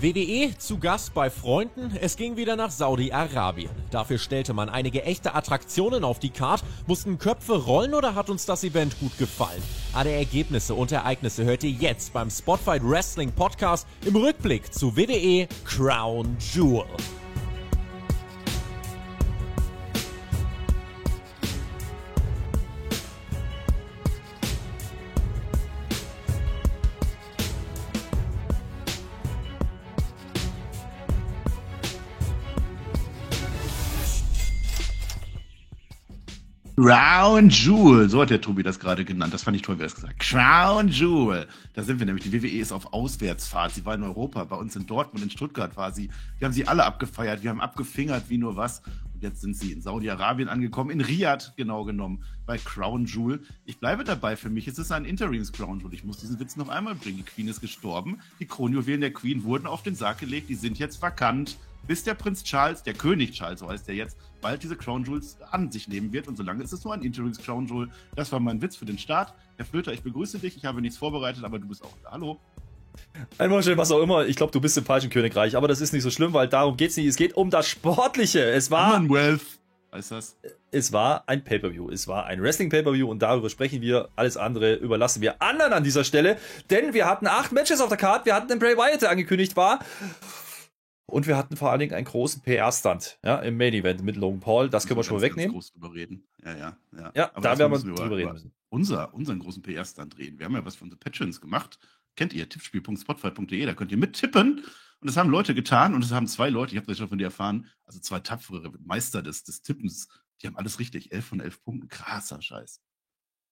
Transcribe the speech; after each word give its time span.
WDE 0.00 0.56
zu 0.56 0.78
Gast 0.78 1.12
bei 1.12 1.28
Freunden. 1.28 1.90
Es 2.00 2.16
ging 2.16 2.36
wieder 2.36 2.54
nach 2.54 2.70
Saudi-Arabien. 2.70 3.70
Dafür 3.90 4.18
stellte 4.18 4.54
man 4.54 4.68
einige 4.68 5.02
echte 5.02 5.34
Attraktionen 5.34 6.04
auf 6.04 6.20
die 6.20 6.30
Karte. 6.30 6.64
Mussten 6.86 7.18
Köpfe 7.18 7.64
rollen 7.64 7.94
oder 7.94 8.14
hat 8.14 8.30
uns 8.30 8.46
das 8.46 8.62
Event 8.62 8.98
gut 9.00 9.18
gefallen? 9.18 9.62
Alle 9.92 10.12
Ergebnisse 10.12 10.74
und 10.74 10.92
Ereignisse 10.92 11.44
hört 11.44 11.64
ihr 11.64 11.70
jetzt 11.70 12.12
beim 12.12 12.30
Spotfight 12.30 12.82
Wrestling 12.84 13.32
Podcast 13.32 13.88
im 14.06 14.14
Rückblick 14.14 14.72
zu 14.72 14.94
WDE 14.94 15.48
Crown 15.64 16.36
Jewel. 16.54 16.86
Crown 36.80 37.48
Jewel, 37.48 38.08
so 38.08 38.22
hat 38.22 38.30
der 38.30 38.40
Tobi 38.40 38.62
das 38.62 38.78
gerade 38.78 39.04
genannt. 39.04 39.34
Das 39.34 39.42
fand 39.42 39.56
ich 39.56 39.62
toll, 39.62 39.78
wie 39.78 39.82
er 39.82 39.86
es 39.86 39.96
gesagt 39.96 40.20
Crown 40.20 40.86
Jewel. 40.86 41.48
Da 41.74 41.82
sind 41.82 41.98
wir 41.98 42.06
nämlich. 42.06 42.22
Die 42.22 42.32
WWE 42.32 42.60
ist 42.60 42.70
auf 42.70 42.92
Auswärtsfahrt. 42.92 43.72
Sie 43.72 43.84
war 43.84 43.96
in 43.96 44.04
Europa, 44.04 44.44
bei 44.44 44.54
uns 44.54 44.76
in 44.76 44.86
Dortmund, 44.86 45.24
in 45.24 45.30
Stuttgart 45.30 45.76
war 45.76 45.90
sie. 45.90 46.08
Wir 46.38 46.46
haben 46.46 46.52
sie 46.52 46.68
alle 46.68 46.84
abgefeiert, 46.84 47.42
wir 47.42 47.50
haben 47.50 47.60
abgefingert 47.60 48.26
wie 48.28 48.38
nur 48.38 48.54
was. 48.54 48.82
Und 49.12 49.24
jetzt 49.24 49.40
sind 49.40 49.56
sie 49.56 49.72
in 49.72 49.80
Saudi-Arabien 49.80 50.48
angekommen, 50.48 50.90
in 50.90 51.00
Riyadh 51.00 51.52
genau 51.56 51.82
genommen, 51.82 52.22
bei 52.46 52.58
Crown 52.58 53.06
Jewel. 53.06 53.42
Ich 53.64 53.80
bleibe 53.80 54.04
dabei, 54.04 54.36
für 54.36 54.48
mich 54.48 54.68
ist 54.68 54.78
es 54.78 54.92
ein 54.92 55.04
Interims 55.04 55.50
Crown 55.50 55.80
Jewel. 55.80 55.94
Ich 55.94 56.04
muss 56.04 56.18
diesen 56.18 56.38
Witz 56.38 56.54
noch 56.54 56.68
einmal 56.68 56.94
bringen. 56.94 57.16
Die 57.16 57.24
Queen 57.24 57.48
ist 57.48 57.60
gestorben. 57.60 58.20
Die 58.38 58.46
Kronjuwelen 58.46 59.00
der 59.00 59.12
Queen 59.12 59.42
wurden 59.42 59.66
auf 59.66 59.82
den 59.82 59.96
Sarg 59.96 60.18
gelegt. 60.18 60.48
Die 60.48 60.54
sind 60.54 60.78
jetzt 60.78 61.02
vakant 61.02 61.56
bis 61.86 62.04
der 62.04 62.14
Prinz 62.14 62.44
Charles, 62.44 62.82
der 62.82 62.94
König 62.94 63.32
Charles, 63.32 63.60
so 63.60 63.68
heißt 63.68 63.88
der 63.88 63.94
jetzt, 63.94 64.16
bald 64.40 64.62
diese 64.62 64.76
Crown 64.76 65.04
Jewels 65.04 65.38
an 65.50 65.70
sich 65.70 65.88
nehmen 65.88 66.12
wird. 66.12 66.28
Und 66.28 66.36
solange 66.36 66.62
ist 66.62 66.72
es 66.72 66.84
nur 66.84 66.94
ein 66.94 67.02
Interims 67.02 67.38
Crown 67.38 67.66
Jewel. 67.66 67.88
Das 68.14 68.30
war 68.32 68.40
mein 68.40 68.60
Witz 68.60 68.76
für 68.76 68.84
den 68.84 68.98
Start. 68.98 69.34
Herr 69.56 69.64
Flöter, 69.64 69.92
ich 69.92 70.02
begrüße 70.02 70.38
dich. 70.38 70.56
Ich 70.56 70.64
habe 70.64 70.80
nichts 70.80 70.98
vorbereitet, 70.98 71.44
aber 71.44 71.58
du 71.58 71.68
bist 71.68 71.82
auch 71.82 71.94
da. 72.02 72.12
Hallo. 72.12 72.38
Einmal 73.38 73.62
schön, 73.62 73.78
was 73.78 73.90
auch 73.90 74.02
immer. 74.02 74.26
Ich 74.26 74.36
glaube, 74.36 74.52
du 74.52 74.60
bist 74.60 74.76
im 74.76 74.84
falschen 74.84 75.10
Königreich, 75.10 75.56
aber 75.56 75.68
das 75.68 75.80
ist 75.80 75.92
nicht 75.92 76.02
so 76.02 76.10
schlimm, 76.10 76.32
weil 76.32 76.48
darum 76.48 76.76
geht 76.76 76.90
es 76.90 76.96
nicht. 76.96 77.06
Es 77.06 77.16
geht 77.16 77.36
um 77.36 77.50
das 77.50 77.68
Sportliche. 77.68 78.42
Es 78.42 78.70
war. 78.70 78.94
Commonwealth. 78.94 79.42
Heißt 79.90 80.10
das? 80.10 80.36
Es 80.70 80.92
war 80.92 81.24
ein 81.26 81.42
Pay-Per-View. 81.44 81.90
Es 81.90 82.06
war 82.08 82.26
ein 82.26 82.42
Wrestling-Pay-Per-View 82.42 83.08
und 83.08 83.20
darüber 83.22 83.48
sprechen 83.48 83.80
wir. 83.80 84.10
Alles 84.16 84.36
andere 84.36 84.74
überlassen 84.74 85.22
wir 85.22 85.40
anderen 85.40 85.72
an 85.72 85.82
dieser 85.82 86.04
Stelle. 86.04 86.36
Denn 86.68 86.92
wir 86.92 87.06
hatten 87.06 87.26
acht 87.26 87.52
Matches 87.52 87.80
auf 87.80 87.88
der 87.88 87.96
Karte. 87.96 88.26
Wir 88.26 88.34
hatten 88.34 88.48
den 88.48 88.58
Bray 88.58 88.76
Wyatt, 88.76 89.00
der 89.00 89.10
angekündigt 89.10 89.56
war. 89.56 89.78
Und 91.10 91.26
wir 91.26 91.38
hatten 91.38 91.56
vor 91.56 91.70
allen 91.70 91.80
Dingen 91.80 91.94
einen 91.94 92.04
großen 92.04 92.42
PR-Stand 92.42 93.18
ja, 93.24 93.36
im 93.36 93.56
Main 93.56 93.72
Event 93.72 94.02
mit 94.02 94.16
Logan 94.16 94.40
Paul. 94.40 94.68
Das 94.68 94.86
können 94.86 94.98
wir 95.00 95.04
schon 95.04 95.16
mal 95.16 95.22
wegnehmen. 95.22 95.54
Ganz 95.54 95.70
groß 95.70 95.72
drüber 95.72 95.94
reden. 95.94 96.28
Ja, 96.44 96.54
ja, 96.56 96.76
ja. 96.96 97.12
Ja, 97.14 97.30
Aber 97.32 97.40
da 97.40 97.58
werden 97.58 97.72
wir 97.72 97.78
drüber 97.78 98.06
über- 98.06 98.16
reden 98.16 98.32
müssen. 98.32 98.52
Unser, 98.68 99.14
unseren 99.14 99.38
großen 99.38 99.62
PR-Stand 99.62 100.18
reden. 100.18 100.38
Wir 100.38 100.44
haben 100.44 100.54
ja 100.54 100.64
was 100.66 100.76
für 100.76 100.84
unsere 100.84 100.98
Patrons 100.98 101.40
gemacht. 101.40 101.78
Kennt 102.14 102.34
ihr? 102.34 102.46
Tippspiel.spotfight.de. 102.46 103.64
Da 103.64 103.72
könnt 103.72 103.90
ihr 103.90 103.96
mittippen. 103.96 104.58
Und 105.00 105.06
das 105.08 105.16
haben 105.16 105.30
Leute 105.30 105.54
getan. 105.54 105.94
Und 105.94 106.04
das 106.04 106.10
haben 106.12 106.26
zwei 106.26 106.50
Leute, 106.50 106.72
ich 106.72 106.76
habe 106.76 106.86
das 106.86 106.98
schon 106.98 107.08
von 107.08 107.16
dir 107.16 107.24
erfahren, 107.24 107.70
also 107.86 108.00
zwei 108.00 108.20
tapfere 108.20 108.70
Meister 108.84 109.22
des, 109.22 109.44
des 109.44 109.62
Tippens. 109.62 110.08
Die 110.42 110.46
haben 110.46 110.56
alles 110.58 110.78
richtig. 110.78 111.10
Elf 111.12 111.24
von 111.24 111.40
elf 111.40 111.62
Punkten. 111.64 111.88
Krasser 111.88 112.42
Scheiß. 112.42 112.82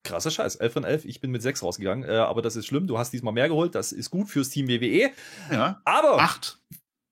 Krasser 0.05 0.31
Scheiß. 0.31 0.57
11 0.57 0.73
von 0.75 0.85
11. 0.85 1.05
Ich 1.07 1.21
bin 1.21 1.31
mit 1.31 1.41
6 1.41 1.63
rausgegangen. 1.63 2.07
Äh, 2.09 2.17
aber 2.17 2.43
das 2.43 2.55
ist 2.55 2.67
schlimm. 2.67 2.87
Du 2.87 2.99
hast 2.99 3.13
diesmal 3.13 3.33
mehr 3.33 3.49
geholt. 3.49 3.75
Das 3.75 3.93
ist 3.93 4.11
gut 4.11 4.29
fürs 4.29 4.51
Team 4.51 4.69
WWE. 4.69 5.11
Ja. 5.51 5.81
Aber 5.87 6.21
Acht. 6.21 6.61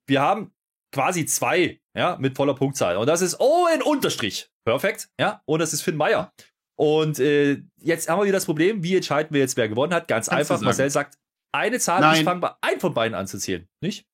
Wir 0.06 0.20
haben 0.20 0.53
quasi 0.92 1.26
zwei, 1.26 1.81
ja, 1.94 2.16
mit 2.19 2.37
voller 2.37 2.54
Punktzahl. 2.54 2.97
Und 2.97 3.06
das 3.06 3.20
ist 3.22 3.41
Owen 3.41 3.82
Unterstrich. 3.82 4.48
Perfekt, 4.65 5.09
ja. 5.19 5.42
Und 5.44 5.60
das 5.60 5.72
ist 5.72 5.82
Finn 5.82 5.97
Meyer. 5.97 6.32
Und 6.76 7.19
äh, 7.20 7.62
jetzt 7.76 8.09
haben 8.09 8.19
wir 8.20 8.25
wieder 8.25 8.32
das 8.37 8.47
Problem, 8.47 8.82
wie 8.82 8.97
entscheiden 8.97 9.32
wir 9.32 9.41
jetzt, 9.41 9.56
wer 9.56 9.69
gewonnen 9.69 9.92
hat? 9.94 10.09
Ganz 10.09 10.28
Kannst 10.28 10.50
einfach. 10.50 10.65
Marcel 10.65 10.91
sagt, 10.91 11.19
eine 11.53 11.78
Zahl, 11.78 12.00
Nein. 12.00 12.19
ich 12.19 12.25
fange 12.25 12.41
bei 12.41 12.53
einem 12.62 12.81
von 12.81 12.94
beiden 12.94 13.15
an 13.15 13.26
zu 13.28 13.38
zählen. 13.38 13.69
Nicht? 13.81 14.06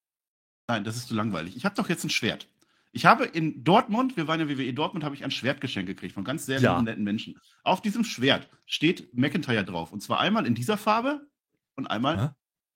Nein, 0.69 0.85
das 0.85 0.97
ist 0.97 1.09
zu 1.09 1.15
langweilig. 1.15 1.57
Ich 1.57 1.65
habe 1.65 1.75
doch 1.75 1.89
jetzt 1.89 2.05
ein 2.05 2.11
Schwert. 2.11 2.47
Ich 2.93 3.07
habe 3.07 3.25
in 3.25 3.63
Dortmund, 3.65 4.17
wir 4.17 4.27
waren 4.27 4.41
ja 4.41 4.49
WWE 4.49 4.73
Dortmund, 4.75 5.05
habe 5.05 5.15
ich 5.15 5.25
ein 5.25 5.31
Schwert 5.31 5.61
geschenkt 5.61 5.87
gekriegt 5.89 6.13
von 6.15 6.25
ganz 6.25 6.45
sehr 6.47 6.61
Ja. 6.61 6.83
netten 6.83 7.05
Menschen. 7.05 7.39
Auf 7.63 7.81
diesem 7.81 8.05
Schwert 8.05 8.49
steht 8.67 9.15
McIntyre 9.15 9.65
drauf. 9.65 9.93
Und 9.93 10.01
zwar 10.03 10.21
einmal 10.21 10.45
in 10.47 10.55
dieser 10.55 10.77
Farbe 10.77 11.27
und 11.77 11.87
einmal 11.87 12.21
Hä? 12.21 12.29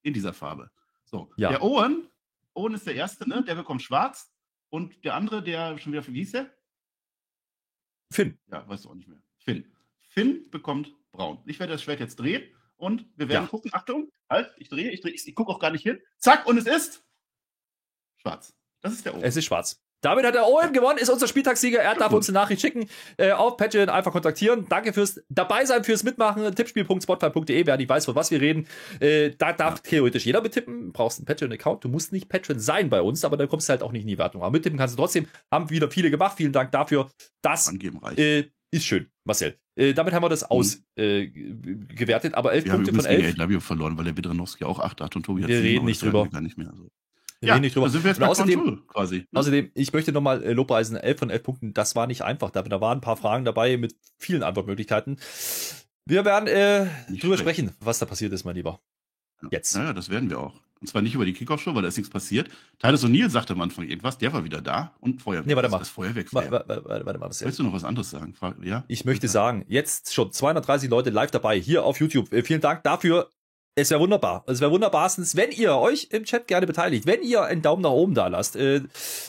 in 0.03 0.15
dieser 0.15 0.33
Farbe. 0.33 0.71
So, 1.05 1.31
Ja. 1.37 1.51
der 1.51 1.63
Owen, 1.63 2.07
Owen 2.55 2.75
ist 2.75 2.87
der 2.87 2.95
Erste, 2.95 3.29
ne? 3.29 3.43
der 3.45 3.55
bekommt 3.57 3.83
schwarz. 3.83 4.31
Und 4.71 5.05
der 5.05 5.15
andere, 5.15 5.43
der 5.43 5.79
schon 5.79 5.93
wieder, 5.93 6.07
wie 6.09 6.19
hieß 6.21 6.33
der? 6.33 6.53
Finn. 8.13 8.39
Ja, 8.51 8.67
weißt 8.69 8.85
du 8.85 8.91
auch 8.91 8.95
nicht 8.95 9.09
mehr. 9.09 9.23
Finn. 9.39 9.73
Finn 10.09 10.51
bekommt 10.51 10.95
braun. 11.13 11.43
Ich 11.47 11.59
werde 11.61 11.73
das 11.73 11.83
Schwert 11.83 12.01
jetzt 12.01 12.17
drehen 12.17 12.43
und 12.77 13.07
wir 13.17 13.29
werden 13.29 13.45
Ja. 13.45 13.49
gucken. 13.49 13.71
Achtung, 13.75 14.11
halt, 14.29 14.53
ich 14.59 14.69
drehe, 14.69 14.91
ich 14.91 15.01
drehe, 15.01 15.13
ich, 15.13 15.27
ich 15.27 15.35
gucke 15.35 15.51
auch 15.53 15.59
gar 15.59 15.71
nicht 15.71 15.83
hin. 15.83 16.01
Zack, 16.19 16.47
und 16.47 16.59
es 16.59 16.67
ist 16.67 17.05
schwarz. 18.17 18.55
Das 18.81 18.93
ist 18.93 19.05
der 19.05 19.15
Owen. 19.15 19.23
Es 19.25 19.37
ist 19.37 19.45
schwarz. 19.45 19.84
Damit 20.05 20.27
hat 20.27 20.35
der 20.35 20.47
Owen 20.47 20.75
gewonnen, 20.75 20.99
ist 20.99 21.09
unser 21.09 21.27
Spieltagssieger. 21.27 21.79
Er 21.81 21.95
darf 21.95 22.13
uns 22.13 22.29
eine 22.29 22.39
Nachricht 22.39 22.61
schicken. 22.61 22.87
Äh, 23.17 23.33
auf 23.33 23.57
Patreon 23.57 23.89
einfach 23.89 24.13
kontaktieren. 24.13 24.67
Danke 24.69 24.93
fürs 24.93 25.23
dabei 25.31 25.65
sein, 25.65 25.83
fürs 25.83 26.05
Mitmachen. 26.05 26.55
Tippspiel.spotfight.de, 26.55 27.67
wer 27.67 27.77
nicht 27.79 27.89
weiß, 27.89 28.05
von 28.05 28.15
was 28.15 28.31
wir 28.31 28.39
reden. 28.39 28.67
Äh, 29.01 29.31
da 29.39 29.55
darf 29.55 29.81
theoretisch 29.81 30.27
jeder 30.27 30.43
mittippen. 30.43 30.93
Brauchst 30.93 31.19
einen 31.19 31.25
Patreon-Account. 31.25 31.85
Du 31.85 31.89
musst 31.89 32.13
nicht 32.13 32.29
Patreon 32.29 32.59
sein 32.59 32.91
bei 32.91 33.01
uns, 33.01 33.25
aber 33.25 33.39
dann 33.39 33.49
kommst 33.49 33.69
du 33.69 33.71
halt 33.71 33.83
auch 33.83 33.93
nicht 33.93 34.03
in 34.03 34.09
die 34.09 34.19
Wertung. 34.19 34.43
Aber 34.43 34.51
mittippen 34.51 34.79
kannst 34.79 34.95
du 34.95 35.01
trotzdem. 35.01 35.27
Haben 35.51 35.71
wieder 35.71 35.91
viele 35.91 36.11
gemacht. 36.11 36.37
Vielen 36.37 36.53
Dank 36.53 36.71
dafür. 36.71 37.11
Das 37.41 37.73
äh, 37.73 38.45
ist 38.71 38.85
schön, 38.85 39.07
Marcel. 39.25 39.59
Äh, 39.77 39.95
damit 39.95 40.13
haben 40.13 40.23
wir 40.23 40.29
das 40.29 40.45
ausgewertet. 40.45 40.85
Äh, 40.99 41.27
gewertet. 41.95 42.35
aber 42.35 42.53
elf 42.53 42.67
Wir 42.67 42.73
haben 42.73 42.85
Punkte 42.85 43.03
von 43.03 43.11
übrigens 43.11 43.37
gegen 43.37 43.41
elf. 43.41 43.51
AEW 43.51 43.61
verloren, 43.61 43.97
weil 43.97 44.05
der 44.05 44.17
Widranowski 44.19 44.65
auch 44.65 44.81
8 44.81 45.01
hat 45.01 45.17
und 45.17 45.25
Tobi 45.25 45.43
hat 45.43 45.49
Wir 45.49 45.63
reden 45.63 45.87
nicht 45.87 46.03
drüber. 46.03 46.25
wir 46.25 46.31
Gar 46.31 46.43
nicht 46.43 46.59
mehr. 46.59 46.69
Also. 46.69 46.89
Wir 47.45 47.53
reden 47.53 47.63
nicht 47.63 47.77
drüber. 47.77 47.89
Sind 47.89 48.05
wir 48.05 48.11
jetzt 48.11 48.21
Und 48.21 48.29
außerdem, 48.29 48.83
quasi. 48.87 49.27
Außerdem, 49.35 49.71
ich 49.75 49.93
möchte 49.93 50.13
nochmal 50.13 50.43
äh, 50.43 50.53
Lobpreisen, 50.53 50.97
11 50.97 51.19
von 51.19 51.31
11 51.31 51.43
Punkten, 51.43 51.75
das 51.75 51.97
war 51.97 52.07
nicht 52.07 52.23
einfach. 52.23 52.51
Da, 52.51 52.63
da 52.63 52.81
waren 52.81 52.99
ein 52.99 53.01
paar 53.01 53.17
Fragen 53.17 53.45
dabei 53.45 53.77
mit 53.77 53.95
vielen 54.19 54.43
Antwortmöglichkeiten. 54.43 55.19
Wir 56.07 56.25
werden 56.25 56.49
äh, 56.49 56.87
drüber 57.19 57.39
sprechen, 57.39 57.73
was 57.81 57.99
da 57.99 58.07
passiert 58.07 58.33
ist, 58.33 58.45
mein 58.45 58.57
Lieber. 58.57 58.81
Jetzt. 59.51 59.75
Naja, 59.75 59.93
das 59.93 60.11
werden 60.11 60.31
wir 60.31 60.39
auch. 60.39 60.55
Und 60.81 60.89
zwar 60.89 61.01
nicht 61.01 61.15
über 61.15 61.25
die 61.25 61.33
Kickoff-Show, 61.33 61.75
weil 61.75 61.81
da 61.81 61.89
ist 61.89 61.97
nichts 61.97 62.11
passiert. 62.11 62.51
Titus 62.79 63.05
O'Neill 63.05 63.31
sagte 63.31 63.55
am 63.55 63.61
Anfang 63.63 63.89
irgendwas, 63.89 64.19
der 64.19 64.35
war 64.35 64.45
wieder 64.45 64.61
da 64.61 64.93
und 65.01 65.23
Feuerwerk. 65.23 65.47
Nee, 65.47 65.57
warte 65.57 65.71
mal. 65.71 65.79
Das 65.79 65.89
Feuerwerk. 65.89 66.33
Warte, 66.35 66.51
warte, 66.51 67.07
warte, 67.07 67.19
mal. 67.19 67.31
Willst 67.31 67.59
du 67.59 67.63
noch 67.63 67.73
was 67.73 67.85
anderes 67.85 68.11
sagen? 68.11 68.35
Ja? 68.63 68.85
Ich 68.89 69.07
möchte 69.07 69.29
sagen, 69.29 69.65
jetzt 69.67 70.13
schon 70.13 70.31
230 70.31 70.91
Leute 70.91 71.09
live 71.09 71.31
dabei, 71.31 71.59
hier 71.59 71.85
auf 71.85 72.01
YouTube. 72.01 72.31
Äh, 72.35 72.43
vielen 72.43 72.61
Dank 72.61 72.83
dafür. 72.83 73.31
Es 73.77 73.91
wäre 73.91 73.99
wunderbar. 74.01 74.45
Es 74.47 74.61
wäre 74.61 74.71
wunderbarstens, 74.71 75.35
wenn 75.35 75.51
ihr 75.51 75.75
euch 75.77 76.09
im 76.13 76.25
Chat 76.25 76.47
gerne 76.47 76.67
beteiligt, 76.67 77.07
wenn 77.07 77.23
ihr 77.23 77.43
einen 77.43 77.61
Daumen 77.61 77.83
nach 77.83 77.91
oben 77.91 78.15
da 78.15 78.29
lasst, 78.29 78.55
äh, 78.55 78.83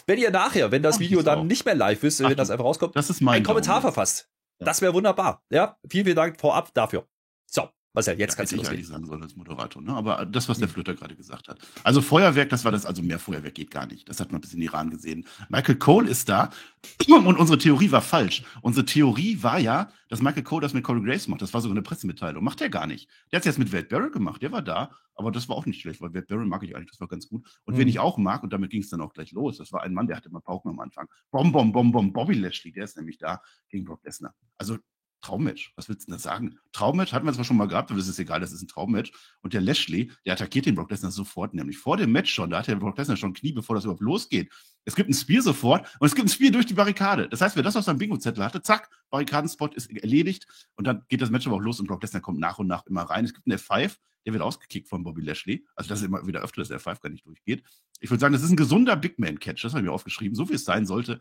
wenn 0.05 0.19
ihr 0.19 0.29
nachher, 0.29 0.71
wenn 0.71 0.83
das 0.83 0.95
Mach 0.95 0.99
Video 1.01 1.21
dann 1.23 1.39
auch. 1.39 1.43
nicht 1.43 1.65
mehr 1.65 1.73
live 1.75 2.03
ist, 2.03 2.19
äh, 2.19 2.25
Ach, 2.25 2.29
wenn 2.29 2.37
das 2.37 2.51
einfach 2.51 2.65
rauskommt, 2.65 2.95
Das 2.95 3.09
ist 3.09 3.21
mein 3.21 3.37
einen 3.37 3.45
Kommentar 3.45 3.81
Daumen. 3.81 3.93
verfasst. 3.93 4.29
Ja. 4.59 4.65
Das 4.67 4.81
wäre 4.81 4.93
wunderbar. 4.93 5.43
Ja, 5.49 5.77
vielen, 5.89 6.05
vielen 6.05 6.15
Dank 6.15 6.39
vorab 6.39 6.71
dafür. 6.75 7.07
So, 7.47 7.69
Marcel, 7.95 8.19
jetzt 8.19 8.37
Ja, 8.37 8.43
du 8.43 8.51
hätte 8.51 8.61
ich 8.61 8.69
eigentlich 8.69 8.87
sagen 8.87 9.05
sollen 9.05 9.23
als 9.23 9.35
Moderator. 9.35 9.81
Ne? 9.81 9.93
Aber 9.93 10.25
das, 10.25 10.47
was 10.49 10.57
Hm. 10.57 10.61
der 10.61 10.69
Flöter 10.69 10.93
gerade 10.93 11.15
gesagt 11.15 11.47
hat. 11.47 11.59
Also 11.83 12.01
Feuerwerk, 12.01 12.49
das 12.49 12.63
war 12.65 12.71
das, 12.71 12.85
also 12.85 13.01
mehr 13.01 13.17
Feuerwerk 13.19 13.55
geht 13.55 13.71
gar 13.71 13.87
nicht. 13.87 14.07
Das 14.07 14.19
hat 14.19 14.31
man 14.31 14.41
bis 14.41 14.53
in 14.53 14.61
Iran 14.61 14.89
gesehen. 14.91 15.25
Michael 15.49 15.75
Cole 15.77 16.09
ist 16.09 16.29
da 16.29 16.49
und 17.07 17.37
unsere 17.37 17.57
Theorie 17.57 17.91
war 17.91 18.01
falsch. 18.01 18.43
Unsere 18.61 18.85
Theorie 18.85 19.41
war 19.41 19.57
ja, 19.59 19.89
dass 20.09 20.21
Michael 20.21 20.43
Cole 20.43 20.61
das 20.61 20.73
mit 20.73 20.83
Corey 20.83 21.01
Graves 21.01 21.27
macht. 21.27 21.41
Das 21.41 21.53
war 21.53 21.61
sogar 21.61 21.73
eine 21.73 21.81
Pressemitteilung. 21.81 22.43
Macht 22.43 22.61
er 22.61 22.69
gar 22.69 22.85
nicht. 22.85 23.09
Der 23.31 23.37
hat 23.37 23.41
es 23.41 23.45
jetzt 23.45 23.57
mit 23.59 23.73
Wade 23.73 23.85
Barrett 23.87 24.13
gemacht. 24.13 24.41
Der 24.41 24.51
war 24.51 24.61
da, 24.61 24.91
aber 25.15 25.31
das 25.31 25.49
war 25.49 25.55
auch 25.55 25.65
nicht 25.65 25.81
schlecht, 25.81 25.99
weil 26.01 26.13
Wade 26.13 26.25
Barrett 26.27 26.47
mag 26.47 26.61
ich 26.63 26.75
eigentlich, 26.75 26.91
das 26.91 26.99
war 26.99 27.07
ganz 27.07 27.27
gut. 27.27 27.47
Und 27.65 27.73
Mhm. 27.73 27.79
wen 27.79 27.87
ich 27.87 27.99
auch 27.99 28.17
mag, 28.17 28.43
und 28.43 28.53
damit 28.53 28.69
ging 28.69 28.81
es 28.81 28.89
dann 28.89 29.01
auch 29.01 29.13
gleich 29.13 29.31
los, 29.31 29.57
das 29.57 29.71
war 29.71 29.81
ein 29.81 29.93
Mann, 29.93 30.05
der 30.07 30.17
hatte 30.17 30.29
mal 30.29 30.41
Pauken 30.41 30.69
am 30.71 30.79
Anfang. 30.79 31.07
Bom, 31.31 31.51
bom, 31.51 31.71
bom, 31.71 31.91
bom, 31.91 32.13
Bobby 32.13 32.35
Lashley, 32.35 32.71
der 32.71 32.83
ist 32.83 32.97
nämlich 32.97 33.17
da 33.17 33.41
gegen 33.69 33.85
Brock 33.85 34.03
Lesnar. 34.03 34.33
Also 34.57 34.77
Traummatch. 35.25 35.73
Was 35.75 35.89
willst 35.89 36.03
du 36.03 36.11
denn 36.11 36.17
da 36.17 36.19
sagen? 36.19 36.59
Traummatch 36.71 37.11
hatten 37.11 37.25
wir 37.25 37.33
zwar 37.33 37.45
schon 37.45 37.57
mal 37.57 37.67
gehabt, 37.67 37.89
aber 37.89 37.99
es 37.99 38.07
ist 38.07 38.19
egal, 38.19 38.39
das 38.39 38.51
ist 38.51 38.61
ein 38.61 38.67
Traummatch. 38.67 39.11
Und 39.41 39.53
der 39.53 39.61
Lashley, 39.61 40.11
der 40.25 40.33
attackiert 40.33 40.67
den 40.67 40.75
Brock 40.75 40.91
Lesnar 40.91 41.11
sofort, 41.11 41.53
nämlich 41.53 41.77
vor 41.77 41.97
dem 41.97 42.11
Match 42.11 42.31
schon. 42.33 42.51
Da 42.51 42.59
hat 42.59 42.67
der 42.67 42.75
Brock 42.75 42.97
Lesnar 42.97 43.17
schon 43.17 43.33
Knie, 43.33 43.51
bevor 43.51 43.75
das 43.75 43.85
überhaupt 43.85 44.01
losgeht. 44.01 44.51
Es 44.85 44.95
gibt 44.95 45.09
ein 45.09 45.13
Spear 45.13 45.41
sofort 45.41 45.87
und 45.99 46.05
es 46.05 46.13
gibt 46.13 46.27
ein 46.27 46.29
Spear 46.29 46.51
durch 46.51 46.67
die 46.67 46.75
Barrikade. 46.75 47.27
Das 47.27 47.41
heißt, 47.41 47.55
wer 47.55 47.63
das 47.63 47.75
auf 47.75 47.83
seinem 47.83 47.97
Bingo-Zettel 47.97 48.43
hatte, 48.43 48.61
zack, 48.61 48.89
Barrikadenspot 49.09 49.73
ist 49.73 49.91
erledigt 49.91 50.45
und 50.75 50.85
dann 50.85 51.03
geht 51.07 51.21
das 51.21 51.31
Match 51.31 51.47
aber 51.47 51.55
auch 51.55 51.61
los 51.61 51.79
und 51.79 51.87
Brock 51.87 52.03
Lesnar 52.03 52.21
kommt 52.21 52.39
nach 52.39 52.59
und 52.59 52.67
nach 52.67 52.85
immer 52.85 53.01
rein. 53.01 53.25
Es 53.25 53.33
gibt 53.33 53.47
einen 53.47 53.57
F5, 53.57 53.97
der 54.25 54.33
wird 54.33 54.43
ausgekickt 54.43 54.87
von 54.87 55.03
Bobby 55.03 55.21
Lashley. 55.21 55.65
Also 55.75 55.89
das 55.89 56.01
ist 56.01 56.05
immer 56.05 56.25
wieder 56.27 56.41
öfter, 56.41 56.61
dass 56.61 56.67
der 56.67 56.79
F5 56.79 57.01
gar 57.01 57.09
nicht 57.09 57.25
durchgeht. 57.25 57.63
Ich 57.99 58.11
würde 58.11 58.21
sagen, 58.21 58.33
das 58.33 58.43
ist 58.43 58.51
ein 58.51 58.57
gesunder 58.57 58.95
Big 58.95 59.17
Man-Catch. 59.17 59.63
Das 59.63 59.73
habe 59.73 59.81
ich 59.81 59.85
mir 59.85 59.93
aufgeschrieben, 59.93 60.35
so 60.35 60.49
wie 60.49 60.53
es 60.53 60.65
sein 60.65 60.85
sollte. 60.85 61.19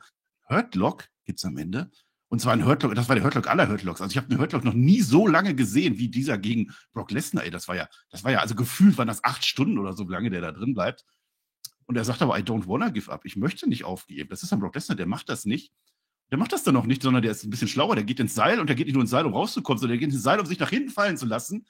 Hurtlock 0.49 1.09
gibt's 1.25 1.45
am 1.45 1.57
Ende. 1.57 1.91
Und 2.29 2.41
zwar 2.41 2.53
ein 2.53 2.65
Hurtlock, 2.65 2.95
das 2.95 3.09
war 3.09 3.15
der 3.15 3.25
Hurtlock 3.25 3.49
aller 3.49 3.69
Hurtlocks. 3.69 4.01
Also 4.01 4.11
ich 4.11 4.17
habe 4.17 4.29
einen 4.29 4.41
Hurtlock 4.41 4.65
noch 4.65 4.75
nie 4.75 5.01
so 5.03 5.27
lange 5.27 5.55
gesehen 5.55 5.99
wie 5.99 6.09
dieser 6.09 6.39
gegen 6.39 6.73
Brock 6.93 7.11
Lesnar. 7.11 7.45
Ey, 7.45 7.51
das 7.51 7.69
war 7.69 7.77
ja, 7.77 7.89
das 8.11 8.25
war 8.25 8.33
ja, 8.33 8.41
also 8.41 8.55
gefühlt 8.55 8.99
waren 8.99 9.09
das 9.09 9.23
acht 9.23 9.45
Stunden 9.45 9.79
oder 9.79 9.93
so, 9.93 10.09
lange 10.09 10.31
der 10.31 10.41
da 10.41 10.53
drin 10.53 10.75
bleibt. 10.75 11.05
Und 11.87 11.97
er 11.97 12.05
sagt 12.05 12.23
aber, 12.23 12.39
I 12.39 12.43
don't 12.43 12.67
wanna 12.67 12.89
give 12.89 13.13
up. 13.13 13.25
Ich 13.25 13.37
möchte 13.37 13.69
nicht 13.69 13.85
aufgeben. 13.85 14.31
Das 14.31 14.43
ist 14.43 14.53
ein 14.53 14.59
Brock 14.59 14.75
Lesnar, 14.75 14.97
der 14.97 15.07
macht 15.07 15.29
das 15.29 15.45
nicht. 15.45 15.73
Der 16.31 16.39
macht 16.39 16.53
das 16.53 16.65
dann 16.65 16.77
auch 16.77 16.87
nicht, 16.87 17.03
sondern 17.03 17.23
der 17.23 17.33
ist 17.33 17.45
ein 17.45 17.51
bisschen 17.51 17.69
schlauer. 17.69 17.95
Der 17.95 18.05
geht 18.05 18.19
ins 18.19 18.35
Seil 18.35 18.59
und 18.59 18.69
der 18.69 18.77
geht 18.77 18.87
nicht 18.87 18.95
nur 18.95 19.03
ins 19.03 19.11
Seil, 19.11 19.27
um 19.27 19.35
rauszukommen, 19.35 19.79
sondern 19.79 19.99
der 19.99 20.07
geht 20.07 20.15
ins 20.15 20.23
Seil, 20.23 20.41
um 20.41 20.47
sich 20.47 20.59
nach 20.59 20.71
hinten 20.71 20.91
fallen 20.91 21.17
zu 21.17 21.27
lassen. 21.27 21.67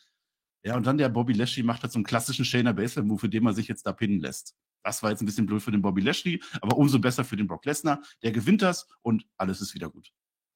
Ja, 0.62 0.76
und 0.76 0.86
dann 0.86 0.96
der 0.96 1.10
Bobby 1.10 1.34
Lashley 1.34 1.62
macht 1.62 1.82
halt 1.82 1.92
so 1.92 1.98
einen 1.98 2.04
klassischen 2.04 2.44
Shayna 2.44 2.72
Baszler-Move, 2.72 3.18
für 3.18 3.28
den 3.28 3.42
man 3.44 3.54
sich 3.54 3.68
jetzt 3.68 3.84
da 3.84 3.92
pinnen 3.92 4.20
lässt. 4.20 4.54
Das 4.82 5.02
war 5.02 5.10
jetzt 5.10 5.20
ein 5.20 5.26
bisschen 5.26 5.46
blöd 5.46 5.62
für 5.62 5.72
den 5.72 5.82
Bobby 5.82 6.00
Lashley, 6.00 6.42
aber 6.60 6.76
umso 6.76 6.98
besser 6.98 7.24
für 7.24 7.36
den 7.36 7.46
Brock 7.46 7.66
Lesnar. 7.66 8.02
Der 8.22 8.32
gewinnt 8.32 8.62
das 8.62 8.86
und 9.02 9.26
alles 9.36 9.60
ist 9.60 9.74
wieder 9.74 9.90
gut. 9.90 10.10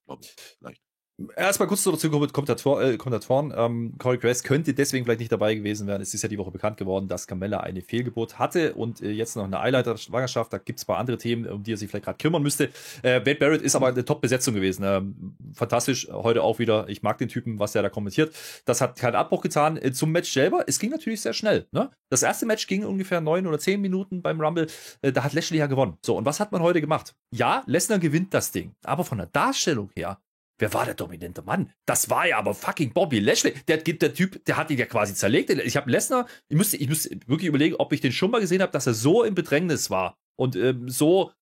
Glaube 0.09 0.25
ich, 0.25 0.35
vielleicht. 0.59 0.88
Erstmal 1.35 1.67
kurz 1.67 1.83
zu 1.83 1.91
den 1.91 2.33
Kommentator, 2.33 2.81
äh, 2.81 2.97
Kommentatoren. 2.97 3.53
Ähm, 3.57 3.95
Corey 3.99 4.19
Grace 4.19 4.45
könnte 4.45 4.73
deswegen 4.73 5.05
vielleicht 5.05 5.19
nicht 5.19 5.33
dabei 5.33 5.57
gewesen 5.57 5.89
werden. 5.89 6.01
Es 6.01 6.15
ist 6.15 6.23
ja 6.23 6.29
die 6.29 6.39
Woche 6.39 6.53
bekannt 6.53 6.77
geworden, 6.77 7.09
dass 7.09 7.27
Carmella 7.27 7.59
eine 7.59 7.83
Fehlgeburt 7.83 8.39
hatte 8.39 8.75
und 8.75 9.03
äh, 9.03 9.11
jetzt 9.11 9.35
noch 9.35 9.43
eine 9.43 9.59
Eileiter-Schwangerschaft. 9.59 10.53
Da 10.53 10.59
gibt 10.59 10.79
es 10.79 10.85
ein 10.85 10.87
paar 10.87 10.99
andere 10.99 11.19
Themen, 11.19 11.51
um 11.51 11.65
die 11.65 11.73
er 11.73 11.77
sich 11.77 11.91
vielleicht 11.91 12.05
gerade 12.05 12.19
kümmern 12.19 12.41
müsste. 12.45 12.71
Äh, 13.03 13.27
Wade 13.27 13.35
Barrett 13.35 13.63
ist 13.63 13.75
aber 13.75 13.89
eine 13.89 14.05
Top-Besetzung 14.05 14.55
gewesen. 14.55 14.85
Ähm, 14.87 15.35
fantastisch, 15.55 16.07
heute 16.09 16.45
auch 16.45 16.61
wieder. 16.61 16.89
Ich 16.89 17.03
mag 17.03 17.19
den 17.19 17.29
Typen, 17.29 17.59
was 17.59 17.73
der 17.73 17.83
da 17.83 17.89
kommentiert. 17.89 18.33
Das 18.65 18.81
hat 18.81 18.97
keinen 18.97 19.17
Abbruch 19.17 19.41
getan. 19.41 19.77
Äh, 19.77 19.91
zum 19.91 20.13
Match 20.13 20.33
selber, 20.33 20.67
es 20.69 20.79
ging 20.79 20.91
natürlich 20.91 21.21
sehr 21.21 21.33
schnell. 21.33 21.67
Ne? 21.73 21.91
Das 22.11 22.23
erste 22.23 22.47
Match 22.47 22.69
ging 22.69 22.85
ungefähr 22.85 23.21
neun 23.21 23.49
oder 23.49 23.59
zehn 23.59 23.81
Minuten 23.81 24.23
beim 24.23 24.41
Rumble. 24.41 24.69
Äh, 25.03 25.11
da 25.11 25.25
hat 25.25 25.33
Lashley 25.33 25.59
ja 25.59 25.67
gewonnen. 25.67 25.99
So, 26.01 26.17
und 26.17 26.27
was 26.27 26.39
hat 26.39 26.53
man 26.53 26.63
heute 26.63 26.81
gemacht? 26.81 27.17
Ja, 27.33 27.65
Lesnar 27.67 27.99
gewinnt 27.99 28.33
das 28.35 28.53
Ding. 28.53 28.77
Aber 28.85 29.05
von 29.05 29.19
der 29.19 29.27
Darstellung 29.27 29.91
her 29.97 30.21
Wer 30.59 30.75
war 30.75 30.85
der 30.85 30.95
dominante 30.95 31.43
Mann? 31.43 31.73
Das 31.87 32.11
war 32.11 32.27
ja 32.27 32.39
aber 32.39 32.53
fucking 32.53 32.93
Bobby 32.93 33.21
Lashley. 33.21 33.55
Der, 33.69 33.79
der 33.79 34.13
Typ, 34.15 34.45
der 34.45 34.57
hat 34.57 34.71
ihn 34.71 34.79
ja 34.79 34.87
quasi 34.87 35.15
zerlegt. 35.15 35.51
Ich 35.51 35.77
habe 35.77 35.91
Lesnar, 35.91 36.27
ich 36.49 36.57
müsste, 36.57 36.77
ich 36.77 36.89
müsste 36.89 37.11
wirklich 37.27 37.49
überlegen, 37.49 37.77
ob 37.77 37.93
ich 37.93 38.01
den 38.01 38.13
schon 38.13 38.31
mal 38.31 38.41
gesehen 38.41 38.63
habe, 38.63 38.73
dass 38.73 38.87
er 38.87 38.95
so 38.95 39.23
im 39.23 39.35
Bedrängnis 39.35 39.89
war 39.89 40.19
und 40.37 40.57
ähm, 40.57 40.89
so 40.89 41.33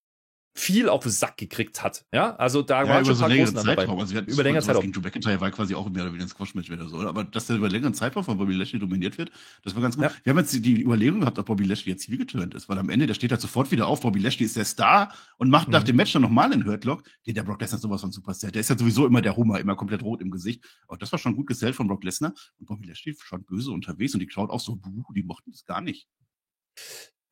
viel 0.59 0.89
auf 0.89 1.03
den 1.03 1.13
Sack 1.13 1.37
gekriegt 1.37 1.83
hat. 1.83 2.05
Ja, 2.13 2.35
also 2.37 2.63
da 2.63 2.83
ja, 2.83 2.89
waren 2.89 3.05
schon 3.05 3.23
ein 3.23 3.37
paar 3.37 3.47
so 3.47 3.53
Zeitraum. 3.53 3.99
dabei. 3.99 4.01
Also 4.01 4.19
über 4.19 4.43
längere 4.43 4.63
Zeitraum. 4.63 4.83
Gegen 4.83 4.93
Drew 4.95 5.01
McIntyre 5.01 5.41
war 5.41 5.51
quasi 5.51 5.75
auch 5.75 5.89
mehr 5.91 6.03
oder 6.03 6.13
weniger 6.13 6.25
ein 6.25 6.29
Squash-Match 6.29 6.71
oder 6.71 6.89
so. 6.89 7.01
Aber 7.01 7.25
dass 7.25 7.47
der 7.47 7.57
über 7.57 7.69
längeren 7.69 7.95
Zeitraum 7.95 8.25
von 8.25 8.39
Bobby 8.39 8.55
Lashley 8.55 8.79
dominiert 8.79 9.19
wird, 9.19 9.31
das 9.63 9.75
war 9.75 9.83
ganz 9.83 9.97
gut. 9.97 10.05
Ja. 10.05 10.13
Wir 10.25 10.31
haben 10.31 10.39
jetzt 10.39 10.53
die 10.53 10.83
Überlegung 10.83 11.21
gehabt, 11.21 11.39
ob 11.39 11.47
Bobby 11.47 11.65
Lashley 11.65 11.93
jetzt 11.93 12.05
hier 12.05 12.17
geturnt 12.17 12.55
ist, 12.55 12.69
weil 12.69 12.79
am 12.79 12.89
Ende, 12.89 13.07
der 13.07 13.15
steht 13.15 13.31
halt 13.31 13.41
sofort 13.41 13.71
wieder 13.71 13.87
auf. 13.87 14.01
Bobby 14.01 14.19
Lashley 14.19 14.47
ist 14.47 14.57
der 14.57 14.65
Star 14.65 15.13
und 15.37 15.51
macht 15.51 15.69
mhm. 15.69 15.73
nach 15.73 15.85
dem 15.85 15.97
Match 15.97 16.13
dann 16.13 16.23
nochmal 16.23 16.53
einen 16.53 16.65
Hurtlock. 16.65 17.03
Den 17.27 17.35
der 17.35 17.43
Brock 17.43 17.61
Lesnar 17.61 17.79
sowas 17.79 18.01
von 18.01 18.11
Superstar. 18.11 18.51
Der 18.51 18.61
ist 18.61 18.71
ja 18.71 18.79
sowieso 18.79 19.07
immer 19.07 19.21
der 19.21 19.37
Hummer, 19.37 19.61
immer 19.61 19.77
komplett 19.77 20.03
rot 20.03 20.23
im 20.23 20.31
Gesicht. 20.31 20.65
Aber 20.89 20.97
das 20.97 21.13
war 21.13 21.19
schon 21.19 21.37
gut 21.37 21.47
gesellt 21.47 21.75
von 21.75 21.87
Brock 21.87 22.05
Lesnar. 22.05 22.33
Und 22.59 22.67
Bobby 22.67 22.87
Lashley 22.87 23.15
schon 23.19 23.45
böse 23.45 23.71
unterwegs 23.71 24.15
und 24.15 24.21
die 24.21 24.27
Crowd 24.27 24.53
auch 24.53 24.61
so, 24.61 24.77
buh, 24.77 25.05
die 25.15 25.23
mochten 25.23 25.51
das 25.51 25.65
gar 25.65 25.81
nicht. 25.81 26.09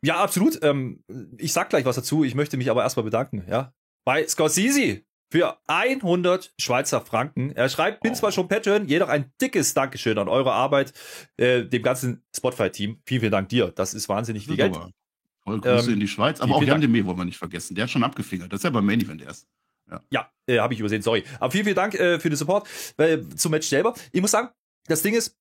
Ja, 0.04 0.22
absolut. 0.22 0.58
Ähm, 0.62 1.02
ich 1.38 1.52
sag 1.52 1.70
gleich 1.70 1.84
was 1.84 1.96
dazu. 1.96 2.24
Ich 2.24 2.34
möchte 2.34 2.56
mich 2.56 2.70
aber 2.70 2.82
erstmal 2.82 3.04
bedanken. 3.04 3.44
Ja, 3.48 3.72
bei 4.04 4.26
Scorsese 4.26 5.02
für 5.30 5.58
100 5.66 6.52
Schweizer 6.60 7.00
Franken. 7.00 7.50
Er 7.56 7.68
schreibt, 7.68 8.02
bin 8.02 8.14
zwar 8.14 8.30
schon 8.30 8.46
Patreon, 8.46 8.86
jedoch 8.86 9.08
ein 9.08 9.32
dickes 9.40 9.74
Dankeschön 9.74 10.18
an 10.18 10.28
eure 10.28 10.52
Arbeit, 10.52 10.92
äh, 11.38 11.64
dem 11.64 11.82
ganzen 11.82 12.22
Spotify-Team. 12.36 13.00
Vielen, 13.04 13.20
vielen 13.20 13.32
Dank 13.32 13.48
dir. 13.48 13.72
Das 13.74 13.94
ist 13.94 14.08
wahnsinnig 14.08 14.46
viel 14.46 14.56
Geld. 14.56 14.76
Voll 15.42 15.60
Grüße 15.60 15.88
ähm, 15.88 15.94
in 15.94 16.00
die 16.00 16.08
Schweiz. 16.08 16.40
Aber 16.40 16.54
auch 16.56 16.62
Jan 16.62 16.82
Demé 16.82 17.04
wollen 17.04 17.18
wir 17.18 17.24
nicht 17.24 17.38
vergessen. 17.38 17.74
Der 17.74 17.84
hat 17.84 17.90
schon 17.90 18.04
abgefingert. 18.04 18.52
Das 18.52 18.60
ist 18.60 18.64
ja 18.64 18.70
beim 18.70 18.86
Main 18.86 19.00
Event 19.00 19.22
erst. 19.22 19.48
Ja, 19.90 20.00
ja 20.10 20.30
äh, 20.46 20.58
habe 20.58 20.74
ich 20.74 20.80
übersehen, 20.80 21.02
sorry. 21.02 21.24
Aber 21.40 21.50
vielen, 21.50 21.64
vielen 21.64 21.76
Dank 21.76 21.94
äh, 21.94 22.18
für 22.20 22.30
den 22.30 22.36
Support 22.36 22.68
äh, 22.96 23.18
zum 23.36 23.50
Match 23.50 23.66
selber. 23.66 23.94
Ich 24.12 24.20
muss 24.20 24.30
sagen, 24.30 24.48
das 24.86 25.02
Ding 25.02 25.14
ist, 25.14 25.36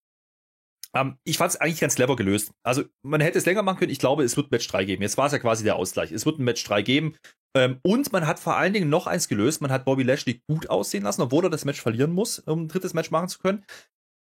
ähm, 0.95 1.17
ich 1.23 1.37
fand 1.37 1.51
es 1.51 1.59
eigentlich 1.59 1.79
ganz 1.79 1.95
clever 1.95 2.15
gelöst. 2.15 2.51
Also 2.63 2.83
man 3.01 3.21
hätte 3.21 3.37
es 3.37 3.45
länger 3.45 3.63
machen 3.63 3.79
können. 3.79 3.91
Ich 3.91 3.99
glaube, 3.99 4.23
es 4.23 4.37
wird 4.37 4.51
Match 4.51 4.67
3 4.67 4.85
geben. 4.85 5.01
Jetzt 5.01 5.17
war 5.17 5.25
es 5.25 5.31
ja 5.31 5.39
quasi 5.39 5.63
der 5.63 5.75
Ausgleich. 5.75 6.11
Es 6.11 6.25
wird 6.25 6.39
ein 6.39 6.43
Match 6.43 6.63
3 6.63 6.81
geben. 6.81 7.15
Ähm, 7.55 7.79
und 7.83 8.11
man 8.11 8.27
hat 8.27 8.39
vor 8.39 8.57
allen 8.57 8.73
Dingen 8.73 8.89
noch 8.89 9.07
eins 9.07 9.27
gelöst. 9.27 9.61
Man 9.61 9.71
hat 9.71 9.85
Bobby 9.85 10.03
Lashley 10.03 10.41
gut 10.47 10.69
aussehen 10.69 11.03
lassen, 11.03 11.21
obwohl 11.21 11.45
er 11.45 11.49
das 11.49 11.65
Match 11.65 11.81
verlieren 11.81 12.11
muss, 12.11 12.39
um 12.39 12.63
ein 12.63 12.67
drittes 12.67 12.93
Match 12.93 13.11
machen 13.11 13.27
zu 13.27 13.39
können. 13.39 13.65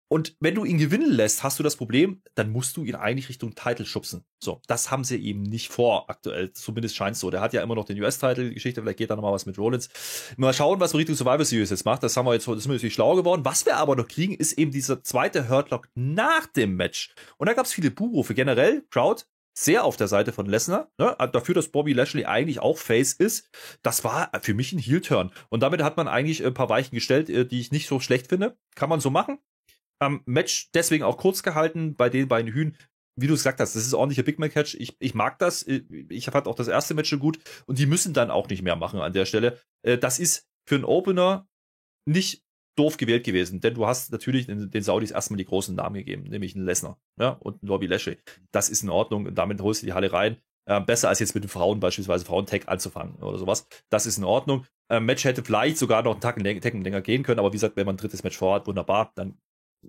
Und 0.08 0.36
wenn 0.38 0.54
du 0.54 0.64
ihn 0.64 0.78
gewinnen 0.78 1.10
lässt, 1.10 1.42
hast 1.42 1.58
du 1.58 1.62
das 1.62 1.76
Problem, 1.76 2.22
dann 2.34 2.50
musst 2.50 2.76
du 2.76 2.84
ihn 2.84 2.94
eigentlich 2.94 3.28
Richtung 3.28 3.54
Title 3.54 3.86
schubsen. 3.86 4.24
So, 4.38 4.60
das 4.68 4.90
haben 4.90 5.02
sie 5.02 5.16
eben 5.16 5.42
nicht 5.42 5.72
vor 5.72 6.08
aktuell. 6.08 6.52
Zumindest 6.52 6.94
scheint 6.94 7.16
so. 7.16 7.30
Der 7.30 7.40
hat 7.40 7.52
ja 7.52 7.62
immer 7.62 7.74
noch 7.74 7.84
den 7.84 8.00
US-Title-Geschichte. 8.00 8.82
Vielleicht 8.82 8.98
geht 8.98 9.10
da 9.10 9.16
nochmal 9.16 9.32
was 9.32 9.46
mit 9.46 9.58
Rollins. 9.58 9.88
Mal 10.36 10.54
schauen, 10.54 10.78
was 10.78 10.94
Richtung 10.94 11.16
Survivor 11.16 11.44
Series 11.44 11.70
jetzt 11.70 11.84
macht. 11.84 12.02
Das 12.04 12.16
haben 12.16 12.26
wir 12.26 12.34
jetzt, 12.34 12.46
das 12.46 12.62
sind 12.62 12.70
wir 12.70 12.74
natürlich 12.74 12.94
schlau 12.94 13.16
geworden. 13.16 13.44
Was 13.44 13.66
wir 13.66 13.76
aber 13.76 13.96
noch 13.96 14.06
kriegen, 14.06 14.34
ist 14.34 14.52
eben 14.52 14.70
dieser 14.70 15.02
zweite 15.02 15.48
Hurtlock 15.48 15.88
nach 15.94 16.46
dem 16.46 16.76
Match. 16.76 17.14
Und 17.36 17.48
da 17.48 17.54
gab 17.54 17.66
es 17.66 17.72
viele 17.72 17.90
Buhrufe. 17.90 18.34
Generell, 18.34 18.84
Crowd, 18.90 19.24
sehr 19.58 19.84
auf 19.84 19.96
der 19.96 20.06
Seite 20.06 20.32
von 20.32 20.46
Lesnar, 20.46 20.90
ne? 20.98 21.16
dafür, 21.32 21.54
dass 21.54 21.68
Bobby 21.68 21.94
Lashley 21.94 22.26
eigentlich 22.26 22.60
auch 22.60 22.76
Face 22.76 23.14
ist. 23.14 23.48
Das 23.82 24.04
war 24.04 24.30
für 24.42 24.54
mich 24.54 24.72
ein 24.72 24.78
Heel-Turn. 24.78 25.32
Und 25.48 25.60
damit 25.60 25.82
hat 25.82 25.96
man 25.96 26.08
eigentlich 26.08 26.44
ein 26.44 26.54
paar 26.54 26.68
Weichen 26.68 26.94
gestellt, 26.94 27.30
äh, 27.30 27.46
die 27.46 27.60
ich 27.60 27.72
nicht 27.72 27.88
so 27.88 27.98
schlecht 27.98 28.28
finde. 28.28 28.56
Kann 28.74 28.90
man 28.90 29.00
so 29.00 29.10
machen. 29.10 29.38
Ähm, 30.02 30.22
Match 30.26 30.70
deswegen 30.72 31.04
auch 31.04 31.16
kurz 31.16 31.42
gehalten 31.42 31.96
bei 31.96 32.08
den 32.08 32.28
beiden 32.28 32.52
Hühn. 32.52 32.76
Wie 33.18 33.26
du 33.26 33.32
gesagt 33.32 33.60
hast, 33.60 33.74
das 33.74 33.86
ist 33.86 33.94
ordentlicher 33.94 34.24
Big 34.24 34.38
Man 34.38 34.50
Catch. 34.50 34.74
Ich, 34.74 34.94
ich 34.98 35.14
mag 35.14 35.38
das. 35.38 35.66
Ich 35.66 36.26
fand 36.26 36.46
auch 36.46 36.54
das 36.54 36.68
erste 36.68 36.94
Match 36.94 37.08
schon 37.08 37.18
gut. 37.18 37.38
Und 37.66 37.78
die 37.78 37.86
müssen 37.86 38.12
dann 38.12 38.30
auch 38.30 38.48
nicht 38.48 38.62
mehr 38.62 38.76
machen 38.76 39.00
an 39.00 39.14
der 39.14 39.24
Stelle. 39.24 39.58
Äh, 39.82 39.96
das 39.96 40.18
ist 40.18 40.46
für 40.68 40.74
einen 40.74 40.84
Opener 40.84 41.48
nicht 42.06 42.44
doof 42.76 42.98
gewählt 42.98 43.24
gewesen, 43.24 43.60
denn 43.60 43.74
du 43.74 43.86
hast 43.86 44.12
natürlich 44.12 44.46
den, 44.46 44.70
den 44.70 44.82
Saudis 44.82 45.10
erstmal 45.10 45.38
die 45.38 45.46
großen 45.46 45.74
Namen 45.74 45.94
gegeben, 45.94 46.24
nämlich 46.24 46.54
einen 46.54 46.66
Lesnar 46.66 47.00
ja, 47.18 47.30
und 47.30 47.62
einen 47.62 47.68
Bobby 47.68 47.86
Lashley. 47.86 48.18
Das 48.52 48.68
ist 48.68 48.82
in 48.82 48.90
Ordnung 48.90 49.26
und 49.26 49.34
damit 49.34 49.60
holst 49.60 49.82
du 49.82 49.86
die 49.86 49.94
Halle 49.94 50.12
rein. 50.12 50.36
Äh, 50.68 50.80
besser 50.80 51.08
als 51.08 51.20
jetzt 51.20 51.34
mit 51.34 51.44
den 51.44 51.48
Frauen 51.48 51.80
beispielsweise 51.80 52.24
Frauentag 52.24 52.68
anzufangen 52.68 53.16
oder 53.16 53.38
sowas. 53.38 53.66
Das 53.88 54.04
ist 54.04 54.18
in 54.18 54.24
Ordnung. 54.24 54.66
Äh, 54.90 55.00
Match 55.00 55.24
hätte 55.24 55.44
vielleicht 55.44 55.78
sogar 55.78 56.02
noch 56.02 56.12
einen 56.12 56.20
Tag 56.20 56.40
länger 56.40 57.00
gehen 57.00 57.22
können, 57.22 57.38
aber 57.38 57.52
wie 57.52 57.56
gesagt, 57.56 57.76
wenn 57.76 57.86
man 57.86 57.94
ein 57.94 57.98
drittes 57.98 58.24
Match 58.24 58.36
vorhat, 58.36 58.66
wunderbar, 58.66 59.12
dann 59.14 59.38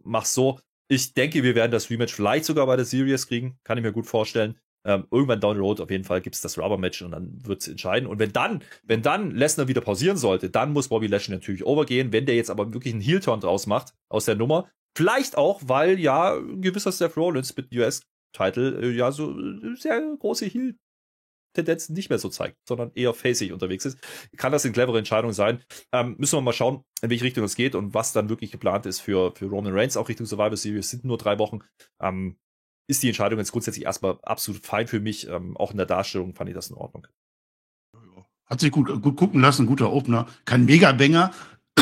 mach's 0.03 0.33
so. 0.33 0.59
Ich 0.89 1.13
denke, 1.13 1.43
wir 1.43 1.55
werden 1.55 1.71
das 1.71 1.89
Rematch 1.89 2.13
vielleicht 2.13 2.45
sogar 2.45 2.65
bei 2.65 2.75
der 2.75 2.85
Series 2.85 3.27
kriegen. 3.27 3.59
Kann 3.63 3.77
ich 3.77 3.83
mir 3.83 3.91
gut 3.91 4.07
vorstellen. 4.07 4.57
Ähm, 4.85 5.05
irgendwann 5.11 5.41
down 5.41 5.55
the 5.55 5.61
road 5.61 5.81
auf 5.81 5.91
jeden 5.91 6.05
Fall 6.05 6.21
gibt 6.21 6.35
es 6.35 6.41
das 6.41 6.57
Rubber-Match 6.57 7.01
und 7.01 7.11
dann 7.11 7.45
wird 7.45 7.61
es 7.61 7.67
entscheiden. 7.67 8.07
Und 8.07 8.19
wenn 8.19 8.31
dann, 8.31 8.63
wenn 8.83 9.01
dann 9.01 9.31
Lesnar 9.31 9.67
wieder 9.67 9.81
pausieren 9.81 10.15
sollte, 10.15 10.49
dann 10.49 10.71
muss 10.71 10.87
Bobby 10.87 11.07
Lashley 11.07 11.35
natürlich 11.35 11.65
overgehen. 11.65 12.13
Wenn 12.13 12.25
der 12.25 12.35
jetzt 12.35 12.49
aber 12.49 12.73
wirklich 12.73 12.93
einen 12.93 13.01
Heel-Turn 13.01 13.41
draus 13.41 13.67
macht 13.67 13.93
aus 14.07 14.25
der 14.25 14.35
Nummer, 14.35 14.69
vielleicht 14.95 15.37
auch, 15.37 15.61
weil 15.65 15.99
ja 15.99 16.37
ein 16.37 16.61
gewisser 16.61 16.93
Seth 16.93 17.17
Rollins 17.17 17.55
mit 17.57 17.73
US-Title 17.75 18.79
äh, 18.81 18.91
ja 18.91 19.11
so 19.11 19.37
äh, 19.37 19.75
sehr 19.75 20.15
große 20.19 20.45
Heel 20.45 20.77
Tendenzen 21.57 21.93
nicht 21.93 22.09
mehr 22.09 22.19
so 22.19 22.29
zeigt, 22.29 22.57
sondern 22.67 22.91
eher 22.95 23.13
facig 23.13 23.51
unterwegs 23.51 23.85
ist. 23.85 23.97
Kann 24.37 24.51
das 24.51 24.63
eine 24.63 24.73
clevere 24.73 24.97
Entscheidung 24.97 25.33
sein? 25.33 25.63
Ähm, 25.91 26.15
müssen 26.17 26.37
wir 26.37 26.41
mal 26.41 26.53
schauen, 26.53 26.83
in 27.01 27.09
welche 27.09 27.25
Richtung 27.25 27.43
es 27.43 27.55
geht 27.55 27.75
und 27.75 27.93
was 27.93 28.13
dann 28.13 28.29
wirklich 28.29 28.51
geplant 28.51 28.85
ist 28.85 28.99
für, 28.99 29.33
für 29.35 29.47
Roman 29.47 29.73
Reigns, 29.73 29.97
auch 29.97 30.09
Richtung 30.09 30.25
Survivor 30.25 30.57
Series. 30.57 30.89
sind 30.89 31.03
nur 31.03 31.17
drei 31.17 31.39
Wochen. 31.39 31.59
Ähm, 32.01 32.37
ist 32.87 33.03
die 33.03 33.07
Entscheidung 33.07 33.39
jetzt 33.39 33.51
grundsätzlich 33.51 33.85
erstmal 33.85 34.17
absolut 34.23 34.65
fein 34.65 34.87
für 34.87 34.99
mich. 34.99 35.27
Ähm, 35.27 35.57
auch 35.57 35.71
in 35.71 35.77
der 35.77 35.85
Darstellung 35.85 36.33
fand 36.35 36.49
ich 36.49 36.55
das 36.55 36.69
in 36.69 36.77
Ordnung. 36.77 37.07
Hat 38.45 38.61
sich 38.61 38.71
gut, 38.71 39.01
gut 39.01 39.17
gucken 39.17 39.41
lassen, 39.41 39.65
guter 39.65 39.91
Opener. 39.91 40.27
Kein 40.45 40.63
Mega-Banger, 40.65 41.33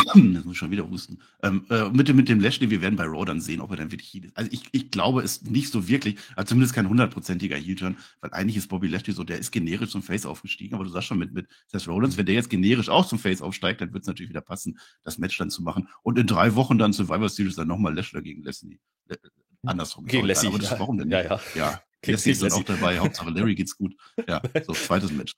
das 0.03 0.43
muss 0.45 0.53
ich 0.53 0.57
schon 0.57 0.71
wieder 0.71 0.89
husten. 0.89 1.19
Ähm, 1.41 1.65
äh, 1.69 1.89
mit, 1.89 2.07
dem, 2.07 2.15
mit 2.15 2.29
dem 2.29 2.39
Lashley, 2.39 2.69
wir 2.69 2.81
werden 2.81 2.95
bei 2.95 3.05
Raw 3.05 3.25
dann 3.25 3.41
sehen, 3.41 3.61
ob 3.61 3.71
er 3.71 3.77
dann 3.77 3.91
wirklich 3.91 4.13
Heal 4.13 4.25
ist. 4.25 4.37
Also 4.37 4.49
ich, 4.51 4.63
ich 4.71 4.91
glaube 4.91 5.21
es 5.21 5.43
nicht 5.43 5.71
so 5.71 5.87
wirklich, 5.87 6.17
also 6.35 6.49
zumindest 6.49 6.75
kein 6.75 6.89
hundertprozentiger 6.89 7.55
Heel-Turn, 7.55 7.97
weil 8.21 8.31
eigentlich 8.33 8.57
ist 8.57 8.67
Bobby 8.67 8.87
Lashley 8.87 9.13
so, 9.13 9.23
der 9.23 9.39
ist 9.39 9.51
generisch 9.51 9.91
zum 9.91 10.03
Face 10.03 10.25
aufgestiegen, 10.25 10.75
aber 10.75 10.83
du 10.83 10.89
sagst 10.89 11.07
schon 11.07 11.17
mit, 11.17 11.33
mit 11.33 11.47
Seth 11.67 11.87
Rollins, 11.87 12.17
wenn 12.17 12.25
der 12.25 12.35
jetzt 12.35 12.49
generisch 12.49 12.89
auch 12.89 13.07
zum 13.07 13.19
Face 13.19 13.41
aufsteigt, 13.41 13.81
dann 13.81 13.93
wird 13.93 14.03
es 14.03 14.07
natürlich 14.07 14.29
wieder 14.29 14.41
passen, 14.41 14.77
das 15.03 15.17
Match 15.17 15.37
dann 15.37 15.49
zu 15.49 15.63
machen. 15.63 15.87
Und 16.03 16.19
in 16.19 16.27
drei 16.27 16.55
Wochen 16.55 16.77
dann 16.77 16.93
Survivor 16.93 17.29
Series 17.29 17.55
dann 17.55 17.67
nochmal 17.67 17.95
Lashley 17.95 18.21
gegen 18.21 18.43
Leslie. 18.43 18.79
Äh, 19.07 19.15
andersrum. 19.63 20.05
Gegen 20.05 20.25
Leslie. 20.25 20.49
Aber 20.49 20.59
das, 20.59 20.71
warum 20.71 20.97
denn? 20.97 21.09
Ja, 21.09 21.23
ja. 21.23 21.39
Ja, 21.55 21.81
Leslie 22.05 22.33
ist 22.33 22.43
dann 22.43 22.51
auch 22.51 22.63
dabei, 22.63 22.99
Hauptsache 22.99 23.29
Larry 23.29 23.55
geht's 23.55 23.77
gut. 23.77 23.95
Ja, 24.27 24.41
so, 24.65 24.73
zweites 24.73 25.11
Match. 25.11 25.33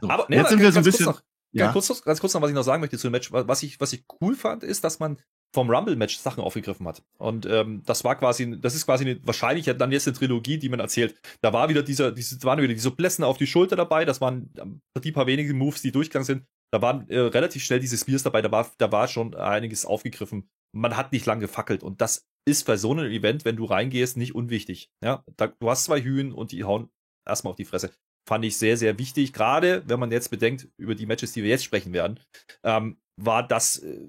So, 0.00 0.08
aber 0.08 0.26
nee, 0.28 0.36
jetzt 0.36 0.50
sind 0.50 0.60
wir 0.60 0.72
so 0.72 0.78
ein 0.78 0.84
bisschen... 0.84 1.06
Noch, 1.06 1.22
ja. 1.52 1.72
Ganz, 1.72 1.86
kurz, 1.86 2.02
ganz 2.02 2.20
kurz 2.20 2.34
noch, 2.34 2.42
was 2.42 2.50
ich 2.50 2.54
noch 2.54 2.62
sagen 2.62 2.80
möchte 2.80 2.98
zu 2.98 3.08
dem 3.08 3.12
Match. 3.12 3.32
Was 3.32 3.62
ich, 3.62 3.80
was 3.80 3.92
ich 3.92 4.04
cool 4.20 4.34
fand, 4.34 4.62
ist, 4.62 4.84
dass 4.84 5.00
man 5.00 5.18
vom 5.52 5.68
Rumble-Match 5.68 6.18
Sachen 6.18 6.44
aufgegriffen 6.44 6.86
hat. 6.86 7.02
Und 7.18 7.44
ähm, 7.46 7.82
das 7.84 8.04
war 8.04 8.16
quasi, 8.16 8.58
das 8.60 8.74
ist 8.74 8.86
quasi 8.86 9.04
eine, 9.04 9.26
wahrscheinlich 9.26 9.64
dann 9.64 9.90
jetzt 9.90 10.06
eine 10.06 10.16
Trilogie, 10.16 10.58
die 10.58 10.68
man 10.68 10.78
erzählt. 10.78 11.20
Da 11.40 11.52
war 11.52 11.68
wieder 11.68 11.82
dieser, 11.82 12.12
diese, 12.12 12.40
waren 12.44 12.60
wieder 12.60 12.72
diese 12.72 12.92
Blässen 12.92 13.24
auf 13.24 13.36
die 13.36 13.48
Schulter 13.48 13.74
dabei, 13.74 14.04
das 14.04 14.20
waren 14.20 14.52
ähm, 14.58 14.80
die 15.02 15.12
paar 15.12 15.26
wenigen 15.26 15.58
Moves, 15.58 15.82
die 15.82 15.90
durchgegangen 15.90 16.24
sind. 16.24 16.44
Da 16.72 16.80
waren 16.82 17.08
äh, 17.08 17.18
relativ 17.18 17.64
schnell 17.64 17.80
diese 17.80 17.98
Spears 17.98 18.22
dabei, 18.22 18.42
da 18.42 18.52
war, 18.52 18.70
da 18.78 18.92
war 18.92 19.08
schon 19.08 19.34
einiges 19.34 19.84
aufgegriffen. 19.84 20.48
Man 20.72 20.96
hat 20.96 21.10
nicht 21.10 21.26
lang 21.26 21.40
gefackelt 21.40 21.82
und 21.82 22.00
das 22.00 22.28
ist 22.46 22.64
bei 22.64 22.76
so 22.76 22.92
einem 22.92 23.10
Event, 23.10 23.44
wenn 23.44 23.56
du 23.56 23.64
reingehst, 23.64 24.16
nicht 24.16 24.36
unwichtig. 24.36 24.88
Ja, 25.02 25.24
da, 25.36 25.48
du 25.48 25.68
hast 25.68 25.84
zwei 25.84 26.00
Hühen 26.00 26.32
und 26.32 26.52
die 26.52 26.62
hauen 26.62 26.90
erstmal 27.26 27.50
auf 27.50 27.56
die 27.56 27.64
Fresse 27.64 27.90
fand 28.30 28.44
ich 28.44 28.56
sehr, 28.56 28.76
sehr 28.76 28.96
wichtig. 28.96 29.32
Gerade 29.32 29.82
wenn 29.88 29.98
man 29.98 30.12
jetzt 30.12 30.30
bedenkt, 30.30 30.68
über 30.76 30.94
die 30.94 31.06
Matches, 31.06 31.32
die 31.32 31.42
wir 31.42 31.50
jetzt 31.50 31.64
sprechen 31.64 31.92
werden, 31.92 32.20
ähm, 32.62 32.96
war 33.16 33.42
das 33.44 33.78
äh, 33.78 34.06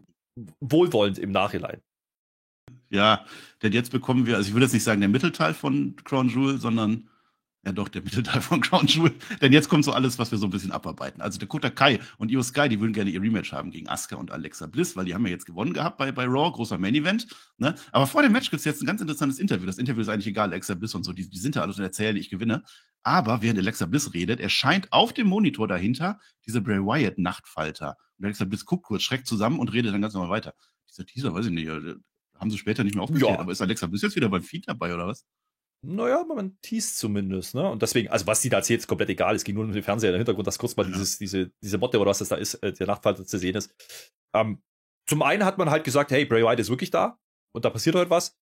wohlwollend 0.60 1.18
im 1.18 1.32
Nachhinein. 1.32 1.82
Ja, 2.92 3.26
denn 3.64 3.74
jetzt 3.74 3.92
bekommen 3.92 4.28
wir, 4.28 4.36
also 4.36 4.48
ich 4.48 4.54
würde 4.54 4.66
jetzt 4.66 4.74
nicht 4.74 4.84
sagen 4.84 5.02
der 5.02 5.10
Mittelteil 5.10 5.56
von 5.56 5.96
Crown 6.04 6.30
Jewel, 6.30 6.60
sondern 6.60 7.10
Ja, 7.64 7.72
doch, 7.72 7.90
der 7.90 8.02
Mittelteil 8.02 8.42
von 8.42 8.60
Crown 8.60 8.88
Jewel. 8.88 9.14
Denn 9.40 9.54
jetzt 9.54 9.70
kommt 9.70 9.86
so 9.86 9.92
alles, 9.92 10.18
was 10.18 10.32
wir 10.32 10.40
so 10.40 10.48
ein 10.48 10.50
bisschen 10.50 10.72
abarbeiten. 10.72 11.22
Also 11.22 11.38
Dakota 11.38 11.70
Kai 11.70 12.00
und 12.18 12.32
Io 12.32 12.42
Sky, 12.42 12.68
die 12.68 12.80
würden 12.80 12.92
gerne 12.92 13.12
ihr 13.12 13.22
Rematch 13.22 13.52
haben 13.52 13.70
gegen 13.70 13.88
Asuka 13.88 14.16
und 14.16 14.32
Alexa 14.32 14.66
Bliss, 14.66 14.96
weil 14.96 15.06
die 15.06 15.14
haben 15.14 15.24
ja 15.28 15.32
jetzt 15.32 15.46
gewonnen 15.46 15.72
gehabt 15.74 16.00
bei, 16.00 16.12
bei 16.12 16.26
Raw, 16.26 16.52
großer 16.52 16.80
Main 16.80 16.96
Event. 16.96 17.28
Ne? 17.60 17.76
Aber 17.92 18.08
vor 18.08 18.24
dem 18.24 18.32
Match 18.32 18.50
gibt 18.50 18.62
es 18.62 18.66
jetzt 18.66 18.82
ein 18.82 18.88
ganz 18.88 19.00
interessantes 19.00 19.38
Interview. 19.38 19.68
Das 19.68 19.78
Interview 19.78 20.02
ist 20.02 20.10
eigentlich 20.10 20.26
egal, 20.26 20.50
Alexa 20.50 20.74
Bliss 20.74 20.96
und 20.96 21.04
so, 21.04 21.14
die, 21.14 21.30
die 21.30 21.38
sind 21.38 21.56
da 21.56 21.62
alles 21.62 21.78
und 21.78 21.84
erzählen, 21.84 22.16
ich 22.18 22.32
gewinne. 22.32 22.64
Aber 23.04 23.44
während 23.44 23.60
Alexa 23.60 23.86
Bliss 23.86 24.12
redet, 24.12 24.40
erscheint 24.40 24.92
auf 24.92 25.14
dem 25.14 25.28
Monitor 25.28 25.68
dahinter 25.68 26.20
diese 26.48 26.62
Bray 26.62 26.80
Wyatt 26.80 27.20
Nachtfalter. 27.20 27.96
Und 28.18 28.26
Alexa 28.26 28.46
Bliss 28.46 28.66
guckt 28.66 28.86
kurz, 28.86 29.04
schreckt 29.04 29.28
zusammen 29.28 29.60
und 29.60 29.72
redet 29.72 29.94
dann 29.94 30.02
ganz 30.02 30.16
normal 30.16 30.32
weiter. 30.32 30.56
Dieser 30.90 31.06
Teaser, 31.06 31.32
weiß 31.32 31.46
ich 31.46 31.52
nicht, 31.52 31.68
äh, 31.68 31.96
haben 32.40 32.50
sie 32.50 32.58
später 32.58 32.84
nicht 32.84 32.96
mehr 32.96 33.04
aufgeklärt. 33.04 33.36
Ja. 33.36 33.40
Aber 33.40 33.52
ist 33.52 33.62
Alexa 33.62 33.86
Bliss 33.86 34.02
jetzt 34.02 34.16
wieder 34.16 34.30
beim 34.30 34.42
Feed 34.42 34.68
dabei 34.68 34.96
oder 34.96 35.06
was? 35.06 35.28
Naja, 35.84 36.24
man 36.24 36.58
teast 36.62 36.98
zumindest, 36.98 37.56
ne? 37.56 37.68
Und 37.68 37.82
deswegen, 37.82 38.10
also 38.10 38.28
was 38.28 38.42
die 38.42 38.50
da 38.50 38.58
erzählt, 38.58 38.82
ist 38.82 38.88
komplett 38.88 39.10
egal. 39.10 39.36
Es 39.36 39.44
ging 39.44 39.56
nur 39.56 39.64
um 39.64 39.72
den 39.72 39.82
Fernseher 39.82 40.12
im 40.12 40.18
Hintergrund, 40.18 40.46
dass 40.46 40.60
kurz 40.60 40.76
mal 40.76 40.86
ja. 40.86 40.92
dieses, 40.92 41.18
diese, 41.18 41.52
diese 41.64 41.78
Motte 41.80 42.00
oder 42.00 42.12
was 42.12 42.20
das 42.20 42.30
da 42.30 42.36
ist, 42.36 42.56
äh, 42.56 42.72
der 42.72 42.88
Nachtfalter 42.88 43.26
zu 43.26 43.38
sehen 43.40 43.56
ist. 43.56 43.74
Ähm, 44.36 44.62
zum 45.08 45.24
einen 45.24 45.44
hat 45.44 45.58
man 45.58 45.72
halt 45.72 45.84
gesagt, 45.84 46.12
hey, 46.12 46.26
Bray 46.26 46.44
Wyatt 46.44 46.60
ist 46.60 46.70
wirklich 46.70 46.92
da 46.92 47.18
und 47.54 47.66
da 47.66 47.72
passiert 47.72 47.96
heute 47.96 48.12
was. 48.12 48.38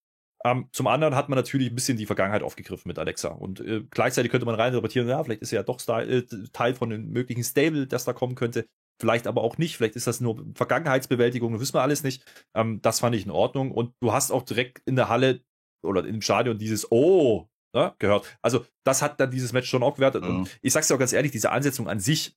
Ähm, 0.45 0.69
zum 0.71 0.87
anderen 0.87 1.15
hat 1.15 1.29
man 1.29 1.37
natürlich 1.37 1.69
ein 1.69 1.75
bisschen 1.75 1.97
die 1.97 2.05
Vergangenheit 2.05 2.43
aufgegriffen 2.43 2.87
mit 2.87 2.99
Alexa. 2.99 3.29
Und 3.29 3.59
äh, 3.59 3.83
gleichzeitig 3.89 4.31
könnte 4.31 4.45
man 4.45 4.55
reininterpretieren, 4.55 5.07
ja, 5.07 5.23
vielleicht 5.23 5.41
ist 5.41 5.51
er 5.51 5.59
ja 5.59 5.63
doch 5.63 5.79
Style, 5.79 6.07
äh, 6.09 6.25
Teil 6.53 6.73
von 6.75 6.91
einem 6.91 7.09
möglichen 7.09 7.43
Stable, 7.43 7.87
das 7.87 8.05
da 8.05 8.13
kommen 8.13 8.35
könnte. 8.35 8.65
Vielleicht 9.01 9.27
aber 9.27 9.41
auch 9.41 9.57
nicht. 9.57 9.77
Vielleicht 9.77 9.95
ist 9.95 10.07
das 10.07 10.21
nur 10.21 10.45
Vergangenheitsbewältigung, 10.55 11.53
das 11.53 11.61
wissen 11.61 11.75
wir 11.75 11.81
alles 11.81 12.03
nicht. 12.03 12.23
Ähm, 12.53 12.81
das 12.81 12.99
fand 12.99 13.15
ich 13.15 13.25
in 13.25 13.31
Ordnung. 13.31 13.71
Und 13.71 13.93
du 14.01 14.13
hast 14.13 14.31
auch 14.31 14.43
direkt 14.43 14.81
in 14.85 14.95
der 14.95 15.09
Halle 15.09 15.41
oder 15.83 16.05
im 16.05 16.21
Stadion 16.21 16.57
dieses 16.57 16.91
Oh 16.91 17.47
ne, 17.73 17.93
gehört. 17.99 18.37
Also, 18.41 18.65
das 18.85 19.01
hat 19.01 19.19
dann 19.19 19.31
dieses 19.31 19.53
Match 19.53 19.69
schon 19.69 19.83
auch 19.83 19.95
gewertet. 19.95 20.23
Ja. 20.23 20.29
Und 20.29 20.59
ich 20.61 20.73
sag's 20.73 20.87
dir 20.87 20.95
auch 20.95 20.99
ganz 20.99 21.13
ehrlich, 21.13 21.31
diese 21.31 21.51
Ansetzung 21.51 21.87
an 21.87 21.99
sich 21.99 22.35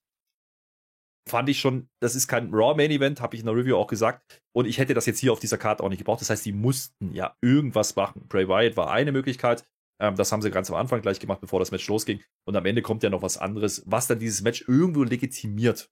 fand 1.28 1.48
ich 1.48 1.60
schon, 1.60 1.88
das 2.00 2.16
ist 2.16 2.26
kein 2.26 2.52
Raw 2.52 2.74
Main 2.74 2.90
Event, 2.90 3.20
habe 3.20 3.36
ich 3.36 3.40
in 3.40 3.46
der 3.46 3.54
Review 3.54 3.76
auch 3.76 3.86
gesagt. 3.86 4.42
Und 4.52 4.66
ich 4.66 4.78
hätte 4.78 4.94
das 4.94 5.06
jetzt 5.06 5.20
hier 5.20 5.32
auf 5.32 5.38
dieser 5.38 5.58
Karte 5.58 5.82
auch 5.82 5.88
nicht 5.88 5.98
gebraucht. 5.98 6.20
Das 6.20 6.30
heißt, 6.30 6.44
die 6.44 6.52
mussten 6.52 7.14
ja 7.14 7.36
irgendwas 7.40 7.94
machen. 7.94 8.26
Bray 8.28 8.48
Wyatt 8.48 8.76
war 8.76 8.90
eine 8.90 9.12
Möglichkeit. 9.12 9.64
Ähm, 10.00 10.16
das 10.16 10.32
haben 10.32 10.42
sie 10.42 10.50
ganz 10.50 10.68
am 10.70 10.76
Anfang 10.76 11.00
gleich 11.00 11.20
gemacht, 11.20 11.40
bevor 11.40 11.60
das 11.60 11.70
Match 11.70 11.86
losging. 11.88 12.20
Und 12.44 12.56
am 12.56 12.66
Ende 12.66 12.82
kommt 12.82 13.02
ja 13.04 13.10
noch 13.10 13.22
was 13.22 13.38
anderes, 13.38 13.82
was 13.86 14.08
dann 14.08 14.18
dieses 14.18 14.42
Match 14.42 14.64
irgendwo 14.66 15.04
legitimiert. 15.04 15.90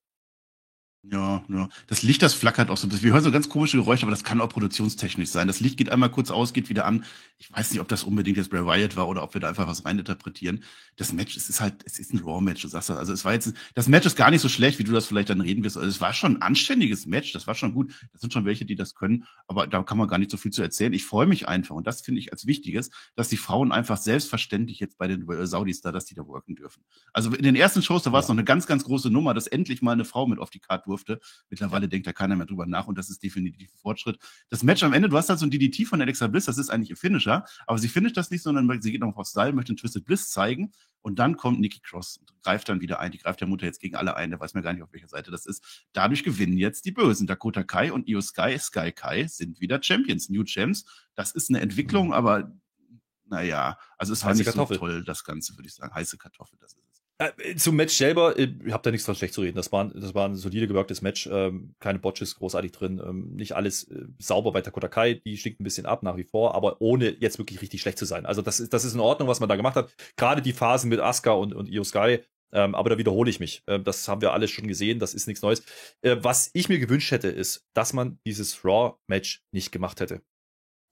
Ja, 1.03 1.43
ja. 1.49 1.69
Das 1.87 2.03
Licht, 2.03 2.21
das 2.21 2.35
flackert 2.35 2.69
auch 2.69 2.77
so 2.77 2.87
ein 2.87 2.91
bisschen. 2.91 3.05
Wir 3.05 3.15
hören 3.15 3.25
so 3.25 3.33
ganz 3.33 3.49
komische 3.49 3.79
Geräusche, 3.79 4.03
aber 4.03 4.11
das 4.11 4.23
kann 4.23 4.39
auch 4.43 4.51
produktionstechnisch 4.51 5.31
sein. 5.31 5.47
Das 5.47 5.59
Licht 5.59 5.79
geht 5.79 5.89
einmal 5.89 6.11
kurz 6.11 6.31
aus, 6.31 6.53
geht 6.53 6.69
wieder 6.69 6.85
an. 6.85 7.07
Ich 7.39 7.51
weiß 7.51 7.71
nicht, 7.71 7.81
ob 7.81 7.89
das 7.89 8.05
unbedingt 8.05 8.37
jetzt 8.37 8.51
Bray 8.51 8.67
Wyatt 8.67 8.97
war 8.97 9.09
oder 9.09 9.23
ob 9.23 9.33
wir 9.33 9.41
da 9.41 9.49
einfach 9.49 9.67
was 9.67 9.87
reininterpretieren. 9.87 10.63
Das 10.97 11.15
Match, 11.15 11.39
es 11.39 11.49
ist 11.49 11.63
halt, 11.63 11.83
es 11.87 11.99
ist 11.99 12.13
ein 12.13 12.19
Raw-Match, 12.19 12.61
du 12.61 12.69
sagst 12.69 12.91
das. 12.91 12.99
Also 12.99 13.15
es 13.15 13.25
war 13.25 13.33
jetzt, 13.33 13.55
das 13.75 13.89
Match 13.89 14.05
ist 14.05 14.15
gar 14.15 14.31
nicht 14.31 14.43
so 14.43 14.51
schlecht, 14.51 14.79
wie 14.79 14.85
du 14.85 14.93
das 14.93 15.07
vielleicht 15.07 15.31
dann 15.31 15.41
reden 15.41 15.65
wirst. 15.65 15.79
Also 15.79 15.89
es 15.89 16.03
war 16.03 16.13
schon 16.13 16.37
ein 16.37 16.43
anständiges 16.43 17.07
Match, 17.07 17.33
das 17.33 17.47
war 17.47 17.55
schon 17.55 17.73
gut. 17.73 17.95
Das 18.13 18.21
sind 18.21 18.35
schon 18.35 18.45
welche, 18.45 18.67
die 18.67 18.77
das 18.77 18.95
können, 18.95 19.25
aber 19.47 19.67
da 19.67 19.83
kann 19.83 19.97
man 19.97 20.07
gar 20.07 20.19
nicht 20.19 20.31
so 20.31 20.37
viel 20.37 20.53
zu 20.53 20.61
erzählen. 20.61 20.93
Ich 20.93 21.07
freue 21.07 21.27
mich 21.27 21.49
einfach 21.49 21.77
und 21.77 21.87
das 21.87 22.03
finde 22.03 22.21
ich 22.21 22.31
als 22.31 22.47
Wichtiges, 22.47 22.91
dass 23.17 23.31
die 23.31 23.39
Frauen 23.39 23.73
einfach 23.73 23.97
selbstverständlich 23.97 24.81
jetzt 24.81 24.99
bei 24.99 25.09
den 25.09 25.27
Saudis 25.47 25.81
da, 25.81 25.93
dass 25.93 26.05
die 26.05 26.15
da 26.15 26.27
worken 26.27 26.57
dürfen. 26.57 26.83
Also 27.15 27.33
in 27.33 27.43
den 27.43 27.57
ersten 27.57 27.81
Shows, 27.81 28.03
da 28.03 28.13
war 28.13 28.21
es 28.21 28.27
ja. 28.27 28.35
noch 28.35 28.39
eine 28.39 28.45
ganz, 28.45 28.67
ganz 28.67 28.85
große 28.85 29.09
Nummer, 29.09 29.33
dass 29.33 29.47
endlich 29.47 29.81
mal 29.81 29.93
eine 29.93 30.05
Frau 30.05 30.27
mit 30.27 30.39
auf 30.39 30.51
die 30.51 30.61
Karte 30.61 30.90
durfte. 30.91 31.21
Mittlerweile 31.49 31.89
denkt 31.89 32.07
da 32.07 32.13
keiner 32.13 32.37
mehr 32.37 32.47
drüber 32.47 32.67
nach 32.67 32.87
und 32.87 32.99
das 32.99 33.09
ist 33.09 33.23
definitiv 33.23 33.71
ein 33.73 33.79
Fortschritt. 33.79 34.19
Das 34.49 34.63
Match 34.63 34.83
am 34.83 34.93
Ende, 34.93 35.09
du 35.09 35.17
hast 35.17 35.29
halt 35.29 35.39
so 35.39 35.47
ein 35.47 35.51
DDT 35.51 35.87
von 35.87 36.01
Alexa 36.01 36.27
Bliss, 36.27 36.47
das 36.47 36.59
ist 36.59 36.71
eigentlich 36.71 36.91
ihr 36.91 36.97
Finisher, 36.97 37.45
aber 37.67 37.79
sie 37.79 37.89
finisht 37.89 38.17
das 38.17 38.31
nicht, 38.31 38.43
sondern 38.43 38.83
sie 38.83 38.93
geht 38.93 39.01
noch 39.01 39.17
auf 39.17 39.27
Style, 39.27 39.53
möchte 39.53 39.71
einen 39.71 39.77
Twisted 39.77 40.05
Bliss 40.05 40.31
zeigen 40.31 40.73
und 41.03 41.19
dann 41.19 41.37
kommt 41.37 41.61
Nikki 41.61 41.81
Cross 41.81 42.19
und 42.19 42.33
greift 42.43 42.69
dann 42.69 42.81
wieder 42.81 43.01
ein. 43.01 43.11
Die 43.11 43.19
greift 43.19 43.41
der 43.41 43.49
Mutter 43.49 43.67
jetzt 43.67 43.81
gegen 43.81 43.97
alle 43.97 44.17
ein. 44.17 44.31
Der 44.31 44.41
weiß 44.41 44.55
mir 44.55 44.63
gar 44.63 44.73
nicht, 44.73 44.83
auf 44.83 44.93
welcher 44.93 45.09
Seite 45.09 45.31
das 45.31 45.47
ist. 45.47 45.87
Dadurch 45.93 46.25
gewinnen 46.25 46.59
jetzt 46.59 46.85
die 46.85 46.93
Bösen. 46.93 47.27
Dakota 47.27 47.63
Kai 47.63 47.93
und 47.93 48.09
Io 48.09 48.21
Sky, 48.21 48.59
Sky 48.59 48.93
Kai 48.93 49.27
sind 49.27 49.61
wieder 49.61 49.83
Champions, 49.83 50.29
New 50.29 50.45
Champs. 50.45 50.85
Das 51.15 51.33
ist 51.33 51.49
eine 51.49 51.61
Entwicklung, 51.61 52.09
mhm. 52.09 52.13
aber 52.13 52.53
naja, 53.31 53.79
also 53.97 54.13
es 54.13 54.25
war 54.25 54.35
nicht 54.35 54.45
Kartoffel. 54.45 54.77
so 54.77 54.81
toll, 54.81 55.05
das 55.05 55.25
Ganze, 55.25 55.57
würde 55.57 55.69
ich 55.69 55.75
sagen. 55.75 55.95
Heiße 55.95 56.19
Kartoffel, 56.19 56.59
das 56.61 56.73
ist 56.73 56.90
zum 57.57 57.77
Match 57.77 57.95
selber, 57.95 58.39
äh, 58.39 58.49
ich 58.65 58.73
habe 58.73 58.83
da 58.83 58.91
nichts 58.91 59.05
von 59.05 59.15
schlecht 59.15 59.35
zu 59.35 59.43
reden. 59.43 59.57
Das 59.57 59.71
war, 59.73 59.87
das 59.87 60.15
war 60.15 60.29
ein 60.29 60.37
solide 60.37 60.67
gewirktes 60.67 61.03
Match, 61.03 61.29
ähm, 61.31 61.75
keine 61.79 61.99
Botches 61.99 62.37
großartig 62.37 62.73
drin, 62.73 63.01
ähm, 63.05 63.35
nicht 63.35 63.55
alles 63.55 63.85
äh, 63.85 64.07
sauber 64.19 64.53
bei 64.53 64.63
Dakota 64.63 64.89
Kai, 64.89 65.15
die 65.15 65.37
stinkt 65.37 65.61
ein 65.61 65.65
bisschen 65.65 65.87
ab 65.87 66.03
nach 66.03 66.17
wie 66.17 66.25
vor, 66.25 66.55
aber 66.55 66.81
ohne 66.81 67.11
jetzt 67.21 67.39
wirklich 67.39 67.61
richtig 67.61 67.83
schlecht 67.83 67.99
zu 67.99 68.07
sein. 68.07 68.25
Also 68.25 68.43
das 68.43 68.61
ist, 68.61 68.73
das 68.73 68.85
ist 68.85 68.95
in 68.95 69.01
Ordnung, 69.01 69.29
was 69.29 69.41
man 69.41 69.49
da 69.49 69.57
gemacht 69.57 69.77
hat. 69.77 69.95
Gerade 70.17 70.41
die 70.41 70.53
Phasen 70.53 70.89
mit 70.89 71.01
Asuka 71.01 71.33
und, 71.33 71.55
und 71.55 71.69
Io 71.69 71.85
Sky, 71.85 72.21
ähm, 72.53 72.75
aber 72.75 72.91
da 72.91 72.99
wiederhole 72.99 73.29
ich 73.29 73.39
mich. 73.39 73.63
Ähm, 73.67 73.85
das 73.85 74.09
haben 74.09 74.23
wir 74.23 74.33
alles 74.33 74.51
schon 74.51 74.67
gesehen, 74.67 74.99
das 74.99 75.13
ist 75.13 75.27
nichts 75.27 75.43
Neues. 75.43 75.63
Äh, 76.01 76.17
was 76.21 76.51
ich 76.55 76.69
mir 76.69 76.79
gewünscht 76.79 77.11
hätte, 77.11 77.29
ist, 77.29 77.67
dass 77.75 77.93
man 77.93 78.19
dieses 78.25 78.65
Raw-Match 78.65 79.43
nicht 79.53 79.73
gemacht 79.73 80.01
hätte. 80.01 80.23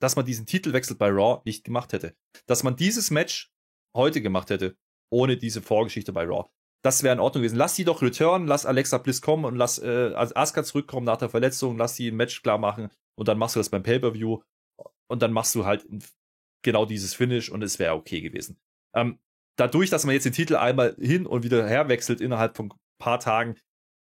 Dass 0.01 0.15
man 0.15 0.27
diesen 0.27 0.45
Titelwechsel 0.45 0.97
bei 0.97 1.09
Raw 1.09 1.41
nicht 1.45 1.65
gemacht 1.65 1.93
hätte. 1.95 2.15
Dass 2.47 2.63
man 2.63 2.77
dieses 2.77 3.11
Match 3.11 3.51
heute 3.97 4.21
gemacht 4.21 4.51
hätte 4.51 4.77
ohne 5.11 5.37
diese 5.37 5.63
Vorgeschichte 5.63 6.13
bei 6.13 6.25
Raw. 6.25 6.49
Das 6.85 7.03
wäre 7.03 7.15
in 7.15 7.21
Ordnung 7.21 7.43
gewesen. 7.43 7.57
Lass 7.57 7.75
sie 7.75 7.85
doch 7.85 8.03
return, 8.03 8.47
lass 8.47 8.67
Alexa 8.67 8.99
Bliss 8.99 9.21
kommen 9.21 9.45
und 9.45 9.57
lass 9.57 9.79
äh, 9.79 10.13
Asuka 10.15 10.63
zurückkommen 10.63 11.07
nach 11.07 11.17
der 11.17 11.29
Verletzung, 11.29 11.77
lass 11.77 11.97
sie 11.97 12.09
ein 12.09 12.17
Match 12.17 12.43
klar 12.43 12.59
machen 12.59 12.91
und 13.17 13.29
dann 13.29 13.39
machst 13.39 13.57
du 13.57 13.61
das 13.61 13.69
beim 13.69 13.83
Pay-Per-View 13.83 14.41
und 15.09 15.23
dann 15.23 15.33
machst 15.33 15.55
du 15.55 15.65
halt 15.65 15.87
genau 16.63 16.87
dieses 16.87 17.15
Finish 17.15 17.51
und 17.51 17.63
es 17.63 17.79
wäre 17.79 17.95
okay 17.95 18.21
gewesen. 18.21 18.59
Ähm, 18.95 19.19
dadurch, 19.57 19.91
dass 19.91 20.05
man 20.05 20.15
jetzt 20.15 20.25
den 20.25 20.33
Titel 20.33 20.57
einmal 20.57 20.95
hin 20.99 21.27
und 21.27 21.43
wieder 21.43 21.67
herwechselt 21.67 22.21
innerhalb 22.21 22.57
von 22.57 22.73
paar 23.01 23.21
Tagen, 23.21 23.57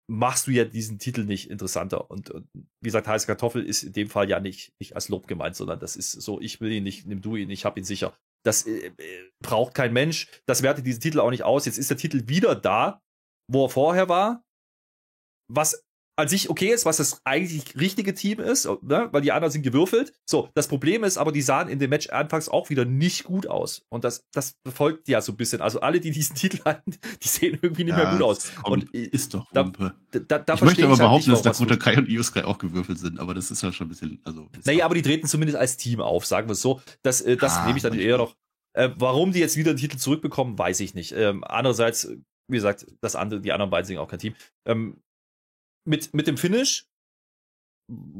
machst 0.09 0.47
du 0.47 0.53
ja 0.53 0.65
diesen 0.65 0.99
Titel 0.99 1.25
nicht 1.25 1.51
interessanter. 1.51 2.11
Und, 2.11 2.31
und, 2.31 2.49
wie 2.55 2.89
gesagt, 2.89 3.09
heiße 3.09 3.27
Kartoffel 3.27 3.65
ist 3.65 3.83
in 3.83 3.93
dem 3.93 4.09
Fall 4.09 4.29
ja 4.29 4.41
nicht, 4.41 4.73
nicht 4.79 4.95
als 4.95 5.09
Lob 5.09 5.27
gemeint, 5.27 5.57
sondern 5.57 5.81
das 5.81 5.97
ist 5.97 6.13
so, 6.13 6.41
ich 6.41 6.61
will 6.61 6.73
ihn 6.73 6.85
nicht, 6.85 7.07
nimm 7.07 7.23
du 7.23 7.37
ihn, 7.37 7.51
ich 7.51 7.65
hab 7.65 7.77
ihn 7.77 7.85
sicher. 7.85 8.17
Das 8.47 8.65
äh, 8.67 8.93
äh, 8.97 9.31
braucht 9.43 9.75
kein 9.75 9.93
Mensch. 9.93 10.29
Das 10.47 10.63
wertet 10.63 10.87
diesen 10.87 11.01
Titel 11.01 11.21
auch 11.21 11.31
nicht 11.31 11.43
aus. 11.43 11.67
Jetzt 11.67 11.79
ist 11.79 11.91
der 11.91 11.97
Titel 11.97 12.29
wieder 12.29 12.55
da, 12.55 13.03
wo 13.51 13.67
er 13.67 13.71
vorher 13.71 14.09
war. 14.09 14.45
Was 15.53 15.85
an 16.17 16.29
sich 16.29 16.49
okay 16.49 16.69
ist, 16.73 16.87
was 16.87 16.97
das 16.97 17.21
eigentlich 17.25 17.79
richtige 17.79 18.15
Team 18.15 18.41
ist, 18.41 18.65
ne? 18.83 19.09
weil 19.13 19.21
die 19.21 19.33
anderen 19.33 19.53
sind 19.53 19.63
gewürfelt. 19.63 20.15
So, 20.25 20.49
das 20.55 20.67
Problem 20.67 21.05
ist 21.05 21.19
aber, 21.19 21.31
die 21.31 21.43
sahen 21.43 21.69
in 21.69 21.79
dem 21.79 21.91
Match 21.91 22.09
anfangs 22.09 22.49
auch 22.49 22.71
wieder 22.71 22.87
nicht 22.87 23.25
gut 23.25 23.47
aus. 23.47 23.85
Und 23.91 24.03
das, 24.03 24.25
das 24.33 24.57
folgt 24.67 25.09
ja 25.09 25.21
so 25.21 25.33
ein 25.33 25.37
bisschen. 25.37 25.61
Also 25.61 25.81
alle, 25.81 26.01
die 26.01 26.11
diesen 26.11 26.35
Titel 26.37 26.61
hatten, 26.65 26.93
die 27.23 27.29
sehen 27.29 27.59
irgendwie 27.61 27.85
nicht 27.85 27.97
ja, 27.97 28.05
mehr 28.05 28.13
gut 28.13 28.23
aus. 28.23 28.51
Und 28.65 28.91
ist 28.95 29.35
doch 29.35 29.47
Wumpe. 29.55 29.95
Da, 30.11 30.19
da, 30.21 30.39
da 30.39 30.55
ich 30.55 30.63
möchte 30.63 30.85
aber 30.85 30.93
halt 30.93 31.01
behaupten, 31.01 31.31
dass 31.31 31.43
Dakota 31.43 31.77
Kai 31.77 31.99
und 31.99 32.09
Io 32.09 32.23
Sky 32.23 32.43
auch 32.43 32.59
gewürfelt 32.59 32.99
sind, 32.99 33.21
aber 33.21 33.35
das 33.35 33.51
ist 33.51 33.63
ja 33.63 33.71
schon 33.73 33.87
ein 33.87 33.91
bisschen, 33.91 34.21
also. 34.25 34.49
Naja, 34.65 34.87
aber 34.87 34.95
die 34.95 35.03
treten 35.03 35.27
zumindest 35.27 35.59
als 35.59 35.77
Team 35.77 36.01
auf, 36.01 36.25
sagen 36.25 36.49
wir 36.49 36.53
es 36.53 36.63
so. 36.63 36.81
Das, 37.03 37.21
äh, 37.21 37.37
das 37.37 37.59
ah, 37.59 37.67
nehme 37.67 37.77
ich 37.77 37.83
dann 37.83 37.99
eher 37.99 38.17
noch. 38.17 38.35
Äh, 38.73 38.91
warum 38.97 39.33
die 39.33 39.41
jetzt 39.41 39.57
wieder 39.57 39.73
den 39.75 39.79
Titel 39.79 39.99
zurückbekommen, 39.99 40.59
weiß 40.59 40.81
ich 40.81 40.95
nicht. 40.95 41.13
Ähm, 41.13 41.45
andererseits, 41.45 42.11
wie 42.49 42.57
gesagt, 42.57 42.87
das 43.01 43.17
andere, 43.17 43.41
die 43.41 43.53
anderen 43.53 43.71
beiden 43.71 43.87
sind 43.87 43.99
auch 43.99 44.09
kein 44.09 44.19
Team. 44.19 44.35
Ähm, 44.67 45.03
mit, 45.87 46.13
mit 46.15 46.27
dem 46.27 46.37
Finish, 46.37 46.87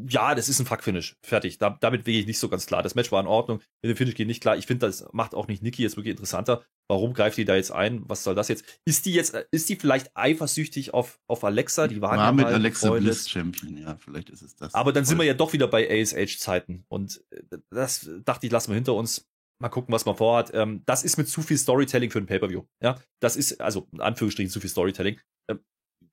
ja, 0.09 0.35
das 0.37 0.49
ist 0.49 0.61
ein 0.61 0.67
Fuck-Finish. 0.67 1.17
Fertig. 1.25 1.59
Da, 1.59 1.77
damit 1.81 2.05
gehe 2.05 2.21
ich 2.21 2.27
nicht 2.27 2.39
so 2.39 2.49
ganz 2.49 2.67
klar. 2.67 2.85
Das 2.85 2.95
Match 2.95 3.11
war 3.11 3.21
in 3.21 3.27
Ordnung. 3.27 3.61
Mit 3.83 3.91
dem 3.91 3.97
Finish 3.97 4.15
geht 4.15 4.29
nicht 4.29 4.41
klar. 4.41 4.57
Ich 4.57 4.67
finde, 4.67 4.87
das 4.87 5.09
macht 5.13 5.35
auch 5.35 5.49
nicht 5.49 5.63
Nikki 5.63 5.83
jetzt 5.83 5.97
wirklich 5.97 6.13
interessanter. 6.13 6.65
Warum 6.89 7.15
greift 7.15 7.37
die 7.37 7.45
da 7.45 7.57
jetzt 7.57 7.73
ein? 7.73 8.09
Was 8.09 8.23
soll 8.23 8.37
das 8.37 8.47
jetzt? 8.47 8.65
Ist 8.85 9.07
die 9.07 9.13
jetzt, 9.13 9.35
ist 9.51 9.69
die 9.69 9.75
vielleicht 9.75 10.17
eifersüchtig 10.17 10.95
auf, 10.95 11.19
auf 11.27 11.43
Alexa? 11.43 11.89
Die 11.89 12.01
waren 12.01 12.17
war 12.17 12.27
ja 12.27 12.33
mit 12.33 12.47
Alexa. 12.47 12.91
Bliss 12.91 13.29
Champion, 13.29 13.77
ja, 13.77 13.97
vielleicht 13.97 14.31
ist 14.31 14.43
es 14.43 14.55
das. 14.55 14.73
Aber 14.73 14.93
dann 14.93 15.05
sind 15.05 15.19
wir 15.19 15.25
ja 15.25 15.35
doch 15.35 15.53
wieder 15.53 15.67
bei 15.67 15.91
ASH-Zeiten. 15.91 16.85
Und 16.89 17.25
äh, 17.31 17.59
das 17.71 18.09
dachte 18.25 18.47
ich, 18.47 18.53
lassen 18.53 18.71
wir 18.71 18.77
hinter 18.77 18.95
uns. 18.95 19.27
Mal 19.59 19.71
gucken, 19.71 19.93
was 19.93 20.05
man 20.05 20.15
vorhat. 20.15 20.53
Ähm, 20.55 20.83
das 20.85 21.03
ist 21.03 21.17
mit 21.17 21.29
zu 21.29 21.43
viel 21.43 21.57
Storytelling 21.57 22.11
für 22.11 22.19
ein 22.19 22.27
Pay-Per-View. 22.27 22.65
Ja, 22.83 23.01
das 23.21 23.37
ist, 23.37 23.61
also 23.61 23.89
in 23.91 24.03
Anführungsstrichen 24.03 24.51
zu 24.51 24.61
viel 24.61 24.71
Storytelling 24.71 25.19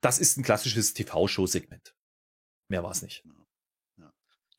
das 0.03 0.19
ist 0.19 0.38
ein 0.38 0.43
klassisches 0.43 0.93
TV-Show-Segment. 0.93 1.95
Mehr 2.69 2.83
war 2.83 2.91
es 2.91 3.01
nicht. 3.01 3.24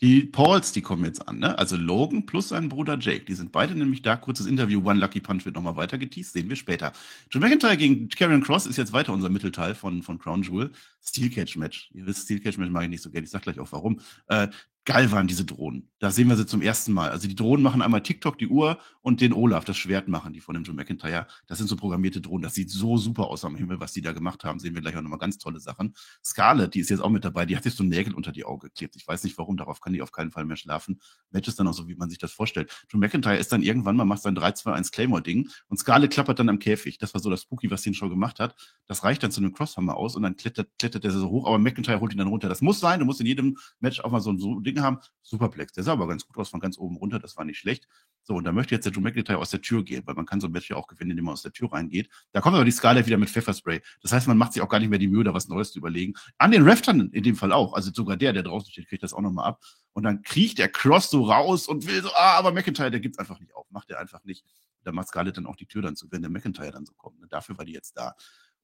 Die 0.01 0.25
Pauls, 0.25 0.73
die 0.73 0.83
kommen 0.83 1.05
jetzt 1.05 1.27
an, 1.29 1.39
ne? 1.39 1.57
Also 1.57 1.77
Logan 1.77 2.27
plus 2.27 2.49
sein 2.49 2.69
Bruder 2.69 2.99
Jake. 2.99 3.25
Die 3.25 3.35
sind 3.35 3.53
beide 3.53 3.75
nämlich 3.75 4.03
da. 4.03 4.17
Kurzes 4.17 4.47
Interview. 4.47 4.81
One 4.85 4.99
Lucky 4.99 5.21
Punch 5.21 5.45
wird 5.45 5.55
nochmal 5.55 5.77
weiter 5.77 5.99
geteased. 5.99 6.33
Sehen 6.33 6.49
wir 6.49 6.57
später. 6.57 6.93
John 7.31 7.41
McIntyre 7.41 7.77
gegen 7.77 8.09
Karrion 8.09 8.43
Cross 8.43 8.67
ist 8.67 8.77
jetzt 8.77 8.93
weiter 8.93 9.13
unser 9.13 9.29
Mittelteil 9.29 9.75
von, 9.75 10.03
von 10.03 10.19
Crown 10.19 10.43
Jewel. 10.43 10.73
Steel 11.01 11.31
Cage 11.31 11.57
Match. 11.57 11.91
Ihr 11.95 12.07
wisst, 12.07 12.25
Steel 12.25 12.41
Cage 12.41 12.59
Match 12.59 12.71
mag 12.71 12.83
ich 12.83 12.91
nicht 12.91 13.03
so 13.03 13.11
gerne. 13.11 13.25
Ich 13.25 13.31
sag 13.31 13.43
gleich 13.43 13.61
auch 13.61 13.71
warum. 13.71 14.01
Äh, 14.27 14.49
geil 14.85 15.13
waren 15.13 15.29
diese 15.29 15.45
Drohnen. 15.45 15.91
Da 16.01 16.11
sehen 16.11 16.29
wir 16.29 16.37
sie 16.37 16.47
zum 16.47 16.61
ersten 16.61 16.93
Mal. 16.93 17.11
Also 17.11 17.29
die 17.29 17.37
Drohnen 17.37 17.63
machen 17.63 17.81
einmal 17.81 18.03
TikTok, 18.03 18.37
die 18.37 18.49
Uhr 18.49 18.79
und 19.05 19.21
den 19.21 19.35
Olaf, 19.35 19.67
das 19.67 19.77
Schwert 19.77 20.09
machen 20.09 20.33
die 20.33 20.41
von 20.41 20.55
dem 20.55 20.65
Joe 20.65 20.75
McIntyre. 20.75 21.27
Das 21.47 21.59
sind 21.59 21.67
so 21.67 21.77
programmierte 21.77 22.23
Drohnen. 22.23 22.43
Das 22.43 22.55
sieht 22.55 22.71
so 22.71 22.97
super 22.97 23.29
aus 23.29 23.45
am 23.45 23.55
Himmel, 23.55 23.79
was 23.79 23.93
die 23.93 24.01
da 24.01 24.13
gemacht 24.13 24.45
haben. 24.45 24.59
Sehen 24.59 24.75
wir 24.75 24.81
gleich 24.81 24.97
auch 24.97 25.03
nochmal 25.03 25.19
ganz 25.19 25.37
tolle 25.37 25.61
Sachen. 25.61 25.95
Scarlett, 26.25 26.73
die 26.73 26.81
ist 26.81 26.89
jetzt 26.89 27.01
auch 27.01 27.11
mit 27.11 27.23
dabei, 27.23 27.45
die 27.45 27.55
hat 27.55 27.65
sich 27.65 27.75
so 27.75 27.85
Nägel 27.85 28.15
unter 28.15 28.33
die 28.33 28.47
Augen 28.47 28.61
geklebt. 28.61 28.97
Ich 28.97 29.07
weiß 29.07 29.23
nicht 29.25 29.37
warum, 29.37 29.59
darauf 29.59 29.83
kann 29.83 29.93
die 29.93 30.01
auf 30.01 30.11
keinen 30.11 30.31
Fall 30.31 30.47
mehr 30.47 30.57
schlafen. 30.57 31.03
Match 31.31 31.47
ist 31.49 31.61
dann 31.61 31.69
auch 31.69 31.75
so, 31.75 31.87
wie 31.87 31.97
man 31.97 32.09
sich 32.09 32.19
das 32.19 32.33
vorstellt. 32.33 32.73
Joe 32.89 32.99
McIntyre 32.99 33.37
ist 33.37 33.53
dann 33.53 33.63
irgendwann 33.63 33.95
mal, 33.95 34.07
macht 34.07 34.23
sein 34.23 34.35
3-2-1 34.35 34.91
Claymore-Ding 34.91 35.51
und 35.69 35.77
Scarlett 35.77 36.11
klappert 36.11 36.39
dann 36.39 36.49
am 36.49 36.59
Käfig. 36.59 36.97
Das 36.97 37.13
war 37.13 37.21
so 37.21 37.29
das 37.29 37.43
Spooky, 37.43 37.71
was 37.71 37.85
ihn 37.85 37.93
schon 37.93 38.09
gemacht 38.09 38.41
hat. 38.41 38.57
Das 38.87 39.05
reicht 39.05 39.23
dann 39.23 39.31
zu 39.31 39.43
einem 39.43 39.53
Crosshammer 39.53 39.99
aus 39.99 40.17
und 40.17 40.23
dann 40.23 40.37
klettert, 40.37 40.71
klettert 40.79 41.05
er 41.05 41.11
so 41.11 41.29
hoch, 41.29 41.47
aber 41.47 41.59
McIntyre 41.59 42.01
holt 42.01 42.13
ihn 42.13 42.19
dann 42.19 42.29
runter. 42.29 42.49
Das 42.49 42.63
muss 42.63 42.81
sein, 42.81 43.01
du 43.01 43.05
musst 43.05 43.21
in 43.21 43.27
jedem 43.27 43.59
Match 43.81 44.01
auch 44.01 44.11
mal 44.11 44.21
so 44.21 44.33
ein 44.33 44.63
Ding 44.63 44.81
haben. 44.81 44.97
Superplex. 45.21 45.75
Der 45.75 45.85
sah 45.85 45.93
aber 45.93 46.09
ganz 46.09 46.27
gut 46.27 46.39
aus 46.39 46.49
von 46.49 46.61
ganz 46.61 46.79
oben 46.79 46.97
runter, 46.97 47.19
das 47.19 47.37
war 47.37 47.45
nicht 47.45 47.59
schlecht. 47.59 47.87
So, 48.27 48.37
und 48.37 48.45
da 48.45 48.53
möchte 48.53 48.75
jetzt 48.75 48.85
der 48.87 48.93
Drew 48.93 49.03
McIntyre 49.03 49.37
aus 49.37 49.51
der 49.51 49.61
Tür 49.61 49.85
gehen, 49.85 50.03
weil 50.07 50.15
man 50.15 50.25
kann 50.25 50.41
so 50.41 50.49
ein 50.49 50.53
Match 50.53 50.71
ja 50.71 50.77
auch 50.77 50.87
gewinnen, 50.87 51.11
indem 51.11 51.27
man 51.27 51.35
aus 51.35 51.43
der 51.43 51.53
Tür 51.53 51.71
reingeht. 51.71 52.09
Da 52.33 52.41
kommt 52.41 52.55
aber 52.55 52.65
die 52.65 52.71
Skala 52.71 53.05
wieder 53.05 53.19
mit 53.19 53.29
Pfefferspray. 53.29 53.83
Das 54.01 54.13
heißt, 54.13 54.27
man 54.27 54.39
macht 54.39 54.55
sich 54.55 54.63
auch 54.63 54.69
gar 54.69 54.79
nicht 54.79 54.89
mehr 54.89 54.99
die 54.99 55.09
Mühe, 55.09 55.25
da 55.25 55.35
was 55.35 55.49
Neues 55.49 55.73
zu 55.73 55.79
überlegen. 55.79 56.15
An 56.39 56.51
den 56.51 56.65
dann 56.65 57.11
in 57.11 57.23
dem 57.23 57.37
Fall 57.37 57.53
auch. 57.53 57.75
Also 57.75 57.93
sogar 57.93 58.17
der, 58.17 58.33
der 58.33 58.43
draußen 58.43 58.73
steht, 58.73 58.89
kriegt 58.89 59.03
das 59.03 59.13
auch 59.13 59.21
nochmal 59.21 59.45
ab. 59.45 59.63
Und 59.93 60.05
dann 60.05 60.23
kriecht 60.23 60.57
der 60.57 60.71
Cross 60.71 61.11
so 61.11 61.25
raus 61.25 61.69
und 61.69 61.87
will 61.87 62.03
so, 62.03 62.09
ah, 62.15 62.39
aber 62.39 62.51
McIntyre, 62.51 62.91
der 62.91 63.01
gibt's 63.01 63.19
einfach 63.19 63.39
nicht 63.41 63.55
auf. 63.55 63.71
Macht 63.71 63.91
er 63.91 64.01
einfach 64.01 64.25
nicht. 64.25 64.47
Da 64.85 64.93
macht 64.93 65.09
Scarlett 65.09 65.37
dann 65.37 65.47
auch 65.47 65.57
die 65.57 65.67
Tür 65.67 65.83
dann 65.83 65.95
zu, 65.95 66.11
wenn 66.11 66.23
der 66.23 66.31
McIntyre 66.31 66.71
dann 66.71 66.87
so 66.87 66.95
kommt. 66.95 67.21
Und 67.23 67.31
dafür 67.31 67.59
war 67.59 67.67
die 67.67 67.73
jetzt 67.73 67.97
da. 67.99 68.15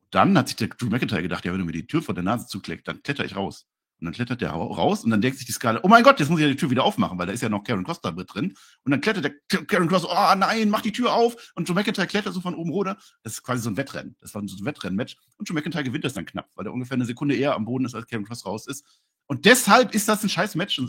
Und 0.01 0.15
dann 0.15 0.39
hat 0.39 0.49
sich 0.49 0.57
der 0.57 0.69
Drew 0.69 0.89
McIntyre 0.89 1.23
gedacht, 1.23 1.45
ja, 1.45 1.53
wenn 1.53 1.59
du 1.59 1.67
mir 1.67 1.73
die 1.73 1.87
Tür 1.87 2.03
vor 2.03 2.15
der 2.15 2.25
Nase 2.25 2.47
zukleckst, 2.47 2.89
dann 2.89 3.03
kletter 3.03 3.27
ich 3.27 3.37
raus. 3.37 3.67
Und 4.01 4.07
dann 4.07 4.15
klettert 4.15 4.41
der 4.41 4.51
raus 4.51 5.05
und 5.05 5.11
dann 5.11 5.21
denkt 5.21 5.37
sich 5.37 5.47
die 5.47 5.53
Skala, 5.53 5.81
oh 5.83 5.89
mein 5.89 6.03
Gott, 6.03 6.19
jetzt 6.21 6.31
muss 6.31 6.41
ich 6.41 6.47
ja 6.47 6.51
die 6.51 6.57
Tür 6.57 6.71
wieder 6.71 6.85
aufmachen, 6.85 7.19
weil 7.19 7.27
da 7.27 7.33
ist 7.33 7.43
ja 7.43 7.51
noch 7.51 7.63
Karen 7.65 7.85
Cross 7.85 8.01
da 8.01 8.11
drin. 8.13 8.55
Und 8.83 8.91
dann 8.91 9.01
klettert 9.01 9.25
der 9.25 9.65
Karen 9.67 9.89
Cross, 9.89 10.07
oh 10.07 10.35
nein, 10.37 10.71
mach 10.71 10.81
die 10.81 10.93
Tür 10.93 11.13
auf. 11.13 11.53
Und 11.55 11.69
Joe 11.69 11.75
McIntyre 11.75 12.07
klettert 12.07 12.33
so 12.33 12.41
von 12.41 12.55
oben 12.55 12.71
runter. 12.71 12.97
Das 13.23 13.35
ist 13.35 13.43
quasi 13.43 13.63
so 13.63 13.71
ein 13.71 13.77
Wettrennen. 13.77 14.17
Das 14.21 14.35
war 14.35 14.43
so 14.47 14.57
ein 14.57 14.65
Wettrennen-Match. 14.65 15.17
Und 15.37 15.49
Joe 15.49 15.55
McIntyre 15.55 15.85
gewinnt 15.85 16.05
das 16.05 16.15
dann 16.15 16.25
knapp, 16.25 16.49
weil 16.55 16.67
er 16.67 16.73
ungefähr 16.73 16.95
eine 16.95 17.05
Sekunde 17.05 17.35
eher 17.35 17.55
am 17.55 17.67
Boden 17.67 17.85
ist, 17.85 17.95
als 17.95 18.07
Karen 18.07 18.25
Cross 18.25 18.47
raus 18.47 18.67
ist. 18.67 18.85
Und 19.27 19.45
deshalb 19.45 19.95
ist 19.95 20.09
das 20.09 20.25
ein 20.25 20.29
scheiß 20.29 20.57
Match. 20.57 20.83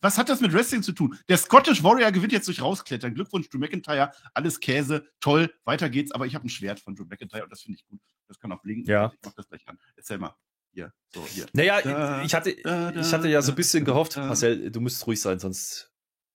Was 0.00 0.16
hat 0.16 0.30
das 0.30 0.40
mit 0.40 0.54
Wrestling 0.54 0.82
zu 0.82 0.92
tun? 0.92 1.18
Der 1.28 1.36
Scottish 1.36 1.82
Warrior 1.82 2.12
gewinnt 2.12 2.32
jetzt 2.32 2.48
durch 2.48 2.62
Rausklettern. 2.62 3.12
Glückwunsch, 3.12 3.50
Drew 3.50 3.58
McIntyre. 3.58 4.12
Alles 4.32 4.58
Käse. 4.60 5.06
Toll. 5.20 5.52
Weiter 5.64 5.90
geht's. 5.90 6.12
Aber 6.12 6.24
ich 6.24 6.34
habe 6.34 6.46
ein 6.46 6.48
Schwert 6.48 6.80
von 6.80 6.94
Drew 6.94 7.04
McIntyre 7.04 7.44
und 7.44 7.50
das 7.52 7.60
finde 7.60 7.78
ich 7.78 7.86
gut. 7.86 8.00
Das 8.26 8.38
kann 8.38 8.50
auch 8.52 8.62
blinken. 8.62 8.90
Ja. 8.90 9.12
Ich 9.12 9.18
mach 9.22 9.34
das 9.34 9.48
gleich 9.48 9.68
an. 9.68 9.78
Erzähl 9.96 10.16
mal. 10.16 10.34
Hier, 10.74 10.92
so, 11.14 11.24
hier. 11.26 11.46
Naja, 11.52 11.80
da, 11.82 12.22
ich, 12.24 12.34
hatte, 12.34 12.56
da, 12.62 12.90
ich 12.90 13.12
hatte 13.12 13.28
ja 13.28 13.40
so 13.42 13.52
ein 13.52 13.54
bisschen 13.54 13.84
gehofft, 13.84 14.16
Marcel, 14.16 14.70
du 14.72 14.80
musst 14.80 15.06
ruhig 15.06 15.20
sein, 15.20 15.38
sonst 15.38 15.92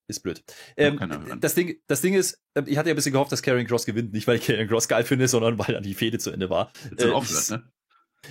ist 0.08 0.20
blöd. 0.20 0.42
Ähm, 0.76 0.98
das, 1.40 1.54
Ding, 1.54 1.78
das 1.86 2.00
Ding 2.00 2.14
ist, 2.14 2.40
ähm, 2.54 2.64
ich 2.66 2.78
hatte 2.78 2.88
ja 2.88 2.94
ein 2.94 2.96
bisschen 2.96 3.12
gehofft, 3.12 3.30
dass 3.30 3.42
Karrion 3.42 3.66
Cross 3.66 3.84
gewinnt. 3.84 4.12
Nicht, 4.12 4.26
weil 4.26 4.38
ich 4.38 4.46
Karrion 4.46 4.66
Cross 4.66 4.88
geil 4.88 5.04
finde, 5.04 5.28
sondern 5.28 5.58
weil 5.58 5.74
dann 5.74 5.82
die 5.82 5.94
Fehde 5.94 6.18
zu 6.18 6.30
Ende 6.30 6.48
war. 6.50 6.72
Äh, 6.96 7.10
aufhört, 7.10 7.50
ne? 7.50 7.70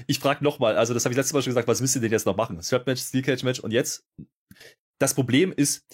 Ich 0.08 0.20
frage 0.20 0.44
nochmal, 0.44 0.78
also 0.78 0.94
das 0.94 1.06
habe 1.06 1.13
ich 1.13 1.18
letztes 1.18 1.34
Mal 1.34 1.42
schon 1.42 1.51
gesagt, 1.51 1.68
was 1.68 1.82
müsst 1.82 1.96
ihr 1.96 2.01
denn 2.01 2.12
jetzt 2.12 2.25
noch 2.25 2.36
machen? 2.36 2.62
Strap-Match, 2.62 3.01
Steel-Cage-Match 3.01 3.60
und 3.60 3.72
jetzt? 3.72 4.04
Das 5.00 5.13
Problem 5.13 5.51
ist, 5.51 5.86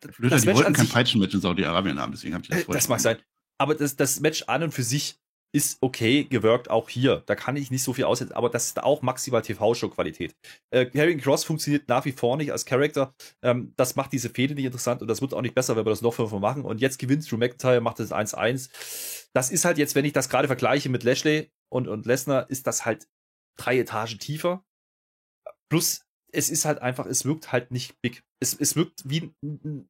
Blöder, 0.00 0.36
das 0.36 0.42
die 0.42 0.48
Match 0.48 0.58
wollten 0.58 0.72
kein 0.72 0.88
Peitschen-Match 0.88 1.34
in 1.34 1.40
Saudi-Arabien 1.40 1.98
haben, 2.00 2.12
deswegen 2.12 2.34
habe 2.34 2.44
ich 2.44 2.50
das 2.50 2.62
äh, 2.62 2.72
Das 2.72 2.88
mag 2.88 3.00
sein. 3.00 3.18
Aber 3.58 3.74
das, 3.74 3.96
das 3.96 4.20
Match 4.20 4.44
an 4.44 4.62
und 4.62 4.72
für 4.72 4.82
sich 4.82 5.18
ist 5.52 5.78
okay 5.80 6.24
gewirkt, 6.24 6.70
auch 6.70 6.88
hier. 6.88 7.22
Da 7.26 7.34
kann 7.34 7.56
ich 7.56 7.70
nicht 7.70 7.82
so 7.82 7.92
viel 7.92 8.04
aussetzen, 8.04 8.34
aber 8.34 8.50
das 8.50 8.66
ist 8.66 8.82
auch 8.82 9.02
maximal 9.02 9.42
TV-Show-Qualität. 9.42 10.34
Äh, 10.70 10.86
Harry 10.94 11.16
Cross 11.16 11.44
funktioniert 11.44 11.88
nach 11.88 12.04
wie 12.04 12.12
vor 12.12 12.36
nicht 12.36 12.52
als 12.52 12.66
Charakter. 12.66 13.14
Ähm, 13.42 13.72
das 13.76 13.96
macht 13.96 14.12
diese 14.12 14.28
Fehde 14.28 14.54
nicht 14.54 14.64
interessant 14.66 15.02
und 15.02 15.08
das 15.08 15.20
wird 15.20 15.32
auch 15.32 15.42
nicht 15.42 15.54
besser, 15.54 15.76
wenn 15.76 15.86
wir 15.86 15.90
das 15.90 16.02
noch 16.02 16.14
fünfmal 16.14 16.40
machen. 16.40 16.64
Und 16.64 16.80
jetzt 16.80 16.98
gewinnt 16.98 17.30
Drew 17.30 17.36
McIntyre, 17.36 17.80
macht 17.80 17.98
das 17.98 18.12
1-1. 18.12 19.28
Das 19.32 19.50
ist 19.50 19.64
halt 19.64 19.78
jetzt, 19.78 19.94
wenn 19.94 20.04
ich 20.04 20.12
das 20.12 20.28
gerade 20.28 20.48
vergleiche 20.48 20.88
mit 20.88 21.04
Lashley 21.04 21.50
und, 21.70 21.88
und 21.88 22.06
Lesnar, 22.06 22.50
ist 22.50 22.66
das 22.66 22.84
halt 22.84 23.08
drei 23.56 23.78
Etagen 23.78 24.18
tiefer. 24.18 24.64
Plus, 25.70 26.06
es 26.32 26.50
ist 26.50 26.64
halt 26.64 26.80
einfach, 26.80 27.06
es 27.06 27.24
wirkt 27.24 27.52
halt 27.52 27.70
nicht 27.70 28.00
big. 28.02 28.22
Es, 28.40 28.54
es 28.54 28.76
wirkt 28.76 29.08
wie, 29.08 29.34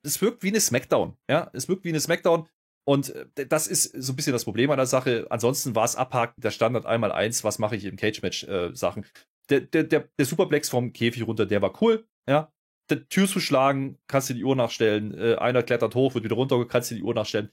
es 0.03 0.21
wirkt 0.23 0.43
wie 0.43 0.49
eine 0.49 0.61
Smackdown. 0.61 1.17
Ja, 1.29 1.51
es 1.53 1.69
wirkt 1.69 1.85
wie 1.85 1.89
eine 1.89 2.01
Smackdown. 2.01 2.49
Und 2.89 3.11
äh, 3.11 3.47
das 3.47 3.67
ist 3.67 3.93
so 4.01 4.13
ein 4.13 4.17
bisschen 4.17 4.33
das 4.33 4.45
Problem 4.45 4.71
an 4.71 4.77
der 4.77 4.87
Sache. 4.87 5.27
Ansonsten 5.31 5.75
war 5.75 5.85
es 5.85 5.97
abhaken, 5.97 6.41
der 6.41 6.53
Standard 6.53 6.87
einmal 6.87 7.13
eins, 7.13 7.43
was 7.45 7.59
mache 7.59 7.77
ich 7.77 7.85
im 7.85 7.97
Cage-Match-Sachen. 7.97 9.03
Äh, 9.03 9.07
der, 9.51 9.61
der, 9.61 9.85
der, 9.85 10.09
der 10.19 10.27
Superplex 10.27 10.69
vom 10.69 10.93
Käfig 10.93 11.27
runter, 11.27 11.47
der 11.47 11.63
war 11.63 11.83
cool, 11.83 12.07
ja. 12.29 12.53
Der 12.89 13.09
Tür 13.09 13.27
zu 13.27 13.41
schlagen, 13.41 13.99
kannst 14.07 14.31
du 14.31 14.35
die 14.35 14.45
Uhr 14.45 14.55
nachstellen. 14.55 15.13
Äh, 15.19 15.35
einer 15.37 15.65
klettert 15.65 15.97
hoch, 15.97 16.15
wird 16.15 16.25
wieder 16.25 16.37
runter, 16.37 16.65
kannst 16.67 16.93
du 16.93 16.95
die 16.95 17.03
Uhr 17.03 17.15
nachstellen. 17.15 17.51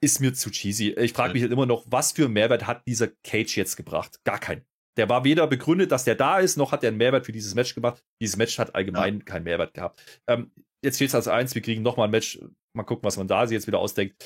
Ist 0.00 0.20
mir 0.20 0.32
zu 0.34 0.50
cheesy. 0.50 0.90
Ich 0.92 1.12
frage 1.12 1.32
mich 1.32 1.42
halt 1.42 1.52
immer 1.52 1.66
noch, 1.66 1.84
was 1.88 2.12
für 2.12 2.24
einen 2.24 2.34
Mehrwert 2.34 2.66
hat 2.66 2.86
dieser 2.86 3.08
Cage 3.08 3.56
jetzt 3.56 3.76
gebracht? 3.76 4.20
Gar 4.24 4.38
keinen. 4.38 4.64
Der 4.96 5.08
war 5.08 5.24
weder 5.24 5.46
begründet, 5.46 5.90
dass 5.90 6.04
der 6.04 6.14
da 6.14 6.38
ist, 6.38 6.56
noch 6.56 6.72
hat 6.72 6.82
er 6.84 6.88
einen 6.88 6.98
Mehrwert 6.98 7.24
für 7.24 7.32
dieses 7.32 7.54
Match 7.54 7.74
gemacht. 7.74 8.04
Dieses 8.20 8.36
Match 8.36 8.58
hat 8.58 8.74
allgemein 8.74 9.18
ja. 9.18 9.24
keinen 9.24 9.44
Mehrwert 9.44 9.74
gehabt. 9.74 10.20
Ähm, 10.26 10.52
jetzt 10.84 10.96
steht 10.96 11.08
es 11.08 11.14
als 11.14 11.28
eins, 11.28 11.54
wir 11.54 11.62
kriegen 11.62 11.82
nochmal 11.82 12.08
ein 12.08 12.10
Match. 12.10 12.40
Mal 12.74 12.84
gucken, 12.84 13.04
was 13.04 13.16
man 13.16 13.28
da 13.28 13.46
sich 13.46 13.54
jetzt 13.54 13.66
wieder 13.66 13.78
ausdenkt. 13.78 14.22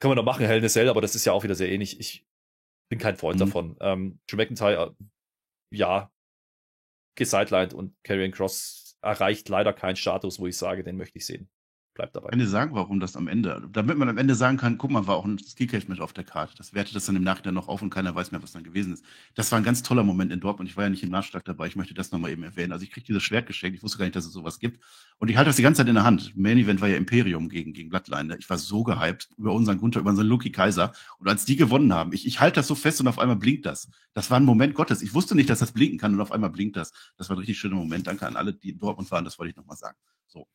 Kann 0.00 0.08
man 0.08 0.16
noch 0.16 0.24
machen, 0.24 0.46
Hell 0.46 0.58
in 0.58 0.64
a 0.64 0.68
Cell, 0.68 0.88
aber 0.88 1.00
das 1.00 1.14
ist 1.14 1.24
ja 1.24 1.32
auch 1.32 1.44
wieder 1.44 1.54
sehr 1.54 1.70
ähnlich. 1.70 2.00
Ich 2.00 2.26
bin 2.90 2.98
kein 2.98 3.16
Freund 3.16 3.36
mhm. 3.36 3.44
davon. 3.44 3.76
Ähm, 3.80 4.20
Drew 4.26 4.36
McIntyre, 4.36 4.96
ja, 5.72 6.10
gesidelined 7.16 7.74
und 7.74 7.94
Karrion 8.02 8.32
Cross 8.32 8.96
erreicht 9.02 9.48
leider 9.48 9.72
keinen 9.72 9.96
Status, 9.96 10.38
wo 10.38 10.46
ich 10.46 10.56
sage, 10.56 10.82
den 10.82 10.96
möchte 10.96 11.18
ich 11.18 11.26
sehen 11.26 11.50
bleibt 11.94 12.16
dabei. 12.16 12.30
Kann 12.30 12.38
dir 12.38 12.46
sagen, 12.46 12.74
warum 12.74 13.00
das 13.00 13.16
am 13.16 13.28
Ende, 13.28 13.68
damit 13.72 13.98
man 13.98 14.08
am 14.08 14.18
Ende 14.18 14.34
sagen 14.34 14.56
kann, 14.56 14.78
guck 14.78 14.90
mal, 14.90 15.06
war 15.06 15.16
auch 15.16 15.24
ein 15.24 15.38
Skillcage-Match 15.38 16.00
auf 16.00 16.12
der 16.12 16.24
Karte. 16.24 16.54
Das 16.56 16.74
wertet 16.74 16.94
das 16.94 17.06
dann 17.06 17.16
im 17.16 17.22
Nachhinein 17.22 17.54
noch 17.54 17.68
auf 17.68 17.82
und 17.82 17.90
keiner 17.90 18.14
weiß 18.14 18.32
mehr, 18.32 18.42
was 18.42 18.52
dann 18.52 18.64
gewesen 18.64 18.92
ist. 18.92 19.04
Das 19.34 19.50
war 19.52 19.58
ein 19.58 19.64
ganz 19.64 19.82
toller 19.82 20.02
Moment 20.02 20.32
in 20.32 20.40
Dortmund. 20.40 20.68
Ich 20.68 20.76
war 20.76 20.84
ja 20.84 20.90
nicht 20.90 21.02
im 21.02 21.10
Nachschlag 21.10 21.44
dabei. 21.44 21.66
Ich 21.66 21.76
möchte 21.76 21.94
das 21.94 22.12
nochmal 22.12 22.30
eben 22.30 22.42
erwähnen. 22.42 22.72
Also 22.72 22.84
ich 22.84 22.90
kriege 22.90 23.06
dieses 23.06 23.22
Schwert 23.22 23.46
geschenkt. 23.46 23.76
Ich 23.76 23.82
wusste 23.82 23.98
gar 23.98 24.04
nicht, 24.04 24.16
dass 24.16 24.24
es 24.24 24.32
sowas 24.32 24.58
gibt. 24.58 24.82
Und 25.18 25.28
ich 25.28 25.36
halte 25.36 25.48
das 25.48 25.56
die 25.56 25.62
ganze 25.62 25.78
Zeit 25.78 25.88
in 25.88 25.94
der 25.94 26.04
Hand. 26.04 26.36
Main 26.36 26.58
Event 26.58 26.80
war 26.80 26.88
ja 26.88 26.96
Imperium 26.96 27.48
gegen, 27.48 27.72
gegen 27.72 27.90
Bloodline. 27.90 28.36
Ich 28.38 28.48
war 28.48 28.58
so 28.58 28.82
gehypt 28.82 29.28
über 29.36 29.52
unseren 29.52 29.78
Gunther, 29.78 30.00
über 30.00 30.10
unseren 30.10 30.26
Lucky 30.26 30.52
Kaiser. 30.52 30.92
Und 31.18 31.28
als 31.28 31.44
die 31.44 31.56
gewonnen 31.56 31.92
haben, 31.92 32.12
ich, 32.12 32.26
ich 32.26 32.40
halte 32.40 32.56
das 32.56 32.66
so 32.66 32.74
fest 32.74 33.00
und 33.00 33.08
auf 33.08 33.18
einmal 33.18 33.36
blinkt 33.36 33.66
das. 33.66 33.88
Das 34.14 34.30
war 34.30 34.38
ein 34.38 34.44
Moment 34.44 34.74
Gottes. 34.74 35.02
Ich 35.02 35.14
wusste 35.14 35.34
nicht, 35.34 35.50
dass 35.50 35.58
das 35.58 35.72
blinken 35.72 35.98
kann 35.98 36.14
und 36.14 36.20
auf 36.20 36.32
einmal 36.32 36.50
blinkt 36.50 36.76
das. 36.76 36.92
Das 37.16 37.28
war 37.28 37.36
ein 37.36 37.40
richtig 37.40 37.58
schöner 37.58 37.76
Moment. 37.76 38.06
Danke 38.06 38.26
an 38.26 38.36
alle, 38.36 38.54
die 38.54 38.70
in 38.70 38.78
Dortmund 38.78 39.10
waren. 39.10 39.24
Das 39.24 39.38
wollte 39.38 39.50
ich 39.50 39.56
nochmal 39.56 39.76
sagen. 39.76 39.96
So. 40.26 40.46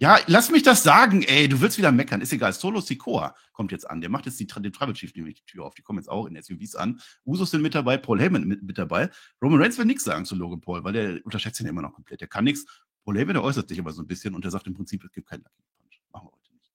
Ja, 0.00 0.20
lass 0.28 0.52
mich 0.52 0.62
das 0.62 0.84
sagen, 0.84 1.22
ey. 1.24 1.48
Du 1.48 1.60
willst 1.60 1.76
wieder 1.76 1.90
meckern. 1.90 2.20
Ist 2.20 2.32
egal. 2.32 2.52
Solo 2.52 2.80
Sikoa 2.80 3.34
kommt 3.52 3.72
jetzt 3.72 3.90
an. 3.90 4.00
Der 4.00 4.08
macht 4.08 4.26
jetzt 4.26 4.38
die, 4.38 4.46
den 4.46 4.72
Tribal 4.72 4.94
Chief 4.94 5.12
nämlich 5.16 5.42
die 5.42 5.44
Tür 5.44 5.64
auf. 5.64 5.74
Die 5.74 5.82
kommen 5.82 5.98
jetzt 5.98 6.08
auch 6.08 6.26
in 6.26 6.40
SUVs 6.40 6.76
an. 6.76 7.00
Usos 7.26 7.50
sind 7.50 7.62
mit 7.62 7.74
dabei, 7.74 7.96
Paul 7.96 8.20
Heyman 8.20 8.44
mit, 8.44 8.62
mit 8.62 8.78
dabei. 8.78 9.10
Roman 9.42 9.60
Reigns 9.60 9.76
will 9.76 9.86
nichts 9.86 10.04
sagen 10.04 10.24
zu 10.24 10.36
Logan 10.36 10.60
Paul, 10.60 10.84
weil 10.84 10.92
der 10.92 11.20
unterschätzt 11.24 11.58
ihn 11.58 11.66
immer 11.66 11.82
noch 11.82 11.94
komplett. 11.94 12.20
Der 12.20 12.28
kann 12.28 12.44
nichts. 12.44 12.64
Paul 13.04 13.18
Heyman, 13.18 13.34
der 13.34 13.42
äußert 13.42 13.68
sich 13.68 13.80
aber 13.80 13.90
so 13.90 14.00
ein 14.00 14.06
bisschen 14.06 14.36
und 14.36 14.44
der 14.44 14.52
sagt 14.52 14.68
im 14.68 14.74
Prinzip, 14.74 15.02
es 15.02 15.10
gibt 15.10 15.28
keinen 15.28 15.42
Lucky 15.42 15.62
Punch. 15.76 16.00
Machen 16.12 16.28
wir 16.28 16.32
heute 16.32 16.54
nicht. 16.54 16.72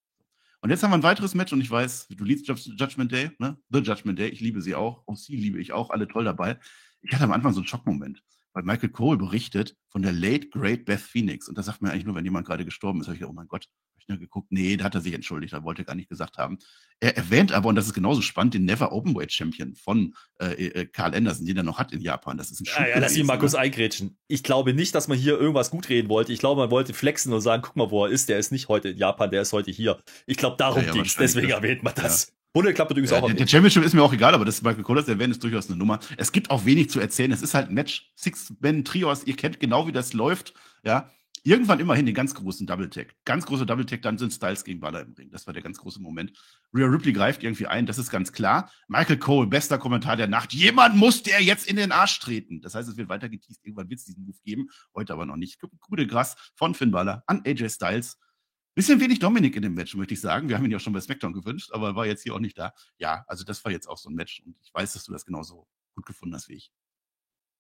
Und 0.60 0.70
jetzt 0.70 0.84
haben 0.84 0.92
wir 0.92 0.98
ein 0.98 1.04
weiteres 1.04 1.34
Match 1.34 1.54
und 1.54 1.62
ich 1.62 1.72
weiß, 1.72 2.08
du 2.10 2.26
liebst 2.26 2.46
Judgment 2.46 3.10
Day, 3.10 3.32
ne? 3.40 3.58
The 3.70 3.80
Judgment 3.80 4.20
Day. 4.20 4.28
Ich 4.28 4.42
liebe 4.42 4.62
sie 4.62 4.76
auch. 4.76 5.08
Auch 5.08 5.16
sie 5.16 5.38
liebe 5.38 5.62
ich 5.62 5.72
auch. 5.72 5.92
Alle 5.92 6.10
toll 6.10 6.26
dabei. 6.26 6.60
Ich 7.02 7.14
hatte 7.14 7.24
am 7.24 7.32
Anfang 7.32 7.54
so 7.54 7.62
einen 7.62 7.68
Schockmoment 7.68 8.22
weil 8.54 8.64
Michael 8.64 8.90
Cole 8.90 9.18
berichtet 9.18 9.76
von 9.90 10.02
der 10.02 10.12
late 10.12 10.50
great 10.50 10.86
Beth 10.86 11.02
Phoenix. 11.02 11.50
Und 11.50 11.58
das 11.58 11.66
sagt 11.66 11.82
man 11.82 11.92
eigentlich 11.92 12.06
nur, 12.06 12.16
wenn 12.16 12.24
jemand 12.24 12.48
gerade 12.48 12.66
gestorben 12.66 13.02
ist. 13.02 13.08
Habe 13.08 13.16
ich 13.16 13.20
gedacht, 13.20 13.34
oh 13.34 13.36
mein 13.36 13.48
Gott, 13.48 13.66
habe 13.66 14.00
ich 14.00 14.08
nur 14.08 14.18
geguckt. 14.18 14.52
Nee, 14.52 14.78
da 14.78 14.86
hat 14.86 14.96
er 14.96 15.02
sich 15.02 15.14
entschuldigt, 15.14 15.54
da 15.54 15.64
wollte 15.64 15.82
er 15.82 15.86
gar 15.86 15.96
nicht 15.96 16.10
gesagt 16.10 16.38
haben. 16.38 16.60
Er 17.00 17.18
erwähnt 17.18 17.52
aber, 17.52 17.70
und 17.70 17.76
das 17.76 17.88
ist 17.88 17.94
genauso 17.94 18.22
spannend, 18.22 18.54
den 18.54 18.66
Never 18.66 18.92
Openweight 18.92 19.32
Champion 19.32 19.76
von 19.76 20.16
äh, 20.40 20.68
äh, 20.68 20.86
Carl 20.86 21.16
Anderson, 21.16 21.46
den 21.46 21.58
er 21.58 21.64
noch 21.64 21.80
hat 21.80 21.92
in 21.92 22.02
Japan. 22.02 22.38
Das 22.38 22.52
ist 22.52 22.62
ein 22.62 22.66
Ja, 22.66 22.88
ja 22.90 23.00
lass 23.00 23.18
ihn 23.18 23.26
Markus 23.26 23.54
ne? 23.54 23.60
eingrätschen. 23.60 24.18
Ich 24.28 24.44
glaube 24.44 24.74
nicht, 24.74 24.94
dass 24.96 25.08
man 25.08 25.18
hier 25.18 25.38
irgendwas 25.40 25.72
gut 25.72 25.90
reden 25.90 26.10
wollte. 26.10 26.32
Ich 26.32 26.40
glaube, 26.40 26.62
man 26.62 26.72
wollte 26.72 26.94
flexen 26.94 27.34
und 27.34 27.42
sagen, 27.42 27.64
guck 27.64 27.76
mal, 27.76 27.92
wo 27.92 28.06
er 28.06 28.12
ist. 28.12 28.30
Der 28.30 28.38
ist 28.38 28.52
nicht 28.52 28.68
heute 28.70 28.90
in 28.90 28.98
Japan, 28.98 29.32
der 29.32 29.42
ist 29.42 29.54
heute 29.54 29.72
hier. 29.72 30.02
Ich 30.28 30.38
glaube, 30.38 30.58
darum 30.58 30.82
ja, 30.82 30.88
ja, 30.88 30.94
ging 30.94 31.04
es. 31.04 31.16
Deswegen 31.16 31.50
erwähnt 31.50 31.84
man 31.84 31.94
das. 31.96 32.28
Ja. 32.28 32.43
Bunde 32.54 32.74
klappt 32.74 32.92
übrigens 32.92 33.12
ja, 33.12 33.20
auch. 33.20 33.26
Der, 33.26 33.36
der 33.36 33.48
Championship 33.48 33.84
ist 33.84 33.94
mir 33.94 34.04
auch 34.04 34.14
egal, 34.14 34.36
aber 34.36 34.46
das 34.46 34.62
Michael 34.62 34.84
Collins 34.84 35.08
erwähnt 35.08 35.32
ist 35.32 35.44
durchaus 35.44 35.68
eine 35.68 35.78
Nummer. 35.78 36.00
Es 36.18 36.32
gibt 36.32 36.52
auch 36.52 36.66
wenig 36.66 36.90
zu 36.90 37.00
erzählen. 37.00 37.32
Es 37.32 37.42
ist 37.42 37.56
halt 37.56 37.70
ein 37.70 37.74
Match, 37.74 38.12
Six-Men-Trios. 38.16 39.24
Ihr 39.26 39.36
kennt 39.36 39.60
genau, 39.60 39.88
wie 39.88 39.92
das 39.92 40.14
läuft. 40.14 40.54
Ja, 40.84 41.10
irgendwann 41.44 41.80
immerhin 41.80 42.06
den 42.06 42.16
ganz 42.16 42.34
großen 42.36 42.66
Double-Tag. 42.66 43.16
Ganz 43.26 43.46
großer 43.46 43.66
Double-Tag, 43.66 44.02
dann 44.02 44.18
sind 44.18 44.34
Styles 44.34 44.64
gegen 44.64 44.80
Baller 44.80 45.02
im 45.02 45.14
Ring. 45.14 45.30
Das 45.32 45.46
war 45.46 45.54
der 45.54 45.62
ganz 45.64 45.78
große 45.78 46.02
Moment. 46.02 46.32
Rhea 46.74 46.86
Ripley 46.86 47.12
greift 47.12 47.44
irgendwie 47.44 47.68
ein, 47.68 47.86
das 47.86 47.98
ist 47.98 48.10
ganz 48.10 48.32
klar. 48.32 48.72
Michael 48.88 49.18
Cole, 49.18 49.48
bester 49.48 49.78
Kommentar 49.78 50.16
der 50.16 50.28
Nacht. 50.28 50.54
Jemand 50.54 50.96
muss 50.96 51.24
der 51.24 51.42
jetzt 51.42 51.68
in 51.68 51.76
den 51.76 51.92
Arsch 51.92 52.20
treten. 52.20 52.62
Das 52.62 52.76
heißt, 52.76 52.88
es 52.88 52.98
wird 52.98 53.10
weiter 53.10 53.30
geteased. 53.30 53.64
Irgendwann 53.64 53.90
wird 53.90 54.00
es 54.00 54.06
diesen 54.06 54.26
Move 54.26 54.38
geben. 54.46 54.70
Heute 54.96 55.14
aber 55.14 55.26
noch 55.26 55.38
nicht. 55.38 55.60
Gute 55.82 56.08
Gras 56.08 56.36
von 56.56 56.76
Finn 56.76 56.92
Balor 56.92 57.24
an 57.28 57.42
AJ 57.46 57.70
Styles. 57.70 58.18
Bisschen 58.76 59.00
wenig 59.00 59.20
Dominik 59.20 59.56
in 59.56 59.62
dem 59.62 59.74
Match, 59.76 59.96
möchte 59.96 60.14
ich 60.16 60.22
sagen. 60.22 60.50
Wir 60.50 60.58
haben 60.58 60.66
ihn 60.66 60.72
ja 60.72 60.80
schon 60.80 60.94
bei 60.94 61.02
SmackDown 61.02 61.34
gewünscht, 61.34 61.72
aber 61.74 61.90
er 61.90 61.96
war 61.96 62.06
jetzt 62.08 62.24
hier 62.24 62.34
auch 62.36 62.40
nicht 62.40 62.58
da. 62.58 62.74
Ja, 62.98 63.24
also 63.28 63.44
das 63.44 63.64
war 63.66 63.72
jetzt 63.72 63.88
auch 63.88 63.98
so 63.98 64.10
ein 64.10 64.16
Match 64.16 64.42
und 64.46 64.56
ich 64.64 64.74
weiß, 64.74 64.94
dass 64.94 65.04
du 65.06 65.12
das 65.12 65.26
genauso 65.26 65.68
gut 65.96 66.06
gefunden 66.06 66.36
hast 66.36 66.50
wie 66.50 66.56
ich. 66.56 66.72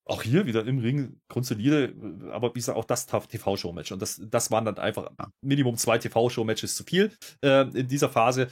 auch 0.05 0.21
hier 0.21 0.45
wieder 0.45 0.65
im 0.65 0.79
Ring 0.79 1.21
grundsolide, 1.29 1.95
aber 2.33 2.49
wie 2.53 2.59
gesagt, 2.59 2.77
auch 2.77 2.83
das 2.85 3.05
TV-Show-Match. 3.05 3.91
Und 3.93 4.01
das, 4.01 4.21
das 4.25 4.51
waren 4.51 4.65
dann 4.65 4.77
einfach 4.77 5.11
Minimum 5.41 5.77
zwei 5.77 5.97
TV-Show-Matches 5.97 6.75
zu 6.75 6.83
viel 6.83 7.13
äh, 7.41 7.61
in 7.69 7.87
dieser 7.87 8.09
Phase. 8.09 8.49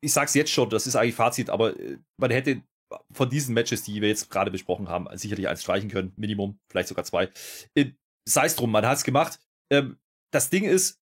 Ich 0.00 0.12
sag's 0.12 0.34
jetzt 0.34 0.50
schon, 0.52 0.70
das 0.70 0.86
ist 0.86 0.96
eigentlich 0.96 1.14
Fazit, 1.14 1.50
aber 1.50 1.78
äh, 1.78 1.98
man 2.18 2.30
hätte 2.30 2.62
von 3.12 3.30
diesen 3.30 3.54
Matches, 3.54 3.82
die 3.84 4.00
wir 4.00 4.08
jetzt 4.08 4.30
gerade 4.30 4.50
besprochen 4.50 4.88
haben, 4.88 5.06
sicherlich 5.16 5.48
eins 5.48 5.62
streichen 5.62 5.90
können, 5.90 6.12
Minimum, 6.16 6.60
vielleicht 6.68 6.88
sogar 6.88 7.04
zwei. 7.04 7.30
Äh, 7.74 7.92
Sei 8.28 8.46
es 8.46 8.54
drum, 8.54 8.70
man 8.70 8.86
hat's 8.86 9.02
gemacht. 9.02 9.40
Ähm, 9.72 9.98
das 10.32 10.48
Ding 10.48 10.62
ist, 10.64 11.01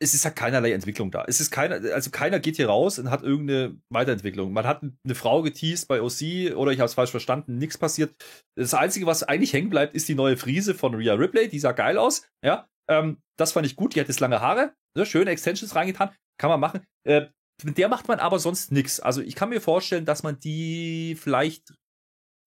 es 0.00 0.14
ist 0.14 0.24
ja 0.24 0.30
keinerlei 0.30 0.72
Entwicklung 0.72 1.10
da. 1.10 1.24
Es 1.26 1.40
ist 1.40 1.50
keiner, 1.50 1.76
also 1.94 2.10
keiner 2.10 2.40
geht 2.40 2.56
hier 2.56 2.68
raus 2.68 2.98
und 2.98 3.10
hat 3.10 3.22
irgendeine 3.22 3.78
Weiterentwicklung. 3.90 4.52
Man 4.52 4.66
hat 4.66 4.82
eine 4.82 5.14
Frau 5.14 5.42
geteased 5.42 5.88
bei 5.88 6.02
OC 6.02 6.56
oder 6.56 6.72
ich 6.72 6.80
habe 6.80 6.86
es 6.86 6.94
falsch 6.94 7.10
verstanden, 7.10 7.58
nichts 7.58 7.78
passiert. 7.78 8.14
Das 8.56 8.74
Einzige, 8.74 9.06
was 9.06 9.22
eigentlich 9.22 9.52
hängen 9.52 9.70
bleibt, 9.70 9.94
ist 9.94 10.08
die 10.08 10.14
neue 10.14 10.36
Frise 10.36 10.74
von 10.74 10.94
Rhea 10.94 11.14
Ripley. 11.14 11.48
Die 11.48 11.58
sah 11.58 11.72
geil 11.72 11.96
aus. 11.96 12.26
Ja, 12.44 12.68
ähm, 12.90 13.18
das 13.38 13.52
fand 13.52 13.66
ich 13.66 13.76
gut. 13.76 13.94
Die 13.94 14.00
hat 14.00 14.08
jetzt 14.08 14.20
lange 14.20 14.40
Haare, 14.40 14.74
ne, 14.96 15.06
schöne 15.06 15.30
Extensions 15.30 15.74
reingetan, 15.74 16.10
kann 16.38 16.50
man 16.50 16.60
machen. 16.60 16.80
Äh, 17.06 17.26
mit 17.62 17.78
der 17.78 17.88
macht 17.88 18.08
man 18.08 18.18
aber 18.18 18.38
sonst 18.40 18.72
nichts. 18.72 18.98
Also 19.00 19.22
ich 19.22 19.36
kann 19.36 19.48
mir 19.48 19.60
vorstellen, 19.60 20.04
dass 20.04 20.22
man 20.22 20.40
die 20.40 21.16
vielleicht 21.18 21.72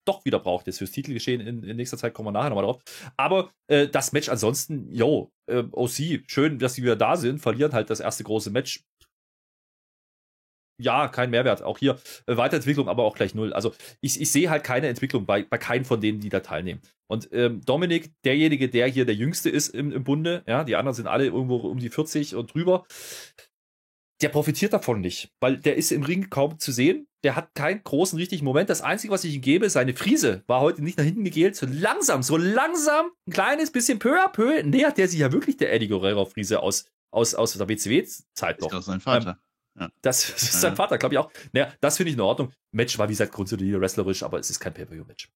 doch 0.07 0.25
wieder 0.25 0.39
braucht. 0.39 0.67
Jetzt 0.67 0.77
fürs 0.77 0.91
Titelgeschehen 0.91 1.41
in, 1.41 1.63
in 1.63 1.77
nächster 1.77 1.97
Zeit 1.97 2.13
kommen 2.13 2.27
wir 2.27 2.31
nachher 2.31 2.49
nochmal 2.49 2.65
drauf. 2.65 2.81
Aber 3.17 3.51
äh, 3.67 3.87
das 3.87 4.11
Match 4.13 4.29
ansonsten, 4.29 4.91
yo, 4.93 5.31
äh, 5.47 5.63
OC, 5.71 6.23
schön, 6.27 6.59
dass 6.59 6.75
sie 6.75 6.83
wieder 6.83 6.95
da 6.95 7.17
sind, 7.17 7.39
verlieren 7.39 7.73
halt 7.73 7.89
das 7.89 7.99
erste 7.99 8.23
große 8.23 8.49
Match. 8.51 8.83
Ja, 10.79 11.07
kein 11.07 11.31
Mehrwert. 11.31 11.63
Auch 11.63 11.79
hier 11.79 11.97
äh, 12.27 12.37
Weiterentwicklung, 12.37 12.87
aber 12.87 13.03
auch 13.03 13.15
gleich 13.15 13.33
null. 13.33 13.51
Also 13.51 13.73
ich, 13.99 14.21
ich 14.21 14.31
sehe 14.31 14.49
halt 14.49 14.63
keine 14.63 14.87
Entwicklung 14.87 15.25
bei, 15.25 15.43
bei 15.43 15.57
keinem 15.57 15.85
von 15.85 16.01
denen, 16.01 16.19
die 16.19 16.29
da 16.29 16.41
teilnehmen. 16.41 16.81
Und 17.09 17.29
ähm, 17.31 17.61
Dominik, 17.65 18.11
derjenige, 18.23 18.69
der 18.69 18.87
hier 18.87 19.05
der 19.05 19.15
Jüngste 19.15 19.49
ist 19.49 19.69
im, 19.69 19.91
im 19.91 20.03
Bunde, 20.03 20.43
ja, 20.45 20.63
die 20.63 20.75
anderen 20.75 20.95
sind 20.95 21.07
alle 21.07 21.25
irgendwo 21.25 21.57
um 21.57 21.79
die 21.79 21.89
40 21.89 22.35
und 22.35 22.53
drüber 22.53 22.85
der 24.21 24.29
profitiert 24.29 24.73
davon 24.73 25.01
nicht, 25.01 25.31
weil 25.39 25.57
der 25.57 25.75
ist 25.75 25.91
im 25.91 26.03
Ring 26.03 26.29
kaum 26.29 26.59
zu 26.59 26.71
sehen. 26.71 27.07
Der 27.23 27.35
hat 27.35 27.53
keinen 27.55 27.83
großen 27.83 28.17
richtigen 28.17 28.45
Moment. 28.45 28.69
Das 28.69 28.81
Einzige, 28.81 29.13
was 29.13 29.23
ich 29.23 29.35
ihm 29.35 29.41
gebe, 29.41 29.69
seine 29.69 29.93
Friese 29.93 30.43
war 30.47 30.61
heute 30.61 30.83
nicht 30.83 30.97
nach 30.97 31.05
hinten 31.05 31.23
gegelt, 31.23 31.55
so 31.55 31.67
langsam, 31.69 32.23
so 32.23 32.37
langsam, 32.37 33.07
ein 33.27 33.33
kleines 33.33 33.71
bisschen 33.71 33.99
peu 33.99 34.19
à 34.23 34.31
peu 34.31 34.63
nähert 34.63 34.97
der 34.97 35.07
sich 35.07 35.19
ja 35.19 35.31
wirklich 35.31 35.57
der 35.57 35.73
Eddie 35.73 35.87
Guerrero-Friese 35.87 36.59
aus, 36.61 36.85
aus, 37.11 37.35
aus 37.35 37.53
der 37.53 37.67
WCW-Zeit 37.67 38.61
noch. 38.61 38.69
Das 38.69 38.79
ist 38.79 38.85
sein 38.85 39.01
Vater. 39.01 39.39
Ähm, 39.75 39.81
ja. 39.81 39.89
das, 40.01 40.31
das, 40.31 40.43
ist 40.43 40.61
sein 40.61 40.75
Vater, 40.75 40.97
glaube 40.97 41.15
ich 41.15 41.19
auch. 41.19 41.31
Naja, 41.53 41.73
das 41.81 41.97
finde 41.97 42.09
ich 42.09 42.15
in 42.15 42.21
Ordnung. 42.21 42.51
Match 42.71 42.97
war 42.97 43.07
wie 43.07 43.13
gesagt 43.13 43.31
grundsolide 43.31 43.79
wrestlerisch, 43.79 44.23
aber 44.23 44.39
es 44.39 44.49
ist 44.49 44.59
kein 44.59 44.73
Pay-Per-View-Match 44.73 45.29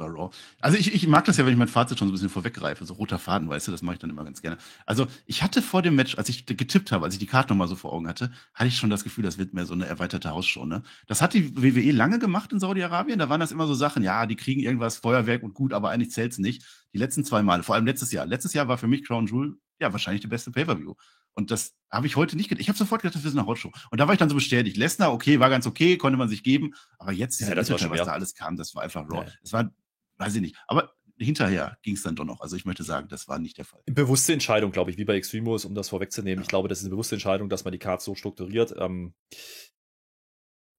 war 0.00 0.08
Raw. 0.08 0.30
Also 0.60 0.76
ich, 0.76 0.92
ich 0.92 1.06
mag 1.06 1.24
das 1.26 1.36
ja, 1.36 1.44
wenn 1.46 1.52
ich 1.52 1.58
mein 1.58 1.68
Fazit 1.68 1.98
schon 1.98 2.08
so 2.08 2.12
ein 2.12 2.14
bisschen 2.14 2.28
vorweggreife, 2.30 2.84
so 2.84 2.94
roter 2.94 3.18
Faden, 3.18 3.48
weißt 3.48 3.68
du, 3.68 3.72
das 3.72 3.82
mache 3.82 3.94
ich 3.94 4.00
dann 4.00 4.10
immer 4.10 4.24
ganz 4.24 4.42
gerne. 4.42 4.58
Also 4.86 5.06
ich 5.26 5.42
hatte 5.42 5.62
vor 5.62 5.82
dem 5.82 5.94
Match, 5.94 6.18
als 6.18 6.28
ich 6.28 6.46
getippt 6.46 6.90
habe, 6.90 7.04
als 7.04 7.14
ich 7.14 7.20
die 7.20 7.26
Karte 7.26 7.50
nochmal 7.50 7.68
so 7.68 7.76
vor 7.76 7.92
Augen 7.92 8.08
hatte, 8.08 8.32
hatte 8.54 8.68
ich 8.68 8.76
schon 8.76 8.90
das 8.90 9.04
Gefühl, 9.04 9.22
das 9.22 9.38
wird 9.38 9.54
mehr 9.54 9.66
so 9.66 9.74
eine 9.74 9.86
erweiterte 9.86 10.30
Hausshow. 10.30 10.64
Ne? 10.64 10.82
Das 11.06 11.22
hat 11.22 11.34
die 11.34 11.56
WWE 11.62 11.92
lange 11.92 12.18
gemacht 12.18 12.52
in 12.52 12.58
Saudi-Arabien. 12.58 13.18
Da 13.18 13.28
waren 13.28 13.40
das 13.40 13.52
immer 13.52 13.66
so 13.66 13.74
Sachen, 13.74 14.02
ja, 14.02 14.26
die 14.26 14.36
kriegen 14.36 14.60
irgendwas, 14.60 14.96
Feuerwerk 14.96 15.42
und 15.42 15.54
gut, 15.54 15.72
aber 15.72 15.90
eigentlich 15.90 16.10
zählt's 16.10 16.38
nicht. 16.38 16.64
Die 16.92 16.98
letzten 16.98 17.24
zwei 17.24 17.42
Male, 17.42 17.62
vor 17.62 17.76
allem 17.76 17.86
letztes 17.86 18.10
Jahr. 18.10 18.26
Letztes 18.26 18.54
Jahr 18.54 18.66
war 18.66 18.78
für 18.78 18.88
mich 18.88 19.04
Crown 19.04 19.26
Jewel 19.26 19.56
ja 19.78 19.92
wahrscheinlich 19.92 20.20
die 20.20 20.28
beste 20.28 20.50
Pay-Per-View. 20.50 20.94
Und 21.34 21.50
das 21.50 21.74
habe 21.90 22.06
ich 22.06 22.16
heute 22.16 22.36
nicht 22.36 22.48
gedacht. 22.48 22.60
Ich 22.60 22.68
habe 22.68 22.78
sofort 22.78 23.02
gedacht, 23.02 23.16
das 23.16 23.24
ist 23.24 23.36
eine 23.36 23.46
Hotshow. 23.46 23.72
Und 23.90 24.00
da 24.00 24.06
war 24.06 24.14
ich 24.14 24.18
dann 24.18 24.28
so 24.28 24.34
bestätigt. 24.34 24.76
Lesnar, 24.76 25.12
okay, 25.12 25.40
war 25.40 25.48
ganz 25.48 25.66
okay, 25.66 25.96
konnte 25.96 26.18
man 26.18 26.28
sich 26.28 26.42
geben. 26.42 26.74
Aber 26.98 27.12
jetzt, 27.12 27.40
ja, 27.40 27.54
das 27.54 27.70
war 27.70 27.78
schon, 27.78 27.90
was 27.90 27.98
ja. 27.98 28.04
da 28.04 28.12
alles 28.12 28.34
kam, 28.34 28.56
das 28.56 28.74
war 28.74 28.82
einfach 28.82 29.08
Raw. 29.08 29.26
Es 29.42 29.52
ja. 29.52 29.58
war 29.58 29.70
weiß 30.20 30.34
ich 30.36 30.40
nicht. 30.40 30.56
Aber 30.68 30.94
hinterher 31.18 31.76
ging 31.82 31.94
es 31.94 32.02
dann 32.02 32.16
doch 32.16 32.24
noch. 32.24 32.40
Also 32.40 32.56
ich 32.56 32.64
möchte 32.64 32.82
sagen, 32.82 33.08
das 33.08 33.28
war 33.28 33.38
nicht 33.38 33.58
der 33.58 33.64
Fall. 33.64 33.80
Bewusste 33.86 34.32
Entscheidung, 34.32 34.70
glaube 34.72 34.90
ich, 34.90 34.98
wie 34.98 35.04
bei 35.04 35.16
Extremos, 35.16 35.64
um 35.64 35.74
das 35.74 35.88
vorwegzunehmen. 35.88 36.38
Ja. 36.38 36.42
Ich 36.42 36.48
glaube, 36.48 36.68
das 36.68 36.78
ist 36.78 36.84
eine 36.84 36.90
bewusste 36.90 37.16
Entscheidung, 37.16 37.48
dass 37.48 37.64
man 37.64 37.72
die 37.72 37.78
Karte 37.78 38.04
so 38.04 38.14
strukturiert. 38.14 38.74
Ähm, 38.78 39.14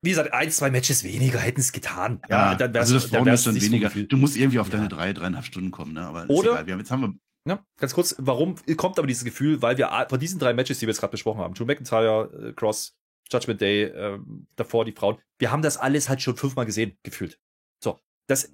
wie 0.03 0.09
gesagt, 0.09 0.33
ein, 0.33 0.49
zwei 0.49 0.71
Matches 0.71 1.03
weniger 1.03 1.39
hätten 1.39 1.59
es 1.59 1.71
getan. 1.71 2.21
Ja, 2.27 2.51
ja 2.51 2.55
dann 2.55 2.73
wär's, 2.73 2.91
also 2.91 2.95
das 2.95 3.11
dann 3.11 3.25
wär's 3.25 3.43
dann 3.43 3.61
weniger. 3.61 3.91
So 3.91 4.01
du 4.01 4.17
musst 4.17 4.35
irgendwie 4.35 4.59
auf 4.59 4.67
ja. 4.69 4.77
deine 4.77 4.89
drei, 4.89 5.13
dreieinhalb 5.13 5.45
Stunden 5.45 5.69
kommen, 5.69 5.93
ne? 5.93 6.01
Aber 6.01 6.25
Oder, 6.29 6.53
egal. 6.53 6.65
Wir 6.65 6.73
haben, 6.73 6.79
jetzt 6.79 6.91
haben 6.91 7.01
wir 7.01 7.13
ja, 7.47 7.65
ganz 7.77 7.93
kurz, 7.93 8.15
warum 8.19 8.55
kommt 8.77 8.99
aber 8.99 9.07
dieses 9.07 9.23
Gefühl? 9.23 9.61
Weil 9.61 9.77
wir 9.77 9.89
von 10.09 10.19
diesen 10.19 10.39
drei 10.39 10.53
Matches, 10.53 10.79
die 10.79 10.85
wir 10.85 10.91
jetzt 10.91 10.99
gerade 10.99 11.11
besprochen 11.11 11.41
haben, 11.41 11.53
Drew 11.53 11.65
McIntyre, 11.65 12.49
äh, 12.49 12.53
Cross, 12.53 12.95
Judgment 13.31 13.61
Day, 13.61 13.83
äh, 13.83 14.19
davor 14.55 14.85
die 14.85 14.91
Frauen, 14.91 15.17
wir 15.39 15.51
haben 15.51 15.61
das 15.61 15.77
alles 15.77 16.09
halt 16.09 16.21
schon 16.21 16.37
fünfmal 16.37 16.65
gesehen, 16.65 16.97
gefühlt. 17.03 17.39
So, 17.83 17.99
das 18.27 18.51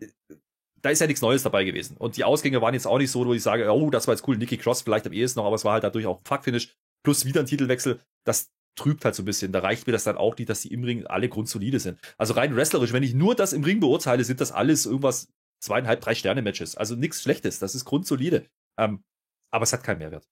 da 0.81 0.89
ist 0.89 0.99
ja 0.99 1.07
nichts 1.07 1.21
Neues 1.21 1.43
dabei 1.43 1.63
gewesen. 1.63 1.97
Und 1.97 2.17
die 2.17 2.23
Ausgänge 2.23 2.61
waren 2.61 2.73
jetzt 2.73 2.87
auch 2.87 2.97
nicht 2.97 3.11
so, 3.11 3.25
wo 3.25 3.33
ich 3.33 3.43
sage, 3.43 3.71
oh, 3.71 3.89
das 3.89 4.07
war 4.07 4.13
jetzt 4.13 4.27
cool, 4.27 4.37
Nikki 4.37 4.57
Cross 4.57 4.81
vielleicht 4.81 5.07
am 5.07 5.13
ehesten 5.13 5.39
noch, 5.39 5.45
aber 5.45 5.55
es 5.55 5.65
war 5.65 5.73
halt 5.73 5.83
dadurch 5.83 6.05
auch 6.05 6.19
ein 6.19 6.25
Fuck-Finish 6.25 6.75
plus 7.03 7.25
wieder 7.25 7.41
ein 7.41 7.45
Titelwechsel. 7.45 7.99
Das 8.25 8.51
trübt 8.75 9.03
halt 9.05 9.15
so 9.15 9.23
ein 9.23 9.25
bisschen. 9.25 9.51
Da 9.51 9.59
reicht 9.59 9.87
mir 9.87 9.93
das 9.93 10.03
dann 10.03 10.17
auch 10.17 10.37
nicht, 10.37 10.49
dass 10.49 10.61
die 10.61 10.71
im 10.73 10.83
Ring 10.83 11.05
alle 11.05 11.29
grundsolide 11.29 11.79
sind. 11.79 11.99
Also 12.17 12.33
rein 12.33 12.55
wrestlerisch, 12.55 12.93
wenn 12.93 13.03
ich 13.03 13.13
nur 13.13 13.35
das 13.35 13.53
im 13.53 13.63
Ring 13.63 13.79
beurteile, 13.79 14.23
sind 14.23 14.39
das 14.39 14.51
alles 14.51 14.85
irgendwas 14.85 15.29
zweieinhalb, 15.59 16.01
drei 16.01 16.15
Sterne-Matches. 16.15 16.75
Also 16.75 16.95
nichts 16.95 17.21
Schlechtes. 17.23 17.59
Das 17.59 17.75
ist 17.75 17.85
grundsolide. 17.85 18.45
Ähm, 18.77 19.03
aber 19.51 19.63
es 19.63 19.73
hat 19.73 19.83
keinen 19.83 19.99
Mehrwert. 19.99 20.27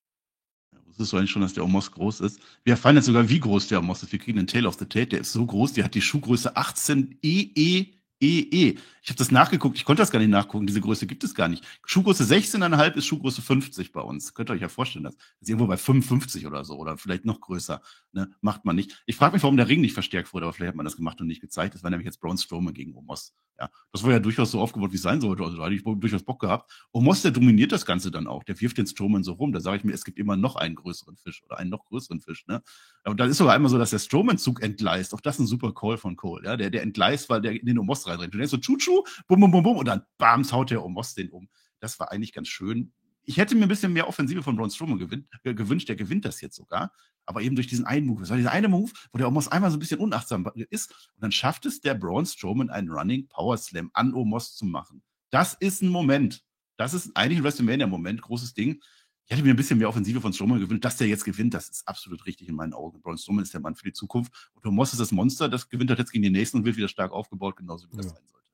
Das 0.86 1.08
ist 1.08 1.14
eigentlich 1.14 1.30
schon, 1.30 1.42
dass 1.42 1.52
der 1.52 1.64
Omos 1.64 1.90
groß 1.90 2.20
ist. 2.20 2.40
Wir 2.64 2.72
erfahren 2.72 2.96
jetzt 2.96 3.06
sogar, 3.06 3.28
wie 3.28 3.40
groß 3.40 3.68
der 3.68 3.80
Omos 3.80 4.02
ist. 4.02 4.12
Wir 4.12 4.18
kriegen 4.18 4.38
den 4.38 4.46
Tail 4.46 4.66
of 4.66 4.76
the 4.78 4.86
Tate. 4.86 5.08
Der 5.08 5.20
ist 5.20 5.32
so 5.32 5.44
groß, 5.44 5.74
der 5.74 5.84
hat 5.84 5.94
die 5.94 6.00
Schuhgröße 6.00 6.56
18 6.56 7.18
EE 7.22 7.95
EE. 8.20 8.76
Ich 9.02 9.10
habe 9.10 9.18
das 9.18 9.30
nachgeguckt, 9.30 9.76
ich 9.76 9.84
konnte 9.84 10.02
das 10.02 10.10
gar 10.10 10.18
nicht 10.18 10.30
nachgucken, 10.30 10.66
diese 10.66 10.80
Größe 10.80 11.06
gibt 11.06 11.22
es 11.22 11.34
gar 11.34 11.48
nicht. 11.48 11.64
Schuhgröße 11.84 12.24
16,5 12.24 12.94
ist 12.94 13.06
Schuhgröße 13.06 13.42
50 13.42 13.92
bei 13.92 14.00
uns. 14.00 14.34
Könnt 14.34 14.50
ihr 14.50 14.54
euch 14.54 14.62
ja 14.62 14.68
vorstellen, 14.68 15.04
das 15.04 15.16
ist 15.40 15.48
irgendwo 15.48 15.66
bei 15.66 15.76
55 15.76 16.46
oder 16.46 16.64
so 16.64 16.76
oder 16.76 16.96
vielleicht 16.96 17.24
noch 17.24 17.40
größer. 17.40 17.80
Ne? 18.12 18.30
Macht 18.40 18.64
man 18.64 18.74
nicht. 18.76 19.02
Ich 19.06 19.16
frage 19.16 19.34
mich, 19.34 19.42
warum 19.42 19.56
der 19.56 19.68
Ring 19.68 19.80
nicht 19.80 19.94
verstärkt 19.94 20.32
wurde, 20.32 20.46
aber 20.46 20.52
vielleicht 20.52 20.70
hat 20.70 20.76
man 20.76 20.84
das 20.84 20.96
gemacht 20.96 21.20
und 21.20 21.26
nicht 21.26 21.40
gezeigt. 21.40 21.74
Das 21.74 21.82
war 21.82 21.90
nämlich 21.90 22.06
jetzt 22.06 22.20
Braun 22.20 22.38
Strowman 22.38 22.74
gegen 22.74 22.94
Omos. 22.94 23.34
Ja, 23.58 23.70
das 23.92 24.02
war 24.02 24.10
ja 24.10 24.18
durchaus 24.18 24.50
so 24.50 24.60
aufgebaut, 24.60 24.92
wie 24.92 24.96
es 24.96 25.02
sein 25.02 25.20
sollte. 25.20 25.42
Also 25.42 25.56
da 25.56 25.64
hatte 25.64 25.74
ich 25.74 25.82
durchaus 25.82 26.22
Bock 26.22 26.40
gehabt. 26.40 26.70
Omos, 26.92 27.22
der 27.22 27.30
dominiert 27.30 27.72
das 27.72 27.86
Ganze 27.86 28.10
dann 28.10 28.26
auch. 28.26 28.44
Der 28.44 28.60
wirft 28.60 28.76
den 28.76 28.86
Strowman 28.86 29.24
so 29.24 29.32
rum. 29.32 29.52
Da 29.52 29.60
sage 29.60 29.78
ich 29.78 29.84
mir, 29.84 29.92
es 29.92 30.04
gibt 30.04 30.18
immer 30.18 30.36
noch 30.36 30.56
einen 30.56 30.74
größeren 30.74 31.16
Fisch 31.16 31.42
oder 31.44 31.58
einen 31.58 31.70
noch 31.70 31.86
größeren 31.86 32.20
Fisch. 32.20 32.46
Ne? 32.46 32.62
Aber 33.04 33.14
da 33.14 33.24
ist 33.24 33.38
sogar 33.38 33.54
einmal 33.54 33.70
so, 33.70 33.78
dass 33.78 33.90
der 33.90 33.98
Strowman-Zug 33.98 34.62
entgleist. 34.62 35.14
Auch 35.14 35.20
das 35.20 35.36
ist 35.36 35.40
ein 35.40 35.46
super 35.46 35.72
Call 35.72 35.96
von 35.96 36.16
Cole. 36.16 36.44
Ja? 36.44 36.56
Der, 36.56 36.70
der 36.70 36.82
entgleist, 36.82 37.30
weil 37.30 37.40
der 37.40 37.52
in 37.52 37.66
den 37.66 37.78
Omos 37.78 38.05
reindringt. 38.06 38.34
Du 38.34 38.38
denkst 38.38 38.50
so, 38.50 38.56
tschu, 38.58 39.04
bum, 39.26 39.40
bum, 39.40 39.50
bum, 39.50 39.62
bum, 39.62 39.76
und 39.76 39.86
dann 39.86 40.02
bams, 40.18 40.52
haut 40.52 40.70
der 40.70 40.84
Omos 40.84 41.14
den 41.14 41.30
um. 41.30 41.48
Das 41.80 41.98
war 42.00 42.10
eigentlich 42.10 42.32
ganz 42.32 42.48
schön. 42.48 42.92
Ich 43.24 43.36
hätte 43.38 43.54
mir 43.54 43.62
ein 43.62 43.68
bisschen 43.68 43.92
mehr 43.92 44.08
Offensive 44.08 44.42
von 44.42 44.56
Braun 44.56 44.70
Strowman 44.70 44.98
gewinnt, 44.98 45.26
äh, 45.42 45.54
gewünscht. 45.54 45.88
Der 45.88 45.96
gewinnt 45.96 46.24
das 46.24 46.40
jetzt 46.40 46.56
sogar. 46.56 46.92
Aber 47.24 47.42
eben 47.42 47.56
durch 47.56 47.66
diesen 47.66 47.84
einen 47.84 48.06
Move. 48.06 48.20
Das 48.20 48.30
war 48.30 48.36
dieser 48.36 48.52
eine 48.52 48.68
Move, 48.68 48.92
wo 49.12 49.18
der 49.18 49.26
Omos 49.26 49.48
einmal 49.48 49.70
so 49.70 49.76
ein 49.76 49.80
bisschen 49.80 49.98
unachtsam 49.98 50.48
ist. 50.70 50.90
Und 50.90 51.22
dann 51.22 51.32
schafft 51.32 51.66
es 51.66 51.80
der 51.80 51.94
Braun 51.94 52.24
Strowman, 52.24 52.70
einen 52.70 52.88
Running 52.88 53.26
Power 53.28 53.56
Slam 53.56 53.90
an 53.94 54.14
Omos 54.14 54.54
zu 54.54 54.64
machen. 54.64 55.02
Das 55.30 55.54
ist 55.54 55.82
ein 55.82 55.88
Moment. 55.88 56.44
Das 56.76 56.94
ist 56.94 57.16
eigentlich 57.16 57.38
ein 57.38 57.44
WrestleMania-Moment. 57.44 58.22
Großes 58.22 58.54
Ding. 58.54 58.80
Ich 59.26 59.32
hätte 59.32 59.42
mir 59.42 59.50
ein 59.50 59.56
bisschen 59.56 59.78
mehr 59.78 59.88
Offensive 59.88 60.20
von 60.20 60.32
Strowman 60.32 60.60
gewünscht. 60.60 60.84
Dass 60.84 60.98
der 60.98 61.08
jetzt 61.08 61.24
gewinnt, 61.24 61.52
das 61.52 61.68
ist 61.68 61.88
absolut 61.88 62.24
richtig 62.26 62.48
in 62.48 62.54
meinen 62.54 62.72
Augen. 62.72 63.00
Braun 63.00 63.18
Strowman 63.18 63.42
ist 63.42 63.52
der 63.52 63.60
Mann 63.60 63.74
für 63.74 63.84
die 63.84 63.92
Zukunft. 63.92 64.32
Und 64.54 64.64
Omos 64.66 64.92
ist 64.92 65.00
das 65.00 65.10
Monster, 65.10 65.48
das 65.48 65.68
gewinnt 65.68 65.90
hat 65.90 65.98
jetzt 65.98 66.12
gegen 66.12 66.22
den 66.22 66.32
nächsten 66.32 66.58
und 66.58 66.64
wird 66.64 66.76
wieder 66.76 66.88
stark 66.88 67.10
aufgebaut, 67.10 67.56
genauso 67.56 67.88
wie 67.90 67.96
ja. 67.96 68.02
das 68.02 68.12
sein 68.12 68.22
sollte. 68.24 68.46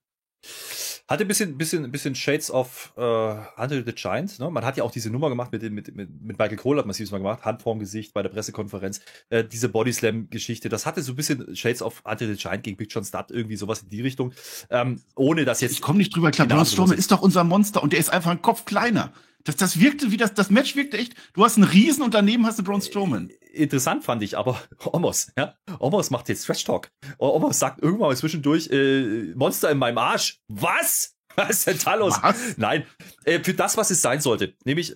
Hatte 1.09 1.25
ein 1.25 1.29
bisschen, 1.29 1.59
bisschen, 1.59 1.93
bisschen 1.93 2.15
Shades 2.15 2.51
of 2.51 2.95
äh, 2.97 3.01
Under 3.01 3.83
the 3.85 3.93
Giant. 3.93 4.39
Ne? 4.39 4.49
Man 4.51 4.65
hat 4.65 4.79
ja 4.79 4.85
auch 4.85 4.91
diese 4.91 5.11
Nummer 5.11 5.29
gemacht 5.29 5.53
mit, 5.53 5.61
mit, 5.63 5.95
mit, 5.95 6.23
mit 6.23 6.39
Michael 6.39 6.57
Cole, 6.57 6.79
hat 6.79 6.87
man 6.87 6.97
es 6.99 7.11
mal 7.11 7.19
gemacht, 7.19 7.45
Hand 7.45 7.61
vorm 7.61 7.79
Gesicht 7.79 8.15
bei 8.15 8.23
der 8.23 8.31
Pressekonferenz. 8.31 9.01
Äh, 9.29 9.45
diese 9.45 9.69
Bodyslam-Geschichte, 9.69 10.71
das 10.71 10.87
hatte 10.87 11.03
so 11.03 11.13
ein 11.13 11.17
bisschen 11.17 11.55
Shades 11.55 11.83
of 11.83 12.03
Under 12.07 12.27
the 12.27 12.37
Giant 12.37 12.63
gegen 12.63 12.79
Big 12.79 12.91
John 12.91 13.05
Studd, 13.05 13.27
irgendwie 13.29 13.57
sowas 13.57 13.83
in 13.83 13.91
die 13.91 14.01
Richtung. 14.01 14.33
Ähm, 14.71 15.03
ohne 15.15 15.45
dass 15.45 15.61
jetzt. 15.61 15.73
Ich 15.73 15.83
komme 15.83 15.99
nicht 15.99 16.17
drüber 16.17 16.31
klar. 16.31 16.49
Braun 16.49 16.65
Strowman 16.65 16.97
ist 16.97 17.11
doch 17.11 17.21
unser 17.21 17.45
Monster 17.45 17.83
und 17.83 17.93
der 17.93 18.01
ist 18.01 18.09
einfach 18.09 18.31
ein 18.31 18.41
Kopf 18.41 18.65
kleiner. 18.65 19.13
Das, 19.45 19.57
das 19.57 19.81
wirkte 19.81 20.11
wie 20.11 20.17
das, 20.17 20.35
das 20.35 20.51
Match 20.51 20.77
wirkte 20.77 20.99
echt. 20.99 21.15
Du 21.35 21.45
hast 21.45 21.57
einen 21.57 21.69
Riesen 21.69 22.03
und 22.03 22.15
daneben 22.15 22.47
hast 22.47 22.59
du 22.59 22.63
Braun 22.63 22.81
Strowman 22.81 23.31
interessant 23.53 24.05
fand 24.05 24.23
ich 24.23 24.37
aber 24.37 24.61
Omos, 24.85 25.33
ja. 25.37 25.55
Omos 25.79 26.11
macht 26.11 26.29
jetzt 26.29 26.47
Trash 26.47 26.65
Talk. 26.65 26.91
Omos 27.19 27.59
sagt 27.59 27.83
irgendwann 27.83 28.09
mal 28.09 28.17
zwischendurch, 28.17 28.69
äh, 28.71 29.33
Monster 29.35 29.71
in 29.71 29.79
meinem 29.79 29.99
Arsch. 29.99 30.41
Was? 30.49 31.17
Was 31.37 31.51
ist 31.51 31.67
denn 31.67 31.79
da 31.85 31.95
los? 31.95 32.19
Was? 32.23 32.59
Nein, 32.59 32.85
äh, 33.25 33.43
für 33.43 33.55
das, 33.55 33.79
was 33.79 33.91
es 33.91 34.03
sein 34.03 34.21
sollte. 34.21 34.55
Nämlich 34.67 34.95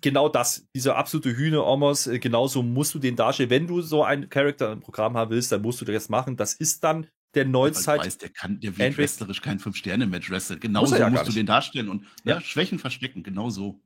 genau 0.00 0.28
das, 0.28 0.68
dieser 0.72 0.94
absolute 0.94 1.36
Hühner 1.36 1.66
Omos, 1.66 2.06
äh, 2.06 2.20
genauso 2.20 2.62
musst 2.62 2.94
du 2.94 3.00
den 3.00 3.16
darstellen. 3.16 3.50
Wenn 3.50 3.66
du 3.66 3.82
so 3.82 4.04
einen 4.04 4.28
Charakter 4.28 4.70
im 4.70 4.80
Programm 4.80 5.16
haben 5.16 5.32
willst, 5.32 5.50
dann 5.50 5.62
musst 5.62 5.80
du 5.80 5.84
das 5.84 6.08
machen. 6.08 6.36
Das 6.36 6.54
ist 6.54 6.84
dann 6.84 7.08
der 7.36 7.44
Neuzeit. 7.44 8.00
Weiß, 8.00 8.18
der 8.18 8.30
kann, 8.30 8.58
der 8.60 8.76
will 8.76 8.96
wrestlerisch 8.96 9.42
kein 9.42 9.58
Fünf-Sterne-Match 9.58 10.30
wresteln. 10.30 10.58
Genauso 10.58 10.92
muss 10.92 10.98
ja 10.98 11.10
musst 11.10 11.28
du 11.28 11.32
den 11.32 11.46
darstellen 11.46 11.88
und 11.88 12.06
ja. 12.24 12.40
Schwächen 12.40 12.78
verstecken, 12.78 13.22
genau 13.22 13.50
so. 13.50 13.80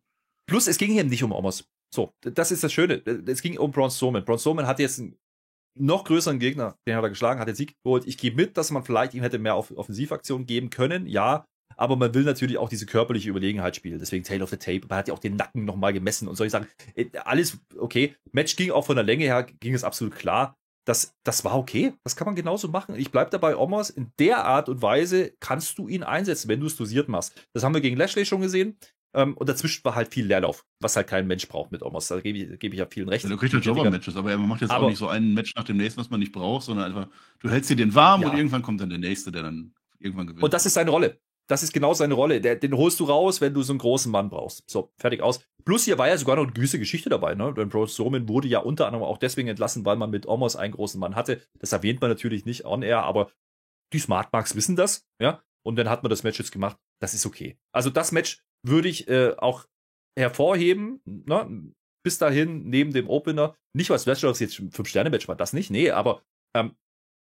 Plus, 0.47 0.67
es 0.67 0.79
ging 0.79 0.93
hier 0.93 1.05
nicht 1.05 1.23
um 1.23 1.33
Omos. 1.33 1.65
So, 1.95 2.15
das 2.23 2.51
ist 2.53 2.63
das 2.63 2.73
Schöne. 2.73 3.03
Es 3.27 3.43
ging 3.43 3.59
um 3.59 3.71
Braun 3.71 3.91
Strowman. 3.91 4.25
Braun 4.25 4.39
Strowman 4.39 4.67
hat 4.67 4.79
jetzt 4.79 4.99
ein 4.99 5.19
noch 5.79 6.05
größeren 6.05 6.39
Gegner, 6.39 6.77
den 6.87 6.97
hat 6.97 7.05
er 7.05 7.11
geschlagen, 7.11 7.41
hat 7.41 7.49
den 7.49 7.55
Sieg 7.55 7.75
geholt. 7.85 8.07
Ich 8.07 8.19
gebe 8.19 8.37
mit, 8.37 8.57
dass 8.57 8.71
man 8.71 8.85
vielleicht 8.85 9.15
ihm 9.15 9.23
hätte 9.23 9.39
mehr 9.39 9.55
auf 9.55 9.71
Offensivaktionen 9.71 10.47
geben 10.47 10.71
können, 10.71 11.07
ja. 11.07 11.45
Aber 11.77 11.97
man 11.97 12.13
will 12.13 12.25
natürlich 12.25 12.59
auch 12.59 12.69
diese 12.69 12.85
körperliche 12.85 13.31
Überlegenheit 13.31 13.77
spielen. 13.77 13.99
Deswegen 13.99 14.25
Tail 14.25 14.43
of 14.43 14.51
the 14.51 14.57
Tape. 14.57 14.83
Man 14.89 14.99
hat 14.99 15.09
ja 15.09 15.15
auch 15.15 15.21
den 15.21 15.37
Nacken 15.37 15.65
nochmal 15.65 15.93
gemessen 15.93 16.29
und 16.29 16.35
soll 16.35 16.47
ich 16.47 16.53
sagen, 16.53 16.67
äh, 16.95 17.07
alles 17.25 17.59
okay. 17.79 18.15
Match 18.33 18.57
ging 18.57 18.71
auch 18.71 18.85
von 18.85 18.97
der 18.97 19.05
Länge 19.05 19.25
her, 19.25 19.45
ging 19.45 19.75
es 19.75 19.85
absolut 19.85 20.15
klar. 20.15 20.57
Das, 20.85 21.15
das 21.25 21.45
war 21.45 21.57
okay. 21.57 21.93
Das 22.05 22.17
kann 22.17 22.27
man 22.27 22.35
genauso 22.35 22.69
machen. 22.69 22.95
Ich 22.97 23.13
bleibe 23.13 23.31
dabei, 23.31 23.57
Omos, 23.57 23.91
in 23.91 24.13
der 24.19 24.45
Art 24.45 24.69
und 24.69 24.83
Weise 24.83 25.33
kannst 25.41 25.79
du 25.79 25.89
ihn 25.89 26.03
einsetzen, 26.03 26.49
wenn 26.49 26.61
du 26.61 26.67
es 26.67 26.77
dosiert 26.77 27.09
machst. 27.09 27.47
Das 27.53 27.63
haben 27.65 27.75
wir 27.75 27.81
gegen 27.81 27.97
Lashley 27.97 28.25
schon 28.25 28.41
gesehen. 28.41 28.79
Ähm, 29.13 29.37
und 29.37 29.49
dazwischen 29.49 29.85
war 29.85 29.97
halt 29.97 30.13
viel 30.13 30.27
Leerlauf, 30.27 30.65
was 30.79 30.95
halt 30.95 31.09
kein 31.09 31.27
Mensch 31.27 31.49
braucht 31.49 31.73
mit 31.73 31.83
Omos. 31.83 32.07
Da 32.07 32.21
gebe 32.21 32.39
ich, 32.39 32.59
geb 32.61 32.73
ich 32.73 32.79
ja 32.79 32.87
vielen 32.87 33.09
recht. 33.09 33.25
Ja, 33.25 33.31
du 33.31 33.37
kriegst 33.37 33.53
halt 33.53 33.65
Jobber-Matches, 33.65 34.17
aber 34.17 34.31
er 34.31 34.39
macht 34.39 34.61
jetzt 34.61 34.71
aber, 34.71 34.87
auch 34.87 34.89
nicht 34.89 34.99
so 34.99 35.09
ein 35.09 35.35
Match 35.35 35.55
nach 35.57 35.65
dem 35.65 35.79
nächsten, 35.79 36.01
was 36.01 36.11
man 36.11 36.21
nicht 36.21 36.33
braucht, 36.33 36.65
sondern 36.65 36.87
einfach, 36.87 37.09
du 37.41 37.51
hältst 37.51 37.71
dir 37.71 37.77
den 37.77 37.95
warm 37.95 38.23
ja. 38.23 38.29
und 38.29 38.37
irgendwann 38.37 38.63
kommt 38.63 38.81
dann 38.81 38.89
der 38.89 38.99
nächste, 38.99 39.33
der 39.33 39.43
dann 39.43 39.75
irgendwann 39.99 40.29
gewinnt. 40.29 40.45
Und 40.45 40.55
das 40.55 40.65
ist 40.65 40.75
seine 40.75 40.91
Rolle. 40.91 41.19
Das 41.51 41.65
ist 41.65 41.73
genau 41.73 41.95
seine 41.95 42.15
Rolle. 42.15 42.41
Der, 42.41 42.55
den 42.55 42.77
holst 42.77 43.01
du 43.01 43.05
raus, 43.05 43.41
wenn 43.41 43.53
du 43.53 43.63
so 43.63 43.73
einen 43.73 43.81
großen 43.81 44.13
Mann 44.13 44.31
brauchst. 44.31 44.63
So, 44.71 44.93
fertig 44.97 45.21
aus. 45.21 45.41
Plus 45.65 45.85
hier 45.85 45.99
war 45.99 46.07
ja 46.07 46.17
sogar 46.17 46.37
noch 46.37 46.45
eine 46.45 46.53
gewisse 46.53 46.79
Geschichte 46.79 47.11
dabei, 47.11 47.35
ne? 47.35 47.53
Denn 47.53 47.69
Bro 47.69 47.89
Strowman 47.89 48.29
wurde 48.29 48.47
ja 48.47 48.61
unter 48.61 48.87
anderem 48.87 49.05
auch 49.05 49.19
deswegen 49.19 49.49
entlassen, 49.49 49.85
weil 49.85 49.97
man 49.97 50.11
mit 50.11 50.27
Omos 50.27 50.55
einen 50.55 50.75
großen 50.75 51.01
Mann 51.01 51.17
hatte. 51.17 51.43
Das 51.59 51.73
erwähnt 51.73 52.01
man 52.01 52.09
natürlich 52.09 52.45
nicht 52.45 52.65
on 52.67 52.83
air, 52.83 53.03
aber 53.03 53.33
die 53.93 53.99
Smart 53.99 54.33
Marks 54.33 54.55
wissen 54.55 54.77
das, 54.77 55.09
ja? 55.21 55.43
Und 55.67 55.75
dann 55.75 55.91
hat 55.91 56.05
man 56.05 56.11
das 56.11 56.23
Match 56.23 56.39
jetzt 56.39 56.53
gemacht. 56.53 56.79
Das 57.01 57.15
ist 57.15 57.27
okay. 57.27 57.59
Also 57.73 57.91
das 57.91 58.13
Match 58.13 58.45
würde 58.65 58.89
ich 58.89 59.09
äh, 59.09 59.35
auch 59.37 59.67
hervorheben, 60.17 61.03
ne? 61.05 61.73
bis 62.05 62.19
dahin 62.19 62.69
neben 62.69 62.93
dem 62.93 63.09
Opener. 63.09 63.57
Nicht, 63.75 63.91
was 63.91 64.07
Wrestler 64.07 64.33
jetzt 64.33 64.55
Fünf-Sterne-Match 64.55 65.27
war, 65.27 65.35
das 65.35 65.53
nicht, 65.53 65.71
nee, 65.71 65.91
aber 65.91 66.23
ähm, 66.57 66.77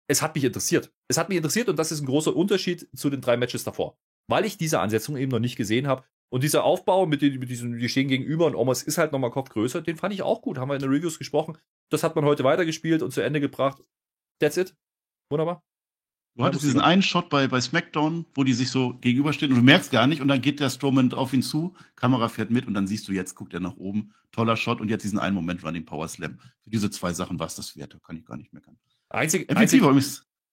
es 0.09 0.21
hat 0.21 0.35
mich 0.35 0.43
interessiert. 0.43 0.91
Es 1.09 1.17
hat 1.17 1.29
mich 1.29 1.37
interessiert 1.37 1.69
und 1.69 1.77
das 1.77 1.91
ist 1.91 2.01
ein 2.01 2.05
großer 2.05 2.35
Unterschied 2.35 2.87
zu 2.93 3.09
den 3.09 3.21
drei 3.21 3.37
Matches 3.37 3.63
davor. 3.63 3.97
Weil 4.27 4.45
ich 4.45 4.57
diese 4.57 4.79
Ansetzung 4.79 5.17
eben 5.17 5.31
noch 5.31 5.39
nicht 5.39 5.55
gesehen 5.55 5.87
habe. 5.87 6.03
Und 6.29 6.43
dieser 6.43 6.63
Aufbau 6.63 7.05
mit, 7.05 7.21
den, 7.21 7.39
mit 7.39 7.49
diesen, 7.49 7.77
die 7.77 7.87
stehen 7.87 8.09
gegenüber 8.09 8.45
und 8.47 8.55
Omos 8.55 8.83
ist 8.83 8.97
halt 8.97 9.13
nochmal 9.13 9.31
Kopf 9.31 9.49
größer, 9.49 9.81
den 9.81 9.95
fand 9.95 10.13
ich 10.13 10.23
auch 10.23 10.41
gut. 10.41 10.57
Haben 10.57 10.69
wir 10.69 10.75
in 10.75 10.81
den 10.81 10.91
Reviews 10.91 11.17
gesprochen. 11.17 11.57
Das 11.89 12.03
hat 12.03 12.15
man 12.15 12.25
heute 12.25 12.43
weitergespielt 12.43 13.01
und 13.01 13.11
zu 13.11 13.21
Ende 13.21 13.39
gebracht. 13.39 13.81
That's 14.39 14.57
it. 14.57 14.75
Wunderbar. 15.29 15.63
Du 16.37 16.43
hattest 16.43 16.63
diesen 16.63 16.81
einen 16.81 17.01
Shot 17.01 17.29
bei, 17.29 17.47
bei 17.47 17.59
SmackDown, 17.59 18.25
wo 18.35 18.43
die 18.43 18.53
sich 18.53 18.69
so 18.69 18.93
gegenüberstehen 18.93 19.51
und 19.51 19.57
du 19.57 19.63
merkst 19.63 19.89
gar 19.89 20.05
nicht 20.05 20.21
und 20.21 20.27
dann 20.27 20.39
geht 20.39 20.59
der 20.59 20.69
Strowman 20.69 21.11
auf 21.13 21.33
ihn 21.33 21.41
zu, 21.41 21.75
Kamera 21.95 22.29
fährt 22.29 22.51
mit 22.51 22.67
und 22.67 22.75
dann 22.75 22.85
siehst 22.85 23.07
du, 23.07 23.11
jetzt 23.11 23.33
guckt 23.33 23.55
er 23.55 23.59
nach 23.59 23.75
oben, 23.77 24.13
toller 24.31 24.55
Shot 24.55 24.79
und 24.79 24.89
jetzt 24.89 25.01
diesen 25.01 25.17
einen 25.17 25.33
Moment 25.33 25.63
war 25.63 25.71
den 25.71 25.85
Power 25.85 26.07
Slam. 26.07 26.37
Für 26.61 26.69
diese 26.69 26.91
zwei 26.91 27.11
Sachen 27.11 27.39
war 27.39 27.47
es 27.47 27.55
das 27.55 27.75
wert, 27.75 27.97
kann 28.03 28.17
ich 28.17 28.25
gar 28.25 28.37
nicht 28.37 28.53
meckern. 28.53 28.77
Einzig, 29.09 29.49
einzig, 29.49 29.81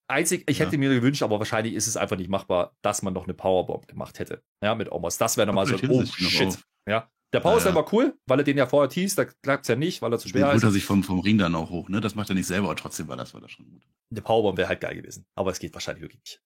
einzig 0.09 0.45
ich 0.49 0.59
ja. 0.59 0.67
hätte 0.67 0.79
mir 0.79 0.91
gewünscht, 0.91 1.23
aber 1.23 1.39
wahrscheinlich 1.39 1.75
ist 1.75 1.87
es 1.87 1.97
einfach 1.97 2.17
nicht 2.17 2.31
machbar, 2.31 2.77
dass 2.83 3.03
man 3.03 3.15
noch 3.15 3.25
eine 3.25 3.35
Powerbomb 3.35 3.87
gemacht 3.87 4.19
hätte. 4.19 4.43
Ja, 4.63 4.75
mit 4.75 4.91
Omos. 4.91 5.19
Das 5.19 5.37
wäre 5.37 5.47
nochmal 5.47 5.67
so, 5.67 5.77
oh 5.89 6.05
shit. 6.05 6.59
Ja, 6.89 7.09
der 7.35 7.41
Power 7.41 7.59
Slam 7.61 7.75
ja, 7.75 7.81
ja. 7.81 7.85
war 7.85 7.93
cool, 7.93 8.17
weil 8.27 8.39
er 8.39 8.45
den 8.45 8.57
ja 8.57 8.67
vorher 8.67 8.89
teast, 8.89 9.19
da 9.19 9.25
klappt 9.25 9.65
es 9.65 9.69
ja 9.69 9.75
nicht, 9.75 10.01
weil 10.03 10.13
er 10.13 10.19
zu 10.19 10.29
schwer 10.29 10.47
ist. 10.47 10.53
holt 10.53 10.63
er 10.63 10.71
sich 10.71 10.85
vom, 10.85 11.03
vom 11.03 11.19
Ring 11.19 11.37
dann 11.37 11.57
auch 11.57 11.69
hoch, 11.69 11.89
ne? 11.89 12.01
Das 12.01 12.15
macht 12.15 12.29
er 12.29 12.37
nicht 12.37 12.47
selber, 12.47 12.67
aber 12.67 12.77
trotzdem 12.77 13.09
war 13.09 13.17
das, 13.17 13.35
war 13.35 13.41
das 13.41 13.51
schon 13.51 13.67
gut. 13.67 13.83
Der 14.11 14.23
Powerbomb 14.23 14.57
wäre 14.57 14.69
halt 14.69 14.81
geil 14.81 14.95
gewesen, 14.95 15.27
aber 15.35 15.51
es 15.51 15.59
geht 15.59 15.75
wahrscheinlich 15.75 16.03
wirklich 16.03 16.21
nicht. 16.21 16.41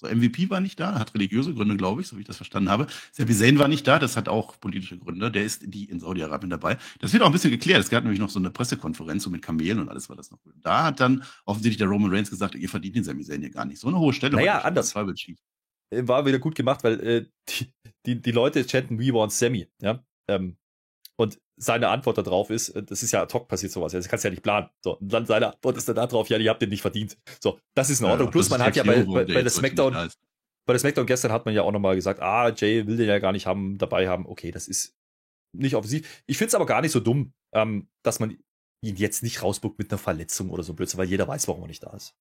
So, 0.00 0.06
MVP 0.06 0.48
war 0.48 0.60
nicht 0.60 0.80
da, 0.80 0.98
hat 0.98 1.14
religiöse 1.14 1.52
Gründe, 1.52 1.76
glaube 1.76 2.00
ich, 2.00 2.08
so 2.08 2.16
wie 2.16 2.22
ich 2.22 2.26
das 2.26 2.38
verstanden 2.38 2.70
habe. 2.70 2.86
Sami 3.12 3.34
Zayn 3.34 3.58
war 3.58 3.68
nicht 3.68 3.86
da, 3.86 3.98
das 3.98 4.16
hat 4.16 4.30
auch 4.30 4.58
politische 4.58 4.96
Gründe. 4.96 5.30
Der 5.30 5.44
ist 5.44 5.62
die 5.66 5.84
in 5.84 6.00
Saudi-Arabien 6.00 6.48
dabei. 6.48 6.78
Das 7.00 7.12
wird 7.12 7.22
auch 7.22 7.26
ein 7.26 7.32
bisschen 7.32 7.50
geklärt. 7.50 7.80
Es 7.80 7.90
gab 7.90 8.04
nämlich 8.04 8.18
noch 8.18 8.30
so 8.30 8.38
eine 8.38 8.50
Pressekonferenz 8.50 9.24
so 9.24 9.30
mit 9.30 9.42
Kamelen 9.42 9.78
und 9.78 9.90
alles 9.90 10.08
war 10.08 10.16
das 10.16 10.30
noch. 10.30 10.38
Da 10.62 10.84
hat 10.84 11.00
dann 11.00 11.22
offensichtlich 11.44 11.76
der 11.76 11.88
Roman 11.88 12.10
Reigns 12.10 12.30
gesagt, 12.30 12.54
ihr 12.54 12.68
verdient 12.70 12.96
den 12.96 13.04
Sami 13.04 13.24
Zayn 13.24 13.42
hier 13.42 13.50
gar 13.50 13.66
nicht. 13.66 13.78
So 13.78 13.88
eine 13.88 13.98
hohe 13.98 14.14
Stelle. 14.14 14.36
Naja, 14.36 14.60
anders. 14.60 14.94
War 14.94 16.24
wieder 16.24 16.38
gut 16.38 16.54
gemacht, 16.54 16.82
weil 16.82 17.00
äh, 17.00 17.26
die, 17.50 17.74
die, 18.06 18.22
die 18.22 18.32
Leute 18.32 18.64
chanten 18.66 18.98
We 18.98 19.12
want 19.12 19.32
Sammy. 19.32 19.68
Ja? 19.82 20.02
Ähm, 20.28 20.56
und 21.20 21.38
seine 21.56 21.88
Antwort 21.88 22.16
darauf 22.16 22.48
ist, 22.48 22.70
äh, 22.70 22.82
das 22.82 23.02
ist 23.02 23.12
ja 23.12 23.20
ad 23.20 23.34
hoc 23.34 23.46
passiert 23.46 23.72
sowas, 23.72 23.92
das 23.92 24.08
kannst 24.08 24.24
du 24.24 24.28
ja 24.28 24.30
nicht 24.30 24.42
planen. 24.42 24.70
So, 24.82 24.96
und 24.96 25.12
dann 25.12 25.26
seine 25.26 25.52
Antwort 25.52 25.76
ist 25.76 25.86
dann 25.86 25.96
darauf, 25.96 26.30
ja, 26.30 26.38
ihr 26.38 26.48
habt 26.48 26.62
den 26.62 26.70
nicht 26.70 26.80
verdient. 26.80 27.18
So, 27.42 27.60
das 27.74 27.90
ist 27.90 28.00
in 28.00 28.06
Ordnung. 28.06 28.28
Ja, 28.28 28.30
Plus 28.30 28.48
man 28.48 28.62
hat 28.62 28.74
ja 28.74 28.84
bei, 28.84 29.04
bei, 29.04 29.26
bei 29.26 29.42
der 29.42 29.50
Smackdown, 29.50 29.92
bei 29.92 30.72
der 30.72 30.78
Smackdown 30.78 31.04
gestern 31.04 31.30
hat 31.30 31.44
man 31.44 31.54
ja 31.54 31.62
auch 31.62 31.72
nochmal 31.72 31.94
gesagt, 31.94 32.20
ah, 32.20 32.50
Jay 32.56 32.86
will 32.86 32.96
den 32.96 33.06
ja 33.06 33.18
gar 33.18 33.32
nicht 33.32 33.46
haben, 33.46 33.76
dabei 33.76 34.08
haben. 34.08 34.24
Okay, 34.24 34.50
das 34.50 34.66
ist 34.66 34.96
nicht 35.54 35.74
offensiv. 35.74 36.22
Ich 36.26 36.38
finde 36.38 36.48
es 36.48 36.54
aber 36.54 36.64
gar 36.64 36.80
nicht 36.80 36.92
so 36.92 37.00
dumm, 37.00 37.34
ähm, 37.54 37.90
dass 38.02 38.18
man 38.18 38.38
ihn 38.82 38.96
jetzt 38.96 39.22
nicht 39.22 39.42
rausbuckt 39.42 39.78
mit 39.78 39.90
einer 39.90 39.98
Verletzung 39.98 40.48
oder 40.48 40.62
so 40.62 40.72
Blödsinn, 40.72 40.96
weil 40.96 41.08
jeder 41.08 41.28
weiß, 41.28 41.48
warum 41.48 41.64
er 41.64 41.68
nicht 41.68 41.82
da 41.82 41.94
ist. 41.94 42.14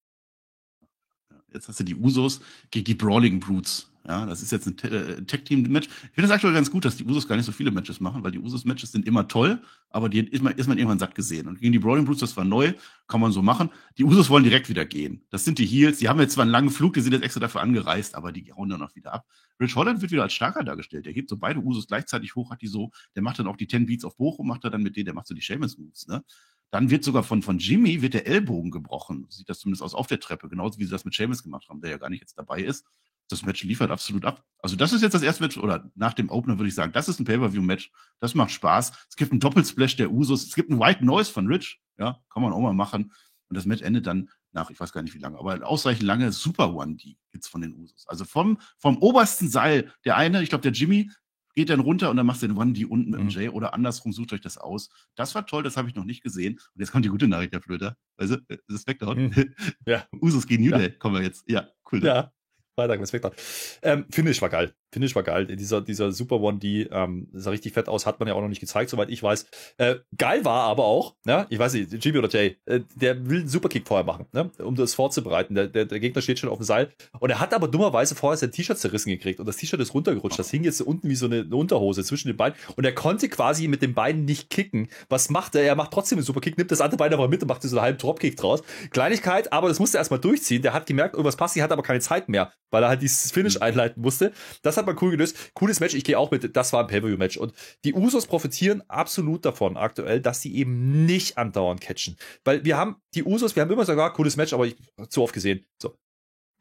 Jetzt 1.53 1.67
hast 1.67 1.79
du 1.79 1.83
die 1.83 1.95
Usos 1.95 2.41
gegen 2.71 2.85
die 2.85 2.95
Brawling 2.95 3.39
Brutes. 3.39 3.89
Ja, 4.07 4.25
das 4.25 4.41
ist 4.41 4.51
jetzt 4.51 4.65
ein 4.65 4.91
äh, 4.91 5.23
Tag-Team-Match. 5.23 5.87
Ich 5.87 5.93
finde 6.13 6.21
das 6.23 6.31
aktuell 6.31 6.53
ganz 6.53 6.71
gut, 6.71 6.83
dass 6.83 6.95
die 6.95 7.03
Usos 7.03 7.27
gar 7.27 7.35
nicht 7.35 7.45
so 7.45 7.51
viele 7.51 7.69
Matches 7.69 7.99
machen, 7.99 8.23
weil 8.23 8.31
die 8.31 8.39
Usos-Matches 8.39 8.91
sind 8.91 9.05
immer 9.05 9.27
toll, 9.27 9.61
aber 9.91 10.09
die 10.09 10.21
ist 10.21 10.41
man, 10.41 10.53
ist 10.53 10.67
man 10.67 10.77
irgendwann 10.77 10.97
satt 10.97 11.13
gesehen. 11.13 11.47
Und 11.47 11.59
gegen 11.59 11.73
die 11.73 11.79
Brawling 11.79 12.05
Brutes, 12.05 12.21
das 12.21 12.35
war 12.35 12.45
neu, 12.45 12.73
kann 13.07 13.21
man 13.21 13.31
so 13.31 13.43
machen. 13.43 13.69
Die 13.97 14.05
Usos 14.05 14.29
wollen 14.29 14.43
direkt 14.43 14.69
wieder 14.69 14.85
gehen. 14.85 15.21
Das 15.29 15.45
sind 15.45 15.59
die 15.59 15.65
Heels. 15.65 15.99
Die 15.99 16.09
haben 16.09 16.19
jetzt 16.19 16.33
zwar 16.33 16.43
einen 16.43 16.51
langen 16.51 16.71
Flug, 16.71 16.93
die 16.93 17.01
sind 17.01 17.13
jetzt 17.13 17.23
extra 17.23 17.39
dafür 17.39 17.61
angereist, 17.61 18.15
aber 18.15 18.31
die 18.31 18.51
hauen 18.51 18.69
dann 18.69 18.81
auch 18.81 18.95
wieder 18.95 19.13
ab. 19.13 19.27
Rich 19.59 19.75
Holland 19.75 20.01
wird 20.01 20.11
wieder 20.11 20.23
als 20.23 20.33
starker 20.33 20.63
dargestellt. 20.63 21.05
Der 21.05 21.13
hebt 21.13 21.29
so 21.29 21.37
beide 21.37 21.59
Usos 21.59 21.85
gleichzeitig 21.85 22.33
hoch, 22.33 22.49
hat 22.49 22.61
die 22.61 22.67
so, 22.67 22.89
der 23.15 23.21
macht 23.21 23.37
dann 23.37 23.47
auch 23.47 23.57
die 23.57 23.67
10 23.67 23.85
Beats 23.85 24.05
auf 24.05 24.15
Bochum, 24.17 24.47
macht 24.47 24.63
er 24.63 24.71
dann 24.71 24.81
mit 24.81 24.95
denen, 24.95 25.05
der 25.05 25.13
macht 25.13 25.27
so 25.27 25.35
die 25.35 25.41
Seamus-Moves, 25.41 26.07
ne? 26.07 26.23
Dann 26.71 26.89
wird 26.89 27.03
sogar 27.03 27.23
von, 27.23 27.41
von 27.41 27.57
Jimmy 27.57 28.01
wird 28.01 28.13
der 28.13 28.27
Ellbogen 28.27 28.71
gebrochen. 28.71 29.25
Sieht 29.29 29.49
das 29.49 29.59
zumindest 29.59 29.81
aus 29.81 29.95
auf 29.95 30.07
der 30.07 30.19
Treppe, 30.19 30.49
genauso 30.49 30.79
wie 30.79 30.85
sie 30.85 30.91
das 30.91 31.05
mit 31.05 31.13
Seamus 31.13 31.43
gemacht 31.43 31.67
haben, 31.69 31.81
der 31.81 31.91
ja 31.91 31.97
gar 31.97 32.09
nicht 32.09 32.21
jetzt 32.21 32.37
dabei 32.37 32.61
ist. 32.61 32.85
Das 33.27 33.43
Match 33.43 33.63
liefert 33.63 33.91
absolut 33.91 34.25
ab. 34.25 34.43
Also 34.59 34.75
das 34.75 34.91
ist 34.91 35.01
jetzt 35.01 35.13
das 35.13 35.21
erste 35.21 35.43
Match, 35.43 35.57
oder 35.57 35.89
nach 35.95 36.13
dem 36.13 36.29
Opener 36.29 36.57
würde 36.57 36.69
ich 36.69 36.75
sagen, 36.75 36.91
das 36.91 37.07
ist 37.07 37.19
ein 37.19 37.25
Pay-Per-View-Match. 37.25 37.91
Das 38.19 38.33
macht 38.33 38.51
Spaß. 38.51 38.91
Es 39.09 39.15
gibt 39.15 39.31
einen 39.31 39.39
Doppelsplash 39.39 39.95
der 39.95 40.11
Usos. 40.11 40.45
Es 40.45 40.55
gibt 40.55 40.71
einen 40.71 40.79
White 40.79 41.05
Noise 41.05 41.31
von 41.31 41.47
Rich. 41.47 41.79
Ja, 41.97 42.23
kann 42.31 42.41
man 42.41 42.53
auch 42.53 42.61
mal 42.61 42.73
machen. 42.73 43.11
Und 43.49 43.55
das 43.55 43.65
Match 43.65 43.81
endet 43.81 44.07
dann 44.07 44.29
nach, 44.51 44.69
ich 44.69 44.79
weiß 44.79 44.93
gar 44.93 45.01
nicht 45.01 45.13
wie 45.13 45.19
lange, 45.19 45.37
aber 45.37 45.65
ausreichend 45.67 46.03
lange 46.03 46.31
Super 46.31 46.73
One, 46.73 46.95
die 46.95 47.17
gibt's 47.31 47.47
von 47.47 47.61
den 47.61 47.75
Usos. 47.75 48.07
Also 48.07 48.25
vom, 48.25 48.59
vom 48.77 48.97
obersten 48.97 49.49
Seil, 49.49 49.91
der 50.05 50.17
eine, 50.17 50.41
ich 50.41 50.49
glaube, 50.49 50.61
der 50.63 50.71
Jimmy, 50.71 51.11
geht 51.55 51.69
dann 51.69 51.79
runter 51.79 52.09
und 52.09 52.17
dann 52.17 52.25
machst 52.25 52.41
du 52.43 52.47
den 52.47 52.57
One 52.57 52.73
D 52.73 52.85
unten 52.85 53.11
mit 53.11 53.19
dem 53.19 53.25
mhm. 53.25 53.31
Jay 53.31 53.49
oder 53.49 53.73
andersrum, 53.73 54.13
sucht 54.13 54.33
euch 54.33 54.41
das 54.41 54.57
aus. 54.57 54.89
Das 55.15 55.35
war 55.35 55.45
toll, 55.45 55.63
das 55.63 55.77
habe 55.77 55.89
ich 55.89 55.95
noch 55.95 56.05
nicht 56.05 56.23
gesehen. 56.23 56.53
Und 56.73 56.79
jetzt 56.79 56.91
kommt 56.91 57.05
die 57.05 57.09
gute 57.09 57.27
Nachricht, 57.27 57.53
Herr 57.53 57.61
Flöter. 57.61 57.97
Also, 58.17 58.37
das 58.47 58.59
ist 58.67 58.81
Smackdown. 58.83 59.17
Mhm. 59.17 59.55
Ja. 59.85 60.05
Usos 60.21 60.45
gegen 60.45 60.63
New 60.63 60.77
Day, 60.77 60.91
kommen 60.91 61.15
wir 61.15 61.23
jetzt. 61.23 61.43
Ja, 61.49 61.67
cool. 61.91 62.03
Ja, 62.03 62.31
Freitag 62.75 62.99
mit 62.99 63.09
Smackdown. 63.09 63.33
Ähm, 63.81 64.05
Finish 64.09 64.41
war 64.41 64.49
geil. 64.49 64.73
Finish 64.91 65.15
war 65.15 65.23
geil. 65.23 65.45
Dieser, 65.45 65.81
dieser 65.81 66.11
Super 66.11 66.39
One 66.39 66.57
D 66.57 66.87
ähm, 66.91 67.27
sah 67.33 67.51
richtig 67.51 67.73
fett 67.73 67.87
aus, 67.87 68.05
hat 68.05 68.19
man 68.19 68.27
ja 68.27 68.33
auch 68.33 68.41
noch 68.41 68.47
nicht 68.47 68.59
gezeigt, 68.59 68.89
soweit 68.89 69.09
ich 69.09 69.21
weiß. 69.21 69.45
Äh, 69.77 69.95
geil 70.17 70.45
war 70.45 70.63
aber 70.63 70.85
auch, 70.85 71.15
ja, 71.25 71.45
ich 71.49 71.59
weiß 71.59 71.73
nicht, 71.73 72.03
Jimmy 72.03 72.17
oder 72.17 72.29
Jay, 72.29 72.57
äh, 72.65 72.81
der 72.95 73.29
will 73.29 73.39
einen 73.39 73.47
Superkick 73.47 73.87
vorher 73.87 74.05
machen, 74.05 74.25
ne, 74.33 74.49
um 74.59 74.75
das 74.75 74.95
vorzubereiten. 74.95 75.53
Der, 75.53 75.67
der, 75.67 75.85
der 75.85 75.99
Gegner 75.99 76.21
steht 76.21 76.39
schon 76.39 76.49
auf 76.49 76.57
dem 76.57 76.63
Seil 76.63 76.89
und 77.19 77.29
er 77.29 77.39
hat 77.39 77.53
aber 77.53 77.67
dummerweise 77.67 78.15
vorher 78.15 78.37
sein 78.37 78.51
T-Shirt 78.51 78.77
zerrissen 78.77 79.09
gekriegt 79.09 79.39
und 79.39 79.45
das 79.45 79.57
T-Shirt 79.57 79.79
ist 79.79 79.93
runtergerutscht. 79.93 80.39
Das 80.39 80.49
hing 80.49 80.63
jetzt 80.63 80.81
unten 80.81 81.07
wie 81.07 81.15
so 81.15 81.27
eine, 81.27 81.41
eine, 81.41 81.55
Unterhose 81.55 82.03
zwischen 82.03 82.29
den 82.29 82.37
Beinen 82.37 82.55
und 82.75 82.83
er 82.83 82.93
konnte 82.93 83.29
quasi 83.29 83.67
mit 83.67 83.81
den 83.81 83.93
Beinen 83.93 84.25
nicht 84.25 84.49
kicken. 84.49 84.87
Was 85.09 85.29
macht 85.29 85.55
er? 85.55 85.63
Er 85.63 85.75
macht 85.75 85.91
trotzdem 85.91 86.17
einen 86.17 86.25
Superkick, 86.25 86.57
nimmt 86.57 86.71
das 86.71 86.81
andere 86.81 86.97
Bein 86.97 87.13
aber 87.13 87.27
mit 87.27 87.41
und 87.43 87.47
macht 87.47 87.61
so 87.61 87.75
einen 87.75 87.81
halben 87.81 87.97
Dropkick 87.99 88.37
draus. 88.37 88.63
Kleinigkeit, 88.89 89.53
aber 89.53 89.67
das 89.67 89.79
musste 89.79 89.97
er 89.97 90.01
erstmal 90.01 90.19
durchziehen. 90.19 90.61
Der 90.61 90.73
hat 90.73 90.85
gemerkt, 90.85 91.13
irgendwas 91.13 91.35
passt, 91.35 91.55
die 91.55 91.61
hat 91.61 91.71
aber 91.71 91.83
keine 91.83 91.99
Zeit 91.99 92.29
mehr, 92.29 92.51
weil 92.71 92.81
er 92.81 92.89
halt 92.89 93.01
dieses 93.01 93.31
Finish 93.31 93.55
mhm. 93.55 93.63
einleiten 93.63 94.01
musste. 94.01 94.31
Das 94.63 94.78
hat 94.79 94.87
man 94.87 94.97
cool 95.01 95.11
gelöst 95.11 95.53
cooles 95.53 95.79
Match. 95.79 95.93
Ich 95.93 96.03
gehe 96.03 96.17
auch 96.17 96.31
mit, 96.31 96.55
das 96.55 96.73
war 96.73 96.81
ein 96.81 96.87
Pay-Per-View-Match. 96.87 97.37
Und 97.37 97.53
die 97.83 97.93
Usos 97.93 98.25
profitieren 98.25 98.83
absolut 98.87 99.45
davon 99.45 99.77
aktuell, 99.77 100.21
dass 100.21 100.41
sie 100.41 100.55
eben 100.55 101.05
nicht 101.05 101.37
andauernd 101.37 101.81
catchen. 101.81 102.17
Weil 102.43 102.65
wir 102.65 102.77
haben 102.77 102.97
die 103.13 103.23
Usos, 103.23 103.55
wir 103.55 103.61
haben 103.61 103.71
immer 103.71 103.87
ah, 103.87 104.09
cooles 104.09 104.35
Match, 104.37 104.53
aber 104.53 104.65
ich 104.65 104.75
zu 105.09 105.23
oft 105.23 105.33
gesehen. 105.33 105.65
So. 105.81 105.95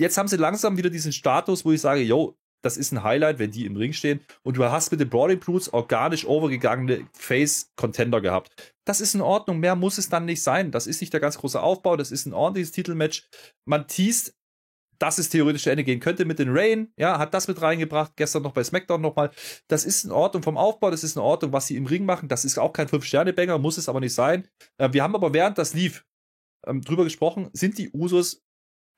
Jetzt 0.01 0.17
haben 0.19 0.29
sie 0.29 0.37
langsam 0.37 0.77
wieder 0.77 0.91
diesen 0.91 1.13
Status, 1.13 1.65
wo 1.65 1.73
ich 1.73 1.81
sage, 1.81 2.03
yo, 2.03 2.37
das 2.63 2.77
ist 2.77 2.93
ein 2.93 3.05
Highlight, 3.05 3.39
wenn 3.39 3.51
die 3.51 3.67
im 3.67 3.77
Ring 3.77 3.93
stehen. 3.93 4.21
Und 4.43 4.57
du 4.57 4.65
hast 4.65 4.91
mit 4.91 5.01
den 5.01 5.09
Brawling 5.09 5.39
Brutes 5.39 5.73
organisch 5.73 6.27
overgegangene 6.27 7.07
Face-Contender 7.13 8.21
gehabt. 8.21 8.75
Das 8.85 9.01
ist 9.01 9.15
in 9.15 9.21
Ordnung. 9.21 9.61
Mehr 9.61 9.77
muss 9.77 9.99
es 9.99 10.09
dann 10.09 10.25
nicht 10.25 10.43
sein. 10.43 10.73
Das 10.73 10.87
ist 10.87 11.01
nicht 11.01 11.13
der 11.13 11.21
ganz 11.21 11.39
große 11.39 11.61
Aufbau. 11.61 11.97
Das 11.97 12.11
ist 12.11 12.27
ein 12.27 12.35
ordentliches 12.35 12.73
Titelmatch. 12.73 13.29
Man 13.65 13.87
teast 13.87 14.35
dass 14.99 15.19
es 15.19 15.29
theoretisch 15.29 15.63
zu 15.63 15.71
Ende 15.71 15.85
gehen 15.85 16.01
könnte 16.01 16.25
mit 16.25 16.39
den 16.39 16.49
Rain, 16.51 16.93
ja, 16.97 17.19
hat 17.19 17.35
das 17.35 17.49
mit 17.49 17.61
reingebracht, 17.63 18.13
gestern 18.17 18.43
noch 18.43 18.53
bei 18.53 18.65
SmackDown 18.65 19.01
nochmal. 19.01 19.31
Das 19.69 19.85
ist 19.85 20.05
in 20.05 20.11
Ordnung 20.11 20.43
vom 20.43 20.57
Aufbau, 20.57 20.91
das 20.91 21.05
ist 21.05 21.17
in 21.17 21.23
Ordnung, 21.23 21.53
was 21.53 21.67
sie 21.67 21.77
im 21.77 21.87
Ring 21.87 22.05
machen. 22.05 22.29
Das 22.29 22.45
ist 22.45 22.59
auch 22.59 22.73
kein 22.73 22.89
Fünf-Sterne-Banger, 22.89 23.59
muss 23.59 23.79
es 23.79 23.89
aber 23.89 24.01
nicht 24.01 24.15
sein. 24.15 24.49
Äh, 24.79 24.93
wir 24.93 25.03
haben 25.03 25.15
aber 25.15 25.33
während 25.33 25.59
das 25.59 25.75
lief 25.75 26.05
ähm, 26.67 26.83
drüber 26.83 27.05
gesprochen, 27.05 27.49
sind 27.53 27.79
die 27.79 27.91
Usos 27.91 28.43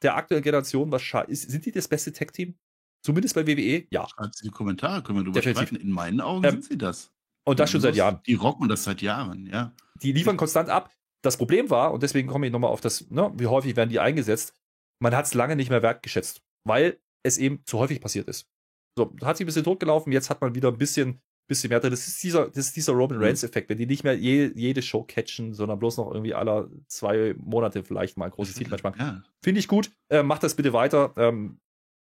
der 0.03 0.17
aktuellen 0.17 0.43
Generation 0.43 0.91
wahrscheinlich, 0.91 1.43
sind 1.43 1.67
die 1.67 1.73
das 1.73 1.89
beste 1.89 2.13
Tech-Team? 2.13 2.55
Zumindest 3.03 3.35
bei 3.35 3.47
WWE? 3.47 3.87
Ja. 3.91 4.09
Schreibt 4.09 4.37
sie 4.37 4.49
die 4.49 4.51
Kommentare, 4.51 5.03
können 5.03 5.19
wir 5.19 5.25
drüber 5.25 5.41
Definitiv. 5.41 5.69
sprechen. 5.69 5.83
In 5.83 5.93
meinen 5.93 6.21
Augen 6.21 6.45
ähm, 6.45 6.51
sind 6.53 6.65
sie 6.65 6.79
das. 6.79 7.13
Und 7.45 7.59
das 7.59 7.71
schon 7.71 7.81
seit 7.81 7.97
Jahren. 7.97 8.21
Die 8.27 8.35
rocken 8.35 8.69
das 8.69 8.85
seit 8.85 9.01
Jahren, 9.03 9.47
ja. 9.47 9.75
Die 10.03 10.13
liefern 10.13 10.37
konstant 10.37 10.69
ab. 10.69 10.91
das 11.23 11.37
Problem 11.37 11.69
war, 11.71 11.93
und 11.93 12.03
deswegen 12.03 12.29
komme 12.29 12.47
ich 12.47 12.53
nochmal 12.53 12.71
auf 12.71 12.81
das, 12.81 13.11
ne, 13.11 13.33
wie 13.37 13.47
häufig 13.47 13.77
werden 13.77 13.91
die 13.91 14.01
eingesetzt, 14.01 14.55
man 15.01 15.15
hat 15.17 15.27
es 15.27 15.35
lange 15.35 15.57
nicht 15.57 15.71
mehr 15.71 15.83
wertgeschätzt, 15.83 16.43
weil 16.65 17.01
es 17.23 17.39
eben 17.39 17.65
zu 17.65 17.79
häufig 17.79 18.01
passiert 18.01 18.29
ist. 18.29 18.49
So, 18.97 19.15
hat 19.23 19.37
sich 19.37 19.45
ein 19.45 19.47
bisschen 19.47 19.65
totgelaufen, 19.65 20.13
jetzt 20.13 20.31
hat 20.31 20.41
man 20.41 20.55
wieder 20.55 20.69
ein 20.69 20.79
bisschen, 20.79 21.21
bisschen 21.49 21.71
mehr 21.71 21.81
drin. 21.81 21.91
Das 21.91 22.07
ist 22.07 22.23
dieser, 22.23 22.49
das 22.49 22.67
ist 22.67 22.77
dieser 22.77 22.93
Roman 22.93 23.19
mhm. 23.19 23.25
Reigns-Effekt, 23.25 23.69
wenn 23.69 23.79
die 23.79 23.87
nicht 23.87 24.05
mehr 24.05 24.17
je, 24.17 24.53
jede 24.55 24.83
Show 24.83 25.05
catchen, 25.05 25.55
sondern 25.55 25.79
bloß 25.79 25.97
noch 25.97 26.13
irgendwie 26.13 26.35
alle 26.35 26.71
zwei 26.87 27.35
Monate 27.39 27.83
vielleicht 27.83 28.17
mal 28.17 28.27
ein 28.27 28.31
großes 28.31 28.55
Titelmatch 28.55 28.83
machen. 28.85 28.99
Ja. 28.99 29.23
Finde 29.43 29.61
ich 29.61 29.69
gut. 29.69 29.91
Äh, 30.11 30.23
macht 30.23 30.43
das 30.43 30.55
bitte 30.55 30.73
weiter. 30.73 31.13
Ähm, 31.17 31.61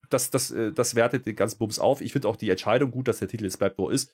das, 0.09 0.31
das, 0.31 0.51
äh, 0.51 0.71
das 0.71 0.95
wertet 0.95 1.25
den 1.25 1.35
ganzen 1.35 1.57
Bums 1.57 1.79
auf. 1.79 2.01
Ich 2.01 2.11
finde 2.11 2.27
auch 2.27 2.35
die 2.35 2.49
Entscheidung 2.49 2.91
gut, 2.91 3.07
dass 3.07 3.19
der 3.19 3.27
Titel 3.27 3.45
jetzt 3.45 3.59
bleibt, 3.59 3.77
wo 3.77 3.89
er 3.89 3.93
ist. 3.93 4.11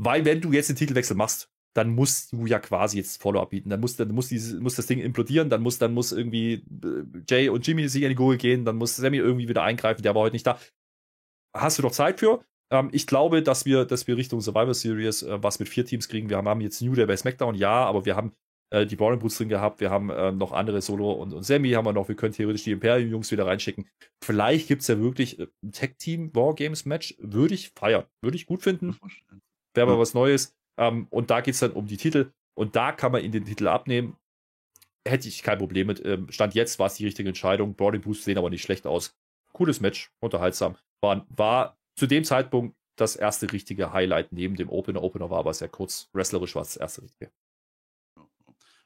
Weil, 0.00 0.24
wenn 0.24 0.40
du 0.40 0.52
jetzt 0.52 0.68
den 0.68 0.76
Titelwechsel 0.76 1.16
machst, 1.16 1.50
dann 1.74 1.94
musst 1.94 2.32
du 2.32 2.46
ja 2.46 2.58
quasi 2.58 2.98
jetzt 2.98 3.20
Follow-up 3.20 3.50
bieten. 3.50 3.70
Dann 3.70 3.80
muss, 3.80 3.96
dann 3.96 4.10
muss, 4.10 4.28
dieses, 4.28 4.58
muss 4.60 4.76
das 4.76 4.86
Ding 4.86 4.98
implodieren, 4.98 5.50
dann 5.50 5.62
muss, 5.62 5.78
dann 5.78 5.94
muss 5.94 6.12
irgendwie 6.12 6.64
äh, 6.84 7.22
Jay 7.28 7.48
und 7.48 7.66
Jimmy 7.66 7.88
sich 7.88 8.02
in 8.02 8.08
die 8.08 8.14
Gurgel 8.14 8.38
gehen, 8.38 8.64
dann 8.64 8.76
muss 8.76 8.96
Sammy 8.96 9.18
irgendwie 9.18 9.48
wieder 9.48 9.62
eingreifen, 9.62 10.02
der 10.02 10.14
war 10.14 10.22
heute 10.22 10.34
nicht 10.34 10.46
da. 10.46 10.58
Hast 11.56 11.78
du 11.78 11.82
doch 11.82 11.92
Zeit 11.92 12.20
für? 12.20 12.44
Ähm, 12.70 12.90
ich 12.92 13.06
glaube, 13.06 13.42
dass 13.42 13.64
wir, 13.64 13.84
dass 13.84 14.06
wir 14.06 14.16
Richtung 14.16 14.40
Survivor 14.40 14.74
Series 14.74 15.22
äh, 15.22 15.42
was 15.42 15.58
mit 15.58 15.68
vier 15.68 15.84
Teams 15.84 16.08
kriegen. 16.08 16.28
Wir 16.28 16.36
haben, 16.36 16.48
haben 16.48 16.60
jetzt 16.60 16.82
New 16.82 16.94
Day 16.94 17.06
bei 17.06 17.16
SmackDown, 17.16 17.54
ja, 17.54 17.84
aber 17.84 18.04
wir 18.04 18.16
haben 18.16 18.32
äh, 18.70 18.86
die 18.86 18.96
Boring 18.96 19.18
Boots 19.18 19.38
drin 19.38 19.48
gehabt, 19.48 19.80
wir 19.80 19.90
haben 19.90 20.10
äh, 20.10 20.32
noch 20.32 20.52
andere 20.52 20.82
Solo 20.82 21.12
und, 21.12 21.32
und 21.32 21.42
Sammy 21.42 21.70
haben 21.70 21.86
wir 21.86 21.92
noch, 21.92 22.08
wir 22.08 22.16
können 22.16 22.34
theoretisch 22.34 22.64
die 22.64 22.72
Imperium-Jungs 22.72 23.30
wieder 23.30 23.46
reinschicken. 23.46 23.88
Vielleicht 24.22 24.68
gibt 24.68 24.82
es 24.82 24.88
ja 24.88 24.98
wirklich 24.98 25.38
äh, 25.38 25.46
ein 25.62 25.72
Tag-Team 25.72 26.34
Wargames-Match, 26.34 27.16
würde 27.18 27.54
ich 27.54 27.70
feiern, 27.70 28.04
würde 28.22 28.36
ich 28.36 28.46
gut 28.46 28.62
finden. 28.62 28.96
Wäre 29.74 29.86
mal 29.86 29.98
was 29.98 30.14
Neues. 30.14 30.57
Ähm, 30.78 31.06
und 31.10 31.30
da 31.30 31.40
geht 31.40 31.54
es 31.54 31.60
dann 31.60 31.72
um 31.72 31.86
die 31.86 31.96
Titel 31.96 32.32
und 32.54 32.76
da 32.76 32.92
kann 32.92 33.12
man 33.12 33.22
in 33.22 33.32
den 33.32 33.44
Titel 33.44 33.68
abnehmen. 33.68 34.16
Hätte 35.06 35.28
ich 35.28 35.42
kein 35.42 35.58
Problem 35.58 35.86
mit. 35.86 36.04
Ähm, 36.04 36.30
Stand 36.30 36.54
jetzt 36.54 36.78
war 36.78 36.86
es 36.86 36.94
die 36.94 37.04
richtige 37.04 37.28
Entscheidung. 37.28 37.74
Boarding 37.74 38.00
Boosts 38.00 38.24
sehen 38.24 38.38
aber 38.38 38.50
nicht 38.50 38.62
schlecht 38.62 38.86
aus. 38.86 39.16
Cooles 39.52 39.80
Match, 39.80 40.10
unterhaltsam. 40.20 40.76
War, 41.00 41.26
war 41.30 41.76
zu 41.96 42.06
dem 42.06 42.24
Zeitpunkt 42.24 42.76
das 42.96 43.16
erste 43.16 43.52
richtige 43.52 43.92
Highlight 43.92 44.32
neben 44.32 44.56
dem 44.56 44.68
Opener. 44.70 45.02
Opener 45.02 45.30
war 45.30 45.38
aber 45.38 45.54
sehr 45.54 45.68
kurz. 45.68 46.08
Wrestlerisch 46.12 46.54
war 46.54 46.62
es 46.62 46.74
das 46.74 46.76
erste 46.76 47.02
richtige. 47.02 47.30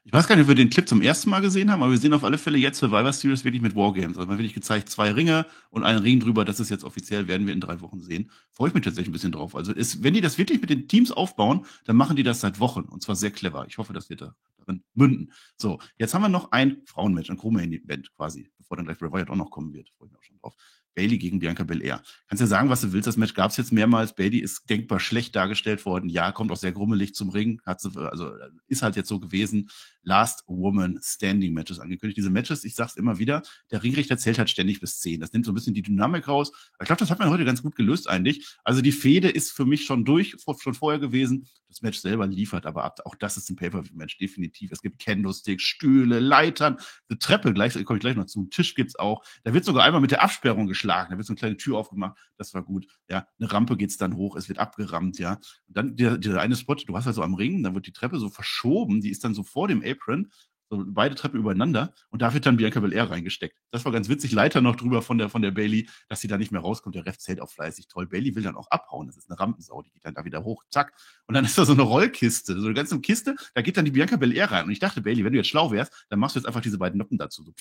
Ich 0.05 0.11
weiß 0.11 0.27
gar 0.27 0.35
nicht, 0.35 0.43
ob 0.43 0.49
wir 0.49 0.55
den 0.55 0.69
Clip 0.69 0.87
zum 0.87 1.01
ersten 1.01 1.29
Mal 1.29 1.39
gesehen 1.39 1.71
haben, 1.71 1.81
aber 1.81 1.91
wir 1.91 1.97
sehen 1.97 2.13
auf 2.13 2.25
alle 2.25 2.37
Fälle 2.37 2.57
jetzt 2.57 2.77
Survivor 2.77 3.13
Series 3.13 3.45
wirklich 3.45 3.61
mit 3.61 3.73
Wargames. 3.73 4.17
Also 4.17 4.27
man 4.27 4.37
wirklich 4.37 4.53
gezeigt, 4.53 4.89
zwei 4.89 5.11
Ringe 5.11 5.45
und 5.69 5.83
einen 5.85 5.99
Ring 5.99 6.19
drüber. 6.19 6.43
Das 6.43 6.59
ist 6.59 6.69
jetzt 6.69 6.83
offiziell, 6.83 7.29
werden 7.29 7.47
wir 7.47 7.53
in 7.53 7.61
drei 7.61 7.79
Wochen 7.79 8.01
sehen. 8.01 8.29
Freue 8.51 8.67
ich 8.67 8.73
mich 8.73 8.83
tatsächlich 8.83 9.09
ein 9.09 9.13
bisschen 9.13 9.31
drauf. 9.31 9.55
Also 9.55 9.71
ist, 9.71 10.03
wenn 10.03 10.13
die 10.13 10.19
das 10.19 10.37
wirklich 10.37 10.59
mit 10.59 10.69
den 10.69 10.89
Teams 10.89 11.11
aufbauen, 11.11 11.65
dann 11.85 11.95
machen 11.95 12.17
die 12.17 12.23
das 12.23 12.41
seit 12.41 12.59
Wochen 12.59 12.81
und 12.81 13.01
zwar 13.01 13.15
sehr 13.15 13.31
clever. 13.31 13.65
Ich 13.69 13.77
hoffe, 13.77 13.93
das 13.93 14.09
wird 14.09 14.21
da 14.21 14.35
darin 14.57 14.83
münden. 14.93 15.31
So, 15.57 15.79
jetzt 15.97 16.13
haben 16.13 16.21
wir 16.21 16.29
noch 16.29 16.51
ein 16.51 16.81
Frauenmatch, 16.85 17.29
ein 17.29 17.37
Chroma-Event 17.37 18.13
quasi, 18.15 18.51
bevor 18.57 18.75
dann 18.75 18.85
gleich 18.85 18.99
Wyatt 18.99 19.29
auch 19.29 19.35
noch 19.35 19.51
kommen 19.51 19.73
wird. 19.73 19.89
Freue 19.97 20.07
ich 20.07 20.11
mich 20.11 20.19
auch 20.19 20.23
schon 20.23 20.37
drauf. 20.37 20.55
Bailey 20.95 21.17
gegen 21.17 21.39
Bianca 21.39 21.63
Belair. 21.63 22.01
Kannst 22.27 22.41
ja 22.41 22.47
sagen, 22.47 22.69
was 22.69 22.81
du 22.81 22.93
willst. 22.93 23.07
Das 23.07 23.17
Match 23.17 23.33
gab 23.33 23.51
es 23.51 23.57
jetzt 23.57 23.71
mehrmals. 23.71 24.15
Bailey 24.15 24.39
ist 24.39 24.69
denkbar 24.69 24.99
schlecht 24.99 25.35
dargestellt 25.35 25.85
worden. 25.85 26.09
Ja, 26.09 26.31
kommt 26.31 26.51
auch 26.51 26.57
sehr 26.57 26.71
grummelig 26.71 27.15
zum 27.15 27.29
Ring. 27.29 27.61
Hat 27.65 27.81
sie, 27.81 27.89
also 27.95 28.31
ist 28.67 28.81
halt 28.81 28.95
jetzt 28.95 29.09
so 29.09 29.19
gewesen. 29.19 29.69
Last 30.03 30.43
Woman 30.47 30.99
Standing 31.01 31.53
Matches 31.53 31.79
angekündigt. 31.79 32.17
Diese 32.17 32.29
Matches, 32.29 32.63
ich 32.63 32.75
sag's 32.75 32.95
immer 32.95 33.19
wieder, 33.19 33.41
der 33.71 33.83
Ringrichter 33.83 34.17
zählt 34.17 34.37
halt 34.37 34.49
ständig 34.49 34.79
bis 34.79 34.99
zehn. 34.99 35.19
Das 35.19 35.31
nimmt 35.33 35.45
so 35.45 35.51
ein 35.51 35.55
bisschen 35.55 35.73
die 35.73 35.81
Dynamik 35.81 36.27
raus. 36.27 36.51
Ich 36.79 36.85
glaube, 36.85 36.99
das 36.99 37.09
hat 37.09 37.19
man 37.19 37.29
heute 37.29 37.45
ganz 37.45 37.61
gut 37.61 37.75
gelöst 37.75 38.09
eigentlich. 38.09 38.57
Also 38.63 38.81
die 38.81 38.91
Fehde 38.91 39.29
ist 39.29 39.51
für 39.51 39.65
mich 39.65 39.85
schon 39.85 40.05
durch, 40.05 40.35
schon 40.59 40.73
vorher 40.73 40.99
gewesen. 40.99 41.47
Das 41.69 41.81
Match 41.81 41.97
selber 41.97 42.27
liefert 42.27 42.67
aber 42.67 42.83
ab. 42.83 42.99
Auch 43.05 43.15
das 43.15 43.35
ist 43.35 43.49
ein 43.49 43.55
Pay-Per-View-Match, 43.55 44.17
definitiv. 44.19 44.71
Es 44.71 44.81
gibt 44.81 45.03
Candlesticks, 45.03 45.63
Stühle, 45.63 46.19
Leitern, 46.19 46.77
eine 47.09 47.17
Treppe, 47.17 47.51
gleich, 47.51 47.73
komme 47.85 47.97
ich 47.97 48.01
gleich 48.01 48.15
noch 48.15 48.25
zu. 48.25 48.45
Tisch 48.45 48.75
gibt's 48.75 48.95
auch. 48.95 49.23
Da 49.43 49.55
wird 49.55 49.65
sogar 49.65 49.83
einmal 49.83 50.01
mit 50.01 50.11
der 50.11 50.21
Absperrung 50.21 50.67
geschlagen. 50.67 50.82
Da 50.87 51.17
wird 51.17 51.25
so 51.25 51.33
eine 51.33 51.39
kleine 51.39 51.57
Tür 51.57 51.77
aufgemacht. 51.77 52.17
Das 52.37 52.53
war 52.53 52.63
gut. 52.63 52.87
Ja, 53.09 53.27
eine 53.39 53.51
Rampe 53.51 53.77
geht's 53.77 53.97
dann 53.97 54.15
hoch. 54.15 54.35
Es 54.35 54.49
wird 54.49 54.59
abgerammt, 54.59 55.19
ja. 55.19 55.33
Und 55.67 55.77
dann 55.77 55.95
dieser, 55.95 56.17
dieser 56.17 56.41
eine 56.41 56.55
Spot, 56.55 56.75
du 56.75 56.95
hast 56.95 57.07
also 57.07 57.23
am 57.23 57.33
Ring, 57.33 57.63
dann 57.63 57.75
wird 57.75 57.87
die 57.87 57.93
Treppe 57.93 58.19
so 58.19 58.29
verschoben. 58.29 59.01
Die 59.01 59.09
ist 59.09 59.23
dann 59.23 59.33
so 59.33 59.43
vor 59.43 59.67
dem 59.67 59.83
Apron 59.83 60.31
so 60.69 60.83
beide 60.87 61.15
Treppen 61.15 61.39
übereinander 61.39 61.93
und 62.09 62.21
da 62.21 62.33
wird 62.33 62.45
dann 62.45 62.57
Bianca 62.57 62.79
Belair 62.79 63.09
reingesteckt. 63.09 63.57
Das 63.71 63.85
war 63.85 63.91
ganz 63.91 64.09
witzig. 64.09 64.31
Leiter 64.31 64.61
noch 64.61 64.75
drüber 64.75 65.01
von 65.01 65.17
der, 65.17 65.29
von 65.29 65.41
der 65.41 65.51
Bailey, 65.51 65.89
dass 66.09 66.21
sie 66.21 66.27
da 66.27 66.37
nicht 66.37 66.51
mehr 66.51 66.61
rauskommt. 66.61 66.95
Der 66.95 67.05
Ref 67.05 67.17
zählt 67.17 67.41
auch 67.41 67.49
fleißig. 67.49 67.87
Toll. 67.87 68.07
Bailey 68.07 68.35
will 68.35 68.43
dann 68.43 68.55
auch 68.55 68.67
abhauen. 68.69 69.07
Das 69.07 69.17
ist 69.17 69.29
eine 69.29 69.39
Rampensau. 69.39 69.81
Die 69.81 69.91
geht 69.91 70.05
dann 70.05 70.13
da 70.13 70.25
wieder 70.25 70.43
hoch. 70.43 70.63
Zack. 70.69 70.93
Und 71.27 71.35
dann 71.35 71.45
ist 71.45 71.57
da 71.57 71.65
so 71.65 71.73
eine 71.73 71.83
Rollkiste. 71.83 72.59
So 72.59 72.65
eine 72.65 72.73
ganze 72.73 72.99
Kiste. 73.01 73.35
Da 73.53 73.61
geht 73.61 73.77
dann 73.77 73.85
die 73.85 73.91
Bianca 73.91 74.15
Belair 74.15 74.51
rein. 74.51 74.65
Und 74.65 74.71
ich 74.71 74.79
dachte, 74.79 75.01
Bailey, 75.01 75.23
wenn 75.23 75.33
du 75.33 75.37
jetzt 75.37 75.49
schlau 75.49 75.71
wärst, 75.71 76.05
dann 76.09 76.19
machst 76.19 76.35
du 76.35 76.39
jetzt 76.39 76.47
einfach 76.47 76.61
diese 76.61 76.77
beiden 76.77 76.97
Noppen 76.97 77.17
dazu. 77.17 77.43
So, 77.43 77.53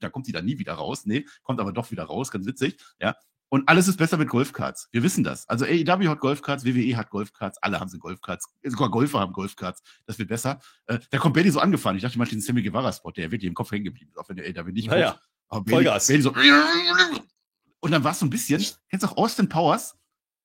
da 0.00 0.10
kommt 0.10 0.26
sie 0.26 0.32
dann 0.32 0.44
nie 0.44 0.58
wieder 0.58 0.74
raus. 0.74 1.06
Nee, 1.06 1.26
kommt 1.42 1.60
aber 1.60 1.72
doch 1.72 1.90
wieder 1.90 2.04
raus. 2.04 2.30
Ganz 2.30 2.46
witzig. 2.46 2.76
Ja. 3.00 3.16
Und 3.50 3.68
alles 3.68 3.88
ist 3.88 3.96
besser 3.96 4.16
mit 4.16 4.28
Golfcards. 4.28 4.88
Wir 4.92 5.02
wissen 5.02 5.24
das. 5.24 5.46
Also 5.48 5.64
AEW 5.64 6.08
hat 6.08 6.20
Golfcards, 6.20 6.64
WWE 6.64 6.96
hat 6.96 7.10
Golfcards, 7.10 7.58
alle 7.58 7.80
haben 7.80 7.90
sie 7.90 7.98
Golfcards. 7.98 8.48
Sogar 8.62 8.90
Golfer 8.90 9.18
haben 9.18 9.32
Golfcards. 9.32 9.82
Das 10.06 10.18
wird 10.20 10.28
besser. 10.28 10.60
Äh, 10.86 11.00
da 11.10 11.18
kommt 11.18 11.34
Bailey 11.34 11.50
so 11.50 11.58
angefahren. 11.58 11.96
Ich 11.96 12.02
dachte 12.02 12.16
mal, 12.16 12.26
den 12.26 12.40
Sammy 12.40 12.62
Guevara-Spot, 12.62 13.10
der 13.10 13.30
wird 13.32 13.42
dir 13.42 13.48
im 13.48 13.54
Kopf 13.54 13.72
hängen 13.72 13.84
geblieben, 13.84 14.12
auch 14.16 14.28
wenn 14.28 14.36
der 14.36 14.46
AEW 14.46 14.70
nicht 14.70 14.88
naja. 14.88 15.18
Vollgas. 15.68 16.06
Bailey 16.06 16.22
so. 16.22 16.32
Und 17.80 17.90
dann 17.90 18.04
war 18.04 18.12
es 18.12 18.20
so 18.20 18.26
ein 18.26 18.30
bisschen, 18.30 18.64
kennst 18.88 19.04
du 19.04 19.08
auch 19.08 19.16
Austin 19.16 19.48
Powers? 19.48 19.96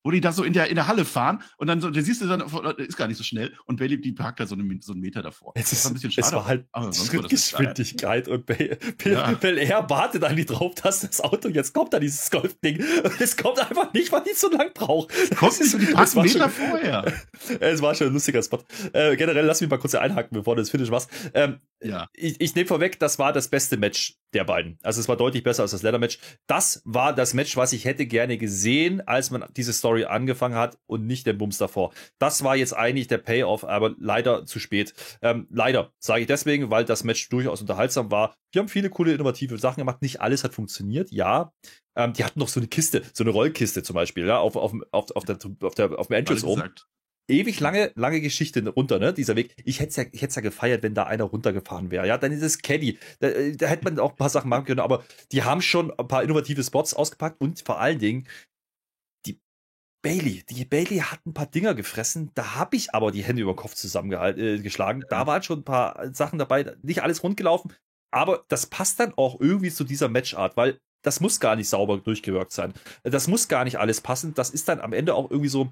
Wo 0.05 0.11
die 0.11 0.21
da 0.21 0.31
so 0.31 0.43
in 0.43 0.53
der, 0.53 0.69
in 0.69 0.75
der 0.75 0.87
Halle 0.87 1.03
fahren 1.03 1.41
und 1.57 1.65
dann 1.65 1.81
so, 1.81 1.89
der 1.89 2.03
siehst 2.03 2.21
du 2.21 2.27
dann, 2.27 2.41
ist 2.77 2.95
gar 2.95 3.07
nicht 3.07 3.17
so 3.17 3.23
schnell 3.23 3.51
und 3.65 3.77
Bailey, 3.77 3.99
die 3.99 4.11
parkt 4.11 4.39
da 4.39 4.45
so, 4.45 4.53
eine, 4.53 4.77
so 4.79 4.91
einen 4.91 5.01
Meter 5.01 5.23
davor. 5.23 5.53
Es 5.55 5.71
ist, 5.71 5.71
das 5.71 5.85
war 5.85 5.91
ein 5.91 5.93
bisschen 5.95 6.11
schade. 6.11 6.27
Es 6.27 6.33
war 6.33 6.45
halt 6.45 6.95
Schrittgeschwindigkeit 6.95 8.27
und 8.27 8.45
Bel 8.45 8.77
ja. 9.03 9.31
Air 9.41 9.89
wartet 9.89 10.23
eigentlich 10.23 10.45
drauf, 10.45 10.75
dass 10.75 11.01
das 11.01 11.21
Auto 11.21 11.49
jetzt 11.49 11.73
kommt, 11.73 11.91
da 11.91 11.99
dieses 11.99 12.29
Golfding. 12.29 12.83
Es 13.19 13.35
kommt 13.35 13.59
einfach 13.59 13.91
nicht, 13.93 14.11
weil 14.11 14.21
die 14.21 14.33
so 14.35 14.51
lang 14.51 14.71
braucht. 14.75 15.11
Kommt 15.37 15.59
nicht 15.59 15.73
die 15.73 15.85
paar 15.87 16.23
Meter 16.23 16.49
vorher. 16.49 17.11
es 17.59 17.81
war 17.81 17.95
schon 17.95 18.07
ein 18.07 18.13
lustiger 18.13 18.43
Spot. 18.43 18.63
Äh, 18.93 19.15
generell 19.15 19.45
lass 19.45 19.59
mich 19.61 19.69
mal 19.71 19.77
kurz 19.77 19.95
einhaken, 19.95 20.37
bevor 20.37 20.55
du 20.55 20.61
das 20.61 20.69
Finish 20.69 20.91
machst. 20.91 21.09
Ähm, 21.33 21.59
ja. 21.85 22.07
Ich, 22.13 22.41
ich 22.41 22.55
nehme 22.55 22.67
vorweg, 22.67 22.99
das 22.99 23.19
war 23.19 23.31
das 23.33 23.47
beste 23.47 23.77
Match 23.77 24.17
der 24.33 24.43
beiden. 24.43 24.77
Also 24.83 24.99
es 24.99 25.07
war 25.07 25.15
deutlich 25.15 25.43
besser 25.43 25.63
als 25.63 25.71
das 25.71 25.81
Leather-Match. 25.81 26.19
Das 26.47 26.81
war 26.83 27.13
das 27.13 27.33
Match, 27.33 27.55
was 27.55 27.73
ich 27.73 27.85
hätte 27.85 28.05
gerne 28.05 28.37
gesehen, 28.37 29.01
als 29.07 29.31
man 29.31 29.45
diese 29.55 29.73
Story 29.73 30.05
angefangen 30.05 30.55
hat 30.55 30.77
und 30.87 31.05
nicht 31.05 31.25
den 31.25 31.37
Bums 31.37 31.57
davor. 31.57 31.93
Das 32.19 32.43
war 32.43 32.55
jetzt 32.55 32.73
eigentlich 32.73 33.07
der 33.07 33.19
Payoff, 33.19 33.63
aber 33.63 33.95
leider 33.97 34.45
zu 34.45 34.59
spät. 34.59 34.93
Ähm, 35.21 35.47
leider, 35.49 35.93
sage 35.99 36.21
ich 36.21 36.27
deswegen, 36.27 36.69
weil 36.69 36.85
das 36.85 37.03
Match 37.03 37.29
durchaus 37.29 37.61
unterhaltsam 37.61 38.11
war. 38.11 38.35
Wir 38.51 38.61
haben 38.61 38.69
viele 38.69 38.89
coole, 38.89 39.13
innovative 39.13 39.57
Sachen 39.57 39.81
gemacht. 39.81 40.01
Nicht 40.01 40.21
alles 40.21 40.43
hat 40.43 40.53
funktioniert, 40.53 41.11
ja. 41.11 41.53
Ähm, 41.95 42.13
die 42.13 42.23
hatten 42.25 42.39
noch 42.39 42.49
so 42.49 42.59
eine 42.59 42.67
Kiste, 42.67 43.03
so 43.13 43.23
eine 43.23 43.31
Rollkiste 43.31 43.83
zum 43.83 43.93
Beispiel, 43.93 44.25
ja, 44.27 44.39
auf, 44.39 44.55
auf, 44.55 44.73
auf, 44.91 45.15
auf, 45.15 45.23
der, 45.23 45.37
auf, 45.61 45.75
der, 45.75 45.97
auf 45.97 46.07
dem 46.07 46.13
Entrance 46.13 46.45
oben 46.45 46.73
ewig 47.27 47.59
lange, 47.59 47.91
lange 47.95 48.21
Geschichte 48.21 48.67
runter, 48.67 48.99
ne, 48.99 49.13
dieser 49.13 49.35
Weg. 49.35 49.55
Ich 49.65 49.79
hätte 49.79 49.89
es 49.89 49.95
ja, 49.95 50.03
ich 50.11 50.21
hätte 50.21 50.35
ja 50.35 50.41
gefeiert, 50.41 50.83
wenn 50.83 50.93
da 50.93 51.03
einer 51.03 51.25
runtergefahren 51.25 51.91
wäre. 51.91 52.07
Ja, 52.07 52.17
dann 52.17 52.31
ist 52.31 52.41
es 52.41 52.61
Caddy. 52.61 52.99
Da, 53.19 53.27
äh, 53.29 53.55
da 53.55 53.67
hätte 53.67 53.83
man 53.83 53.99
auch 53.99 54.11
ein 54.11 54.17
paar 54.17 54.29
Sachen 54.29 54.49
machen 54.49 54.65
können, 54.65 54.79
aber 54.79 55.03
die 55.31 55.43
haben 55.43 55.61
schon 55.61 55.91
ein 55.97 56.07
paar 56.07 56.23
innovative 56.23 56.63
Spots 56.63 56.93
ausgepackt 56.93 57.41
und 57.41 57.61
vor 57.65 57.79
allen 57.79 57.99
Dingen 57.99 58.27
die 59.25 59.39
Bailey. 60.03 60.43
Die 60.49 60.65
Bailey 60.65 60.99
hat 60.99 61.25
ein 61.25 61.33
paar 61.33 61.47
Dinger 61.47 61.73
gefressen. 61.73 62.31
Da 62.35 62.55
habe 62.55 62.75
ich 62.75 62.93
aber 62.93 63.11
die 63.11 63.23
Hände 63.23 63.41
über 63.41 63.53
den 63.53 63.57
Kopf 63.57 63.73
zusammengeschlagen. 63.75 65.01
Äh, 65.03 65.05
da 65.09 65.27
waren 65.27 65.43
schon 65.43 65.59
ein 65.59 65.65
paar 65.65 66.13
Sachen 66.13 66.39
dabei. 66.39 66.75
Nicht 66.83 67.01
alles 67.01 67.23
rundgelaufen. 67.23 67.73
Aber 68.11 68.45
das 68.47 68.67
passt 68.67 68.99
dann 68.99 69.13
auch 69.17 69.41
irgendwie 69.41 69.71
zu 69.71 69.83
dieser 69.83 70.07
Matchart, 70.07 70.55
weil 70.55 70.79
das 71.03 71.19
muss 71.19 71.39
gar 71.39 71.55
nicht 71.55 71.69
sauber 71.69 71.97
durchgewirkt 71.97 72.51
sein. 72.51 72.73
Das 73.03 73.27
muss 73.27 73.47
gar 73.47 73.63
nicht 73.63 73.77
alles 73.77 74.01
passen. 74.01 74.33
Das 74.33 74.49
ist 74.49 74.67
dann 74.69 74.79
am 74.79 74.93
Ende 74.93 75.13
auch 75.13 75.29
irgendwie 75.29 75.49
so, 75.49 75.71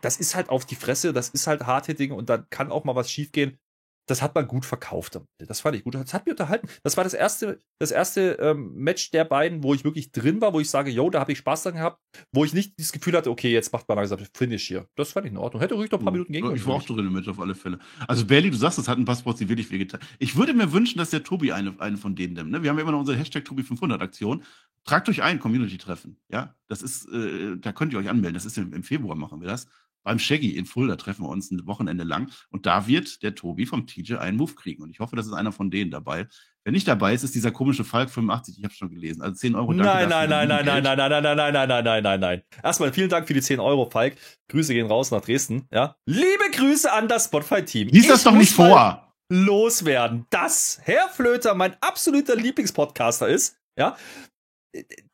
das 0.00 0.16
ist 0.18 0.34
halt 0.34 0.48
auf 0.48 0.64
die 0.64 0.76
Fresse, 0.76 1.12
das 1.12 1.28
ist 1.30 1.46
halt 1.46 1.66
Hardhitting 1.66 2.12
und 2.12 2.30
dann 2.30 2.48
kann 2.50 2.70
auch 2.70 2.84
mal 2.84 2.94
was 2.96 3.10
schiefgehen. 3.10 3.58
Das 4.06 4.22
hat 4.22 4.34
man 4.34 4.48
gut 4.48 4.64
verkauft. 4.64 5.20
Das 5.38 5.60
fand 5.60 5.76
ich 5.76 5.84
gut. 5.84 5.94
Das 5.94 6.12
hat 6.12 6.26
mich 6.26 6.32
unterhalten. 6.32 6.68
Das 6.82 6.96
war 6.96 7.04
das 7.04 7.14
erste, 7.14 7.58
das 7.78 7.90
erste 7.90 8.32
ähm, 8.40 8.74
Match 8.74 9.10
der 9.10 9.24
beiden, 9.24 9.62
wo 9.62 9.72
ich 9.72 9.84
wirklich 9.84 10.10
drin 10.10 10.40
war, 10.40 10.52
wo 10.52 10.60
ich 10.60 10.68
sage, 10.68 10.90
yo, 10.90 11.10
da 11.10 11.20
habe 11.20 11.32
ich 11.32 11.38
Spaß 11.38 11.62
dran 11.64 11.74
gehabt, 11.74 12.00
wo 12.32 12.44
ich 12.44 12.52
nicht 12.52 12.78
das 12.78 12.92
Gefühl 12.92 13.16
hatte, 13.16 13.30
okay, 13.30 13.52
jetzt 13.52 13.72
macht 13.72 13.88
man 13.88 13.98
langsam 13.98 14.18
Finish 14.34 14.66
hier. 14.66 14.86
Das 14.96 15.12
fand 15.12 15.26
ich 15.26 15.32
in 15.32 15.38
Ordnung. 15.38 15.60
Hätte 15.60 15.74
ruhig 15.74 15.90
noch 15.90 16.00
ein 16.00 16.04
paar 16.04 16.12
Minuten 16.12 16.32
gehen 16.32 16.54
Ich 16.54 16.66
war 16.66 16.74
auch 16.74 16.82
drin 16.82 17.06
im 17.06 17.12
Match 17.12 17.28
auf 17.28 17.38
alle 17.38 17.54
Fälle. 17.54 17.78
Also 18.08 18.26
Bailey, 18.26 18.50
du 18.50 18.56
sagst, 18.56 18.78
das 18.78 18.88
hat 18.88 18.98
ein 18.98 19.04
paar 19.04 19.16
Spots, 19.16 19.38
die 19.38 19.48
wirklich 19.48 19.70
wehgetan. 19.70 20.00
Ich 20.18 20.36
würde 20.36 20.54
mir 20.54 20.72
wünschen, 20.72 20.98
dass 20.98 21.10
der 21.10 21.22
Tobi 21.22 21.52
eine, 21.52 21.74
eine 21.78 21.96
von 21.96 22.16
denen 22.16 22.34
nimmt. 22.34 22.50
Ne? 22.50 22.62
Wir 22.62 22.70
haben 22.70 22.78
ja 22.78 22.82
immer 22.82 22.92
noch 22.92 23.00
unsere 23.00 23.16
Hashtag 23.16 23.44
Tobi500-Aktion. 23.44 24.42
Tragt 24.84 25.08
euch 25.08 25.22
ein, 25.22 25.38
Community-Treffen. 25.38 26.16
Ja, 26.30 26.54
das 26.66 26.82
ist, 26.82 27.06
äh, 27.12 27.58
da 27.58 27.72
könnt 27.72 27.92
ihr 27.92 27.98
euch 27.98 28.08
anmelden. 28.08 28.34
Das 28.34 28.46
ist 28.46 28.56
im, 28.56 28.72
im 28.72 28.82
Februar 28.82 29.14
machen 29.14 29.40
wir 29.40 29.48
das 29.48 29.66
beim 30.02 30.18
Shaggy 30.18 30.56
in 30.56 30.66
Fulda 30.66 30.96
treffen 30.96 31.24
wir 31.24 31.28
uns 31.28 31.50
ein 31.50 31.66
Wochenende 31.66 32.04
lang. 32.04 32.30
Und 32.50 32.66
da 32.66 32.86
wird 32.86 33.22
der 33.22 33.34
Tobi 33.34 33.66
vom 33.66 33.86
TJ 33.86 34.14
einen 34.14 34.36
Move 34.36 34.54
kriegen. 34.54 34.82
Und 34.82 34.90
ich 34.90 35.00
hoffe, 35.00 35.16
das 35.16 35.26
ist 35.26 35.32
einer 35.32 35.52
von 35.52 35.70
denen 35.70 35.90
dabei. 35.90 36.26
Wer 36.64 36.72
nicht 36.72 36.88
dabei 36.88 37.14
ist, 37.14 37.22
ist 37.22 37.34
dieser 37.34 37.50
komische 37.52 37.84
Falk 37.84 38.10
85. 38.10 38.58
Ich 38.58 38.64
habe 38.64 38.74
schon 38.74 38.90
gelesen. 38.90 39.22
Also 39.22 39.34
10 39.34 39.54
Euro. 39.54 39.72
Danke 39.72 39.84
nein, 39.84 40.08
nein, 40.08 40.28
nein, 40.28 40.48
nein, 40.48 40.64
nein, 40.64 40.82
nein, 40.82 40.96
nein, 40.96 41.22
nein, 41.22 41.36
nein, 41.36 41.52
nein, 41.54 41.68
nein, 41.68 41.84
nein, 41.84 42.02
nein, 42.02 42.20
nein. 42.20 42.42
Erstmal 42.62 42.92
vielen 42.92 43.08
Dank 43.08 43.26
für 43.26 43.34
die 43.34 43.40
10 43.40 43.60
Euro, 43.60 43.88
Falk. 43.90 44.16
Grüße 44.48 44.74
gehen 44.74 44.86
raus 44.86 45.10
nach 45.10 45.22
Dresden. 45.22 45.66
Ja. 45.72 45.96
Liebe 46.06 46.50
Grüße 46.52 46.92
an 46.92 47.08
das 47.08 47.26
Spotify-Team. 47.26 47.88
Lies 47.88 48.08
das 48.08 48.24
doch 48.24 48.34
nicht 48.34 48.52
vor. 48.52 49.14
loswerden, 49.30 50.26
dass 50.30 50.80
Herr 50.82 51.08
Flöter 51.08 51.54
mein 51.54 51.76
absoluter 51.80 52.36
Lieblingspodcaster 52.36 53.28
ist. 53.28 53.56
Ja. 53.78 53.96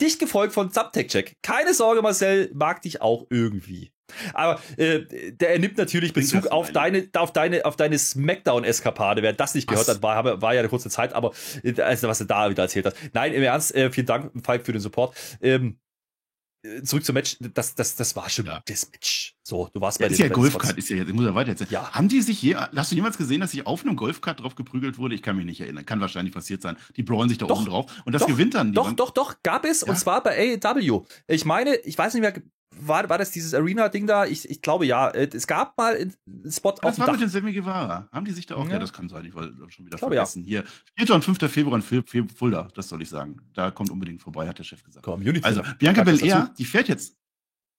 Dicht 0.01 0.19
gefolgt 0.19 0.53
von 0.53 0.71
Subtech 0.71 1.09
Check. 1.09 1.37
Keine 1.43 1.73
Sorge, 1.75 2.03
Marcel, 2.03 2.51
mag 2.55 2.83
dich 2.83 3.01
auch 3.01 3.27
irgendwie. 3.31 3.93
Aber 4.35 4.61
äh, 4.77 5.01
der 5.33 5.51
er 5.51 5.59
nimmt 5.59 5.79
natürlich 5.79 6.13
Bezug 6.13 6.47
auf 6.49 6.73
deine, 6.73 7.09
auf 7.15 7.33
deine, 7.33 7.65
auf 7.65 7.77
deine 7.77 7.99
Smackdown-Eskapade. 7.99 9.23
Wer 9.23 9.33
das 9.33 9.55
nicht 9.55 9.69
gehört 9.69 9.89
was? 9.89 9.97
hat, 9.97 10.03
war, 10.03 10.41
war 10.43 10.55
ja 10.55 10.61
eine 10.61 10.69
kurze 10.69 10.91
Zeit, 10.91 11.13
aber 11.13 11.33
äh, 11.63 11.81
also, 11.81 12.09
was 12.09 12.19
du 12.19 12.25
da 12.25 12.51
wieder 12.51 12.65
erzählt 12.65 12.87
hast. 12.87 12.97
Nein, 13.13 13.33
im 13.33 13.43
Ernst, 13.43 13.75
äh, 13.75 13.91
vielen 13.91 14.07
Dank, 14.07 14.33
Falk, 14.45 14.65
für 14.65 14.73
den 14.73 14.81
Support. 14.81 15.17
Ähm, 15.41 15.79
äh, 16.67 16.83
zurück 16.83 17.05
zum 17.05 17.15
Match, 17.15 17.37
das, 17.41 17.75
das, 17.75 17.97
das 17.97 18.17
war 18.17 18.29
schon 18.29 18.47
ja. 18.47 18.63
das 18.67 18.91
Match. 18.91 19.35
So, 19.43 19.69
du 19.73 19.81
warst 19.81 19.99
bei 19.99 20.07
ja, 20.07 20.11
ist 20.11 20.19
ja 20.19 20.29
Golfkart, 20.29 20.77
ist 20.77 20.89
ja 20.89 20.97
jetzt, 20.97 21.09
ich 21.09 21.15
muss 21.15 21.25
ja 21.25 21.35
weiter 21.35 21.51
erzählen. 21.51 21.71
Ja. 21.71 21.91
Haben 21.93 22.09
die 22.09 22.21
sich 22.21 22.43
je, 22.43 22.57
hast 22.57 22.91
du 22.91 22.97
jemals 22.97 23.19
gesehen, 23.19 23.41
dass 23.41 23.53
sich 23.53 23.67
auf 23.67 23.85
einem 23.85 23.97
Golfkart 23.97 24.41
drauf 24.41 24.55
geprügelt 24.55 24.99
wurde? 24.99 25.15
Ich 25.15 25.23
kann 25.23 25.37
mich 25.37 25.47
nicht 25.47 25.61
erinnern. 25.61 25.87
Kann 25.87 26.01
wahrscheinlich 26.01 26.35
passiert 26.35 26.63
sein. 26.63 26.77
Die 26.97 27.03
brawlen 27.03 27.29
sich 27.29 27.39
da 27.39 27.47
doch, 27.47 27.59
oben 27.59 27.67
drauf 27.67 28.03
und 28.05 28.13
das 28.13 28.23
doch, 28.23 28.29
gewinnt 28.29 28.55
dann. 28.55 28.73
Doch, 28.73 28.93
doch, 28.93 29.11
doch, 29.11 29.37
gab 29.43 29.65
es 29.65 29.83
ja. 29.83 29.89
und 29.89 29.97
zwar 29.97 30.23
bei 30.23 30.59
AEW. 30.63 31.05
Ich 31.29 31.45
meine, 31.45 31.77
ich 31.77 31.97
weiß 31.97 32.15
nicht 32.15 32.23
mehr 32.23 32.35
war, 32.79 33.09
war 33.09 33.19
das 33.19 33.31
dieses 33.31 33.55
Arena-Ding 33.55 34.07
da? 34.07 34.27
Ich, 34.27 34.49
ich 34.49 34.63
glaube 34.63 34.87
ja. 34.87 35.09
Äh, 35.09 35.29
es 35.33 35.47
gab 35.47 35.77
mal 35.77 35.97
einen 35.97 36.15
Spot 36.51 36.73
das 36.73 36.83
auf 36.83 36.95
dem 36.95 37.01
war 37.01 37.07
Dach. 37.07 37.13
mit 37.15 37.23
den 37.23 37.29
Semi 37.29 37.53
Guevara. 37.53 38.09
Haben 38.13 38.25
die 38.25 38.33
sich 38.33 38.47
da 38.47 38.57
auch? 38.57 38.67
Ja, 38.67 38.73
ja 38.73 38.79
das 38.79 38.93
kann 38.93 39.09
sein. 39.09 39.25
Ich 39.25 39.35
wollte 39.35 39.55
schon 39.71 39.87
wieder 39.87 39.99
vergessen. 39.99 40.45
Ja. 40.45 40.63
Hier, 40.97 41.07
4. 41.07 41.15
und 41.15 41.25
5. 41.25 41.51
Februar 41.51 41.81
in 41.93 42.29
Fulda, 42.29 42.69
das 42.75 42.89
soll 42.89 43.03
ich 43.03 43.09
sagen. 43.09 43.41
Da 43.55 43.71
kommt 43.71 43.91
unbedingt 43.91 44.23
vorbei, 44.23 44.49
hat 44.49 44.59
der 44.59 44.65
Chef 44.65 44.83
gesagt. 44.83 45.05
Community 45.05 45.45
also, 45.45 45.63
Bianca 45.79 46.05
Belair, 46.05 46.53
die 46.59 46.65
fährt 46.65 46.89
jetzt. 46.89 47.17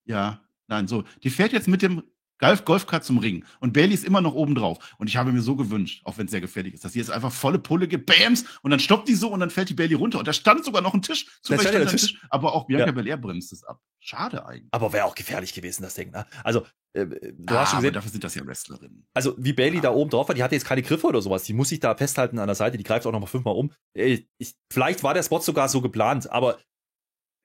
Ja, 0.06 0.42
nein, 0.68 0.88
so. 0.88 1.04
Die 1.24 1.30
fährt 1.30 1.54
jetzt 1.54 1.68
mit 1.68 1.82
dem 1.82 2.04
Golf, 2.40 2.66
Golfkart 2.66 3.04
zum 3.04 3.18
Ring. 3.18 3.44
Und 3.60 3.74
Bailey 3.74 3.94
ist 3.94 4.06
immer 4.06 4.22
noch 4.22 4.34
oben 4.34 4.56
drauf. 4.56 4.96
Und 4.98 5.08
ich 5.08 5.18
habe 5.18 5.32
mir 5.32 5.42
so 5.42 5.56
gewünscht, 5.56 6.02
auch 6.06 6.18
wenn 6.18 6.26
es 6.26 6.32
sehr 6.32 6.42
gefährlich 6.42 6.74
ist, 6.74 6.86
dass 6.86 6.94
sie 6.94 7.00
jetzt 7.00 7.12
einfach 7.12 7.32
volle 7.32 7.60
Pulle 7.60 7.88
gibt, 7.88 8.06
Bams, 8.06 8.46
und 8.62 8.72
dann 8.72 8.80
stoppt 8.80 9.08
die 9.08 9.16
so 9.16 9.30
und 9.30 9.40
dann 9.40 9.50
fällt 9.50 9.70
die 9.70 9.74
Bailey 9.74 9.96
runter. 9.96 10.20
Und 10.20 10.28
da 10.28 10.34
stand 10.34 10.64
sogar 10.64 10.82
noch 10.82 10.94
ein 10.94 11.02
Tisch. 11.02 11.28
Zum 11.42 11.58
Beispiel 11.58 11.80
der 11.80 11.88
Tisch. 11.88 12.20
Aber 12.30 12.54
auch 12.54 12.68
Bianca 12.68 12.88
ja. 12.88 12.92
Belair 12.92 13.18
bremst 13.18 13.52
es 13.54 13.64
ab. 13.64 13.82
Schade 14.00 14.46
eigentlich. 14.46 14.70
Aber 14.72 14.94
wäre 14.94 15.06
auch 15.06 15.16
gefährlich 15.16 15.54
gewesen, 15.54 15.82
das 15.84 15.96
Ding. 15.96 16.12
Ne? 16.12 16.26
Also, 16.44 16.66
äh, 16.94 17.06
du 17.06 17.56
ah, 17.56 17.62
hast 17.62 17.72
schon 17.72 17.80
gesehen. 17.80 17.94
dafür 17.94 18.12
sind 18.12 18.24
das 18.24 18.36
ja 18.36 18.46
Wrestlerinnen. 18.46 19.06
Also, 19.14 19.36
wie 19.38 19.54
Bailey 19.54 19.80
ah. 19.80 19.82
da 19.82 19.92
oben 19.92 20.10
drauf 20.10 20.28
war, 20.28 20.36
die 20.36 20.44
hatte 20.44 20.56
jetzt 20.56 20.66
keine 20.66 20.84
Griffe 20.84 21.08
oder 21.08 21.22
sowas. 21.22 21.44
Die 21.44 21.54
muss 21.54 21.70
sich 21.70 21.80
da 21.80 21.96
festhalten 21.96 22.40
an 22.40 22.48
der 22.48 22.56
Seite. 22.56 22.78
Die 22.78 22.84
greift 22.84 23.06
auch 23.06 23.12
noch 23.12 23.20
mal 23.20 23.26
fünfmal 23.26 23.56
um. 23.56 23.72
Äh, 23.94 24.20
ich, 24.38 24.56
vielleicht 24.72 25.04
war 25.04 25.14
der 25.14 25.24
Spot 25.24 25.40
sogar 25.40 25.70
so 25.70 25.82
geplant, 25.82 26.32
aber 26.32 26.60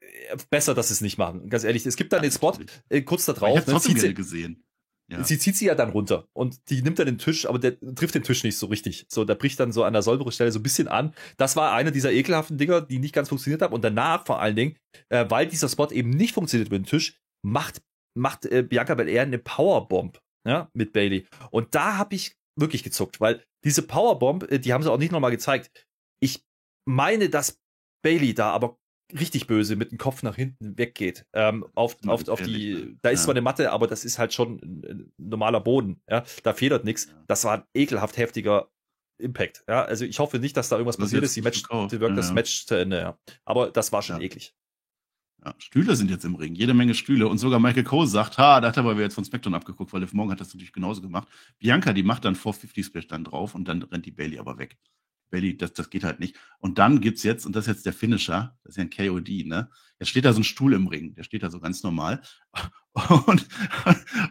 äh, 0.01 0.37
besser, 0.51 0.75
dass 0.75 0.89
sie 0.89 0.95
es 0.95 1.01
nicht 1.01 1.19
machen. 1.19 1.49
Ganz 1.49 1.65
ehrlich, 1.65 1.87
es 1.87 1.97
gibt 1.97 2.13
dann 2.13 2.23
den 2.23 2.31
Spot 2.31 2.57
äh, 2.91 3.03
kurz 3.03 3.25
da 3.25 3.33
drauf. 3.33 3.51
Ich 3.51 3.57
hab's 3.57 3.67
ne, 3.67 3.73
trotzdem 3.73 4.15
gesehen. 4.15 4.65
Ja. 5.13 5.25
Sie 5.25 5.39
zieht 5.39 5.57
sie 5.57 5.67
ja 5.67 5.75
dann 5.75 5.91
runter 5.91 6.27
und 6.33 6.71
die 6.71 6.81
nimmt 6.83 6.99
dann 6.99 7.07
den 7.07 7.19
Tisch, 7.19 7.47
aber 7.47 7.59
der 7.59 7.79
trifft 7.95 8.15
den 8.15 8.23
Tisch 8.23 8.45
nicht 8.45 8.57
so 8.57 8.67
richtig. 8.67 9.07
So, 9.09 9.25
der 9.25 9.35
bricht 9.35 9.61
dann 9.61 9.71
so 9.71 9.85
an 9.85 9.93
der 9.93 10.03
Sollbruchstelle 10.03 10.51
so 10.51 10.59
ein 10.59 10.63
bisschen 10.63 10.89
an. 10.89 11.15
Das 11.37 11.55
war 11.55 11.73
einer 11.73 11.91
dieser 11.91 12.13
ekelhaften 12.13 12.57
Dinger, 12.57 12.81
die 12.81 12.99
nicht 12.99 13.15
ganz 13.15 13.29
funktioniert 13.29 13.61
haben. 13.61 13.75
Und 13.75 13.85
danach 13.85 14.25
vor 14.25 14.41
allen 14.41 14.57
Dingen, 14.57 14.77
äh, 15.11 15.27
weil 15.29 15.47
dieser 15.47 15.69
Spot 15.69 15.91
eben 15.91 16.11
nicht 16.11 16.35
funktioniert 16.35 16.71
mit 16.71 16.79
dem 16.79 16.87
Tisch, 16.87 17.21
macht, 17.45 17.83
macht 18.17 18.47
äh, 18.47 18.63
Bianca 18.63 18.95
Belair 18.95 19.23
eine 19.23 19.39
Powerbomb 19.39 20.19
ja, 20.47 20.71
mit 20.73 20.93
Bailey. 20.93 21.27
Und 21.51 21.75
da 21.75 21.99
habe 21.99 22.15
ich 22.15 22.37
wirklich 22.59 22.83
gezuckt, 22.83 23.21
weil 23.21 23.45
diese 23.65 23.83
Powerbomb, 23.83 24.51
äh, 24.51 24.59
die 24.59 24.73
haben 24.73 24.83
sie 24.83 24.91
auch 24.91 24.99
nicht 24.99 25.13
nochmal 25.13 25.31
gezeigt. 25.31 25.71
Ich 26.21 26.43
meine, 26.89 27.29
dass 27.29 27.59
Bailey 28.03 28.35
da 28.35 28.51
aber 28.51 28.79
richtig 29.19 29.47
böse 29.47 29.77
mit 29.77 29.93
dem 29.93 29.99
Kopf 29.99 30.23
nach 30.23 30.37
hinten 30.37 30.77
weggeht. 30.79 31.27
Ähm, 31.33 31.65
auf, 31.75 31.97
auf, 32.07 32.29
auf 32.29 32.43
die, 32.43 32.97
da 33.03 33.11
ist 33.11 33.21
ja. 33.21 33.25
zwar 33.25 33.35
eine 33.35 33.43
Matte, 33.43 33.73
aber 33.73 33.87
das 33.87 34.05
ist 34.05 34.19
halt 34.19 34.33
schon 34.33 34.61
ein, 34.63 35.13
normaler 35.19 35.61
Boden. 35.61 36.01
Ja, 36.09 36.25
da 36.43 36.55
federt 36.55 36.85
nichts. 36.85 37.09
Das 37.27 37.45
war 37.45 37.59
ein 37.59 37.65
ekelhaft 37.75 38.17
heftiger 38.17 38.69
Impact. 39.19 39.65
Ja, 39.69 39.85
also 39.85 40.05
ich 40.05 40.19
hoffe 40.19 40.39
nicht, 40.39 40.57
dass 40.57 40.69
da 40.69 40.77
irgendwas 40.77 40.97
das 40.97 41.07
passiert 41.07 41.25
ist. 41.25 41.37
Die 41.37 41.43
Match, 41.43 41.63
die 41.63 42.01
wirkt 42.01 42.11
ja, 42.11 42.17
das 42.17 42.33
Match 42.33 42.67
zu 42.67 42.75
Ende. 42.75 42.99
Ja. 42.99 43.19
Aber 43.45 43.71
das 43.71 43.93
war 43.93 44.03
schon 44.03 44.21
eklig. 44.21 44.55
Ja, 45.45 45.55
Stühle 45.59 45.97
sind 45.97 46.11
jetzt 46.11 46.25
im 46.25 46.37
Ring, 46.37 46.55
jede 46.55 46.73
Menge 46.73 46.95
Stühle. 46.95 47.27
Und 47.27 47.39
sogar 47.39 47.59
Michael 47.59 47.83
Cole 47.83 48.07
sagt, 48.07 48.39
ha, 48.39 48.61
da 48.61 48.69
hat 48.69 48.77
er 48.77 48.85
aber 48.85 49.01
jetzt 49.01 49.15
von 49.15 49.25
SmackDown 49.25 49.55
abgeguckt, 49.55 49.93
weil 49.93 50.01
Liv 50.01 50.13
Morgan 50.13 50.33
hat 50.33 50.41
das 50.41 50.55
natürlich 50.55 50.73
genauso 50.73 51.03
gemacht. 51.03 51.27
Bianca, 51.59 51.93
die 51.93 52.05
macht 52.05 52.25
dann 52.25 52.37
450 52.37 52.87
Splash 52.87 53.09
dann 53.09 53.25
drauf 53.25 53.55
und 53.55 53.67
dann 53.67 53.83
rennt 53.83 54.07
die 54.07 54.13
Bailey 54.13 54.39
aber 54.39 54.59
weg. 54.59 54.79
Bailey, 55.33 55.57
das, 55.57 55.73
das 55.73 55.91
geht 55.91 56.05
halt 56.05 56.21
nicht. 56.21 56.37
Und 56.59 56.79
dann 56.79 57.01
gibt's 57.01 57.25
jetzt, 57.25 57.45
und 57.45 57.57
das 57.57 57.65
ist 57.65 57.75
jetzt 57.75 57.87
der 57.87 57.93
Finisher, 57.93 58.57
das 58.63 58.77
ist 58.77 58.77
ja 58.77 58.85
ein 58.85 58.91
KOD, 58.91 59.47
ne? 59.47 59.69
Jetzt 59.99 60.11
steht 60.11 60.25
da 60.25 60.33
so 60.33 60.41
ein 60.41 60.45
Stuhl 60.45 60.75
im 60.75 60.87
Ring, 60.87 61.15
der 61.15 61.25
steht 61.25 61.43
da 61.43 61.51
so 61.51 61.59
ganz 61.59 61.83
normal. 61.83 62.23
Und, 63.25 63.47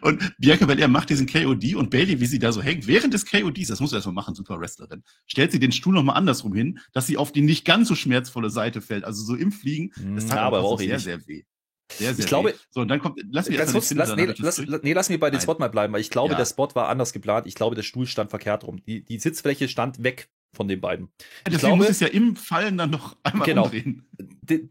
und 0.02 0.36
Bianca 0.38 0.66
Belair 0.66 0.86
macht 0.86 1.10
diesen 1.10 1.26
KOD 1.26 1.74
und 1.74 1.90
Bailey, 1.90 2.20
wie 2.20 2.26
sie 2.26 2.38
da 2.38 2.52
so 2.52 2.62
hängt, 2.62 2.86
während 2.86 3.12
des 3.12 3.26
KODs, 3.26 3.66
das 3.66 3.80
muss 3.80 3.90
du 3.90 3.96
erstmal 3.96 4.14
machen, 4.14 4.36
super 4.36 4.60
Wrestlerin, 4.60 5.02
stellt 5.26 5.50
sie 5.50 5.58
den 5.58 5.72
Stuhl 5.72 5.92
nochmal 5.92 6.16
andersrum 6.16 6.54
hin, 6.54 6.78
dass 6.92 7.08
sie 7.08 7.16
auf 7.16 7.32
die 7.32 7.40
nicht 7.40 7.64
ganz 7.64 7.88
so 7.88 7.96
schmerzvolle 7.96 8.50
Seite 8.50 8.80
fällt, 8.80 9.02
also 9.02 9.24
so 9.24 9.34
im 9.34 9.50
Fliegen. 9.50 9.90
Das 10.14 10.26
tat 10.26 10.36
ja, 10.36 10.42
aber 10.42 10.60
auch 10.60 10.78
sehr, 10.78 11.00
sehr 11.00 11.26
weh. 11.26 11.42
Sehr, 11.90 12.14
sehr 12.14 12.24
ich 12.24 12.28
glaube, 12.28 12.54
so, 12.70 12.82
und 12.82 12.88
dann 12.88 13.00
kommt, 13.00 13.20
lass 13.32 13.48
mich 13.48 13.58
ganz 13.58 13.72
kurz, 13.72 13.92
lass, 13.94 14.14
nee, 14.14 14.32
lass, 14.38 14.62
nee, 14.82 14.92
lass 14.92 15.08
mir 15.08 15.18
bei 15.18 15.30
dem 15.30 15.40
Spot 15.40 15.56
mal 15.58 15.68
bleiben, 15.68 15.92
weil 15.92 16.00
ich 16.00 16.10
glaube, 16.10 16.34
ja. 16.34 16.38
der 16.38 16.46
Spot 16.46 16.68
war 16.74 16.88
anders 16.88 17.12
geplant. 17.12 17.48
Ich 17.48 17.56
glaube, 17.56 17.74
der 17.74 17.82
Stuhl 17.82 18.06
stand 18.06 18.30
verkehrt 18.30 18.62
rum. 18.62 18.80
Die, 18.84 19.04
die 19.04 19.18
Sitzfläche 19.18 19.66
stand 19.66 20.04
weg 20.04 20.30
von 20.54 20.68
den 20.68 20.80
beiden. 20.80 21.08
Ja, 21.18 21.24
deswegen 21.46 21.60
glaube, 21.60 21.76
muss 21.78 21.88
es 21.88 22.00
ja 22.00 22.08
im 22.08 22.36
Fallen 22.36 22.76
dann 22.78 22.90
noch 22.90 23.16
einmal 23.22 23.46
genau, 23.46 23.64
umdrehen. 23.64 24.06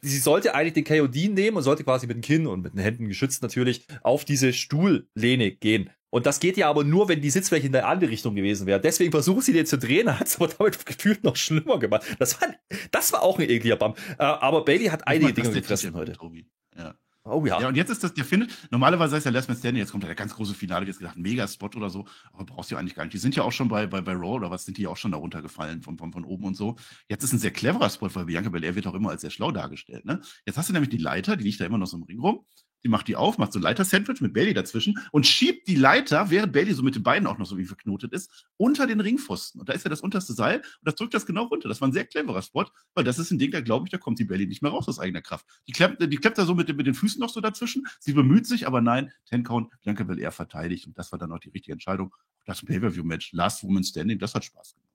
sie 0.02 0.18
sollte 0.20 0.54
eigentlich 0.56 0.74
den 0.74 0.84
KOD 0.84 1.34
nehmen 1.34 1.58
und 1.58 1.64
sollte 1.64 1.84
quasi 1.84 2.08
mit 2.08 2.18
dem 2.18 2.22
Kinn 2.22 2.48
und 2.48 2.62
mit 2.62 2.74
den 2.74 2.80
Händen 2.80 3.08
geschützt 3.08 3.42
natürlich 3.42 3.86
auf 4.04 4.26
diese 4.26 4.54
Stuhllehne 4.54 5.52
gehen. 5.52 5.90
Und 6.12 6.26
das 6.26 6.42
geht 6.42 6.58
ja 6.58 6.70
aber 6.70 6.84
nur, 6.84 7.08
wenn 7.08 7.22
die 7.22 7.30
Sitzfläche 7.30 7.68
in 7.68 7.72
der 7.72 7.88
andere 7.88 8.12
Richtung 8.12 8.36
gewesen 8.36 8.68
wäre. 8.68 8.82
Deswegen 8.82 9.12
versucht 9.12 9.46
sie 9.46 9.54
den 9.54 9.66
zu 9.66 9.78
drehen, 9.78 10.20
hat 10.20 10.28
es 10.28 10.36
aber 10.36 10.50
damit 10.50 10.86
gefühlt 10.86 11.24
noch 11.24 11.38
schlimmer 11.38 11.80
gemacht. 11.80 12.04
Das 12.20 12.40
war, 12.42 12.50
das 12.92 13.14
war 13.14 13.24
auch 13.24 13.40
ein 13.40 13.50
ekliger 13.50 13.78
Bam. 13.78 13.96
Äh, 14.20 14.24
aber 14.24 14.66
Bailey 14.66 14.88
hat 14.88 15.08
einige 15.08 15.34
Dinge 15.34 15.52
gefressen 15.52 15.94
heute. 15.94 16.12
Tobi. 16.12 16.46
Ja. 16.78 16.96
Oh 17.24 17.46
ja. 17.46 17.62
Ja, 17.62 17.68
und 17.68 17.76
jetzt 17.76 17.90
ist 17.90 18.04
das, 18.04 18.14
der 18.16 18.26
findet, 18.26 18.52
normalerweise 18.72 19.16
ist 19.16 19.26
ja 19.26 19.32
Last 19.32 19.48
Man 19.48 19.56
Standing, 19.56 19.80
jetzt 19.80 19.92
kommt 19.92 20.04
ja 20.04 20.08
der 20.08 20.16
ganz 20.16 20.34
große 20.34 20.56
Finale, 20.56 20.88
jetzt 20.88 20.98
gedacht, 20.98 21.18
mega 21.18 21.48
Spot 21.48 21.70
oder 21.76 21.92
so, 21.92 22.06
aber 22.34 22.46
brauchst 22.46 22.72
du 22.72 22.76
ja 22.76 22.80
eigentlich 22.80 22.96
gar 22.96 23.04
nicht. 23.04 23.14
Die 23.14 23.20
sind 23.20 23.36
ja 23.36 23.44
auch 23.44 23.52
schon 23.52 23.68
bei, 23.68 23.86
bei, 23.86 24.02
bei 24.02 24.14
Raw 24.14 24.38
oder 24.38 24.50
was, 24.50 24.66
sind 24.66 24.78
die 24.78 24.84
ja 24.84 24.90
auch 24.90 24.98
schon 24.98 25.12
da 25.12 25.18
runtergefallen 25.18 25.84
von, 25.84 26.00
von, 26.00 26.12
von 26.12 26.26
oben 26.26 26.46
und 26.46 26.56
so. 26.56 26.78
Jetzt 27.10 27.24
ist 27.24 27.34
ein 27.34 27.40
sehr 27.40 27.52
cleverer 27.52 27.90
Spot, 27.92 28.10
weil 28.16 28.26
Bianca 28.26 28.50
Belair 28.50 28.74
wird 28.76 28.88
auch 28.88 28.96
immer 28.96 29.12
als 29.12 29.22
sehr 29.22 29.30
schlau 29.30 29.52
dargestellt, 29.52 30.06
ne? 30.06 30.22
Jetzt 30.48 30.58
hast 30.58 30.70
du 30.70 30.74
nämlich 30.74 30.90
die 30.90 30.98
Leiter, 30.98 31.38
die 31.38 31.44
liegt 31.44 31.60
da 31.60 31.66
immer 31.66 31.78
noch 31.78 31.88
so 31.88 31.98
im 31.98 32.04
Ring 32.04 32.20
rum 32.20 32.46
die 32.84 32.90
macht 32.90 33.08
die 33.08 33.16
auf, 33.16 33.38
macht 33.38 33.54
so 33.54 33.60
ein 33.60 33.64
Leiter-Sandwich 33.64 34.22
mit 34.22 34.34
Bailey 34.34 34.54
dazwischen 34.54 35.00
und 35.12 35.28
schiebt 35.28 35.68
die 35.68 35.76
Leiter, 35.76 36.30
während 36.30 36.54
Bailey 36.54 36.74
so 36.74 36.84
mit 36.84 36.96
den 36.96 37.04
Beinen 37.04 37.28
auch 37.28 37.38
noch 37.38 37.46
so 37.46 37.58
wie 37.58 37.66
verknotet 37.66 38.14
ist, 38.14 38.48
unter 38.58 38.88
den 38.88 39.00
Ringpfosten. 39.00 39.60
Und 39.60 39.70
da 39.70 39.74
ist 39.74 39.84
ja 39.84 39.90
das 39.90 40.02
unterste 40.02 40.34
Seil 40.34 40.58
und 40.58 40.66
das 40.84 40.96
drückt 40.96 41.14
das 41.14 41.26
genau 41.26 41.46
runter. 41.46 41.70
Das 41.70 41.82
war 41.82 41.88
ein 41.88 41.94
sehr 41.94 42.06
cleverer 42.06 42.42
Spot, 42.42 42.66
weil 42.94 43.04
das 43.04 43.20
ist 43.20 43.32
ein 43.32 43.40
Ding, 43.40 43.52
da 43.52 43.62
glaube 43.62 43.86
ich, 43.88 43.92
da 43.92 43.98
kommt 43.98 44.20
die 44.20 44.26
Bailey 44.26 44.48
nicht 44.48 44.62
mehr 44.62 44.72
raus 44.72 44.88
aus 44.88 45.00
eigener 45.00 45.22
Kraft. 45.22 45.46
Die 45.68 45.72
klemmt, 45.72 45.98
die 46.02 46.18
klemmt 46.18 46.38
da 46.38 46.46
so 46.46 46.56
mit, 46.56 46.76
mit 46.76 46.88
den 46.88 46.94
Füßen 46.94 47.20
noch 47.20 47.30
so 47.30 47.42
dazwischen. 47.42 47.86
Sie 48.00 48.14
bemüht 48.14 48.48
sich, 48.48 48.68
aber 48.68 48.82
nein, 48.82 49.12
Ten 49.26 49.44
Count, 49.44 49.70
Bianca 49.82 50.04
Belair 50.04 50.32
verteidigt 50.32 50.88
und 50.88 50.98
das 50.98 51.12
war 51.12 51.20
dann 51.20 51.32
auch 51.32 51.40
die 51.40 51.50
richtige 51.50 51.74
Entscheidung. 51.74 52.14
Das 52.46 52.66
Pay-Per-View-Match, 52.66 53.34
Last 53.34 53.64
Woman 53.64 53.84
Standing, 53.84 54.20
das 54.20 54.34
hat 54.34 54.44
Spaß 54.44 54.74
gemacht. 54.74 54.90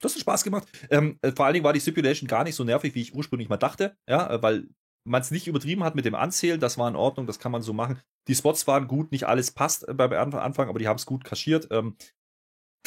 Das 0.00 0.14
hat 0.14 0.20
Spaß 0.20 0.44
gemacht. 0.44 0.68
Ähm, 0.90 1.18
äh, 1.22 1.30
vor 1.32 1.44
allen 1.44 1.54
Dingen 1.54 1.64
war 1.64 1.72
die 1.72 1.80
Stipulation 1.80 2.26
gar 2.26 2.44
nicht 2.44 2.54
so 2.54 2.64
nervig, 2.64 2.94
wie 2.94 3.02
ich 3.02 3.14
ursprünglich 3.14 3.48
mal 3.48 3.58
dachte, 3.58 3.96
ja, 4.08 4.30
äh, 4.30 4.42
weil 4.42 4.68
man 5.10 5.22
es 5.22 5.30
nicht 5.30 5.46
übertrieben 5.46 5.84
hat 5.84 5.94
mit 5.94 6.04
dem 6.04 6.14
Anzählen, 6.14 6.60
das 6.60 6.78
war 6.78 6.88
in 6.88 6.96
Ordnung, 6.96 7.26
das 7.26 7.38
kann 7.38 7.52
man 7.52 7.62
so 7.62 7.72
machen. 7.72 8.00
Die 8.28 8.34
Spots 8.34 8.66
waren 8.66 8.86
gut, 8.86 9.10
nicht 9.10 9.26
alles 9.26 9.50
passt 9.50 9.84
beim 9.92 10.12
Anfang, 10.12 10.68
aber 10.68 10.78
die 10.78 10.88
haben 10.88 10.96
es 10.96 11.06
gut 11.06 11.24
kaschiert. 11.24 11.68
Ähm, 11.70 11.96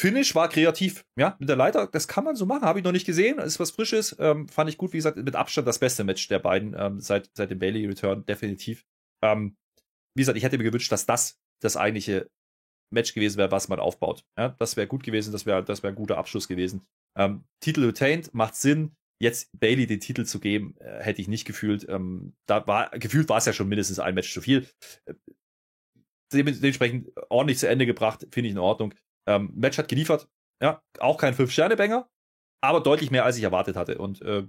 Finish 0.00 0.34
war 0.34 0.48
kreativ, 0.48 1.06
ja, 1.16 1.36
mit 1.38 1.48
der 1.48 1.56
Leiter, 1.56 1.86
das 1.86 2.08
kann 2.08 2.24
man 2.24 2.34
so 2.34 2.46
machen, 2.46 2.64
habe 2.64 2.80
ich 2.80 2.84
noch 2.84 2.92
nicht 2.92 3.06
gesehen, 3.06 3.38
ist 3.38 3.60
was 3.60 3.70
Frisches, 3.70 4.16
ähm, 4.18 4.48
fand 4.48 4.68
ich 4.68 4.76
gut, 4.76 4.92
wie 4.92 4.96
gesagt, 4.96 5.16
mit 5.16 5.36
Abstand 5.36 5.68
das 5.68 5.78
beste 5.78 6.02
Match 6.02 6.26
der 6.26 6.40
beiden 6.40 6.74
ähm, 6.76 7.00
seit, 7.00 7.30
seit 7.36 7.50
dem 7.50 7.60
Bailey 7.60 7.86
Return, 7.86 8.24
definitiv. 8.26 8.84
Ähm, 9.22 9.56
wie 10.16 10.22
gesagt, 10.22 10.36
ich 10.36 10.42
hätte 10.42 10.58
mir 10.58 10.64
gewünscht, 10.64 10.90
dass 10.90 11.06
das 11.06 11.38
das 11.62 11.76
eigentliche 11.76 12.28
Match 12.92 13.14
gewesen 13.14 13.36
wäre, 13.36 13.50
was 13.52 13.68
man 13.68 13.78
aufbaut. 13.78 14.24
Ja, 14.36 14.48
das 14.58 14.76
wäre 14.76 14.86
gut 14.86 15.04
gewesen, 15.04 15.32
das 15.32 15.46
wäre 15.46 15.62
das 15.62 15.82
wäre 15.82 15.92
ein 15.92 15.96
guter 15.96 16.18
Abschluss 16.18 16.48
gewesen. 16.48 16.86
Ähm, 17.16 17.44
Titel 17.60 17.84
retained, 17.84 18.34
macht 18.34 18.56
Sinn, 18.56 18.96
jetzt 19.24 19.48
Bailey 19.58 19.86
den 19.86 20.00
Titel 20.00 20.24
zu 20.24 20.38
geben, 20.38 20.76
äh, 20.78 21.02
hätte 21.02 21.20
ich 21.20 21.28
nicht 21.28 21.44
gefühlt. 21.44 21.88
Ähm, 21.88 22.34
da 22.46 22.66
war, 22.66 22.90
gefühlt 22.90 23.28
war 23.28 23.38
es 23.38 23.46
ja 23.46 23.52
schon 23.52 23.68
mindestens 23.68 23.98
ein 23.98 24.14
Match 24.14 24.32
zu 24.32 24.40
viel. 24.40 24.68
Äh, 25.06 25.14
dementsprechend 26.32 27.10
ordentlich 27.28 27.58
zu 27.58 27.68
Ende 27.68 27.86
gebracht, 27.86 28.26
finde 28.30 28.48
ich 28.48 28.54
in 28.54 28.58
Ordnung. 28.58 28.94
Ähm, 29.26 29.52
Match 29.54 29.78
hat 29.78 29.88
geliefert, 29.88 30.28
ja, 30.62 30.82
auch 30.98 31.18
kein 31.18 31.34
Fünf-Sterne-Banger, 31.34 32.08
aber 32.60 32.80
deutlich 32.80 33.10
mehr, 33.10 33.24
als 33.24 33.36
ich 33.36 33.42
erwartet 33.42 33.76
hatte. 33.76 33.98
Und 33.98 34.22
äh, 34.22 34.46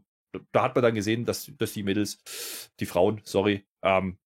da 0.51 0.63
hat 0.63 0.75
man 0.75 0.83
dann 0.83 0.95
gesehen, 0.95 1.25
dass, 1.25 1.51
dass 1.57 1.73
die 1.73 1.83
Mädels, 1.83 2.71
die 2.79 2.85
Frauen, 2.85 3.21
sorry, 3.23 3.65
ähm, 3.83 4.17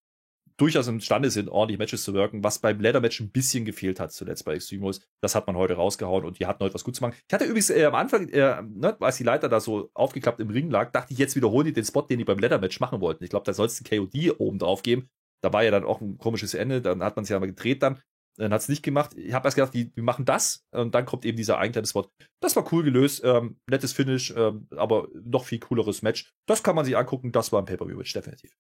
durchaus 0.60 0.88
imstande 0.88 1.32
sind, 1.32 1.50
ordentlich 1.50 1.80
Matches 1.80 2.04
zu 2.04 2.14
wirken, 2.14 2.44
was 2.44 2.60
beim 2.60 2.80
Leather-Match 2.80 3.20
ein 3.22 3.32
bisschen 3.32 3.66
gefehlt 3.66 4.00
hat 4.00 4.12
zuletzt 4.12 4.46
bei 4.46 4.56
Extremos. 4.56 5.02
Das 5.22 5.36
hat 5.36 5.48
man 5.48 5.56
heute 5.56 5.74
rausgehauen 5.74 6.26
und 6.26 6.40
die 6.40 6.46
hatten 6.46 6.64
heute 6.64 6.74
was 6.74 6.84
gut 6.84 6.96
zu 6.96 7.02
machen. 7.02 7.16
Ich 7.28 7.34
hatte 7.34 7.46
übrigens 7.46 7.70
äh, 7.70 7.86
am 7.86 7.96
Anfang, 7.96 8.30
äh, 8.30 8.62
ne, 8.62 8.98
als 9.00 9.18
die 9.18 9.24
Leiter 9.24 9.50
da 9.50 9.60
so 9.60 9.90
aufgeklappt 9.94 10.40
im 10.40 10.50
Ring 10.50 10.70
lag, 10.70 10.92
dachte 10.92 11.14
ich, 11.14 11.20
jetzt 11.20 11.36
wiederholen 11.36 11.68
die 11.68 11.74
den 11.74 11.86
Spot, 11.86 12.02
den 12.02 12.20
die 12.20 12.26
beim 12.26 12.40
Leather-Match 12.40 12.80
machen 12.80 13.02
wollten. 13.02 13.24
Ich 13.24 13.30
glaube, 13.30 13.46
da 13.46 13.54
soll 13.54 13.68
es 13.68 13.80
ein 13.80 13.86
KOD 13.86 14.40
oben 14.40 14.60
drauf 14.60 14.84
geben. 14.84 15.10
Da 15.42 15.54
war 15.54 15.64
ja 15.64 15.72
dann 15.72 15.86
auch 15.86 16.02
ein 16.02 16.18
komisches 16.18 16.54
Ende, 16.54 16.82
dann 16.82 17.02
hat 17.02 17.16
man 17.16 17.24
es 17.24 17.30
ja 17.30 17.40
mal 17.40 17.46
gedreht 17.46 17.82
dann. 17.82 18.02
Dann 18.38 18.54
hat 18.54 18.62
es 18.62 18.70
nicht 18.70 18.84
gemacht. 18.84 19.16
Ich 19.18 19.34
habe 19.34 19.48
erst 19.48 19.56
gedacht, 19.56 19.74
die, 19.74 19.92
die, 19.92 20.02
machen 20.02 20.24
das 20.24 20.66
und 20.72 20.96
dann 20.96 21.06
kommt 21.06 21.26
eben 21.26 21.36
dieser 21.36 21.58
eigentliche 21.58 21.88
Spot. 21.88 22.10
Das 22.42 22.56
war 22.56 22.72
cool 22.72 22.84
gelöst, 22.84 23.22
ähm, 23.26 23.60
nettes 23.70 23.92
Finish, 23.92 24.34
ähm, 24.36 24.68
aber 24.72 25.10
noch 25.14 25.44
viel 25.44 25.60
cooleres 25.60 26.02
Match. 26.04 26.32
Das 26.46 26.64
kann 26.64 26.76
man 26.76 26.86
sich 26.86 26.96
angucken. 26.96 27.34
Das 27.34 27.52
war 27.52 27.62
ein 27.62 27.66
Pay-Per-View-Match, 27.66 28.14
definitiv. 28.14 28.56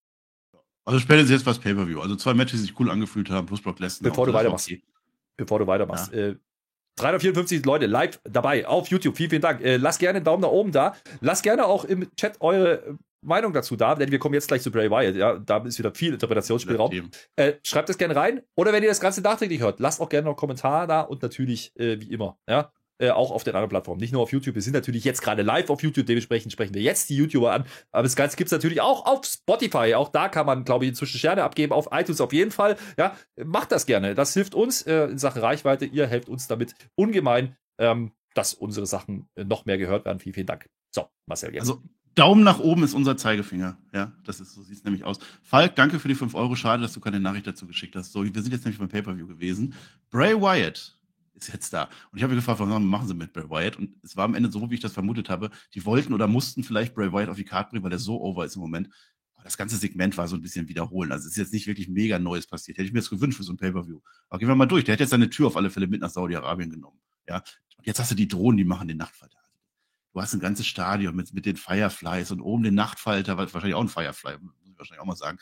Also 0.89 0.99
spätestens 1.01 1.31
jetzt 1.31 1.45
was 1.45 1.59
Pay-Per-View. 1.59 2.01
Also 2.01 2.15
zwei 2.15 2.33
Matches, 2.33 2.61
die 2.61 2.67
sich 2.67 2.79
cool 2.79 2.89
angefühlt 2.89 3.29
haben, 3.29 3.45
plus 3.45 3.61
Brock 3.61 3.79
Lesnar. 3.79 4.09
Bevor 4.09 4.25
du 4.25 4.33
weitermachst. 4.33 4.67
Okay. 4.67 4.81
Bevor 5.37 5.59
du 5.59 5.67
weitermachst. 5.67 6.11
Ja. 6.11 6.29
Äh, 6.29 6.35
354 6.95 7.63
Leute 7.63 7.85
live 7.85 8.19
dabei 8.23 8.67
auf 8.67 8.87
YouTube. 8.87 9.15
Vielen, 9.15 9.29
vielen 9.29 9.41
Dank. 9.41 9.61
Äh, 9.61 9.77
lasst 9.77 9.99
gerne 9.99 10.17
einen 10.17 10.25
Daumen 10.25 10.41
nach 10.41 10.49
oben 10.49 10.71
da. 10.71 10.95
Lasst 11.21 11.43
gerne 11.43 11.65
auch 11.65 11.85
im 11.85 12.07
Chat 12.15 12.41
eure 12.41 12.97
Meinung 13.21 13.53
dazu 13.53 13.75
da, 13.75 13.95
denn 13.95 14.11
wir 14.11 14.17
kommen 14.17 14.33
jetzt 14.33 14.47
gleich 14.47 14.61
zu 14.63 14.71
Bray 14.71 14.89
Wyatt. 14.89 15.15
Ja, 15.15 15.37
da 15.37 15.57
ist 15.59 15.77
wieder 15.77 15.93
viel 15.93 16.13
Interpretationsspielraum. 16.13 17.11
Äh, 17.35 17.53
schreibt 17.63 17.89
es 17.89 17.97
gerne 17.97 18.15
rein. 18.15 18.41
Oder 18.55 18.73
wenn 18.73 18.81
ihr 18.81 18.89
das 18.89 18.99
Ganze 18.99 19.21
nachträglich 19.21 19.61
hört, 19.61 19.79
lasst 19.79 20.01
auch 20.01 20.09
gerne 20.09 20.25
noch 20.25 20.31
einen 20.31 20.37
Kommentar 20.37 20.87
da 20.87 21.01
und 21.01 21.21
natürlich, 21.21 21.71
äh, 21.77 22.01
wie 22.01 22.11
immer, 22.11 22.37
ja, 22.47 22.71
äh, 22.99 23.11
auch 23.11 23.31
auf 23.31 23.43
den 23.43 23.55
anderen 23.55 23.69
Plattformen. 23.69 23.99
Nicht 23.99 24.13
nur 24.13 24.21
auf 24.21 24.31
YouTube. 24.31 24.55
Wir 24.55 24.61
sind 24.61 24.73
natürlich 24.73 25.03
jetzt 25.03 25.21
gerade 25.21 25.41
live 25.41 25.69
auf 25.69 25.81
YouTube, 25.81 26.05
dementsprechend 26.05 26.51
sprechen 26.51 26.73
wir 26.73 26.81
jetzt 26.81 27.09
die 27.09 27.15
YouTuber 27.15 27.51
an. 27.51 27.65
Aber 27.91 28.03
das 28.03 28.15
Ganze 28.15 28.37
gibt 28.37 28.49
es 28.49 28.51
natürlich 28.51 28.81
auch 28.81 29.05
auf 29.05 29.25
Spotify. 29.25 29.95
Auch 29.95 30.09
da 30.09 30.27
kann 30.27 30.45
man, 30.45 30.65
glaube 30.65 30.85
ich, 30.85 30.89
inzwischen 30.89 31.17
Sterne 31.17 31.43
abgeben. 31.43 31.73
Auf 31.73 31.87
iTunes 31.91 32.21
auf 32.21 32.33
jeden 32.33 32.51
Fall. 32.51 32.77
Ja, 32.97 33.15
macht 33.43 33.71
das 33.71 33.85
gerne. 33.85 34.15
Das 34.15 34.33
hilft 34.33 34.53
uns 34.53 34.81
äh, 34.81 35.05
in 35.05 35.17
Sachen 35.17 35.41
Reichweite. 35.41 35.85
Ihr 35.85 36.07
helft 36.07 36.29
uns 36.29 36.47
damit 36.47 36.75
ungemein, 36.95 37.55
ähm, 37.77 38.11
dass 38.33 38.53
unsere 38.53 38.85
Sachen 38.85 39.29
äh, 39.35 39.45
noch 39.45 39.65
mehr 39.65 39.77
gehört 39.77 40.05
werden. 40.05 40.19
Vielen, 40.19 40.33
vielen 40.33 40.47
Dank. 40.47 40.69
So, 40.91 41.07
Marcel, 41.25 41.53
jetzt. 41.53 41.61
Also, 41.61 41.81
Daumen 42.15 42.43
nach 42.43 42.59
oben 42.59 42.83
ist 42.83 42.93
unser 42.93 43.15
Zeigefinger. 43.15 43.77
Ja, 43.93 44.11
das 44.25 44.41
ist, 44.41 44.53
so 44.53 44.61
sieht 44.61 44.77
es 44.77 44.83
nämlich 44.83 45.05
aus. 45.05 45.19
Falk, 45.41 45.75
danke 45.75 45.99
für 45.99 46.09
die 46.09 46.15
5 46.15 46.35
Euro. 46.35 46.55
Schade, 46.55 46.81
dass 46.81 46.91
du 46.91 46.99
keine 46.99 47.21
Nachricht 47.21 47.47
dazu 47.47 47.65
geschickt 47.65 47.95
hast. 47.95 48.11
So, 48.11 48.25
wir 48.25 48.41
sind 48.41 48.51
jetzt 48.51 48.65
nämlich 48.65 48.79
beim 48.79 48.89
Pay-Per-View 48.89 49.27
gewesen. 49.27 49.73
Bray 50.09 50.33
Wyatt 50.33 50.98
ist 51.47 51.53
jetzt 51.53 51.73
da. 51.73 51.89
Und 52.11 52.17
ich 52.17 52.23
habe 52.23 52.35
gefragt, 52.35 52.59
was 52.59 52.81
machen 52.81 53.07
sie 53.07 53.13
mit 53.13 53.33
Bray 53.33 53.49
Wyatt? 53.49 53.77
Und 53.77 53.95
es 54.03 54.15
war 54.15 54.25
am 54.25 54.35
Ende 54.35 54.51
so, 54.51 54.69
wie 54.69 54.75
ich 54.75 54.81
das 54.81 54.93
vermutet 54.93 55.29
habe. 55.29 55.49
Die 55.73 55.85
wollten 55.85 56.13
oder 56.13 56.27
mussten 56.27 56.63
vielleicht 56.63 56.93
Bray 56.95 57.11
Wyatt 57.11 57.29
auf 57.29 57.37
die 57.37 57.45
Karte 57.45 57.71
bringen, 57.71 57.83
weil 57.83 57.91
er 57.91 57.99
so 57.99 58.21
over 58.21 58.45
ist 58.45 58.55
im 58.55 58.61
Moment. 58.61 58.89
Aber 59.35 59.45
das 59.45 59.57
ganze 59.57 59.77
Segment 59.77 60.17
war 60.17 60.27
so 60.27 60.35
ein 60.35 60.41
bisschen 60.41 60.67
wiederholen. 60.67 61.11
Also 61.11 61.25
es 61.27 61.31
ist 61.31 61.37
jetzt 61.37 61.53
nicht 61.53 61.67
wirklich 61.67 61.87
mega 61.87 62.19
Neues 62.19 62.47
passiert. 62.47 62.77
Hätte 62.77 62.87
ich 62.87 62.93
mir 62.93 62.99
das 62.99 63.09
gewünscht 63.09 63.37
für 63.37 63.43
so 63.43 63.53
ein 63.53 63.57
Pay-Per-View. 63.57 64.01
Aber 64.27 64.39
gehen 64.39 64.47
wir 64.47 64.55
mal 64.55 64.65
durch. 64.65 64.83
Der 64.83 64.93
hat 64.93 64.99
jetzt 64.99 65.11
seine 65.11 65.29
Tür 65.29 65.47
auf 65.47 65.57
alle 65.57 65.69
Fälle 65.69 65.87
mit 65.87 66.01
nach 66.01 66.09
Saudi-Arabien 66.09 66.69
genommen. 66.69 66.99
Ja. 67.27 67.43
Und 67.77 67.87
jetzt 67.87 67.99
hast 67.99 68.11
du 68.11 68.15
die 68.15 68.27
Drohnen, 68.27 68.57
die 68.57 68.65
machen 68.65 68.87
den 68.87 68.97
Nachtfalter. 68.97 69.37
Du 70.11 70.21
hast 70.21 70.33
ein 70.33 70.39
ganzes 70.39 70.65
Stadion 70.65 71.15
mit, 71.15 71.33
mit 71.33 71.45
den 71.45 71.55
Fireflies 71.55 72.31
und 72.31 72.41
oben 72.41 72.63
den 72.63 72.73
Nachtfalter, 72.73 73.37
wahrscheinlich 73.37 73.75
auch 73.75 73.81
ein 73.81 73.87
Firefly, 73.87 74.39
muss 74.39 74.53
ich 74.65 74.77
wahrscheinlich 74.77 75.01
auch 75.01 75.05
mal 75.05 75.15
sagen. 75.15 75.37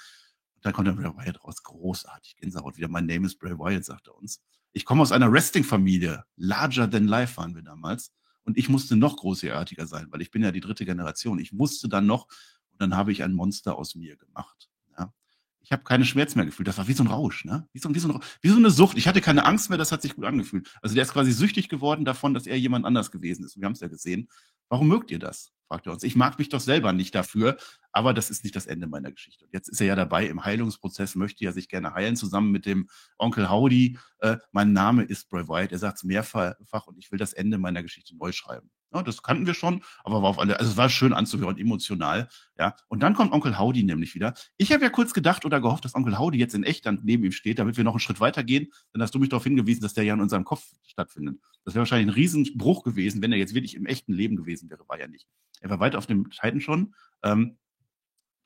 Und 0.56 0.66
dann 0.66 0.74
kommt 0.74 0.88
der 0.88 0.92
Bray 0.94 1.12
Wyatt 1.16 1.44
raus. 1.44 1.64
Großartig. 1.64 2.36
Gänsehaut 2.36 2.78
wieder. 2.78 2.90
Mein 2.90 3.06
Name 3.06 3.26
ist 3.26 3.40
Bray 3.40 3.58
Wyatt, 3.58 3.86
sagt 3.86 4.08
er 4.08 4.16
uns. 4.16 4.42
Ich 4.74 4.86
komme 4.86 5.02
aus 5.02 5.12
einer 5.12 5.32
Wrestling-Familie. 5.32 6.24
Larger 6.36 6.90
than 6.90 7.08
life 7.08 7.38
waren 7.38 7.56
wir 7.56 7.64
damals. 7.64 8.12
Und 8.44 8.58
ich 8.58 8.70
musste 8.70 8.96
noch 8.96 9.18
großartiger 9.18 9.88
sein, 9.88 10.08
weil 10.10 10.22
ich 10.22 10.32
bin 10.32 10.42
ja 10.42 10.52
die 10.52 10.62
dritte 10.62 10.86
Generation. 10.86 11.40
Ich 11.40 11.52
musste 11.52 11.90
dann 11.90 12.06
noch, 12.06 12.28
und 12.72 12.80
dann 12.82 12.96
habe 12.96 13.12
ich 13.12 13.24
ein 13.24 13.34
Monster 13.34 13.78
aus 13.78 13.96
mir 13.96 14.16
gemacht. 14.16 14.70
Ja. 14.98 15.14
Ich 15.60 15.74
habe 15.74 15.84
keine 15.84 16.06
Schmerzen 16.06 16.40
mehr 16.40 16.46
gefühlt. 16.46 16.68
Das 16.68 16.78
war 16.78 16.88
wie 16.88 16.94
so 16.94 17.04
ein 17.04 17.08
Rausch, 17.08 17.44
ne? 17.44 17.68
Wie 17.74 17.80
so, 17.80 17.94
wie, 17.94 18.00
so 18.00 18.10
ein, 18.10 18.22
wie 18.42 18.50
so 18.50 18.56
eine 18.56 18.72
Sucht. 18.72 18.98
Ich 18.98 19.08
hatte 19.08 19.20
keine 19.20 19.44
Angst 19.44 19.70
mehr, 19.70 19.78
das 19.78 19.92
hat 19.92 20.02
sich 20.02 20.16
gut 20.16 20.24
angefühlt. 20.24 20.72
Also 20.82 20.96
der 20.96 21.04
ist 21.04 21.12
quasi 21.12 21.34
süchtig 21.34 21.68
geworden 21.68 22.06
davon, 22.06 22.34
dass 22.34 22.48
er 22.48 22.58
jemand 22.58 22.86
anders 22.86 23.12
gewesen 23.12 23.44
ist. 23.44 23.58
Wir 23.58 23.66
haben 23.66 23.74
es 23.74 23.82
ja 23.82 23.90
gesehen. 23.90 24.30
Warum 24.70 24.88
mögt 24.88 25.12
ihr 25.12 25.20
das? 25.20 25.54
fragt 25.68 25.86
er 25.86 25.94
uns. 25.94 26.04
Ich 26.04 26.16
mag 26.16 26.40
mich 26.40 26.50
doch 26.50 26.60
selber 26.60 26.94
nicht 26.94 27.14
dafür, 27.14 27.58
aber 27.92 28.14
das 28.14 28.30
ist 28.30 28.44
nicht 28.44 28.56
das 28.56 28.66
Ende 28.66 28.88
meiner 28.88 29.12
Geschichte. 29.12 29.46
Und 29.46 29.54
jetzt 29.54 29.68
ist 29.68 29.82
er 29.82 29.88
ja 29.88 29.96
dabei 29.96 30.28
im 30.28 30.46
Heilungsprozess, 30.46 31.16
möchte 31.16 31.44
ja 31.44 31.52
sich 31.52 31.68
gerne 31.70 31.94
heilen, 31.94 32.16
zusammen 32.16 32.52
mit 32.52 32.66
dem 32.66 32.88
Onkel 33.18 33.50
Howdy. 33.50 33.98
Äh, 34.20 34.38
mein 34.52 34.74
Name 34.74 35.04
ist 35.04 35.30
Bray 35.30 35.48
Wyatt. 35.48 35.72
Er 35.72 35.80
sagt 35.80 35.98
es 35.98 36.04
mehrfach 36.04 36.88
und 36.88 36.98
ich 36.98 37.12
will 37.12 37.20
das 37.20 37.34
Ende 37.34 37.58
meiner 37.58 37.84
Geschichte 37.84 38.16
neu 38.16 38.32
schreiben. 38.32 38.70
Ja, 38.94 39.04
das 39.04 39.22
kannten 39.22 39.46
wir 39.46 39.54
schon, 39.54 39.84
aber 40.06 40.22
war 40.22 40.30
auf 40.30 40.40
alle, 40.40 40.58
also 40.60 40.72
es 40.72 40.78
war 40.78 40.90
schön 40.90 41.12
anzuhören, 41.12 41.58
emotional. 41.58 42.30
Ja, 42.58 42.74
und 42.88 43.04
dann 43.04 43.16
kommt 43.16 43.34
Onkel 43.34 43.60
Howdy 43.60 43.84
nämlich 43.84 44.16
wieder. 44.16 44.34
Ich 44.56 44.72
habe 44.72 44.82
ja 44.82 44.90
kurz 44.90 45.14
gedacht 45.14 45.44
oder 45.44 45.60
gehofft, 45.60 45.84
dass 45.84 45.94
Onkel 45.94 46.18
Howdy 46.18 46.38
jetzt 46.38 46.56
in 46.56 46.64
echt 46.64 46.86
dann 46.86 47.02
neben 47.04 47.26
ihm 47.26 47.34
steht, 47.34 47.60
damit 47.60 47.76
wir 47.76 47.84
noch 47.84 47.94
einen 47.94 48.00
Schritt 48.00 48.22
weiter 48.22 48.46
gehen. 48.46 48.72
Dann 48.94 49.02
hast 49.02 49.14
du 49.14 49.20
mich 49.20 49.28
darauf 49.28 49.44
hingewiesen, 49.44 49.82
dass 49.82 49.94
der 49.94 50.06
ja 50.06 50.14
in 50.14 50.22
unserem 50.22 50.46
Kopf 50.46 50.66
stattfindet. 50.84 51.38
Das 51.66 51.74
wäre 51.74 51.82
wahrscheinlich 51.82 52.08
ein 52.08 52.14
Riesenbruch 52.14 52.84
gewesen, 52.84 53.22
wenn 53.22 53.34
er 53.34 53.38
jetzt 53.38 53.54
wirklich 53.54 53.76
im 53.76 53.86
echten 53.86 54.14
Leben 54.14 54.38
gewesen 54.38 54.57
wäre, 54.70 54.88
war 54.88 55.00
ja 55.00 55.08
nicht. 55.08 55.28
Er 55.62 55.70
war 55.70 55.80
weit 55.80 55.96
auf 55.96 56.06
dem 56.06 56.30
Titan 56.30 56.62
schon. 56.62 56.96
Ähm, 57.24 57.58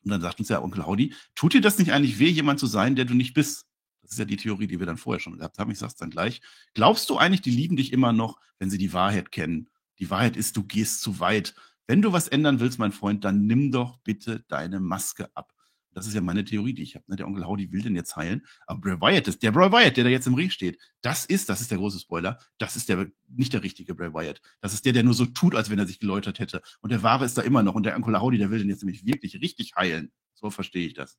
und 0.03 0.11
dann 0.11 0.21
sagt 0.21 0.39
uns 0.39 0.49
ja 0.49 0.61
Onkel 0.61 0.85
Howdy, 0.85 1.13
tut 1.35 1.53
dir 1.53 1.61
das 1.61 1.77
nicht 1.77 1.91
eigentlich 1.91 2.19
weh, 2.19 2.29
jemand 2.29 2.59
zu 2.59 2.67
sein, 2.67 2.95
der 2.95 3.05
du 3.05 3.13
nicht 3.13 3.33
bist? 3.33 3.65
Das 4.01 4.11
ist 4.11 4.17
ja 4.17 4.25
die 4.25 4.37
Theorie, 4.37 4.67
die 4.67 4.79
wir 4.79 4.87
dann 4.87 4.97
vorher 4.97 5.19
schon 5.19 5.37
gehabt 5.37 5.59
haben. 5.59 5.71
Ich 5.71 5.77
sag's 5.77 5.95
dann 5.95 6.09
gleich. 6.09 6.41
Glaubst 6.73 7.09
du 7.09 7.17
eigentlich, 7.17 7.41
die 7.41 7.51
lieben 7.51 7.75
dich 7.75 7.93
immer 7.93 8.13
noch, 8.13 8.39
wenn 8.57 8.69
sie 8.69 8.79
die 8.79 8.93
Wahrheit 8.93 9.31
kennen? 9.31 9.69
Die 9.99 10.09
Wahrheit 10.09 10.35
ist, 10.35 10.57
du 10.57 10.63
gehst 10.63 11.01
zu 11.01 11.19
weit. 11.19 11.53
Wenn 11.85 12.01
du 12.01 12.11
was 12.11 12.27
ändern 12.27 12.59
willst, 12.59 12.79
mein 12.79 12.91
Freund, 12.91 13.23
dann 13.23 13.45
nimm 13.45 13.71
doch 13.71 13.97
bitte 13.99 14.43
deine 14.47 14.79
Maske 14.79 15.29
ab. 15.35 15.53
Das 15.93 16.07
ist 16.07 16.13
ja 16.13 16.21
meine 16.21 16.45
Theorie, 16.45 16.73
die 16.73 16.83
ich 16.83 16.95
habe. 16.95 17.05
Ne? 17.07 17.15
Der 17.17 17.27
Onkel 17.27 17.45
Howdy 17.45 17.71
will 17.71 17.81
den 17.81 17.95
jetzt 17.95 18.15
heilen. 18.15 18.45
Aber 18.65 18.79
Bray 18.79 19.01
Wyatt 19.01 19.27
ist, 19.27 19.43
der 19.43 19.51
Bray 19.51 19.71
Wyatt, 19.71 19.97
der 19.97 20.05
da 20.05 20.09
jetzt 20.09 20.27
im 20.27 20.35
Ring 20.35 20.49
steht, 20.49 20.79
das 21.01 21.25
ist, 21.25 21.49
das 21.49 21.61
ist 21.61 21.71
der 21.71 21.77
große 21.77 21.99
Spoiler, 21.99 22.39
das 22.57 22.75
ist 22.75 22.89
der 22.89 23.07
nicht 23.27 23.53
der 23.53 23.63
richtige 23.63 23.93
Bray 23.95 24.13
Wyatt. 24.13 24.41
Das 24.61 24.73
ist 24.73 24.85
der, 24.85 24.93
der 24.93 25.03
nur 25.03 25.13
so 25.13 25.25
tut, 25.25 25.55
als 25.55 25.69
wenn 25.69 25.79
er 25.79 25.87
sich 25.87 25.99
geläutert 25.99 26.39
hätte. 26.39 26.61
Und 26.81 26.91
der 26.91 27.03
wahre 27.03 27.25
ist 27.25 27.37
da 27.37 27.41
immer 27.41 27.63
noch. 27.63 27.75
Und 27.75 27.85
der 27.85 27.95
Onkel 27.95 28.19
Howdy, 28.19 28.37
der 28.37 28.51
will 28.51 28.59
den 28.59 28.69
jetzt 28.69 28.83
nämlich 28.83 29.05
wirklich 29.05 29.41
richtig 29.41 29.73
heilen. 29.75 30.11
So 30.33 30.49
verstehe 30.49 30.87
ich 30.87 30.93
das. 30.93 31.17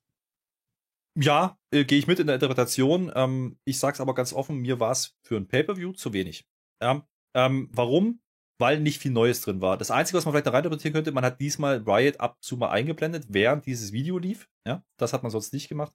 Ja, 1.15 1.59
äh, 1.69 1.85
gehe 1.85 1.99
ich 1.99 2.07
mit 2.07 2.19
in 2.19 2.27
der 2.27 2.35
Interpretation. 2.35 3.11
Ähm, 3.13 3.59
ich 3.65 3.77
sag's 3.77 4.01
aber 4.01 4.15
ganz 4.15 4.33
offen, 4.33 4.57
mir 4.57 4.79
war 4.79 4.91
es 4.91 5.15
für 5.21 5.37
ein 5.37 5.47
Pay-Per-View 5.47 5.93
zu 5.93 6.11
wenig. 6.11 6.45
Ja, 6.81 7.07
ähm, 7.35 7.69
warum? 7.71 8.22
Weil 8.59 8.79
nicht 8.79 8.99
viel 8.99 9.11
Neues 9.11 9.41
drin 9.41 9.61
war. 9.61 9.77
Das 9.77 9.91
Einzige, 9.91 10.17
was 10.17 10.25
man 10.25 10.33
vielleicht 10.33 10.47
da 10.47 10.51
reininterpretieren 10.51 10.93
könnte, 10.93 11.11
man 11.11 11.25
hat 11.25 11.39
diesmal 11.39 11.83
Riot 11.85 12.19
ab 12.19 12.37
zu 12.41 12.57
mal 12.57 12.69
eingeblendet, 12.69 13.25
während 13.29 13.65
dieses 13.65 13.91
Video 13.91 14.17
lief. 14.17 14.47
Ja, 14.67 14.83
das 14.97 15.13
hat 15.13 15.23
man 15.23 15.31
sonst 15.31 15.53
nicht 15.53 15.69
gemacht. 15.69 15.93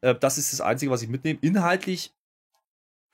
Äh, 0.00 0.14
das 0.14 0.38
ist 0.38 0.52
das 0.52 0.60
Einzige, 0.60 0.90
was 0.90 1.02
ich 1.02 1.08
mitnehme. 1.08 1.38
Inhaltlich 1.42 2.12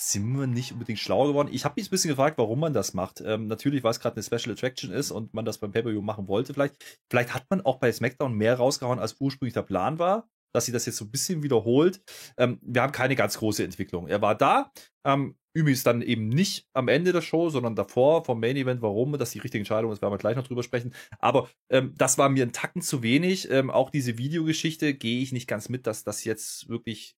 sind 0.00 0.26
wir 0.36 0.46
nicht 0.46 0.72
unbedingt 0.72 0.98
schlauer 0.98 1.28
geworden. 1.28 1.48
Ich 1.50 1.64
habe 1.64 1.74
mich 1.76 1.88
ein 1.88 1.90
bisschen 1.90 2.10
gefragt, 2.10 2.36
warum 2.36 2.60
man 2.60 2.74
das 2.74 2.92
macht. 2.92 3.22
Ähm, 3.24 3.46
natürlich, 3.46 3.82
weil 3.82 3.92
es 3.92 4.00
gerade 4.00 4.16
eine 4.16 4.22
Special 4.22 4.54
Attraction 4.54 4.90
ist 4.90 5.10
und 5.10 5.32
man 5.32 5.44
das 5.44 5.58
beim 5.58 5.72
Pay-Per-View 5.72 6.02
machen 6.02 6.28
wollte. 6.28 6.52
Vielleicht, 6.52 6.76
vielleicht 7.10 7.32
hat 7.32 7.46
man 7.48 7.62
auch 7.62 7.78
bei 7.78 7.90
SmackDown 7.90 8.34
mehr 8.34 8.56
rausgehauen, 8.56 8.98
als 8.98 9.16
ursprünglich 9.20 9.54
der 9.54 9.62
Plan 9.62 9.98
war 9.98 10.28
dass 10.56 10.64
sie 10.64 10.72
das 10.72 10.86
jetzt 10.86 10.96
so 10.96 11.04
ein 11.04 11.10
bisschen 11.10 11.42
wiederholt. 11.42 12.00
Ähm, 12.38 12.58
wir 12.62 12.80
haben 12.80 12.92
keine 12.92 13.14
ganz 13.14 13.36
große 13.38 13.62
Entwicklung. 13.62 14.08
Er 14.08 14.22
war 14.22 14.34
da, 14.34 14.72
ähm, 15.04 15.36
übrigens 15.56 15.82
dann 15.82 16.02
eben 16.02 16.28
nicht 16.28 16.66
am 16.74 16.88
Ende 16.88 17.12
der 17.12 17.22
Show, 17.22 17.48
sondern 17.50 17.74
davor 17.74 18.24
vom 18.24 18.40
Main 18.40 18.56
Event. 18.56 18.82
Warum 18.82 19.16
das 19.18 19.30
die 19.30 19.38
richtige 19.38 19.60
Entscheidung 19.60 19.92
ist, 19.92 20.02
werden 20.02 20.12
wir 20.12 20.18
gleich 20.18 20.36
noch 20.36 20.46
drüber 20.46 20.62
sprechen. 20.62 20.94
Aber 21.18 21.48
ähm, 21.70 21.94
das 21.96 22.18
war 22.18 22.28
mir 22.28 22.44
ein 22.44 22.52
Tacken 22.52 22.82
zu 22.82 23.02
wenig. 23.02 23.50
Ähm, 23.50 23.70
auch 23.70 23.90
diese 23.90 24.18
Videogeschichte 24.18 24.94
gehe 24.94 25.22
ich 25.22 25.32
nicht 25.32 25.48
ganz 25.48 25.68
mit, 25.68 25.86
dass 25.86 26.04
das 26.04 26.24
jetzt 26.24 26.68
wirklich 26.68 27.16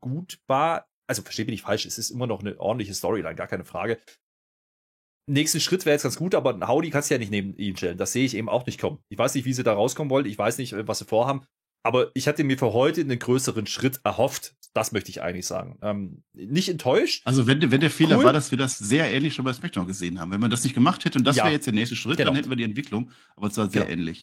gut 0.00 0.38
war. 0.46 0.86
Also 1.08 1.22
verstehe 1.22 1.44
mich 1.44 1.52
nicht 1.52 1.62
falsch, 1.62 1.86
es 1.86 1.98
ist 1.98 2.10
immer 2.10 2.26
noch 2.26 2.40
eine 2.40 2.58
ordentliche 2.58 2.94
Storyline, 2.94 3.36
gar 3.36 3.46
keine 3.46 3.64
Frage 3.64 3.98
nächsten 5.26 5.60
Schritt 5.60 5.84
wäre 5.84 5.94
jetzt 5.94 6.04
ganz 6.04 6.16
gut, 6.16 6.34
aber 6.34 6.54
ein 6.54 6.66
Howdy 6.66 6.90
kannst 6.90 7.10
du 7.10 7.14
ja 7.14 7.18
nicht 7.18 7.30
neben 7.30 7.56
ihn 7.56 7.76
stellen. 7.76 7.98
Das 7.98 8.12
sehe 8.12 8.24
ich 8.24 8.36
eben 8.36 8.48
auch 8.48 8.66
nicht 8.66 8.80
kommen. 8.80 8.98
Ich 9.08 9.18
weiß 9.18 9.34
nicht, 9.34 9.44
wie 9.44 9.52
sie 9.52 9.64
da 9.64 9.74
rauskommen 9.74 10.10
wollen. 10.10 10.26
Ich 10.26 10.38
weiß 10.38 10.58
nicht, 10.58 10.74
was 10.86 10.98
sie 10.98 11.04
vorhaben. 11.04 11.42
Aber 11.84 12.10
ich 12.14 12.26
hatte 12.26 12.42
mir 12.42 12.58
für 12.58 12.72
heute 12.72 13.00
einen 13.00 13.18
größeren 13.18 13.66
Schritt 13.66 14.00
erhofft. 14.02 14.55
Das 14.76 14.92
möchte 14.92 15.10
ich 15.10 15.22
eigentlich 15.22 15.46
sagen. 15.46 15.78
Ähm, 15.80 16.22
nicht 16.34 16.68
enttäuscht. 16.68 17.22
Also 17.24 17.46
wenn, 17.46 17.70
wenn 17.70 17.80
der 17.80 17.90
Fehler 17.90 18.18
cool. 18.18 18.24
war, 18.24 18.32
dass 18.34 18.50
wir 18.50 18.58
das 18.58 18.78
sehr 18.78 19.10
ähnlich 19.10 19.32
schon 19.32 19.46
bei 19.46 19.52
SmackDown 19.54 19.86
gesehen 19.86 20.20
haben. 20.20 20.30
Wenn 20.30 20.40
man 20.40 20.50
das 20.50 20.64
nicht 20.64 20.74
gemacht 20.74 21.04
hätte 21.06 21.18
und 21.18 21.26
das 21.26 21.36
ja. 21.36 21.44
wäre 21.44 21.54
jetzt 21.54 21.66
der 21.66 21.72
nächste 21.72 21.96
Schritt, 21.96 22.18
genau. 22.18 22.28
dann 22.28 22.36
hätten 22.36 22.50
wir 22.50 22.56
die 22.56 22.64
Entwicklung. 22.64 23.10
Aber 23.36 23.46
es 23.46 23.56
war 23.56 23.70
sehr 23.70 23.82
genau. 23.82 23.92
ähnlich. 23.92 24.20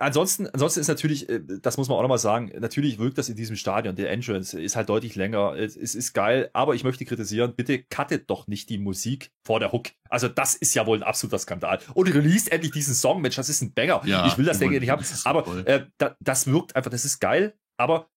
Ansonsten, 0.00 0.48
ansonsten 0.48 0.80
ist 0.80 0.88
natürlich, 0.88 1.28
äh, 1.28 1.40
das 1.60 1.76
muss 1.76 1.88
man 1.88 1.98
auch 1.98 2.02
nochmal 2.02 2.18
sagen, 2.18 2.50
natürlich 2.58 2.98
wirkt 2.98 3.18
das 3.18 3.28
in 3.28 3.36
diesem 3.36 3.56
Stadion. 3.56 3.96
Der 3.96 4.10
Entrance 4.10 4.58
ist 4.58 4.74
halt 4.74 4.88
deutlich 4.88 5.14
länger. 5.14 5.54
Es, 5.56 5.76
es 5.76 5.94
ist 5.94 6.14
geil, 6.14 6.48
aber 6.54 6.74
ich 6.74 6.84
möchte 6.84 7.04
kritisieren, 7.04 7.54
bitte 7.54 7.82
cuttet 7.82 8.30
doch 8.30 8.46
nicht 8.46 8.70
die 8.70 8.78
Musik 8.78 9.30
vor 9.44 9.60
der 9.60 9.72
Hook. 9.72 9.88
Also 10.08 10.28
das 10.28 10.54
ist 10.54 10.72
ja 10.74 10.86
wohl 10.86 10.98
ein 10.98 11.02
absoluter 11.02 11.38
Skandal. 11.38 11.80
Und 11.92 12.14
release 12.14 12.50
endlich 12.50 12.72
diesen 12.72 12.94
Song, 12.94 13.20
Mensch, 13.20 13.36
das 13.36 13.50
ist 13.50 13.60
ein 13.60 13.74
Banger. 13.74 14.00
Ja, 14.06 14.26
ich 14.26 14.38
will 14.38 14.46
das 14.46 14.58
Ding 14.58 14.70
nicht 14.70 14.88
haben. 14.88 15.04
Aber 15.24 15.66
äh, 15.66 15.84
da, 15.98 16.16
das 16.20 16.46
wirkt 16.46 16.76
einfach, 16.76 16.90
das 16.90 17.04
ist 17.04 17.20
geil, 17.20 17.54
aber. 17.76 18.08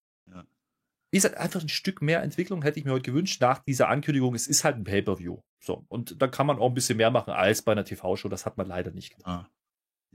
Wie 1.13 1.17
gesagt, 1.17 1.37
einfach 1.37 1.61
ein 1.61 1.69
Stück 1.69 2.01
mehr 2.01 2.23
Entwicklung 2.23 2.63
hätte 2.63 2.79
ich 2.79 2.85
mir 2.85 2.91
heute 2.91 3.11
gewünscht 3.11 3.39
nach 3.39 3.59
dieser 3.59 3.87
Ankündigung. 3.87 4.33
Es 4.33 4.47
ist 4.47 4.63
halt 4.63 4.77
ein 4.77 4.83
Pay-Per-View. 4.83 5.37
So. 5.59 5.85
Und 5.87 6.19
da 6.19 6.27
kann 6.27 6.47
man 6.47 6.57
auch 6.57 6.69
ein 6.69 6.73
bisschen 6.73 6.97
mehr 6.97 7.11
machen 7.11 7.29
als 7.29 7.61
bei 7.61 7.71
einer 7.71 7.85
TV-Show. 7.85 8.29
Das 8.29 8.47
hat 8.47 8.57
man 8.57 8.65
leider 8.65 8.89
nicht 8.89 9.11
gemacht. 9.11 9.27
Ah. 9.27 9.47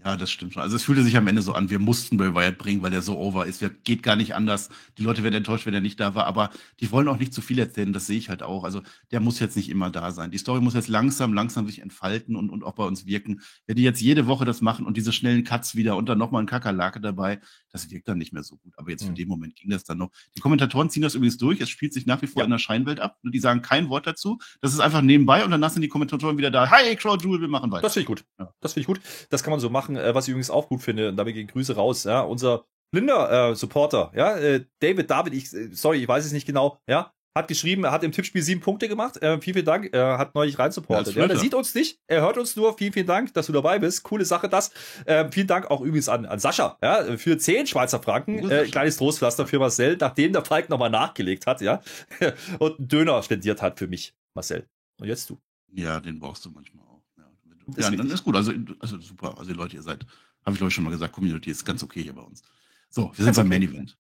Ja, 0.05 0.17
das 0.17 0.31
stimmt 0.31 0.55
schon. 0.55 0.63
Also 0.63 0.77
es 0.77 0.85
fühlte 0.85 1.03
sich 1.03 1.17
am 1.17 1.27
Ende 1.27 1.43
so 1.43 1.53
an, 1.55 1.71
wir 1.71 1.81
mussten 1.81 2.17
Bray 2.17 2.33
Wyatt 2.33 2.57
bringen, 2.57 2.83
weil 2.83 2.93
er 2.93 3.03
so 3.03 3.19
over 3.19 3.47
ist. 3.47 3.61
Wir, 3.61 3.69
geht 3.69 4.05
gar 4.05 4.15
nicht 4.15 4.35
anders. 4.35 4.69
Die 4.97 5.03
Leute 5.03 5.25
werden 5.25 5.35
enttäuscht, 5.35 5.67
wenn 5.67 5.75
er 5.75 5.81
nicht 5.81 5.99
da 5.99 6.15
war. 6.15 6.27
Aber 6.27 6.51
die 6.81 6.91
wollen 6.93 7.09
auch 7.09 7.19
nicht 7.19 7.35
zu 7.35 7.41
viel 7.41 7.59
erzählen. 7.59 7.93
Das 7.93 8.07
sehe 8.07 8.17
ich 8.17 8.29
halt 8.29 8.45
auch. 8.45 8.63
Also 8.63 8.83
der 9.11 9.19
muss 9.19 9.41
jetzt 9.41 9.57
nicht 9.57 9.69
immer 9.69 9.91
da 9.91 10.13
sein. 10.13 10.31
Die 10.31 10.39
Story 10.39 10.61
muss 10.61 10.75
jetzt 10.75 10.89
langsam, 10.89 11.33
langsam 11.33 11.67
sich 11.67 11.81
entfalten 11.81 12.37
und, 12.37 12.51
und 12.51 12.63
auch 12.63 12.75
bei 12.75 12.85
uns 12.85 13.07
wirken. 13.07 13.41
Wenn 13.67 13.77
die 13.77 13.83
jetzt 13.83 14.01
jede 14.01 14.29
Woche 14.29 14.45
das 14.45 14.61
machen 14.61 14.87
und 14.87 14.97
diese 14.97 15.13
schnellen 15.13 15.43
Cuts 15.43 15.75
wieder 15.75 15.97
und 15.97 16.09
dann 16.09 16.19
nochmal 16.19 16.43
ein 16.43 16.47
Kakerlake 16.47 17.01
dabei, 17.01 17.41
das 17.71 17.91
wirkt 17.91 18.09
dann 18.09 18.19
nicht 18.19 18.33
mehr 18.33 18.43
so 18.43 18.57
gut. 18.57 18.73
Aber 18.77 18.91
jetzt 18.91 19.05
für 19.05 19.11
Mhm. 19.11 19.15
den 19.17 19.29
Moment 19.29 19.57
ging 19.57 19.71
das 19.71 19.85
dann 19.85 19.99
noch. 19.99 20.11
Die 20.37 20.41
Kommentatoren 20.41 20.91
ziehen 20.91 21.03
das 21.03 21.15
übrigens 21.15 21.37
durch. 21.39 21.61
Es 21.61 21.69
spielt 21.71 21.93
sich 21.93 22.07
nach 22.07 22.21
wie 22.23 22.27
vor 22.27 22.41
Ja. 22.41 22.45
in 22.45 22.51
der 22.51 22.59
Scheinwelt 22.59 23.01
ab. 23.01 23.19
Die 23.23 23.39
sagen 23.41 23.63
kein 23.63 23.89
Wort 23.89 24.07
dazu. 24.07 24.39
Das 24.61 24.73
ist 24.73 24.81
einfach 24.81 25.03
nebenbei 25.03 25.45
und 25.45 25.51
danach 25.51 25.71
sind 25.71 25.83
die 25.83 25.89
Kommentatoren 25.89 26.39
wieder 26.39 26.51
da. 26.51 26.71
Hi, 26.71 26.97
Crow 26.97 27.21
Jewel, 27.23 27.41
wir 27.41 27.49
machen 27.49 27.71
weiter. 27.71 27.83
Das 27.83 27.95
finde 27.95 28.03
ich 28.03 28.07
gut. 28.07 28.25
Ja. 28.39 28.53
Das 28.61 28.73
finde 28.75 28.81
ich 28.83 28.87
gut. 28.87 29.01
Das 29.31 29.43
kann 29.43 29.51
man 29.51 29.61
so 29.61 29.71
machen. 29.71 29.97
Äh, 29.97 30.15
was 30.15 30.27
ich 30.27 30.31
übrigens 30.31 30.51
auch 30.51 30.69
gut 30.69 30.83
finde, 30.83 31.09
und 31.11 31.17
damit 31.17 31.35
gehen 31.35 31.47
Grüße 31.47 31.75
raus. 31.75 32.05
Ja, 32.05 32.21
unser 32.23 32.65
blinder 32.91 33.51
äh, 33.51 33.55
Supporter, 33.55 34.11
ja, 34.17 34.37
äh, 34.39 34.65
David, 34.81 35.11
David, 35.11 35.35
ich, 35.35 35.53
äh, 35.53 35.69
sorry, 35.73 35.99
ich 36.03 36.09
weiß 36.09 36.25
es 36.25 36.33
nicht 36.33 36.47
genau, 36.47 36.81
ja, 36.87 37.13
hat 37.39 37.49
geschrieben, 37.49 37.85
er 37.85 37.91
hat 37.93 38.05
im 38.05 38.13
Tippspiel 38.13 38.43
sieben 38.43 38.61
Punkte 38.61 38.89
gemacht. 38.89 39.17
Äh, 39.23 39.41
vielen, 39.41 39.55
vielen 39.55 39.65
Dank. 39.65 39.89
Er 39.93 40.19
hat 40.19 40.35
neulich 40.35 40.59
rein 40.59 40.71
supportet. 40.73 41.15
Ja, 41.15 41.23
Ja, 41.23 41.29
der 41.29 41.39
sieht 41.39 41.55
uns 41.55 41.75
nicht, 41.75 41.99
er 42.07 42.21
hört 42.21 42.37
uns 42.37 42.55
nur. 42.57 42.77
Vielen, 42.77 42.93
vielen 42.93 43.07
Dank, 43.07 43.33
dass 43.35 43.47
du 43.47 43.53
dabei 43.53 43.79
bist. 43.79 44.03
Coole 44.03 44.25
Sache, 44.25 44.49
das. 44.49 44.71
Äh, 45.07 45.31
vielen 45.33 45.47
Dank 45.47 45.71
auch 45.71 45.81
übrigens 45.81 46.09
an, 46.09 46.27
an 46.27 46.39
Sascha, 46.39 46.77
ja, 46.83 47.17
für 47.17 47.39
zehn 47.39 47.67
Schweizer 47.67 48.03
Franken. 48.03 48.51
Äh, 48.51 48.67
kleines 48.67 48.97
Trostpflaster 48.99 49.47
für 49.47 49.59
Marcel, 49.59 49.97
nachdem 50.01 50.33
der 50.33 50.45
Falk 50.45 50.69
nochmal 50.69 50.91
nachgelegt 50.91 51.47
hat, 51.47 51.61
ja, 51.61 51.81
und 52.59 52.79
einen 52.79 52.89
Döner 52.89 53.23
spendiert 53.23 53.63
hat 53.63 53.79
für 53.79 53.87
mich, 53.87 54.15
Marcel. 54.35 54.67
Und 55.01 55.09
jetzt 55.09 55.31
du. 55.31 55.39
Ja, 55.73 56.01
den 56.01 56.19
brauchst 56.19 56.45
du 56.45 56.51
manchmal 56.51 56.85
auch. 56.87 57.03
Ja, 57.17 57.25
wenn 57.45 57.59
du- 57.75 57.79
Ist 57.81 57.91
ja 57.91 57.97
dann 57.97 58.11
ist 58.11 58.25
gut. 58.25 58.37
Also, 58.37 58.53
also 58.81 58.99
super. 58.99 59.37
Also 59.39 59.53
Leute, 59.53 59.77
ihr 59.77 59.83
seid, 59.83 60.05
habe 60.45 60.53
ich 60.53 60.57
glaube 60.59 60.69
ich 60.69 60.75
schon 60.75 60.85
mal 60.85 60.91
gesagt, 60.91 61.13
Community 61.13 61.51
ist 61.51 61.65
ganz 61.65 61.83
okay 61.83 62.03
hier 62.03 62.15
bei 62.15 62.23
uns. 62.23 62.43
So, 62.91 63.13
wir 63.15 63.25
sind 63.25 63.37
beim 63.37 63.49
Main 63.49 63.63
Event. 63.63 63.97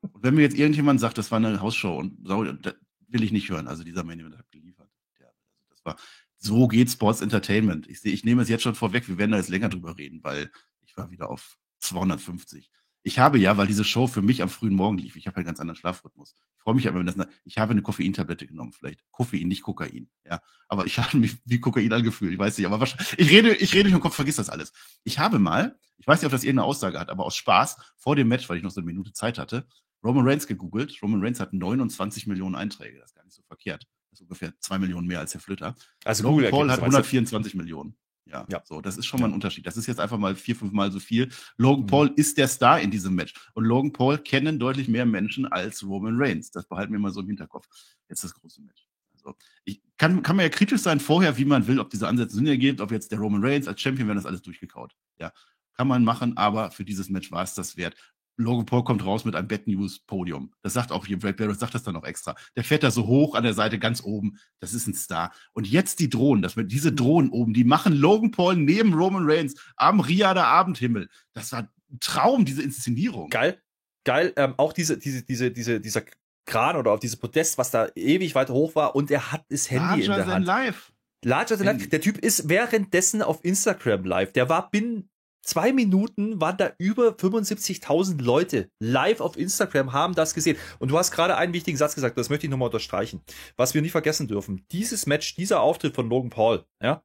Und 0.00 0.22
wenn 0.22 0.34
mir 0.34 0.42
jetzt 0.42 0.56
irgendjemand 0.56 1.00
sagt, 1.00 1.18
das 1.18 1.30
war 1.30 1.38
eine 1.38 1.60
Hausshow 1.60 1.98
und 1.98 2.16
das 2.24 2.74
will 3.08 3.22
ich 3.22 3.32
nicht 3.32 3.48
hören. 3.48 3.68
Also 3.68 3.84
dieser 3.84 4.04
Main 4.04 4.20
Event 4.20 4.38
hat 4.38 4.50
geliefert. 4.50 4.90
Ja, 5.20 5.26
also 5.26 5.66
das 5.70 5.84
war, 5.84 5.96
so 6.36 6.68
geht 6.68 6.90
Sports 6.90 7.20
Entertainment. 7.20 7.88
Ich 7.88 8.04
ich 8.04 8.24
nehme 8.24 8.42
es 8.42 8.48
jetzt 8.48 8.62
schon 8.62 8.74
vorweg. 8.74 9.08
Wir 9.08 9.18
werden 9.18 9.32
da 9.32 9.38
jetzt 9.38 9.48
länger 9.48 9.68
drüber 9.68 9.98
reden, 9.98 10.22
weil 10.22 10.50
ich 10.82 10.96
war 10.96 11.10
wieder 11.10 11.30
auf 11.30 11.58
250. 11.80 12.70
Ich 13.02 13.18
habe 13.18 13.38
ja, 13.38 13.56
weil 13.56 13.66
diese 13.66 13.84
Show 13.84 14.06
für 14.06 14.22
mich 14.22 14.42
am 14.42 14.48
frühen 14.48 14.74
Morgen 14.74 14.98
lief, 14.98 15.16
ich 15.16 15.26
habe 15.26 15.36
einen 15.36 15.46
ganz 15.46 15.60
anderen 15.60 15.76
Schlafrhythmus. 15.76 16.34
Ich 16.56 16.62
freue 16.62 16.74
mich 16.74 16.88
aber, 16.88 16.98
wenn 16.98 17.06
das, 17.06 17.16
ich 17.44 17.56
habe 17.56 17.70
eine 17.70 17.80
Koffeintablette 17.80 18.46
genommen, 18.46 18.72
vielleicht. 18.72 19.00
Koffein, 19.12 19.48
nicht 19.48 19.62
Kokain. 19.62 20.10
Ja, 20.26 20.42
aber 20.68 20.84
ich 20.84 20.98
habe 20.98 21.16
mich 21.16 21.38
wie 21.44 21.60
Kokain 21.60 21.92
angefühlt. 21.92 22.32
Ich 22.32 22.38
weiß 22.38 22.58
nicht, 22.58 22.66
aber 22.66 22.80
wahrscheinlich, 22.80 23.18
ich 23.18 23.30
rede, 23.30 23.54
ich 23.54 23.72
rede 23.72 23.84
nicht 23.84 23.94
im 23.94 24.00
Kopf, 24.00 24.16
vergiss 24.16 24.36
das 24.36 24.50
alles. 24.50 24.72
Ich 25.04 25.18
habe 25.18 25.38
mal, 25.38 25.78
ich 25.96 26.06
weiß 26.06 26.20
nicht, 26.20 26.26
ob 26.26 26.32
das 26.32 26.44
irgendeine 26.44 26.66
Aussage 26.66 26.98
hat, 26.98 27.08
aber 27.08 27.24
aus 27.24 27.36
Spaß 27.36 27.76
vor 27.96 28.16
dem 28.16 28.28
Match, 28.28 28.48
weil 28.48 28.58
ich 28.58 28.62
noch 28.62 28.70
so 28.70 28.80
eine 28.80 28.86
Minute 28.86 29.12
Zeit 29.12 29.38
hatte, 29.38 29.66
Roman 30.04 30.26
Reigns 30.26 30.46
gegoogelt. 30.46 30.96
Roman 31.02 31.22
Reigns 31.22 31.40
hat 31.40 31.52
29 31.52 32.26
Millionen 32.26 32.54
Einträge. 32.54 32.98
Das 32.98 33.10
ist 33.10 33.14
gar 33.16 33.24
nicht 33.24 33.34
so 33.34 33.42
verkehrt. 33.42 33.84
Das 34.10 34.20
ist 34.20 34.22
ungefähr 34.22 34.52
zwei 34.60 34.78
Millionen 34.78 35.06
mehr 35.06 35.20
als 35.20 35.34
Herr 35.34 35.40
Flöter. 35.40 35.74
Also 36.04 36.22
Logan 36.24 36.50
Paul 36.50 36.70
hat 36.70 36.78
Ergebnisse, 36.80 36.80
meinst 36.80 37.12
du? 37.12 37.16
124 37.16 37.54
Millionen. 37.54 37.96
Ja, 38.26 38.46
Ja. 38.50 38.62
so, 38.64 38.80
das 38.80 38.98
ist 38.98 39.06
schon 39.06 39.20
mal 39.20 39.26
ein 39.28 39.32
Unterschied. 39.32 39.66
Das 39.66 39.76
ist 39.76 39.86
jetzt 39.86 40.00
einfach 40.00 40.18
mal 40.18 40.34
vier, 40.36 40.54
fünf 40.54 40.72
Mal 40.72 40.92
so 40.92 41.00
viel. 41.00 41.30
Logan 41.56 41.86
Paul 41.86 42.12
ist 42.16 42.36
der 42.36 42.48
Star 42.48 42.80
in 42.80 42.90
diesem 42.90 43.14
Match. 43.14 43.32
Und 43.54 43.64
Logan 43.64 43.92
Paul 43.92 44.18
kennen 44.18 44.58
deutlich 44.58 44.88
mehr 44.88 45.06
Menschen 45.06 45.46
als 45.46 45.82
Roman 45.82 46.16
Reigns. 46.20 46.50
Das 46.50 46.66
behalten 46.68 46.92
wir 46.92 46.98
mal 47.00 47.10
so 47.12 47.20
im 47.20 47.26
Hinterkopf. 47.26 47.66
Jetzt 48.08 48.24
das 48.24 48.34
große 48.34 48.60
Match. 48.62 48.86
Also, 49.14 49.34
ich 49.64 49.82
kann, 49.96 50.22
kann 50.22 50.36
man 50.36 50.44
ja 50.44 50.50
kritisch 50.50 50.80
sein 50.82 51.00
vorher, 51.00 51.38
wie 51.38 51.44
man 51.44 51.66
will, 51.66 51.80
ob 51.80 51.90
diese 51.90 52.06
Ansätze 52.06 52.36
Sinn 52.36 52.46
ergibt, 52.46 52.80
ob 52.80 52.90
jetzt 52.92 53.10
der 53.12 53.18
Roman 53.18 53.42
Reigns 53.44 53.66
als 53.66 53.80
Champion, 53.80 54.08
wenn 54.08 54.16
das 54.16 54.26
alles 54.26 54.42
durchgekaut. 54.42 54.94
Ja, 55.18 55.32
kann 55.74 55.88
man 55.88 56.04
machen, 56.04 56.36
aber 56.36 56.70
für 56.70 56.84
dieses 56.84 57.08
Match 57.08 57.32
war 57.32 57.42
es 57.42 57.54
das 57.54 57.76
wert. 57.76 57.96
Logan 58.38 58.66
Paul 58.66 58.84
kommt 58.84 59.04
raus 59.04 59.24
mit 59.24 59.34
einem 59.34 59.48
Bad 59.48 59.66
News 59.66 59.98
Podium. 59.98 60.52
Das 60.62 60.72
sagt 60.72 60.92
auch 60.92 61.04
hier, 61.06 61.18
Brad 61.18 61.36
Barrett 61.36 61.58
sagt 61.58 61.74
das 61.74 61.82
dann 61.82 61.94
noch 61.94 62.04
extra. 62.04 62.36
Der 62.56 62.64
fährt 62.64 62.84
da 62.84 62.90
so 62.90 63.06
hoch 63.06 63.34
an 63.34 63.42
der 63.42 63.52
Seite 63.52 63.78
ganz 63.78 64.02
oben. 64.02 64.38
Das 64.60 64.72
ist 64.72 64.86
ein 64.86 64.94
Star. 64.94 65.32
Und 65.52 65.66
jetzt 65.66 65.98
die 65.98 66.08
Drohnen, 66.08 66.40
das 66.40 66.56
mit 66.56 66.70
diese 66.70 66.92
Drohnen 66.92 67.30
oben, 67.30 67.52
die 67.52 67.64
machen 67.64 67.92
Logan 67.94 68.30
Paul 68.30 68.56
neben 68.56 68.94
Roman 68.94 69.24
Reigns 69.28 69.54
am 69.76 70.00
Riader 70.00 70.46
Abendhimmel. 70.46 71.08
Das 71.32 71.52
war 71.52 71.60
ein 71.90 71.98
Traum, 72.00 72.44
diese 72.44 72.62
Inszenierung. 72.62 73.28
Geil, 73.28 73.60
geil. 74.04 74.32
Ähm, 74.36 74.54
auch 74.56 74.72
diese, 74.72 74.98
diese, 74.98 75.22
diese, 75.22 75.50
diese, 75.50 75.80
dieser 75.80 76.02
Kran 76.46 76.76
oder 76.76 76.92
auf 76.92 77.00
diese 77.00 77.16
Podest, 77.18 77.58
was 77.58 77.70
da 77.70 77.88
ewig 77.94 78.34
weiter 78.34 78.54
hoch 78.54 78.74
war 78.74 78.94
und 78.96 79.10
er 79.10 79.32
hat 79.32 79.44
das 79.50 79.70
Handy 79.70 80.02
in 80.02 80.06
Larger 80.06 80.14
der 80.16 80.24
than 80.24 80.34
Hand. 80.34 80.46
life. 80.46 80.92
Larger 81.24 81.56
than 81.58 81.66
life. 81.66 81.88
Der 81.88 82.00
Typ 82.00 82.18
ist 82.18 82.48
währenddessen 82.48 83.22
auf 83.22 83.44
Instagram 83.44 84.04
live. 84.04 84.32
Der 84.32 84.48
war 84.48 84.70
binnen 84.70 85.10
zwei 85.42 85.72
Minuten 85.72 86.40
waren 86.40 86.56
da 86.56 86.72
über 86.78 87.10
75.000 87.10 88.22
Leute 88.22 88.70
live 88.80 89.20
auf 89.20 89.36
Instagram, 89.36 89.92
haben 89.92 90.14
das 90.14 90.34
gesehen. 90.34 90.56
Und 90.78 90.90
du 90.90 90.98
hast 90.98 91.10
gerade 91.10 91.36
einen 91.36 91.52
wichtigen 91.52 91.76
Satz 91.76 91.94
gesagt, 91.94 92.18
das 92.18 92.30
möchte 92.30 92.46
ich 92.46 92.50
nochmal 92.50 92.68
unterstreichen. 92.68 93.22
Was 93.56 93.74
wir 93.74 93.82
nie 93.82 93.88
vergessen 93.88 94.28
dürfen, 94.28 94.64
dieses 94.72 95.06
Match, 95.06 95.34
dieser 95.34 95.60
Auftritt 95.60 95.94
von 95.94 96.08
Logan 96.08 96.30
Paul, 96.30 96.64
ja, 96.82 97.02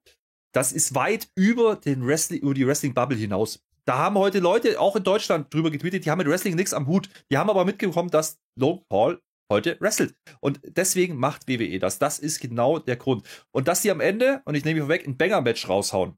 das 0.53 0.71
ist 0.71 0.93
weit 0.93 1.29
über 1.35 1.75
den 1.75 2.05
Wrestling, 2.05 2.41
über 2.41 2.53
die 2.53 2.67
Wrestling-Bubble 2.67 3.17
hinaus. 3.17 3.59
Da 3.85 3.97
haben 3.97 4.17
heute 4.17 4.39
Leute, 4.39 4.79
auch 4.79 4.95
in 4.95 5.03
Deutschland, 5.03 5.53
drüber 5.53 5.71
getweetet, 5.71 6.05
die 6.05 6.11
haben 6.11 6.19
mit 6.19 6.27
Wrestling 6.27 6.55
nichts 6.55 6.73
am 6.73 6.87
Hut. 6.87 7.09
Die 7.29 7.37
haben 7.37 7.49
aber 7.49 7.65
mitbekommen, 7.65 8.09
dass 8.09 8.39
Logan 8.57 8.85
Paul 8.87 9.21
heute 9.51 9.77
wrestelt. 9.81 10.15
Und 10.39 10.61
deswegen 10.63 11.17
macht 11.17 11.47
WWE 11.47 11.79
das. 11.79 11.99
Das 11.99 12.19
ist 12.19 12.39
genau 12.39 12.79
der 12.79 12.95
Grund. 12.95 13.27
Und 13.51 13.67
dass 13.67 13.81
die 13.81 13.91
am 13.91 13.99
Ende, 13.99 14.41
und 14.45 14.55
ich 14.55 14.63
nehme 14.63 14.79
vorweg, 14.81 15.05
ein 15.05 15.17
Banger-Match 15.17 15.67
raushauen, 15.67 16.17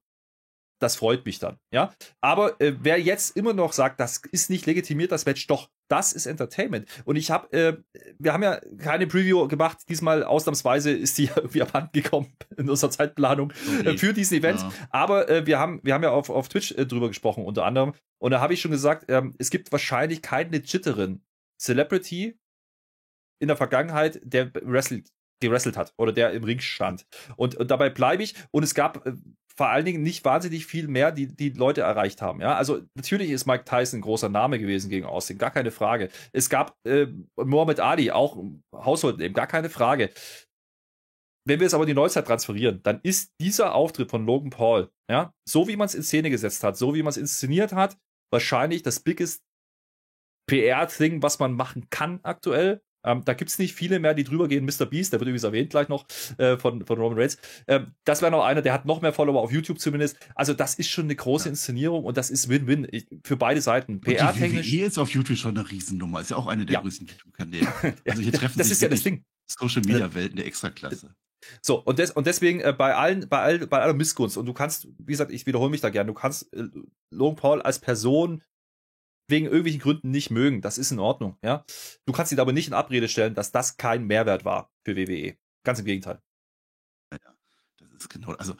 das 0.79 0.97
freut 0.97 1.25
mich 1.25 1.39
dann, 1.39 1.57
ja. 1.71 1.93
Aber 2.21 2.59
äh, 2.59 2.73
wer 2.81 2.99
jetzt 2.99 3.35
immer 3.37 3.53
noch 3.53 3.73
sagt, 3.73 3.99
das 3.99 4.21
ist 4.31 4.49
nicht 4.49 4.65
legitimiert, 4.65 5.11
das 5.11 5.25
Match, 5.25 5.47
doch, 5.47 5.69
das 5.87 6.13
ist 6.13 6.25
Entertainment. 6.25 6.87
Und 7.05 7.15
ich 7.15 7.31
habe, 7.31 7.51
äh, 7.53 7.77
wir 8.19 8.33
haben 8.33 8.43
ja 8.43 8.59
keine 8.77 9.07
Preview 9.07 9.47
gemacht, 9.47 9.77
diesmal 9.87 10.23
ausnahmsweise 10.23 10.91
ist 10.91 11.17
die 11.17 11.25
irgendwie 11.35 11.61
abhanden 11.61 11.91
gekommen 11.93 12.33
in 12.57 12.69
unserer 12.69 12.91
Zeitplanung 12.91 13.53
äh, 13.83 13.97
für 13.97 14.13
diesen 14.13 14.37
Event. 14.37 14.61
Ja. 14.61 14.71
Aber 14.89 15.29
äh, 15.29 15.45
wir 15.45 15.59
haben, 15.59 15.79
wir 15.83 15.93
haben 15.93 16.03
ja 16.03 16.11
auf, 16.11 16.29
auf 16.29 16.49
Twitch 16.49 16.71
äh, 16.71 16.85
drüber 16.85 17.07
gesprochen, 17.07 17.45
unter 17.45 17.65
anderem. 17.65 17.93
Und 18.17 18.31
da 18.31 18.41
habe 18.41 18.53
ich 18.53 18.61
schon 18.61 18.71
gesagt, 18.71 19.05
ähm, 19.07 19.35
es 19.37 19.49
gibt 19.49 19.71
wahrscheinlich 19.71 20.21
keinen 20.21 20.51
legitteren 20.51 21.23
Celebrity 21.59 22.37
in 23.39 23.47
der 23.47 23.57
Vergangenheit, 23.57 24.19
der 24.23 24.51
wrestelt, 24.55 25.09
gewrestelt 25.41 25.77
hat 25.77 25.93
oder 25.97 26.11
der 26.11 26.31
im 26.31 26.43
Ring 26.43 26.59
stand. 26.59 27.05
Und, 27.35 27.55
und 27.55 27.71
dabei 27.71 27.89
bleibe 27.89 28.23
ich. 28.23 28.35
Und 28.51 28.63
es 28.63 28.73
gab 28.73 29.05
äh, 29.05 29.13
vor 29.57 29.69
allen 29.69 29.85
Dingen 29.85 30.03
nicht 30.03 30.25
wahnsinnig 30.25 30.65
viel 30.65 30.87
mehr, 30.87 31.11
die 31.11 31.27
die 31.27 31.49
Leute 31.49 31.81
erreicht 31.81 32.21
haben. 32.21 32.41
Ja, 32.41 32.55
also 32.55 32.81
natürlich 32.95 33.29
ist 33.29 33.45
Mike 33.45 33.63
Tyson 33.65 33.99
ein 33.99 34.01
großer 34.01 34.29
Name 34.29 34.59
gewesen 34.59 34.89
gegen 34.89 35.05
Austin, 35.05 35.37
gar 35.37 35.51
keine 35.51 35.71
Frage. 35.71 36.09
Es 36.33 36.49
gab 36.49 36.75
äh, 36.85 37.07
Muhammad 37.37 37.79
Ali, 37.79 38.11
auch 38.11 38.37
Household 38.73 39.17
Name, 39.17 39.31
gar 39.31 39.47
keine 39.47 39.69
Frage. 39.69 40.11
Wenn 41.47 41.59
wir 41.59 41.67
es 41.67 41.73
aber 41.73 41.85
die 41.85 41.93
Neuzeit 41.93 42.25
transferieren, 42.25 42.81
dann 42.83 42.99
ist 43.03 43.31
dieser 43.39 43.75
Auftritt 43.75 44.09
von 44.09 44.25
Logan 44.25 44.49
Paul, 44.49 44.91
ja, 45.09 45.31
so 45.47 45.67
wie 45.67 45.75
man 45.75 45.85
es 45.85 45.95
in 45.95 46.03
Szene 46.03 46.29
gesetzt 46.29 46.63
hat, 46.63 46.75
so 46.75 46.95
wie 46.95 47.03
man 47.03 47.11
es 47.11 47.17
inszeniert 47.17 47.71
hat, 47.71 47.97
wahrscheinlich 48.33 48.81
das 48.81 48.99
biggest 48.99 49.43
PR-Thing, 50.49 51.21
was 51.21 51.39
man 51.39 51.53
machen 51.53 51.87
kann 51.89 52.19
aktuell. 52.23 52.81
Ähm, 53.05 53.21
da 53.23 53.33
gibt 53.33 53.51
es 53.51 53.59
nicht 53.59 53.73
viele 53.73 53.99
mehr, 53.99 54.13
die 54.13 54.23
drüber 54.23 54.47
gehen. 54.47 54.65
Mr. 54.65 54.85
Beast, 54.85 55.13
der 55.13 55.19
wird 55.19 55.27
übrigens 55.27 55.43
erwähnt 55.43 55.69
gleich 55.69 55.87
noch 55.87 56.05
äh, 56.37 56.57
von, 56.57 56.85
von 56.85 56.99
Roman 56.99 57.17
Reigns. 57.19 57.37
Ähm, 57.67 57.93
das 58.03 58.21
wäre 58.21 58.31
noch 58.31 58.43
einer, 58.43 58.61
der 58.61 58.73
hat 58.73 58.85
noch 58.85 59.01
mehr 59.01 59.13
Follower 59.13 59.41
auf 59.41 59.51
YouTube 59.51 59.79
zumindest. 59.79 60.17
Also, 60.35 60.53
das 60.53 60.75
ist 60.75 60.89
schon 60.89 61.05
eine 61.05 61.15
große. 61.15 61.49
Inszenierung 61.49 62.03
und 62.03 62.17
das 62.17 62.29
ist 62.31 62.49
Win-Win 62.49 62.87
Ich- 62.91 63.07
für 63.23 63.37
beide 63.37 63.61
Seiten. 63.61 64.01
PR-technisch. 64.01 64.71
WWE 64.71 64.85
ist 64.85 64.97
auf 64.97 65.09
YouTube 65.11 65.37
schon 65.37 65.57
eine 65.57 65.69
Riesennummer. 65.69 66.21
Ist 66.21 66.31
ja 66.31 66.37
auch 66.37 66.47
eine 66.47 66.65
der 66.65 66.73
Ja. 66.75 66.81
größten 66.81 67.07
YouTube-Kanäle. 67.07 67.67
Also 68.07 68.21
hier 68.21 68.33
treffen 68.33 68.57
das 68.57 68.67
sich 68.67 68.73
ist 68.77 68.81
ja 68.81 68.89
das 68.89 69.03
Ding. 69.03 69.23
Social-Media-Welten 69.47 70.35
der 70.37 70.45
Extraklasse. 70.47 71.13
So, 71.61 71.79
und, 71.83 71.99
des, 71.99 72.11
und 72.11 72.25
deswegen 72.25 72.59
äh, 72.61 72.73
bei 72.75 72.95
allen, 72.95 73.27
bei, 73.29 73.39
all, 73.39 73.67
bei 73.67 73.79
aller 73.79 73.93
Missgunst, 73.93 74.37
und 74.37 74.47
du 74.47 74.53
kannst, 74.53 74.87
wie 74.97 75.11
gesagt, 75.11 75.31
ich 75.31 75.45
wiederhole 75.45 75.69
mich 75.69 75.81
da 75.81 75.89
gern, 75.91 76.07
du 76.07 76.13
kannst 76.13 76.51
äh, 76.53 76.63
Logan 77.11 77.35
Paul 77.35 77.61
als 77.61 77.77
Person 77.79 78.41
wegen 79.27 79.45
irgendwelchen 79.45 79.81
Gründen 79.81 80.11
nicht 80.11 80.29
mögen. 80.29 80.61
Das 80.61 80.77
ist 80.77 80.91
in 80.91 80.99
Ordnung, 80.99 81.37
ja. 81.43 81.65
Du 82.05 82.13
kannst 82.13 82.31
ihn 82.31 82.39
aber 82.39 82.53
nicht 82.53 82.67
in 82.67 82.73
Abrede 82.73 83.07
stellen, 83.07 83.35
dass 83.35 83.51
das 83.51 83.77
kein 83.77 84.05
Mehrwert 84.05 84.45
war 84.45 84.71
für 84.83 84.95
WWE. 84.95 85.37
Ganz 85.63 85.79
im 85.79 85.85
Gegenteil. 85.85 86.21
Das 87.09 87.19
ist 87.99 88.09
genau, 88.09 88.31
also, 88.33 88.55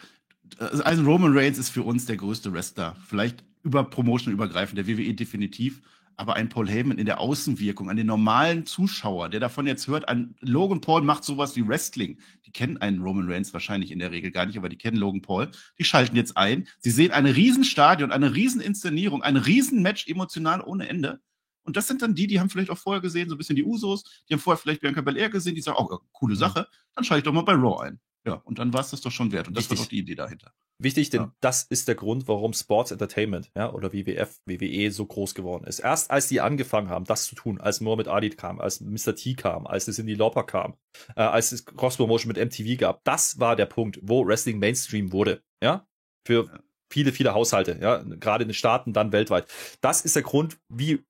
also 0.60 1.04
Roman 1.04 1.38
Reigns 1.38 1.58
ist 1.58 1.70
für 1.70 1.84
uns 1.84 2.06
der 2.06 2.18
größte 2.18 2.54
Wrestler. 2.54 2.96
Vielleicht 3.08 3.44
über 3.64 3.84
Promotion 3.84 4.34
übergreifend, 4.34 4.78
der 4.78 4.88
WWE 4.88 5.14
definitiv. 5.14 5.82
Aber 6.18 6.36
ein 6.36 6.50
Paul 6.50 6.70
Heyman 6.70 6.98
in 6.98 7.06
der 7.06 7.20
Außenwirkung, 7.20 7.90
an 7.90 7.98
den 7.98 8.08
normalen 8.08 8.66
Zuschauer, 8.66 9.30
der 9.30 9.40
davon 9.40 9.68
jetzt 9.68 9.88
hört, 9.88 10.08
an 10.08 10.36
Logan 10.40 10.82
Paul 10.82 11.02
macht 11.02 11.24
sowas 11.24 11.56
wie 11.56 11.68
Wrestling. 11.68 12.20
Die 12.46 12.52
kennen 12.52 12.78
einen 12.78 13.02
Roman 13.02 13.30
Reigns 13.30 13.54
wahrscheinlich 13.54 13.92
in 13.92 14.00
der 14.00 14.12
Regel 14.12 14.32
gar 14.32 14.46
nicht, 14.46 14.58
aber 14.58 14.70
die 14.70 14.78
kennen 14.78 14.98
Logan 14.98 15.22
Paul. 15.22 15.52
Die 15.78 15.84
schalten 15.84 16.16
jetzt 16.16 16.38
ein. 16.38 16.68
Sie 16.80 16.92
sehen 16.92 17.12
eine 17.12 17.36
Riesenstadion, 17.36 18.12
eine 18.12 18.34
Rieseninszenierung, 18.34 19.24
ein 19.24 19.38
Riesenmatch 19.38 20.08
emotional 20.08 20.62
ohne 20.62 20.88
Ende. 20.88 21.20
Und 21.64 21.76
das 21.76 21.88
sind 21.88 22.02
dann 22.02 22.16
die, 22.16 22.28
die 22.28 22.40
haben 22.40 22.50
vielleicht 22.50 22.70
auch 22.70 22.78
vorher 22.78 23.02
gesehen, 23.02 23.28
so 23.28 23.36
ein 23.36 23.38
bisschen 23.40 23.56
die 23.56 23.64
Usos, 23.64 24.04
die 24.30 24.34
haben 24.34 24.42
vorher 24.42 24.62
vielleicht 24.62 24.82
Bianca 24.82 25.02
Belair 25.02 25.30
gesehen, 25.30 25.56
die 25.56 25.62
sagen, 25.62 25.78
oh, 25.80 26.00
coole 26.14 26.36
Sache, 26.36 26.68
dann 26.94 27.04
schalte 27.04 27.20
ich 27.20 27.24
doch 27.26 27.34
mal 27.34 27.42
bei 27.42 27.54
Raw 27.54 27.84
ein. 27.84 28.00
Ja, 28.26 28.34
und 28.44 28.58
dann 28.60 28.74
war 28.74 28.82
es 28.82 28.90
das 28.90 29.02
doch 29.02 29.12
schon 29.12 29.32
wert. 29.32 29.48
Und 29.48 29.56
das 29.56 29.70
war 29.70 29.78
doch 29.78 29.86
die 29.86 30.00
Idee 30.00 30.16
dahinter. 30.16 30.52
Wichtig, 30.82 31.10
denn 31.10 31.22
Ja. 31.22 31.36
das 31.42 31.64
ist 31.64 31.88
der 31.88 31.96
Grund, 31.96 32.28
warum 32.28 32.54
Sports 32.54 32.92
Entertainment, 32.92 33.52
ja, 33.56 33.72
oder 33.72 33.94
WWF, 33.94 34.40
WWE 34.46 34.92
so 34.92 35.06
groß 35.06 35.36
geworden 35.36 35.66
ist. 35.66 35.80
Erst 35.80 36.12
als 36.12 36.28
die 36.28 36.42
angefangen 36.42 36.90
haben, 36.90 37.06
das 37.06 37.26
zu 37.28 37.36
tun, 37.36 37.62
als 37.62 37.80
Muhammad 37.82 38.08
Ali 38.08 38.30
kam, 38.32 38.60
als 38.60 38.82
Mr. 38.82 39.16
T 39.16 39.36
kam, 39.36 39.68
als 39.68 39.88
es 39.88 40.00
in 40.00 40.08
die 40.08 40.16
Lauper 40.16 40.44
kam, 40.44 40.76
äh, 41.16 41.22
als 41.22 41.52
es 41.52 41.66
Cross 41.66 41.98
Promotion 41.98 42.28
mit 42.28 42.38
MTV 42.38 42.78
gab, 42.78 43.04
das 43.06 43.40
war 43.40 43.56
der 43.56 43.68
Punkt, 43.68 44.00
wo 44.02 44.26
Wrestling 44.26 44.60
Mainstream 44.60 45.12
wurde, 45.14 45.44
ja. 45.64 45.88
Für 46.28 46.46
Ja. 46.48 46.60
viele, 46.92 47.12
viele 47.14 47.34
Haushalte, 47.36 47.78
ja, 47.82 47.98
gerade 48.04 48.44
in 48.44 48.50
den 48.50 48.54
Staaten, 48.56 48.92
dann 48.92 49.12
weltweit. 49.12 49.48
Das 49.82 50.02
ist 50.02 50.16
der 50.16 50.24
Grund, 50.24 50.58
wie 50.68 51.06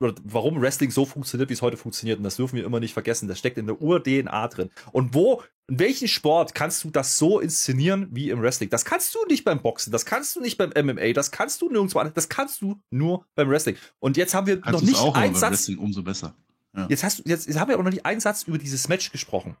oder 0.00 0.14
warum 0.24 0.60
Wrestling 0.60 0.90
so 0.90 1.04
funktioniert, 1.04 1.50
wie 1.50 1.54
es 1.54 1.62
heute 1.62 1.76
funktioniert. 1.76 2.18
Und 2.18 2.24
das 2.24 2.36
dürfen 2.36 2.56
wir 2.56 2.64
immer 2.64 2.80
nicht 2.80 2.94
vergessen. 2.94 3.28
Das 3.28 3.38
steckt 3.38 3.58
in 3.58 3.66
der 3.66 3.80
Ur-DNA 3.80 4.48
drin. 4.48 4.70
Und 4.92 5.14
wo, 5.14 5.42
in 5.68 5.78
welchem 5.78 6.08
Sport 6.08 6.54
kannst 6.54 6.82
du 6.84 6.90
das 6.90 7.18
so 7.18 7.38
inszenieren 7.38 8.08
wie 8.10 8.30
im 8.30 8.40
Wrestling? 8.40 8.70
Das 8.70 8.84
kannst 8.84 9.14
du 9.14 9.18
nicht 9.28 9.44
beim 9.44 9.60
Boxen, 9.60 9.92
das 9.92 10.06
kannst 10.06 10.34
du 10.36 10.40
nicht 10.40 10.56
beim 10.56 10.70
MMA, 10.70 11.12
das 11.12 11.30
kannst 11.30 11.60
du 11.60 11.68
nirgendwo 11.70 11.98
anders, 11.98 12.14
das 12.14 12.28
kannst 12.30 12.62
du 12.62 12.80
nur 12.90 13.26
beim 13.34 13.50
Wrestling. 13.50 13.76
Und 13.98 14.16
jetzt 14.16 14.34
haben 14.34 14.46
wir 14.46 14.60
Kannst 14.60 14.80
noch 14.80 14.88
nicht 14.88 15.16
einen 15.16 15.34
Satz. 15.34 15.52
Wrestling 15.52 15.78
umso 15.78 16.02
besser. 16.02 16.34
Ja. 16.74 16.86
Jetzt, 16.88 17.04
hast 17.04 17.18
du, 17.18 17.22
jetzt, 17.26 17.46
jetzt 17.46 17.58
haben 17.58 17.68
wir 17.68 17.78
auch 17.78 17.82
noch 17.82 17.90
nicht 17.90 18.06
einen 18.06 18.20
Satz 18.20 18.44
über 18.44 18.56
dieses 18.56 18.88
Match 18.88 19.12
gesprochen. 19.12 19.56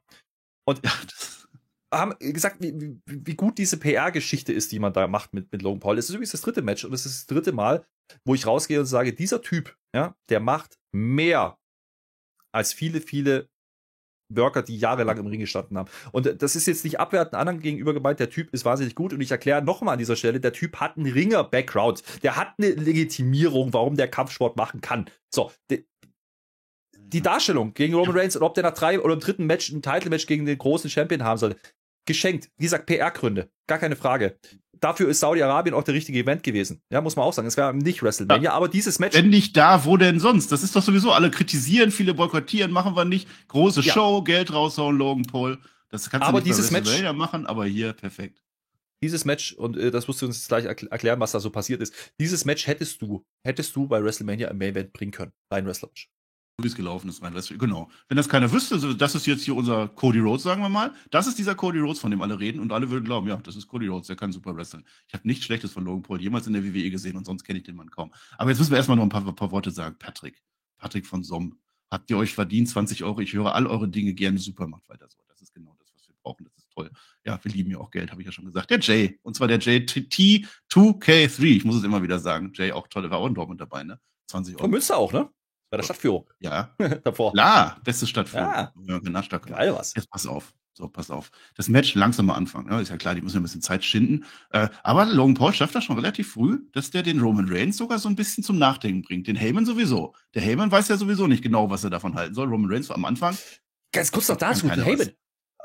Und 0.64 0.80
Ja, 0.84 0.92
haben 1.92 2.14
gesagt, 2.18 2.56
wie, 2.60 2.72
wie, 2.80 3.00
wie 3.04 3.34
gut 3.34 3.58
diese 3.58 3.76
PR-Geschichte 3.76 4.52
ist, 4.52 4.72
die 4.72 4.78
man 4.78 4.92
da 4.92 5.06
macht 5.06 5.34
mit, 5.34 5.50
mit 5.52 5.60
Logan 5.60 5.80
Paul. 5.80 5.98
Es 5.98 6.08
ist 6.08 6.14
übrigens 6.14 6.30
das 6.30 6.40
dritte 6.40 6.62
Match 6.62 6.84
und 6.84 6.92
es 6.92 7.04
ist 7.04 7.18
das 7.18 7.26
dritte 7.26 7.52
Mal, 7.52 7.84
wo 8.24 8.34
ich 8.34 8.46
rausgehe 8.46 8.80
und 8.80 8.86
sage, 8.86 9.12
dieser 9.12 9.42
Typ, 9.42 9.76
ja, 9.94 10.14
der 10.28 10.40
macht 10.40 10.78
mehr 10.92 11.58
als 12.52 12.72
viele, 12.72 13.00
viele 13.00 13.48
Worker, 14.30 14.62
die 14.62 14.78
jahrelang 14.78 15.18
im 15.18 15.26
Ring 15.26 15.40
gestanden 15.40 15.76
haben. 15.76 15.90
Und 16.12 16.42
das 16.42 16.56
ist 16.56 16.66
jetzt 16.66 16.84
nicht 16.84 17.00
abwertend 17.00 17.34
anderen 17.34 17.60
gegenüber 17.60 17.92
gemeint, 17.92 18.20
der 18.20 18.30
Typ 18.30 18.52
ist 18.52 18.64
wahnsinnig 18.64 18.94
gut 18.94 19.12
und 19.12 19.20
ich 19.20 19.30
erkläre 19.30 19.62
nochmal 19.62 19.94
an 19.94 19.98
dieser 19.98 20.16
Stelle, 20.16 20.40
der 20.40 20.52
Typ 20.52 20.76
hat 20.76 20.96
einen 20.96 21.12
Ringer-Background. 21.12 22.02
Der 22.22 22.36
hat 22.36 22.54
eine 22.58 22.70
Legitimierung, 22.70 23.72
warum 23.72 23.96
der 23.96 24.08
Kampfsport 24.08 24.56
machen 24.56 24.80
kann. 24.80 25.10
So, 25.34 25.50
de, 25.70 25.84
die 26.96 27.22
Darstellung 27.22 27.74
gegen 27.74 27.94
Roman 27.94 28.16
Reigns 28.16 28.36
und 28.36 28.42
ob 28.42 28.54
der 28.54 28.62
nach 28.62 28.74
drei 28.74 29.00
oder 29.00 29.14
im 29.14 29.20
dritten 29.20 29.46
Match 29.46 29.70
ein 29.70 29.82
Title-Match 29.82 30.26
gegen 30.26 30.46
den 30.46 30.58
großen 30.58 30.88
Champion 30.88 31.24
haben 31.24 31.38
soll. 31.38 31.56
Geschenkt. 32.06 32.50
Wie 32.56 32.64
gesagt, 32.64 32.86
PR-Gründe. 32.86 33.50
Gar 33.66 33.78
keine 33.78 33.96
Frage. 33.96 34.38
Dafür 34.80 35.08
ist 35.08 35.20
Saudi-Arabien 35.20 35.74
auch 35.74 35.82
der 35.82 35.94
richtige 35.94 36.18
Event 36.18 36.42
gewesen. 36.42 36.80
Ja, 36.90 37.00
muss 37.00 37.14
man 37.16 37.24
auch 37.26 37.32
sagen. 37.32 37.46
Es 37.46 37.56
war 37.56 37.72
nicht 37.72 38.02
WrestleMania, 38.02 38.42
ja. 38.50 38.52
aber 38.52 38.68
dieses 38.68 38.98
Match. 38.98 39.16
wenn 39.16 39.28
nicht 39.28 39.56
da, 39.56 39.84
wo 39.84 39.96
denn 39.96 40.18
sonst? 40.20 40.50
Das 40.52 40.62
ist 40.62 40.74
doch 40.74 40.82
sowieso, 40.82 41.12
alle 41.12 41.30
kritisieren, 41.30 41.90
viele 41.90 42.14
boykottieren, 42.14 42.72
machen 42.72 42.96
wir 42.96 43.04
nicht. 43.04 43.28
Große 43.48 43.82
Ja. 43.82 43.92
Show, 43.92 44.22
Geld 44.22 44.52
raushauen, 44.52 44.96
Logan 44.96 45.24
Paul. 45.24 45.58
Das 45.90 46.08
kannst 46.08 46.26
Aber 46.26 46.40
du 46.40 46.44
nicht 46.46 46.56
dieses 46.56 46.70
bei 46.70 46.78
Match- 46.78 46.86
WrestleMania 46.88 47.12
machen, 47.12 47.46
aber 47.46 47.66
hier 47.66 47.92
perfekt. 47.92 48.42
dieses 49.02 49.24
Match, 49.24 49.52
und 49.52 49.76
äh, 49.76 49.90
das 49.90 50.06
musst 50.08 50.22
du 50.22 50.26
uns 50.26 50.36
jetzt 50.36 50.48
gleich 50.48 50.64
erkl 50.64 50.86
erklären, 50.88 51.20
was 51.20 51.32
da 51.32 51.40
so 51.40 51.50
passiert 51.50 51.80
ist. 51.82 51.94
Dieses 52.20 52.44
Match 52.44 52.66
hättest 52.66 53.02
du, 53.02 53.24
hättest 53.44 53.74
du 53.76 53.86
bei 53.88 54.02
WrestleMania 54.02 54.48
im 54.48 54.58
Main 54.58 54.70
Event 54.70 54.92
bringen 54.92 55.10
können. 55.12 55.32
Dein 55.50 55.66
Wrestler-Match. 55.66 56.08
Wie 56.62 56.68
es 56.68 56.74
gelaufen 56.74 57.08
ist, 57.08 57.22
rein. 57.22 57.34
Genau. 57.58 57.90
Wenn 58.08 58.16
das 58.16 58.28
keiner 58.28 58.50
wüsste, 58.52 58.78
so, 58.78 58.92
das 58.92 59.14
ist 59.14 59.26
jetzt 59.26 59.42
hier 59.44 59.54
unser 59.56 59.88
Cody 59.88 60.18
Rhodes, 60.18 60.42
sagen 60.42 60.62
wir 60.62 60.68
mal. 60.68 60.92
Das 61.10 61.26
ist 61.26 61.38
dieser 61.38 61.54
Cody 61.54 61.78
Rhodes, 61.78 62.00
von 62.00 62.10
dem 62.10 62.22
alle 62.22 62.38
reden 62.38 62.60
und 62.60 62.72
alle 62.72 62.90
würden 62.90 63.04
glauben, 63.04 63.28
ja, 63.28 63.36
das 63.36 63.56
ist 63.56 63.66
Cody 63.68 63.86
Rhodes, 63.86 64.08
der 64.08 64.16
kann 64.16 64.32
super 64.32 64.56
wresteln. 64.56 64.84
Ich 65.08 65.14
habe 65.14 65.26
nichts 65.26 65.44
Schlechtes 65.44 65.72
von 65.72 65.84
Logan 65.84 66.02
Paul 66.02 66.20
jemals 66.20 66.46
in 66.46 66.52
der 66.52 66.64
WWE 66.64 66.90
gesehen 66.90 67.16
und 67.16 67.26
sonst 67.26 67.44
kenne 67.44 67.58
ich 67.58 67.64
den 67.64 67.76
Mann 67.76 67.90
kaum. 67.90 68.12
Aber 68.38 68.50
jetzt 68.50 68.58
müssen 68.58 68.70
wir 68.70 68.76
erstmal 68.76 68.96
noch 68.96 69.04
ein 69.04 69.08
paar, 69.08 69.32
paar 69.34 69.50
Worte 69.50 69.70
sagen. 69.70 69.96
Patrick, 69.98 70.42
Patrick 70.78 71.06
von 71.06 71.22
Somm, 71.22 71.58
habt 71.90 72.10
ihr 72.10 72.16
euch 72.16 72.34
verdient, 72.34 72.68
20 72.68 73.04
Euro, 73.04 73.20
ich 73.20 73.32
höre 73.32 73.54
all 73.54 73.66
eure 73.66 73.88
Dinge 73.88 74.14
gerne, 74.14 74.38
super, 74.38 74.66
macht 74.66 74.88
weiter 74.88 75.08
so. 75.08 75.18
Das 75.28 75.40
ist 75.40 75.52
genau 75.54 75.74
das, 75.78 75.92
was 75.94 76.08
wir 76.08 76.14
brauchen, 76.22 76.44
das 76.44 76.56
ist 76.56 76.70
toll. 76.70 76.90
Ja, 77.24 77.38
wir 77.42 77.52
lieben 77.52 77.70
ja 77.70 77.78
auch 77.78 77.90
Geld, 77.90 78.10
habe 78.10 78.22
ich 78.22 78.26
ja 78.26 78.32
schon 78.32 78.44
gesagt. 78.44 78.70
Der 78.70 78.78
Jay, 78.80 79.18
und 79.22 79.34
zwar 79.34 79.48
der 79.48 79.58
Jay 79.58 79.78
T2K3, 79.78 81.42
ich 81.44 81.64
muss 81.64 81.76
es 81.76 81.84
immer 81.84 82.02
wieder 82.02 82.18
sagen. 82.18 82.52
Jay 82.54 82.72
auch 82.72 82.88
tolle, 82.88 83.10
war 83.10 83.18
auch 83.18 83.26
in 83.26 83.34
Dortmund 83.34 83.60
dabei, 83.60 83.84
ne? 83.84 84.00
20 84.28 84.54
Euro. 84.54 84.64
Und 84.64 84.70
Münster 84.70 84.96
auch, 84.96 85.12
ne? 85.12 85.28
Bei 85.70 85.76
der 85.76 85.84
Stadtführung. 85.84 86.28
Ja, 86.40 86.74
Davor. 87.04 87.32
Klar, 87.32 87.80
beste 87.84 88.06
Stadt 88.06 88.28
für 88.28 88.38
Ja. 88.38 88.72
ja, 88.86 88.98
genau, 88.98 89.22
stark. 89.22 89.46
Geil 89.46 89.74
was. 89.74 89.94
Jetzt 89.94 90.10
pass 90.10 90.26
auf. 90.26 90.52
So, 90.72 90.88
pass 90.88 91.10
auf. 91.10 91.30
Das 91.56 91.68
Match 91.68 91.94
langsam 91.94 92.30
am 92.30 92.36
Anfang. 92.36 92.66
Ne? 92.66 92.80
Ist 92.80 92.88
ja 92.90 92.96
klar, 92.96 93.14
die 93.14 93.20
müssen 93.20 93.34
ja 93.36 93.40
ein 93.40 93.42
bisschen 93.44 93.60
Zeit 93.60 93.84
schinden. 93.84 94.24
Äh, 94.50 94.68
aber 94.82 95.04
Logan 95.04 95.34
Paul 95.34 95.52
schafft 95.52 95.74
das 95.74 95.84
schon 95.84 95.96
relativ 95.96 96.32
früh, 96.32 96.60
dass 96.72 96.90
der 96.90 97.02
den 97.02 97.20
Roman 97.20 97.46
Reigns 97.48 97.76
sogar 97.76 97.98
so 97.98 98.08
ein 98.08 98.16
bisschen 98.16 98.42
zum 98.44 98.58
Nachdenken 98.58 99.02
bringt. 99.02 99.26
Den 99.26 99.36
Heyman 99.36 99.66
sowieso. 99.66 100.14
Der 100.34 100.42
Heyman 100.42 100.70
weiß 100.70 100.88
ja 100.88 100.96
sowieso 100.96 101.26
nicht 101.26 101.42
genau, 101.42 101.70
was 101.70 101.84
er 101.84 101.90
davon 101.90 102.14
halten 102.14 102.34
soll. 102.34 102.48
Roman 102.48 102.70
Reigns 102.72 102.88
war 102.88 102.96
am 102.96 103.04
Anfang. 103.04 103.36
Ganz 103.92 104.10
kurz 104.12 104.28
noch 104.28 104.36
dazu, 104.36 104.70
Heyman. 104.70 105.10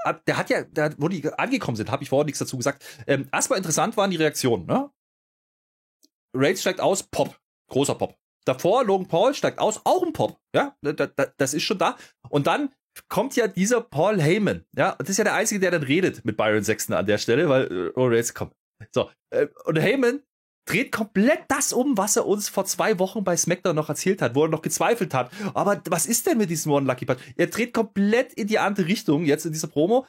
hat- 0.04 0.28
Der 0.28 0.38
hat 0.38 0.50
ja, 0.50 0.64
der, 0.64 0.94
wo 0.98 1.08
die 1.08 1.28
angekommen 1.34 1.78
sind, 1.78 1.92
habe 1.92 2.04
ich 2.04 2.10
vorher 2.10 2.26
nichts 2.26 2.40
dazu 2.40 2.58
gesagt. 2.58 2.84
Ähm, 3.08 3.28
erstmal 3.32 3.58
interessant 3.58 3.96
waren 3.98 4.12
die 4.12 4.18
Reaktionen, 4.18 4.66
ne? 4.66 4.90
Reigns 6.34 6.62
steigt 6.62 6.82
aus, 6.82 7.04
Pop. 7.04 7.40
Großer 7.70 7.96
Pop. 7.96 8.18
Davor, 8.46 8.84
Logan 8.84 9.08
Paul 9.08 9.34
steigt 9.34 9.60
aus, 9.60 9.82
auch 9.84 10.04
ein 10.04 10.14
Pop. 10.14 10.40
Ja, 10.56 10.76
da, 10.82 10.94
da, 10.94 11.28
das 11.38 11.54
ist 11.54 11.64
schon 11.64 11.78
da. 11.78 11.98
Und 12.30 12.48
dann 12.48 12.70
kommt 13.10 13.36
ja 13.36 13.48
dieser 13.48 13.82
Paul 13.82 14.22
Heyman. 14.22 14.66
Ja, 14.76 14.96
das 15.00 15.10
ist 15.10 15.18
ja 15.18 15.24
der 15.24 15.34
Einzige, 15.34 15.60
der 15.60 15.72
dann 15.72 15.84
redet 15.84 16.24
mit 16.24 16.38
Byron 16.38 16.64
Sexton 16.64 16.96
an 16.96 17.06
der 17.06 17.18
Stelle, 17.18 17.50
weil 17.50 17.72
äh, 17.72 17.92
oh, 17.96 18.08
Reigns 18.08 18.34
kommt. 18.34 18.54
So, 18.94 19.10
äh, 19.32 19.48
und 19.66 19.78
Heyman 19.78 20.22
dreht 20.68 20.92
komplett 20.92 21.44
das 21.48 21.74
um, 21.74 21.98
was 21.98 22.16
er 22.16 22.26
uns 22.26 22.50
vor 22.50 22.66
zwei 22.66 22.98
Wochen 23.00 23.24
bei 23.24 23.38
SmackDown 23.38 23.76
noch 23.76 23.90
erzählt 23.90 24.22
hat, 24.22 24.36
wo 24.36 24.44
er 24.44 24.50
noch 24.50 24.62
gezweifelt 24.62 25.14
hat. 25.14 25.32
Aber 25.54 25.82
was 25.90 26.06
ist 26.06 26.26
denn 26.28 26.38
mit 26.38 26.50
diesem 26.50 26.72
One 26.72 26.88
Lucky 26.88 27.06
Punch? 27.06 27.20
Er 27.36 27.48
dreht 27.48 27.74
komplett 27.74 28.34
in 28.34 28.48
die 28.48 28.60
andere 28.60 28.88
Richtung 28.88 29.26
jetzt 29.26 29.46
in 29.46 29.52
dieser 29.52 29.68
Promo, 29.68 30.08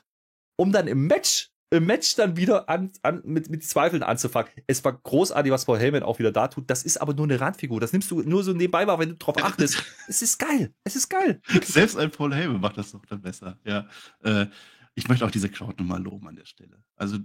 um 0.58 0.72
dann 0.72 0.88
im 0.88 1.06
Match, 1.06 1.50
im 1.76 1.86
Match 1.86 2.14
dann 2.16 2.36
wieder 2.36 2.68
an, 2.68 2.90
an, 3.02 3.22
mit, 3.24 3.50
mit 3.50 3.64
Zweifeln 3.64 4.02
anzufangen. 4.02 4.50
Es 4.66 4.84
war 4.84 4.92
großartig, 4.92 5.52
was 5.52 5.64
Paul 5.64 5.78
Heyman 5.78 6.02
auch 6.02 6.18
wieder 6.18 6.32
da 6.32 6.48
tut. 6.48 6.68
Das 6.70 6.82
ist 6.82 6.98
aber 6.98 7.14
nur 7.14 7.24
eine 7.24 7.40
Randfigur. 7.40 7.80
Das 7.80 7.92
nimmst 7.92 8.10
du 8.10 8.22
nur 8.22 8.42
so 8.42 8.52
nebenbei 8.52 8.86
wahr, 8.86 8.98
wenn 8.98 9.10
du 9.10 9.16
drauf 9.16 9.42
achtest. 9.42 9.82
es 10.08 10.22
ist 10.22 10.38
geil. 10.38 10.72
Es 10.84 10.96
ist 10.96 11.08
geil. 11.08 11.40
Selbst 11.62 11.96
ein 11.96 12.10
Paul 12.10 12.34
Heyman 12.34 12.60
macht 12.60 12.78
das 12.78 12.92
doch 12.92 13.04
dann 13.06 13.22
besser. 13.22 13.58
Ja. 13.64 13.86
Äh, 14.22 14.46
ich 14.94 15.08
möchte 15.08 15.24
auch 15.24 15.30
diese 15.30 15.48
Crowd 15.48 15.74
nochmal 15.78 16.02
loben 16.02 16.26
an 16.26 16.36
der 16.36 16.46
Stelle. 16.46 16.82
Also 16.96 17.18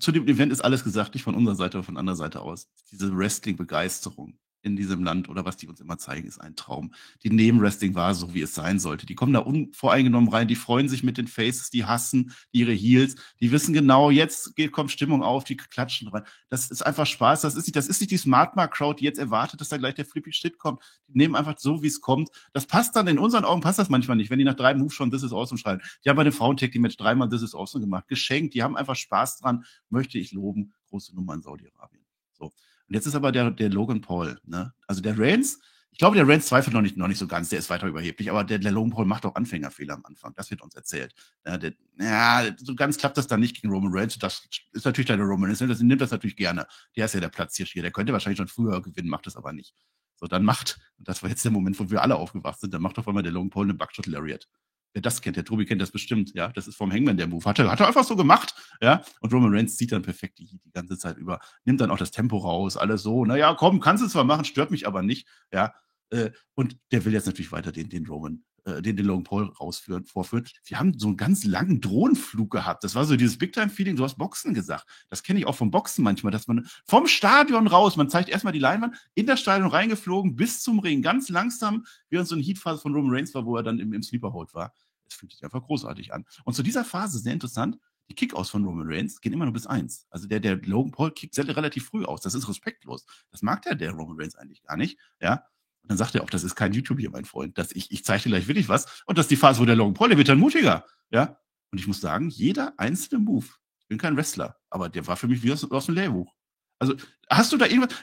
zu 0.00 0.12
dem 0.12 0.28
Event 0.28 0.52
ist 0.52 0.60
alles 0.60 0.84
gesagt, 0.84 1.14
nicht 1.14 1.22
von 1.22 1.34
unserer 1.34 1.54
Seite, 1.56 1.78
aber 1.78 1.84
von 1.84 1.96
anderer 1.96 2.16
Seite 2.16 2.40
aus. 2.40 2.68
Diese 2.90 3.16
Wrestling-Begeisterung 3.16 4.38
in 4.68 4.76
diesem 4.76 5.02
Land 5.02 5.28
oder 5.28 5.44
was 5.44 5.56
die 5.56 5.66
uns 5.66 5.80
immer 5.80 5.98
zeigen, 5.98 6.28
ist 6.28 6.40
ein 6.40 6.56
Traum. 6.56 6.92
Die 7.22 7.30
nehmen 7.30 7.60
Wrestling 7.60 7.94
wahr, 7.94 8.14
so 8.14 8.34
wie 8.34 8.42
es 8.42 8.54
sein 8.54 8.78
sollte. 8.78 9.06
Die 9.06 9.14
kommen 9.14 9.32
da 9.32 9.40
unvoreingenommen 9.40 10.28
rein, 10.28 10.48
die 10.48 10.54
freuen 10.56 10.88
sich 10.88 11.02
mit 11.02 11.18
den 11.18 11.26
Faces, 11.26 11.70
die 11.70 11.84
hassen 11.84 12.32
ihre 12.52 12.72
Heels, 12.72 13.16
die 13.40 13.50
wissen 13.50 13.72
genau, 13.72 14.10
jetzt 14.10 14.54
kommt 14.72 14.90
Stimmung 14.90 15.22
auf, 15.22 15.44
die 15.44 15.56
klatschen 15.56 16.08
rein. 16.08 16.22
Das 16.48 16.70
ist 16.70 16.82
einfach 16.82 17.06
Spaß. 17.06 17.42
Das 17.42 17.54
ist 17.54 17.66
nicht, 17.66 17.76
das 17.76 17.88
ist 17.88 18.00
nicht 18.00 18.10
die 18.10 18.16
Smart 18.16 18.56
Mark 18.56 18.74
Crowd, 18.74 19.00
die 19.00 19.04
jetzt 19.04 19.18
erwartet, 19.18 19.60
dass 19.60 19.68
da 19.68 19.76
gleich 19.76 19.94
der 19.94 20.04
Flippy 20.04 20.32
Shit 20.32 20.58
kommt. 20.58 20.82
Die 21.08 21.18
nehmen 21.18 21.34
einfach 21.34 21.58
so, 21.58 21.82
wie 21.82 21.86
es 21.86 22.00
kommt. 22.00 22.30
Das 22.52 22.66
passt 22.66 22.96
dann 22.96 23.08
in 23.08 23.18
unseren 23.18 23.44
Augen, 23.44 23.60
passt 23.60 23.78
das 23.78 23.88
manchmal 23.88 24.16
nicht, 24.16 24.30
wenn 24.30 24.38
die 24.38 24.44
nach 24.44 24.54
drei 24.54 24.74
Moves 24.74 24.94
schon 24.94 25.10
This 25.10 25.22
is 25.22 25.32
Awesome 25.32 25.58
schreien. 25.58 25.80
Die 26.04 26.10
haben 26.10 26.16
bei 26.16 26.24
dem 26.24 26.32
Frauentag 26.32 26.72
die 26.72 26.78
Match 26.78 26.96
dreimal 26.96 27.28
This 27.28 27.42
is 27.42 27.54
Awesome 27.54 27.84
gemacht, 27.84 28.08
geschenkt. 28.08 28.54
Die 28.54 28.62
haben 28.62 28.76
einfach 28.76 28.96
Spaß 28.96 29.38
dran, 29.38 29.64
möchte 29.88 30.18
ich 30.18 30.32
loben. 30.32 30.72
Große 30.88 31.14
Nummer 31.14 31.34
in 31.34 31.42
Saudi-Arabien. 31.42 32.04
So. 32.32 32.52
Und 32.88 32.94
jetzt 32.94 33.06
ist 33.06 33.14
aber 33.14 33.32
der, 33.32 33.50
der 33.50 33.68
Logan 33.68 34.00
Paul, 34.00 34.38
ne? 34.44 34.72
Also 34.86 35.00
der 35.00 35.18
Reigns, 35.18 35.60
ich 35.90 35.98
glaube, 35.98 36.16
der 36.16 36.28
Reigns 36.28 36.46
zweifelt 36.46 36.74
noch 36.74 36.80
nicht, 36.80 36.96
noch 36.96 37.08
nicht 37.08 37.18
so 37.18 37.26
ganz, 37.26 37.48
der 37.48 37.58
ist 37.58 37.70
weiter 37.70 37.86
überheblich, 37.86 38.30
aber 38.30 38.44
der, 38.44 38.58
der 38.58 38.72
Logan 38.72 38.90
Paul 38.90 39.04
macht 39.04 39.26
auch 39.26 39.34
Anfängerfehler 39.34 39.94
am 39.94 40.04
Anfang. 40.04 40.32
Das 40.34 40.50
wird 40.50 40.62
uns 40.62 40.74
erzählt. 40.74 41.14
Ja, 41.44 41.58
der, 41.58 41.72
ja, 41.98 42.44
so 42.56 42.74
ganz 42.74 42.96
klappt 42.98 43.18
das 43.18 43.26
dann 43.26 43.40
nicht 43.40 43.60
gegen 43.60 43.72
Roman 43.72 43.92
Reigns. 43.92 44.18
Das 44.18 44.48
ist 44.72 44.84
natürlich 44.84 45.06
der 45.06 45.18
Roman 45.18 45.50
Reigns, 45.50 45.58
das 45.58 45.80
nimmt 45.80 46.00
das 46.00 46.10
natürlich 46.10 46.36
gerne. 46.36 46.66
Der 46.96 47.06
ist 47.06 47.14
ja 47.14 47.20
der 47.20 47.28
Platzhirsch 47.28 47.72
hier. 47.72 47.82
Der 47.82 47.90
könnte 47.90 48.12
wahrscheinlich 48.12 48.38
schon 48.38 48.48
früher 48.48 48.80
gewinnen, 48.80 49.08
macht 49.08 49.26
das 49.26 49.36
aber 49.36 49.52
nicht. 49.52 49.74
So, 50.16 50.26
dann 50.26 50.44
macht, 50.44 50.78
und 50.98 51.08
das 51.08 51.22
war 51.22 51.30
jetzt 51.30 51.44
der 51.44 51.52
Moment, 51.52 51.78
wo 51.78 51.90
wir 51.90 52.02
alle 52.02 52.16
aufgewacht 52.16 52.60
sind, 52.60 52.74
dann 52.74 52.82
macht 52.82 52.98
auf 52.98 53.06
einmal 53.06 53.22
der 53.22 53.32
Logan 53.32 53.50
Paul 53.50 53.66
eine 53.66 53.74
Buckshot 53.74 54.06
Lariat. 54.06 54.48
Wer 54.94 55.02
das 55.02 55.20
kennt, 55.20 55.36
der 55.36 55.44
Tobi 55.44 55.66
kennt 55.66 55.82
das 55.82 55.90
bestimmt, 55.90 56.32
ja. 56.34 56.48
Das 56.48 56.66
ist 56.66 56.76
vom 56.76 56.92
Hangman 56.92 57.16
der 57.16 57.26
Move. 57.26 57.44
Hat 57.44 57.58
er, 57.58 57.70
hat 57.70 57.80
er 57.80 57.86
einfach 57.88 58.04
so 58.04 58.16
gemacht, 58.16 58.54
ja. 58.80 59.02
Und 59.20 59.32
Roman 59.32 59.54
Reigns 59.54 59.76
zieht 59.76 59.92
dann 59.92 60.02
perfekt 60.02 60.38
die, 60.38 60.46
die 60.64 60.72
ganze 60.72 60.98
Zeit 60.98 61.16
über, 61.18 61.40
nimmt 61.64 61.80
dann 61.80 61.90
auch 61.90 61.98
das 61.98 62.10
Tempo 62.10 62.38
raus, 62.38 62.76
alles 62.76 63.02
so. 63.02 63.24
Naja, 63.24 63.54
komm, 63.54 63.80
kannst 63.80 64.02
du 64.02 64.08
zwar 64.08 64.24
machen, 64.24 64.44
stört 64.44 64.70
mich 64.70 64.86
aber 64.86 65.02
nicht, 65.02 65.28
ja. 65.52 65.74
Äh, 66.10 66.30
und 66.54 66.78
der 66.90 67.04
will 67.04 67.12
jetzt 67.12 67.26
natürlich 67.26 67.52
weiter 67.52 67.72
den, 67.72 67.88
den 67.88 68.06
Roman, 68.06 68.42
äh, 68.68 68.82
den, 68.82 68.96
Logan 68.98 69.24
Paul 69.24 69.52
rausführen, 69.60 70.04
vorführen. 70.04 70.44
Wir 70.64 70.78
haben 70.78 70.98
so 70.98 71.08
einen 71.08 71.16
ganz 71.16 71.44
langen 71.44 71.80
Drohnenflug 71.80 72.50
gehabt. 72.50 72.84
Das 72.84 72.94
war 72.94 73.04
so 73.04 73.16
dieses 73.16 73.38
Big-Time-Feeling, 73.38 73.96
du 73.96 74.04
hast 74.04 74.18
Boxen 74.18 74.54
gesagt. 74.54 74.86
Das 75.08 75.22
kenne 75.22 75.38
ich 75.38 75.46
auch 75.46 75.54
vom 75.54 75.70
Boxen 75.70 76.04
manchmal, 76.04 76.32
dass 76.32 76.46
man 76.46 76.68
vom 76.84 77.06
Stadion 77.06 77.66
raus, 77.66 77.96
man 77.96 78.10
zeigt 78.10 78.28
erstmal 78.28 78.52
die 78.52 78.58
Leinwand, 78.58 78.96
in 79.14 79.26
das 79.26 79.40
Stadion 79.40 79.70
reingeflogen, 79.70 80.36
bis 80.36 80.62
zum 80.62 80.78
Ring, 80.78 81.02
ganz 81.02 81.28
langsam, 81.28 81.84
uns 82.12 82.28
so 82.28 82.34
eine 82.34 82.44
Heatphase 82.44 82.80
von 82.80 82.94
Roman 82.94 83.14
Reigns 83.14 83.34
war, 83.34 83.46
wo 83.46 83.56
er 83.56 83.62
dann 83.62 83.78
im, 83.78 83.92
im 83.92 84.02
Sleeper-Hold 84.02 84.54
war. 84.54 84.72
Es 85.08 85.14
fühlt 85.14 85.32
sich 85.32 85.42
einfach 85.44 85.62
großartig 85.62 86.12
an. 86.12 86.24
Und 86.44 86.54
zu 86.54 86.62
dieser 86.62 86.84
Phase, 86.84 87.18
sehr 87.18 87.32
interessant, 87.32 87.78
die 88.08 88.14
Kick-Aus 88.14 88.50
von 88.50 88.64
Roman 88.64 88.86
Reigns 88.88 89.20
gehen 89.20 89.32
immer 89.32 89.44
nur 89.44 89.52
bis 89.52 89.66
eins. 89.66 90.06
Also 90.10 90.26
der, 90.26 90.40
der 90.40 90.56
Logan 90.56 90.92
Paul 90.92 91.12
kickt 91.12 91.36
relativ 91.38 91.86
früh 91.86 92.04
aus. 92.04 92.20
Das 92.22 92.34
ist 92.34 92.48
respektlos. 92.48 93.04
Das 93.30 93.42
mag 93.42 93.62
der, 93.62 93.74
der 93.74 93.92
Roman 93.92 94.18
Reigns 94.18 94.34
eigentlich 94.34 94.62
gar 94.62 94.76
nicht. 94.76 94.98
Ja. 95.20 95.44
Und 95.88 95.92
dann 95.92 95.98
sagt 95.98 96.14
er 96.14 96.22
auch, 96.22 96.28
das 96.28 96.44
ist 96.44 96.54
kein 96.54 96.74
YouTube 96.74 96.98
hier, 96.98 97.08
mein 97.08 97.24
Freund. 97.24 97.56
Das, 97.56 97.72
ich, 97.72 97.90
ich 97.90 98.04
zeige 98.04 98.24
dir 98.24 98.28
gleich 98.28 98.46
wirklich 98.46 98.68
was. 98.68 99.02
Und 99.06 99.16
das 99.16 99.24
ist 99.24 99.30
die 99.30 99.36
Phase, 99.36 99.58
wo 99.58 99.64
der 99.64 99.74
Logan 99.74 99.94
Paul, 99.94 100.10
der 100.10 100.18
wird 100.18 100.28
dann 100.28 100.38
mutiger. 100.38 100.84
Ja. 101.10 101.40
Und 101.72 101.78
ich 101.78 101.86
muss 101.86 102.02
sagen, 102.02 102.28
jeder 102.28 102.78
einzelne 102.78 103.22
Move, 103.22 103.46
ich 103.46 103.88
bin 103.88 103.96
kein 103.96 104.14
Wrestler, 104.14 104.58
aber 104.68 104.90
der 104.90 105.06
war 105.06 105.16
für 105.16 105.28
mich 105.28 105.42
wie 105.42 105.50
aus, 105.50 105.64
aus 105.70 105.86
dem 105.86 105.94
Lehrbuch. 105.94 106.34
Also, 106.78 106.94
hast 107.30 107.52
du 107.52 107.56
da 107.56 107.64
irgendwas, 107.64 107.94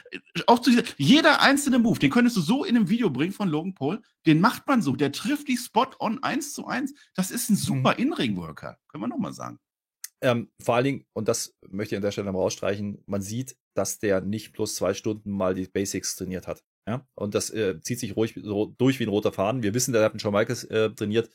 auch 0.48 0.58
zu 0.58 0.70
dieser, 0.70 0.82
jeder 0.98 1.40
einzelne 1.42 1.78
Move, 1.78 2.00
den 2.00 2.10
könntest 2.10 2.36
du 2.36 2.40
so 2.40 2.64
in 2.64 2.76
einem 2.76 2.88
Video 2.88 3.08
bringen 3.08 3.32
von 3.32 3.48
Logan 3.48 3.74
Paul, 3.74 4.02
den 4.26 4.40
macht 4.40 4.66
man 4.66 4.82
so, 4.82 4.96
der 4.96 5.12
trifft 5.12 5.46
die 5.46 5.56
Spot 5.56 5.86
on 6.00 6.20
eins 6.24 6.54
zu 6.54 6.66
eins. 6.66 6.92
Das 7.14 7.30
ist 7.30 7.50
ein 7.50 7.56
super 7.56 8.00
In-Ring-Worker, 8.00 8.78
können 8.88 9.04
wir 9.04 9.08
nochmal 9.08 9.32
sagen. 9.32 9.60
Ähm, 10.20 10.50
vor 10.60 10.74
allen 10.74 10.84
Dingen, 10.84 11.04
und 11.12 11.28
das 11.28 11.54
möchte 11.68 11.94
ich 11.94 11.98
an 11.98 12.02
der 12.02 12.10
Stelle 12.10 12.32
mal 12.32 12.38
rausstreichen, 12.38 13.02
man 13.06 13.22
sieht, 13.22 13.56
dass 13.74 14.00
der 14.00 14.22
nicht 14.22 14.52
plus 14.52 14.74
zwei 14.74 14.92
Stunden 14.92 15.30
mal 15.30 15.54
die 15.54 15.68
Basics 15.68 16.16
trainiert 16.16 16.48
hat. 16.48 16.64
Ja, 16.88 17.04
und 17.16 17.34
das 17.34 17.50
äh, 17.50 17.80
zieht 17.80 17.98
sich 17.98 18.14
ruhig 18.14 18.34
so 18.40 18.72
durch 18.78 19.00
wie 19.00 19.04
ein 19.06 19.08
roter 19.08 19.32
Faden. 19.32 19.64
Wir 19.64 19.74
wissen, 19.74 19.92
der 19.92 20.04
hat 20.04 20.12
einen 20.12 20.20
Shawn 20.20 20.32
Michaels 20.32 20.62
äh, 20.64 20.90
trainiert. 20.90 21.28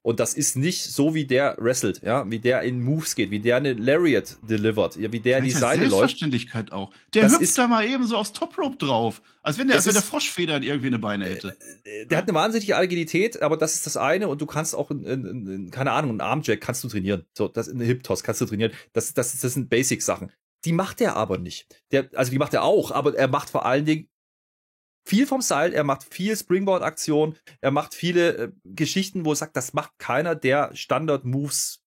Und 0.00 0.20
das 0.20 0.34
ist 0.34 0.54
nicht 0.56 0.84
so, 0.84 1.12
wie 1.12 1.26
der 1.26 1.56
wrestelt, 1.58 2.02
ja, 2.02 2.30
wie 2.30 2.38
der 2.38 2.62
in 2.62 2.80
Moves 2.80 3.16
geht, 3.16 3.32
wie 3.32 3.40
der 3.40 3.56
eine 3.56 3.72
Lariat 3.72 4.36
delivert, 4.48 4.94
ja, 4.94 5.10
wie 5.10 5.18
der 5.18 5.38
in 5.38 5.44
die 5.44 5.50
Seite 5.50 5.82
läuft. 5.82 5.90
Selbstverständlichkeit 5.90 6.70
auch. 6.70 6.92
Der 7.14 7.22
das 7.24 7.40
hüpft 7.40 7.58
da 7.58 7.66
mal 7.66 7.84
eben 7.84 8.06
so 8.06 8.16
aufs 8.16 8.32
Top 8.32 8.56
Rope 8.56 8.76
drauf. 8.76 9.22
Als 9.42 9.58
wenn 9.58 9.66
der, 9.66 9.76
als 9.76 9.86
wenn 9.86 9.94
der 9.94 10.02
Froschfedern 10.02 10.62
irgendwie 10.62 10.86
eine 10.86 11.00
Beine 11.00 11.24
hätte. 11.24 11.56
Äh, 11.82 12.06
der 12.06 12.18
hat 12.18 12.28
eine 12.28 12.34
wahnsinnige 12.34 12.76
Agilität, 12.76 13.42
aber 13.42 13.56
das 13.56 13.74
ist 13.74 13.86
das 13.86 13.96
eine. 13.96 14.28
Und 14.28 14.40
du 14.40 14.46
kannst 14.46 14.76
auch, 14.76 14.92
in, 14.92 15.04
in, 15.04 15.46
in, 15.48 15.70
keine 15.72 15.90
Ahnung, 15.90 16.10
einen 16.10 16.20
Armjack 16.20 16.60
kannst 16.60 16.84
du 16.84 16.88
trainieren. 16.88 17.24
So, 17.36 17.48
das 17.48 17.66
in 17.66 17.80
Hip 17.80 18.04
Toss 18.04 18.22
kannst 18.22 18.40
du 18.40 18.46
trainieren. 18.46 18.70
Das, 18.92 19.14
das, 19.14 19.40
das 19.40 19.54
sind 19.54 19.68
Basic-Sachen. 19.68 20.30
Die 20.64 20.72
macht 20.72 21.00
er 21.00 21.16
aber 21.16 21.38
nicht. 21.38 21.66
Der, 21.90 22.08
also 22.14 22.30
die 22.30 22.38
macht 22.38 22.54
er 22.54 22.62
auch, 22.62 22.92
aber 22.92 23.16
er 23.16 23.26
macht 23.26 23.50
vor 23.50 23.66
allen 23.66 23.84
Dingen 23.84 24.08
viel 25.04 25.26
vom 25.26 25.42
Seil, 25.42 25.72
er 25.72 25.84
macht 25.84 26.04
viel 26.12 26.36
Springboard-Aktionen, 26.36 27.36
er 27.60 27.70
macht 27.70 27.94
viele 27.94 28.36
äh, 28.36 28.52
Geschichten, 28.64 29.24
wo 29.24 29.32
er 29.32 29.36
sagt, 29.36 29.56
das 29.56 29.72
macht 29.72 29.98
keiner, 29.98 30.34
der 30.34 30.74
Standard-Moves 30.74 31.82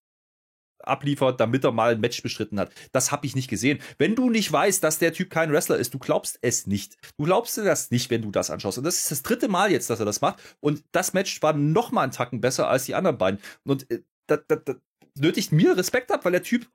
abliefert, 0.79 1.39
damit 1.39 1.63
er 1.63 1.71
mal 1.71 1.93
ein 1.93 1.99
Match 1.99 2.21
bestritten 2.21 2.59
hat. 2.59 2.71
Das 2.91 3.11
habe 3.11 3.25
ich 3.25 3.35
nicht 3.35 3.49
gesehen. 3.49 3.79
Wenn 3.97 4.15
du 4.15 4.29
nicht 4.29 4.51
weißt, 4.51 4.83
dass 4.83 4.99
der 4.99 5.13
Typ 5.13 5.29
kein 5.29 5.51
Wrestler 5.51 5.77
ist, 5.77 5.93
du 5.93 5.99
glaubst 5.99 6.37
es 6.41 6.67
nicht. 6.67 6.95
Du 7.17 7.25
glaubst 7.25 7.57
dir 7.57 7.63
das 7.63 7.91
nicht, 7.91 8.09
wenn 8.09 8.21
du 8.21 8.31
das 8.31 8.49
anschaust. 8.49 8.77
Und 8.77 8.83
das 8.83 8.97
ist 8.97 9.11
das 9.11 9.23
dritte 9.23 9.47
Mal 9.47 9.71
jetzt, 9.71 9.89
dass 9.89 9.99
er 9.99 10.05
das 10.05 10.21
macht. 10.21 10.41
Und 10.59 10.83
das 10.91 11.13
Match 11.13 11.41
war 11.41 11.53
noch 11.53 11.91
mal 11.91 12.03
einen 12.03 12.11
Tacken 12.11 12.41
besser 12.41 12.69
als 12.69 12.85
die 12.85 12.95
anderen 12.95 13.17
beiden. 13.17 13.39
Und 13.63 13.89
äh, 13.89 14.03
das, 14.27 14.41
das, 14.47 14.59
das 14.65 14.75
nötigt 15.17 15.51
mir 15.51 15.77
Respekt 15.77 16.11
ab, 16.11 16.25
weil 16.25 16.33
der 16.33 16.43
Typ 16.43 16.69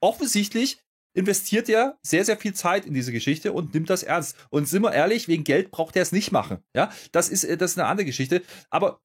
offensichtlich 0.00 0.80
investiert 1.14 1.68
er 1.68 1.98
sehr, 2.02 2.24
sehr 2.24 2.36
viel 2.36 2.54
Zeit 2.54 2.86
in 2.86 2.94
diese 2.94 3.12
Geschichte 3.12 3.52
und 3.52 3.74
nimmt 3.74 3.90
das 3.90 4.02
ernst. 4.02 4.36
Und 4.50 4.68
sind 4.68 4.82
wir 4.82 4.92
ehrlich, 4.92 5.28
wegen 5.28 5.44
Geld 5.44 5.70
braucht 5.70 5.96
er 5.96 6.02
es 6.02 6.12
nicht 6.12 6.32
machen. 6.32 6.58
Ja, 6.74 6.90
das 7.12 7.28
ist, 7.28 7.44
äh, 7.44 7.56
das 7.56 7.72
ist 7.72 7.78
eine 7.78 7.88
andere 7.88 8.06
Geschichte. 8.06 8.42
Aber 8.70 9.00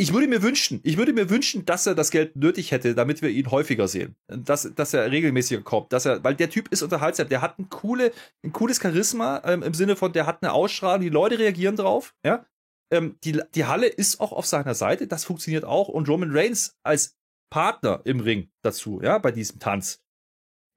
ich 0.00 0.14
würde 0.14 0.28
mir 0.28 0.42
wünschen, 0.42 0.80
ich 0.82 0.96
würde 0.96 1.12
mir 1.12 1.28
wünschen, 1.28 1.66
dass 1.66 1.86
er 1.86 1.94
das 1.94 2.10
Geld 2.10 2.34
nötig 2.34 2.70
hätte, 2.70 2.94
damit 2.94 3.20
wir 3.20 3.28
ihn 3.28 3.50
häufiger 3.50 3.86
sehen. 3.86 4.16
Dass, 4.28 4.72
dass 4.74 4.94
er 4.94 5.10
regelmäßiger 5.10 5.60
kommt, 5.60 5.92
dass 5.92 6.06
er, 6.06 6.24
weil 6.24 6.34
der 6.34 6.48
Typ 6.48 6.68
ist 6.68 6.80
unterhaltsam, 6.82 7.28
der 7.28 7.42
hat 7.42 7.58
ein, 7.58 7.68
coole, 7.68 8.10
ein 8.42 8.52
cooles 8.52 8.80
Charisma 8.80 9.42
ähm, 9.44 9.62
im 9.62 9.74
Sinne 9.74 9.96
von, 9.96 10.14
der 10.14 10.24
hat 10.24 10.42
eine 10.42 10.54
Ausstrahlung, 10.54 11.02
die 11.02 11.10
Leute 11.10 11.38
reagieren 11.38 11.76
drauf, 11.76 12.14
ja. 12.24 12.46
Ähm, 12.90 13.18
die, 13.22 13.40
die 13.54 13.66
Halle 13.66 13.86
ist 13.86 14.20
auch 14.20 14.32
auf 14.32 14.46
seiner 14.46 14.74
Seite, 14.74 15.06
das 15.06 15.24
funktioniert 15.24 15.64
auch. 15.64 15.88
Und 15.88 16.08
Roman 16.08 16.30
Reigns 16.32 16.78
als 16.82 17.18
Partner 17.50 18.00
im 18.04 18.20
Ring 18.20 18.50
dazu, 18.62 19.00
ja, 19.02 19.18
bei 19.18 19.32
diesem 19.32 19.58
Tanz 19.58 20.02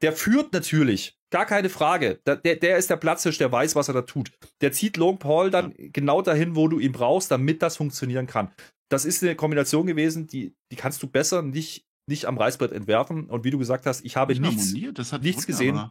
der 0.03 0.13
führt 0.13 0.53
natürlich, 0.53 1.17
gar 1.31 1.45
keine 1.45 1.69
Frage. 1.69 2.19
Der, 2.27 2.35
der, 2.35 2.77
ist 2.77 2.89
der 2.89 2.97
Platzhirsch, 2.97 3.37
der 3.37 3.51
weiß, 3.51 3.75
was 3.75 3.87
er 3.87 3.93
da 3.93 4.01
tut. 4.01 4.31
Der 4.61 4.71
zieht 4.73 4.97
Logan 4.97 5.17
Paul 5.17 5.49
dann 5.49 5.73
genau 5.77 6.21
dahin, 6.21 6.55
wo 6.55 6.67
du 6.67 6.77
ihn 6.79 6.91
brauchst, 6.91 7.31
damit 7.31 7.61
das 7.61 7.77
funktionieren 7.77 8.27
kann. 8.27 8.51
Das 8.89 9.05
ist 9.05 9.23
eine 9.23 9.35
Kombination 9.35 9.87
gewesen, 9.87 10.27
die, 10.27 10.55
die 10.71 10.75
kannst 10.75 11.01
du 11.01 11.07
besser 11.07 11.41
nicht, 11.41 11.87
nicht 12.05 12.25
am 12.25 12.37
Reißbrett 12.37 12.73
entwerfen. 12.73 13.29
Und 13.29 13.45
wie 13.45 13.49
du 13.49 13.57
gesagt 13.57 13.85
hast, 13.85 14.03
ich 14.03 14.17
habe 14.17 14.37
nichts, 14.37 14.73
nichts 15.21 15.47
gesehen. 15.47 15.89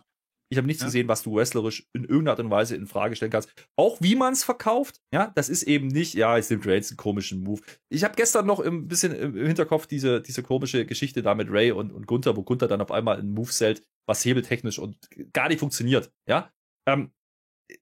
Ich 0.52 0.58
habe 0.58 0.66
nichts 0.66 0.82
ja. 0.82 0.88
gesehen, 0.88 1.08
was 1.08 1.22
du 1.22 1.34
wrestlerisch 1.34 1.88
in 1.94 2.02
irgendeiner 2.04 2.32
Art 2.32 2.40
und 2.40 2.50
Weise 2.50 2.76
in 2.76 2.86
Frage 2.86 3.16
stellen 3.16 3.32
kannst. 3.32 3.50
Auch 3.74 3.96
wie 4.02 4.14
man 4.14 4.34
es 4.34 4.44
verkauft, 4.44 5.00
ja, 5.10 5.32
das 5.34 5.48
ist 5.48 5.62
eben 5.62 5.86
nicht, 5.86 6.12
ja, 6.12 6.36
es 6.36 6.50
nimmt 6.50 6.66
Reigns 6.66 6.90
einen 6.90 6.98
komischen 6.98 7.42
Move. 7.42 7.62
Ich 7.88 8.04
habe 8.04 8.16
gestern 8.16 8.44
noch 8.44 8.60
ein 8.60 8.86
bisschen 8.86 9.14
im 9.14 9.34
Hinterkopf 9.34 9.86
diese, 9.86 10.20
diese 10.20 10.42
komische 10.42 10.84
Geschichte 10.84 11.22
da 11.22 11.34
mit 11.34 11.50
Ray 11.50 11.72
und, 11.72 11.90
und 11.90 12.06
Gunther, 12.06 12.36
wo 12.36 12.42
Gunther 12.42 12.68
dann 12.68 12.82
auf 12.82 12.90
einmal 12.90 13.18
einen 13.18 13.32
Move 13.32 13.48
zählt, 13.48 13.82
was 14.06 14.22
hebeltechnisch 14.26 14.78
und 14.78 14.98
gar 15.32 15.48
nicht 15.48 15.60
funktioniert, 15.60 16.12
ja. 16.28 16.52
Ähm, 16.86 17.12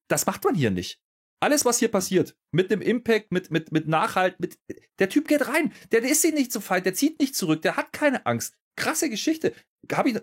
das 0.08 0.26
macht 0.26 0.44
man 0.44 0.54
hier 0.54 0.70
nicht. 0.70 1.00
Alles, 1.42 1.64
was 1.64 1.80
hier 1.80 1.88
passiert, 1.88 2.36
mit 2.54 2.70
dem 2.70 2.82
Impact, 2.82 3.32
mit, 3.32 3.50
mit, 3.50 3.72
mit 3.72 3.88
Nachhalt, 3.88 4.38
mit, 4.38 4.60
der 5.00 5.08
Typ 5.08 5.26
geht 5.26 5.48
rein, 5.48 5.72
der, 5.90 6.02
der 6.02 6.10
ist 6.10 6.22
sich 6.22 6.34
nicht 6.34 6.52
so 6.52 6.60
feind, 6.60 6.86
der 6.86 6.94
zieht 6.94 7.18
nicht 7.18 7.34
zurück, 7.34 7.62
der 7.62 7.76
hat 7.76 7.92
keine 7.92 8.24
Angst. 8.26 8.54
Krasse 8.76 9.10
Geschichte. 9.10 9.54
Hab 9.90 10.06
ich, 10.06 10.20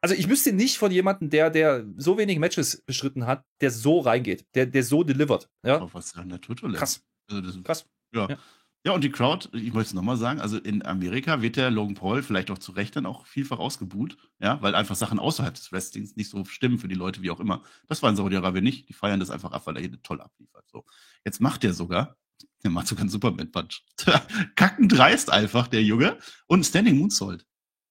also 0.00 0.14
ich 0.14 0.28
wüsste 0.28 0.52
nicht 0.52 0.78
von 0.78 0.90
jemandem, 0.90 1.30
der, 1.30 1.50
der 1.50 1.84
so 1.96 2.16
wenig 2.16 2.38
Matches 2.38 2.82
bestritten 2.86 3.26
hat, 3.26 3.44
der 3.60 3.70
so 3.70 4.00
reingeht, 4.00 4.46
der, 4.54 4.66
der 4.66 4.82
so 4.82 5.04
delivert. 5.04 5.48
Ja? 5.62 5.78
Auf 5.80 5.94
was 5.94 6.14
an 6.16 6.30
der 6.30 6.40
Turbulence. 6.40 6.78
Krass. 6.78 7.02
Also 7.30 7.62
Krass. 7.62 7.86
Ja. 8.14 8.28
ja. 8.28 8.38
ja. 8.86 8.92
und 8.92 9.04
die 9.04 9.10
Crowd, 9.10 9.48
ich 9.52 9.72
möchte 9.72 9.88
es 9.88 9.94
nochmal 9.94 10.16
sagen, 10.16 10.40
also 10.40 10.58
in 10.58 10.84
Amerika 10.84 11.42
wird 11.42 11.56
der 11.56 11.70
Logan 11.70 11.94
Paul 11.94 12.22
vielleicht 12.22 12.50
auch 12.50 12.58
zu 12.58 12.72
Recht 12.72 12.96
dann 12.96 13.06
auch 13.06 13.26
vielfach 13.26 13.58
ausgebuht, 13.58 14.16
ja, 14.40 14.60
weil 14.62 14.74
einfach 14.74 14.96
Sachen 14.96 15.18
außerhalb 15.18 15.54
des 15.54 15.70
Wrestlings 15.70 16.16
nicht 16.16 16.30
so 16.30 16.44
stimmen 16.44 16.78
für 16.78 16.88
die 16.88 16.94
Leute, 16.94 17.22
wie 17.22 17.30
auch 17.30 17.40
immer. 17.40 17.62
Das 17.86 18.02
war 18.02 18.10
in 18.10 18.16
Saudi-Arabien 18.16 18.64
nicht. 18.64 18.88
Die 18.88 18.94
feiern 18.94 19.20
das 19.20 19.30
einfach 19.30 19.52
ab, 19.52 19.66
weil 19.66 19.76
er 19.76 19.82
hier 19.82 20.02
toll 20.02 20.20
abliefert. 20.20 20.64
So. 20.70 20.84
Jetzt 21.24 21.40
macht 21.40 21.62
der 21.62 21.74
sogar, 21.74 22.16
der 22.64 22.70
macht 22.70 22.86
sogar 22.86 23.02
einen 23.02 23.10
Superman-Punch. 23.10 23.82
Kacken 24.56 24.88
dreist 24.88 25.30
einfach, 25.30 25.68
der 25.68 25.82
Junge. 25.82 26.18
Und 26.46 26.64
Standing 26.64 26.96
Moonsault. 26.96 27.44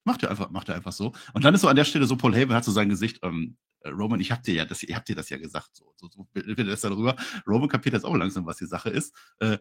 Macht 0.04 0.24
er 0.24 0.30
einfach, 0.30 0.50
macht 0.50 0.70
er 0.70 0.76
einfach 0.76 0.92
so. 0.92 1.14
Und 1.34 1.44
dann 1.44 1.54
ist 1.54 1.62
so 1.62 1.68
an 1.68 1.76
der 1.76 1.86
Stelle 1.86 2.06
so, 2.06 2.16
Paul 2.16 2.36
Heyman 2.36 2.56
hat 2.56 2.66
so 2.66 2.72
sein 2.72 2.90
Gesicht, 2.90 3.20
ähm, 3.24 3.58
äh, 3.82 3.90
Roman, 3.90 4.20
ich 4.20 4.32
hab 4.32 4.44
dir 4.44 4.54
ja 4.54 4.66
das, 4.66 4.84
ihr 4.84 4.96
habt 4.96 5.08
dir 5.08 5.16
das 5.16 5.30
ja 5.30 5.38
gesagt, 5.38 5.70
so, 5.74 5.94
so, 5.98 6.10
so 6.10 6.28
will 6.34 6.66
das 6.66 6.82
darüber. 6.82 7.16
Roman 7.48 7.70
kapiert 7.70 7.94
jetzt 7.94 8.06
auch 8.06 8.16
langsam, 8.16 8.46
was 8.46 8.58
die 8.58 8.66
Sache 8.66 8.90
ist. 8.90 9.14
Äh, 9.40 9.58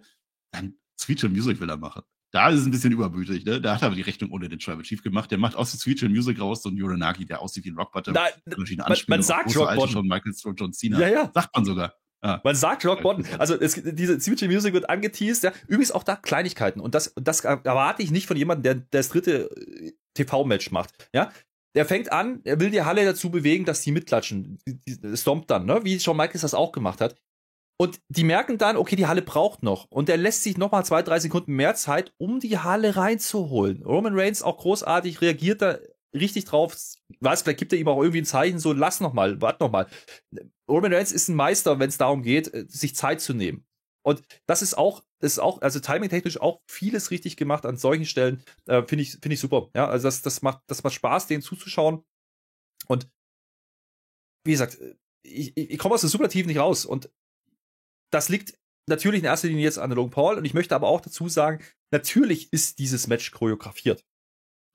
dann 0.51 0.75
Sweet 0.99 1.25
and 1.25 1.35
Music 1.35 1.61
will 1.61 1.71
er 1.71 1.77
machen. 1.77 2.03
Da 2.31 2.51
ist 2.51 2.61
es 2.61 2.67
ein 2.67 2.71
bisschen 2.71 2.93
übermütig, 2.93 3.45
ne? 3.47 3.61
Da 3.61 3.75
hat 3.75 3.83
er 3.83 3.87
aber 3.87 3.97
die 3.97 4.03
Rechnung 4.03 4.31
ohne 4.33 4.49
den 4.49 4.59
Tribal 4.59 4.83
Chief 4.83 5.03
gemacht. 5.03 5.31
Der 5.31 5.39
macht 5.39 5.57
aus 5.57 5.71
der 5.71 5.81
Sweet 5.81 6.03
and 6.03 6.13
Music 6.13 6.39
raus 6.39 6.63
so 6.63 6.69
ein 6.69 6.81
Uranagi, 6.81 7.25
der 7.25 7.41
aussieht 7.41 7.65
wie 7.65 7.71
ein 7.71 7.77
Rockbottom. 7.79 8.13
Nein, 8.13 8.33
man, 8.45 8.99
man 9.07 9.23
sagt 9.23 9.57
Rock 9.57 9.89
schon 9.89 10.07
Michael 10.07 10.35
John 10.57 10.73
Cena. 10.75 11.01
Ja, 11.01 11.09
ja. 11.09 11.31
Sagt 11.33 11.55
man 11.55 11.65
sogar. 11.65 11.95
Ah. 12.21 12.41
Man 12.43 12.57
sagt 12.57 12.85
Rock 12.85 13.03
Bottom. 13.03 13.25
Also 13.39 13.59
es, 13.59 13.81
diese 13.83 14.19
Signature 14.21 14.51
Music 14.51 14.73
wird 14.73 14.91
angeteased. 14.91 15.45
Ja. 15.45 15.53
Übrigens 15.67 15.93
auch 15.93 16.03
da 16.03 16.17
Kleinigkeiten. 16.17 16.81
Und 16.81 16.95
das, 16.95 17.13
das 17.17 17.45
erwarte 17.45 18.03
ich 18.03 18.11
nicht 18.11 18.27
von 18.27 18.37
jemandem, 18.37 18.63
der, 18.63 18.75
der 18.75 18.87
das 18.91 19.09
dritte 19.09 19.51
äh, 19.51 19.93
TV-Match 20.15 20.71
macht. 20.71 20.93
Ja. 21.13 21.31
Der 21.75 21.85
fängt 21.85 22.11
an, 22.11 22.41
er 22.45 22.59
will 22.59 22.71
die 22.71 22.83
Halle 22.83 23.05
dazu 23.05 23.31
bewegen, 23.31 23.65
dass 23.65 23.83
die 23.83 23.93
mitklatschen. 23.93 24.59
Stompt 25.15 25.51
dann, 25.51 25.67
ne? 25.67 25.85
wie 25.85 26.01
Shawn 26.01 26.17
Michaels 26.17 26.41
das 26.41 26.55
auch 26.55 26.73
gemacht 26.73 27.01
hat. 27.01 27.15
Und 27.81 28.01
die 28.09 28.25
merken 28.25 28.59
dann, 28.59 28.77
okay, 28.77 28.97
die 28.97 29.07
Halle 29.07 29.23
braucht 29.23 29.63
noch. 29.63 29.87
Und 29.91 30.09
er 30.09 30.17
lässt 30.17 30.43
sich 30.43 30.59
nochmal 30.59 30.85
zwei, 30.85 31.03
drei 31.03 31.21
Sekunden 31.21 31.53
mehr 31.53 31.77
Zeit, 31.77 32.13
um 32.19 32.41
die 32.41 32.59
Halle 32.59 32.97
reinzuholen. 32.97 33.85
Roman 33.85 34.19
Reigns 34.19 34.43
auch 34.43 34.59
großartig, 34.59 35.21
reagiert 35.21 35.63
da 35.63 35.79
richtig 36.15 36.45
drauf. 36.47 36.77
Weiß, 37.21 37.43
vielleicht 37.43 37.59
gibt 37.59 37.73
er 37.73 37.79
ihm 37.79 37.89
auch 37.89 38.01
irgendwie 38.01 38.23
ein 38.23 38.27
Zeichen, 38.27 38.59
so 38.59 38.73
lass 38.73 39.01
noch 39.01 39.13
mal, 39.13 39.41
warte 39.41 39.63
noch 39.63 39.71
mal. 39.71 39.89
Roman 40.69 40.93
Reigns 40.93 41.13
ist 41.13 41.29
ein 41.29 41.37
Meister, 41.37 41.79
wenn 41.79 41.89
es 41.89 41.99
darum 41.99 42.23
geht, 42.23 42.53
äh, 42.53 42.67
sich 42.69 42.95
Zeit 42.95 43.21
zu 43.21 43.35
nehmen. 43.35 43.65
Und 44.03 44.23
das 44.47 44.63
ist 44.63 44.77
auch, 44.79 45.05
ist 45.21 45.39
auch, 45.39 45.61
also 45.61 45.81
timing-technisch 45.81 46.41
auch 46.41 46.63
vieles 46.67 47.11
richtig 47.11 47.37
gemacht 47.37 47.67
an 47.67 47.77
solchen 47.77 48.07
Stellen. 48.07 48.43
Äh, 48.67 48.83
Finde 48.85 49.03
ich, 49.03 49.13
finde 49.13 49.35
ich 49.35 49.41
super. 49.41 49.69
Ja, 49.75 49.89
also 49.89 50.07
das, 50.07 50.23
das 50.23 50.41
macht, 50.43 50.63
das 50.67 50.83
macht 50.83 50.95
Spaß, 50.95 51.27
denen 51.27 51.43
zuzuschauen. 51.43 52.05
Und 52.87 53.11
wie 54.45 54.53
gesagt, 54.53 54.79
ich, 55.23 55.57
ich, 55.57 55.71
ich 55.71 55.79
komme 55.79 55.95
aus 55.95 56.01
dem 56.01 56.11
Superlativ 56.11 56.47
nicht 56.47 56.59
raus. 56.59 56.87
Und 56.87 57.11
das 58.11 58.29
liegt 58.29 58.59
natürlich 58.87 59.21
in 59.21 59.27
erster 59.27 59.49
Linie 59.49 59.65
jetzt 59.65 59.79
an 59.79 59.91
Logan 59.91 60.11
Paul. 60.11 60.39
Und 60.39 60.45
ich 60.45 60.55
möchte 60.55 60.75
aber 60.75 60.89
auch 60.89 61.01
dazu 61.01 61.29
sagen, 61.29 61.63
natürlich 61.93 62.53
ist 62.53 62.79
dieses 62.79 63.09
Match 63.09 63.31
choreografiert. 63.31 64.07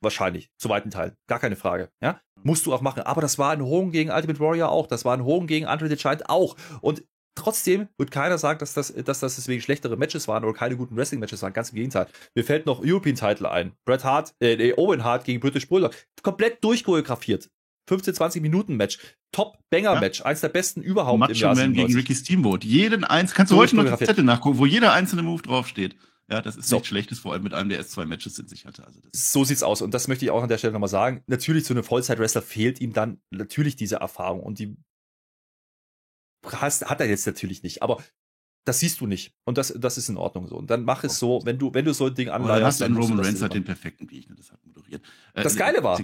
Wahrscheinlich, 0.03 0.49
zu 0.57 0.69
weiten 0.69 0.91
Teil. 0.91 1.15
Gar 1.27 1.39
keine 1.39 1.55
Frage. 1.55 1.89
Ja? 2.01 2.19
Musst 2.43 2.65
du 2.65 2.73
auch 2.73 2.81
machen. 2.81 3.03
Aber 3.03 3.21
das 3.21 3.39
war 3.39 3.51
ein 3.51 3.63
Hohn 3.63 3.91
gegen 3.91 4.11
Ultimate 4.11 4.39
Warrior 4.39 4.69
auch. 4.69 4.87
Das 4.87 5.05
war 5.05 5.15
ein 5.15 5.23
Hohn 5.23 5.47
gegen 5.47 5.65
Andre 5.65 5.87
the 5.87 5.95
Giant 5.95 6.29
auch. 6.29 6.57
Und 6.81 7.03
trotzdem 7.35 7.87
wird 7.97 8.11
keiner 8.11 8.37
sagen, 8.37 8.59
dass 8.59 8.73
das, 8.73 8.93
dass 8.93 9.21
das 9.21 9.35
deswegen 9.35 9.61
schlechtere 9.61 9.95
Matches 9.95 10.27
waren 10.27 10.43
oder 10.43 10.53
keine 10.53 10.75
guten 10.75 10.97
Wrestling-Matches 10.97 11.41
waren. 11.41 11.53
Ganz 11.53 11.69
im 11.69 11.75
Gegenteil. 11.75 12.07
Mir 12.35 12.43
fällt 12.43 12.65
noch 12.65 12.81
European 12.83 13.15
Title 13.15 13.49
ein. 13.49 13.71
Bret 13.85 14.03
Hart, 14.03 14.35
äh, 14.41 14.73
Owen 14.75 15.03
Hart 15.03 15.23
gegen 15.23 15.39
British 15.39 15.67
Bulldog. 15.69 15.93
Komplett 16.21 16.63
durchchoreografiert. 16.63 17.49
15, 17.89 18.13
20 18.13 18.41
Minuten 18.41 18.75
Match. 18.75 18.99
Top 19.31 19.57
Banger 19.69 19.99
Match. 19.99 20.19
Ja. 20.19 20.25
Eins 20.25 20.41
der 20.41 20.49
besten 20.49 20.81
überhaupt 20.81 21.19
Macho 21.19 21.31
im 21.31 21.37
Jahr 21.37 21.55
Man 21.55 21.73
gegen 21.73 21.93
Ricky 21.95 22.15
Steamboat. 22.15 22.63
Jeden 22.63 23.03
eins, 23.03 23.33
kannst 23.33 23.51
du 23.51 23.57
heute 23.57 23.75
noch 23.75 23.97
die 23.97 24.05
Zettel 24.05 24.23
nachgucken, 24.23 24.57
wo 24.57 24.65
jeder 24.65 24.93
einzelne 24.93 25.23
Move 25.23 25.41
draufsteht. 25.41 25.95
Ja, 26.29 26.41
das 26.41 26.55
ist 26.55 26.69
so. 26.69 26.77
nichts 26.77 26.87
Schlechtes, 26.87 27.19
vor 27.19 27.33
allem 27.33 27.43
mit 27.43 27.53
einem, 27.53 27.69
der 27.69 27.83
S2 27.83 28.05
Matches 28.05 28.39
in 28.39 28.47
sich 28.47 28.65
hatte. 28.65 28.85
Also 28.85 29.01
so 29.11 29.43
sieht's 29.43 29.63
aus. 29.63 29.81
Und 29.81 29.93
das 29.93 30.07
möchte 30.07 30.25
ich 30.25 30.31
auch 30.31 30.41
an 30.41 30.49
der 30.49 30.57
Stelle 30.57 30.73
nochmal 30.73 30.89
sagen. 30.89 31.21
Natürlich 31.27 31.65
zu 31.65 31.73
einem 31.73 31.83
Vollzeit-Wrestler 31.83 32.41
fehlt 32.41 32.79
ihm 32.79 32.93
dann 32.93 33.21
natürlich 33.29 33.75
diese 33.75 33.97
Erfahrung. 33.97 34.41
Und 34.41 34.59
die 34.59 34.77
hast, 36.45 36.85
hat 36.85 37.01
er 37.01 37.07
jetzt 37.07 37.25
natürlich 37.25 37.63
nicht. 37.63 37.83
Aber 37.83 38.01
das 38.65 38.79
siehst 38.79 39.01
du 39.01 39.07
nicht. 39.07 39.35
Und 39.43 39.57
das, 39.57 39.73
das 39.77 39.97
ist 39.97 40.09
in 40.09 40.17
Ordnung 40.17 40.47
so. 40.47 40.55
Und 40.55 40.69
dann 40.69 40.83
mach 40.83 41.03
es 41.03 41.19
so, 41.19 41.41
wenn 41.43 41.57
du, 41.57 41.73
wenn 41.73 41.85
du 41.85 41.93
so 41.93 42.07
ein 42.07 42.15
Ding 42.15 42.29
anleitest. 42.29 42.65
hast 42.65 42.81
du 42.81 42.85
einen 42.85 42.97
Roman 42.97 43.19
Reigns 43.19 43.41
hat 43.41 43.53
den 43.53 43.65
perfekten 43.65 44.07
Gegner, 44.07 44.35
das 44.35 44.51
hat 44.51 44.65
moderiert. 44.65 45.03
Äh, 45.33 45.43
das 45.43 45.55
Geile 45.55 45.83
war, 45.83 45.99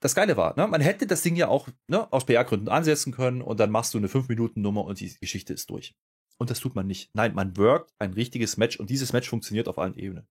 das 0.00 0.14
Geile 0.14 0.36
war, 0.36 0.56
ne, 0.56 0.66
man 0.66 0.80
hätte 0.80 1.06
das 1.06 1.22
Ding 1.22 1.36
ja 1.36 1.48
auch 1.48 1.68
ne, 1.88 2.10
aus 2.12 2.24
PR-Gründen 2.24 2.68
ansetzen 2.68 3.12
können 3.12 3.42
und 3.42 3.60
dann 3.60 3.70
machst 3.70 3.92
du 3.94 3.98
eine 3.98 4.08
5-Minuten-Nummer 4.08 4.84
und 4.84 5.00
die 5.00 5.14
Geschichte 5.20 5.52
ist 5.52 5.68
durch. 5.68 5.94
Und 6.42 6.50
das 6.50 6.58
tut 6.58 6.74
man 6.74 6.88
nicht. 6.88 7.08
Nein, 7.14 7.36
man 7.36 7.56
workt 7.56 7.92
ein 8.00 8.14
richtiges 8.14 8.56
Match 8.56 8.76
und 8.80 8.90
dieses 8.90 9.12
Match 9.12 9.28
funktioniert 9.28 9.68
auf 9.68 9.78
allen 9.78 9.94
Ebenen. 9.94 10.26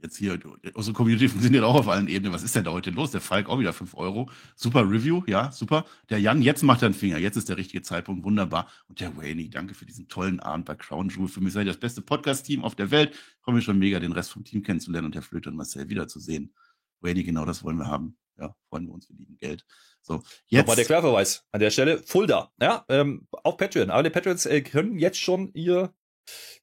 jetzt 0.00 0.16
hier, 0.16 0.38
unsere 0.74 0.94
Community 0.94 1.28
funktioniert 1.28 1.64
auch 1.64 1.74
auf 1.74 1.88
allen 1.88 2.06
Ebenen. 2.06 2.32
Was 2.32 2.44
ist 2.44 2.54
denn 2.54 2.62
da 2.62 2.70
heute 2.70 2.90
los? 2.92 3.10
Der 3.10 3.20
Falk 3.20 3.48
auch 3.48 3.58
wieder 3.58 3.72
5 3.72 3.96
Euro. 3.96 4.30
Super 4.54 4.88
Review, 4.88 5.24
ja, 5.26 5.50
super. 5.50 5.86
Der 6.08 6.20
Jan, 6.20 6.40
jetzt 6.40 6.62
macht 6.62 6.82
er 6.82 6.86
einen 6.86 6.94
Finger. 6.94 7.18
Jetzt 7.18 7.34
ist 7.34 7.48
der 7.48 7.56
richtige 7.56 7.82
Zeitpunkt, 7.82 8.24
wunderbar. 8.24 8.68
Und 8.86 9.00
der 9.00 9.16
Wayne, 9.16 9.48
danke 9.48 9.74
für 9.74 9.86
diesen 9.86 10.06
tollen 10.06 10.38
Abend 10.38 10.66
bei 10.66 10.76
Crown 10.76 11.08
Jewel. 11.08 11.26
Für 11.26 11.40
mich 11.40 11.52
seid 11.52 11.66
ihr 11.66 11.72
das 11.72 11.80
beste 11.80 12.00
Podcast-Team 12.00 12.62
auf 12.62 12.76
der 12.76 12.92
Welt. 12.92 13.10
Ich 13.10 13.42
freue 13.42 13.56
mich 13.56 13.64
schon 13.64 13.80
mega, 13.80 13.98
den 13.98 14.12
Rest 14.12 14.30
vom 14.30 14.44
Team 14.44 14.62
kennenzulernen 14.62 15.06
und 15.06 15.16
Herr 15.16 15.22
Flöte 15.22 15.48
und 15.48 15.56
Marcel 15.56 15.88
wiederzusehen. 15.88 16.54
Wayne, 17.00 17.24
genau 17.24 17.44
das 17.44 17.64
wollen 17.64 17.78
wir 17.78 17.88
haben. 17.88 18.16
Ja, 18.38 18.54
freuen 18.68 18.86
wir 18.86 18.94
uns, 18.94 19.08
wir 19.08 19.16
lieben 19.16 19.36
Geld. 19.36 19.66
So, 20.02 20.22
jetzt. 20.46 20.62
Nochmal 20.62 20.76
der 20.76 20.84
Querverweis 20.84 21.44
an 21.52 21.60
der 21.60 21.70
Stelle. 21.70 21.98
Fulda, 22.04 22.50
ja, 22.60 22.84
ähm, 22.88 23.26
auf 23.30 23.56
Patreon. 23.56 23.90
Alle 23.90 24.10
Patrons 24.10 24.46
äh, 24.46 24.60
können 24.62 24.98
jetzt 24.98 25.18
schon 25.18 25.52
ihr, 25.54 25.92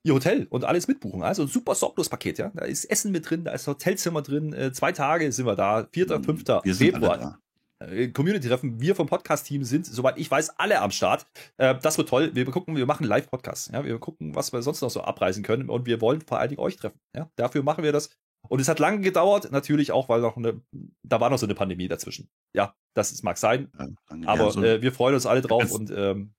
ihr 0.03 0.13
Hotel 0.13 0.47
und 0.49 0.65
alles 0.65 0.87
mitbuchen. 0.87 1.23
Also 1.23 1.43
ein 1.43 1.47
super 1.47 1.75
Sorglos-Paket, 1.75 2.39
ja. 2.39 2.51
Da 2.55 2.65
ist 2.65 2.85
Essen 2.85 3.11
mit 3.11 3.29
drin, 3.29 3.43
da 3.43 3.51
ist 3.51 3.67
Hotelzimmer 3.67 4.21
drin. 4.21 4.53
Äh, 4.53 4.71
zwei 4.73 4.91
Tage 4.91 5.31
sind 5.31 5.45
wir 5.45 5.55
da. 5.55 5.87
4., 5.91 6.23
5. 6.23 6.43
Wir 6.63 6.75
Februar. 6.75 7.39
Äh, 7.79 8.07
Community-Treffen, 8.07 8.81
wir 8.81 8.95
vom 8.95 9.07
Podcast-Team 9.07 9.63
sind, 9.63 9.85
soweit 9.85 10.17
ich 10.17 10.29
weiß, 10.29 10.57
alle 10.57 10.81
am 10.81 10.91
Start. 10.91 11.27
Äh, 11.57 11.75
das 11.81 11.97
wird 11.97 12.09
toll. 12.09 12.31
Wir 12.33 12.45
gucken, 12.45 12.75
wir 12.75 12.85
machen 12.85 13.05
Live-Podcasts. 13.05 13.69
Ja? 13.71 13.85
Wir 13.85 13.99
gucken, 13.99 14.35
was 14.35 14.51
wir 14.51 14.61
sonst 14.61 14.81
noch 14.81 14.89
so 14.89 15.01
abreißen 15.01 15.43
können 15.43 15.69
und 15.69 15.85
wir 15.85 16.01
wollen 16.01 16.21
vor 16.21 16.39
allen 16.39 16.49
Dingen 16.49 16.61
euch 16.61 16.77
treffen. 16.77 16.99
Ja? 17.15 17.29
Dafür 17.35 17.63
machen 17.63 17.83
wir 17.83 17.91
das. 17.91 18.09
Und 18.49 18.59
es 18.59 18.67
hat 18.67 18.79
lange 18.79 19.01
gedauert, 19.01 19.51
natürlich 19.51 19.91
auch, 19.91 20.09
weil 20.09 20.21
noch 20.21 20.37
eine, 20.37 20.61
da 21.03 21.19
war 21.19 21.29
noch 21.29 21.37
so 21.37 21.45
eine 21.45 21.55
Pandemie 21.55 21.87
dazwischen. 21.87 22.29
Ja, 22.53 22.75
das 22.93 23.11
ist, 23.11 23.23
mag 23.23 23.37
sein. 23.37 23.71
Ja, 23.77 23.87
aber 24.25 24.45
ja, 24.45 24.51
so 24.51 24.63
äh, 24.63 24.81
wir 24.81 24.91
freuen 24.91 25.15
uns 25.15 25.25
alle 25.25 25.41
drauf 25.41 25.71
und 25.71 25.91
ähm, 25.91 26.33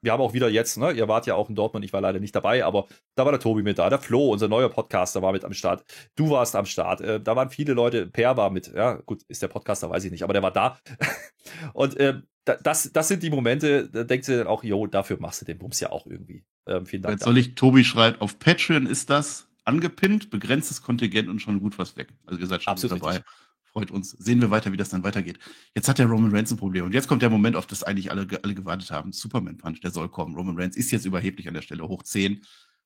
wir 0.00 0.12
haben 0.12 0.20
auch 0.20 0.32
wieder 0.32 0.48
jetzt, 0.48 0.78
ne, 0.78 0.92
ihr 0.92 1.08
wart 1.08 1.26
ja 1.26 1.34
auch 1.34 1.48
in 1.48 1.56
Dortmund, 1.56 1.84
ich 1.84 1.92
war 1.92 2.00
leider 2.00 2.20
nicht 2.20 2.34
dabei, 2.34 2.64
aber 2.64 2.86
da 3.16 3.24
war 3.24 3.32
der 3.32 3.40
Tobi 3.40 3.62
mit 3.62 3.78
da, 3.78 3.90
der 3.90 3.98
Flo, 3.98 4.30
unser 4.30 4.48
neuer 4.48 4.68
Podcaster, 4.68 5.22
war 5.22 5.32
mit 5.32 5.44
am 5.44 5.52
Start. 5.52 5.84
Du 6.14 6.30
warst 6.30 6.54
am 6.54 6.66
Start. 6.66 7.00
Äh, 7.00 7.20
da 7.20 7.34
waren 7.34 7.50
viele 7.50 7.74
Leute, 7.74 8.06
Per 8.06 8.36
war 8.36 8.50
mit, 8.50 8.72
ja, 8.72 8.94
gut, 8.94 9.22
ist 9.28 9.42
der 9.42 9.48
Podcaster, 9.48 9.90
weiß 9.90 10.04
ich 10.04 10.12
nicht, 10.12 10.22
aber 10.22 10.32
der 10.32 10.42
war 10.42 10.52
da. 10.52 10.78
und 11.72 11.96
äh, 11.96 12.20
das, 12.44 12.92
das 12.92 13.08
sind 13.08 13.22
die 13.22 13.30
Momente, 13.30 13.88
da 13.90 14.04
denkt 14.04 14.26
ihr 14.28 14.38
dann 14.38 14.46
auch, 14.46 14.64
jo, 14.64 14.86
dafür 14.86 15.18
machst 15.20 15.42
du 15.42 15.44
den 15.44 15.58
Bums 15.58 15.80
ja 15.80 15.90
auch 15.90 16.06
irgendwie. 16.06 16.44
Ähm, 16.66 16.86
vielen 16.86 17.02
Dank. 17.02 17.14
Jetzt 17.14 17.24
soll 17.24 17.36
ich, 17.36 17.54
Tobi 17.54 17.84
schreibt, 17.84 18.20
auf 18.20 18.38
Patreon 18.38 18.86
ist 18.86 19.10
das 19.10 19.47
angepinnt, 19.68 20.30
begrenztes 20.30 20.82
Kontingent 20.82 21.28
und 21.28 21.40
schon 21.40 21.60
gut 21.60 21.78
was 21.78 21.96
weg. 21.96 22.08
Also 22.26 22.40
ihr 22.40 22.46
seid 22.46 22.62
schon 22.62 22.72
Absolut 22.72 23.00
dabei. 23.00 23.16
Richtig. 23.16 23.32
Freut 23.64 23.90
uns. 23.90 24.10
Sehen 24.12 24.40
wir 24.40 24.50
weiter, 24.50 24.72
wie 24.72 24.78
das 24.78 24.88
dann 24.88 25.04
weitergeht. 25.04 25.38
Jetzt 25.74 25.88
hat 25.88 25.98
der 25.98 26.06
Roman 26.06 26.34
Reigns 26.34 26.50
ein 26.50 26.56
Problem. 26.56 26.86
Und 26.86 26.94
jetzt 26.94 27.06
kommt 27.06 27.20
der 27.20 27.28
Moment, 27.28 27.54
auf 27.54 27.66
das 27.66 27.82
eigentlich 27.82 28.10
alle, 28.10 28.26
alle 28.42 28.54
gewartet 28.54 28.90
haben. 28.90 29.12
Superman 29.12 29.58
Punch, 29.58 29.80
der 29.80 29.90
soll 29.90 30.08
kommen. 30.08 30.34
Roman 30.34 30.58
Reigns 30.58 30.76
ist 30.76 30.90
jetzt 30.90 31.04
überheblich 31.04 31.46
an 31.48 31.54
der 31.54 31.62
Stelle, 31.62 31.86
hoch 31.86 32.02
10. 32.02 32.38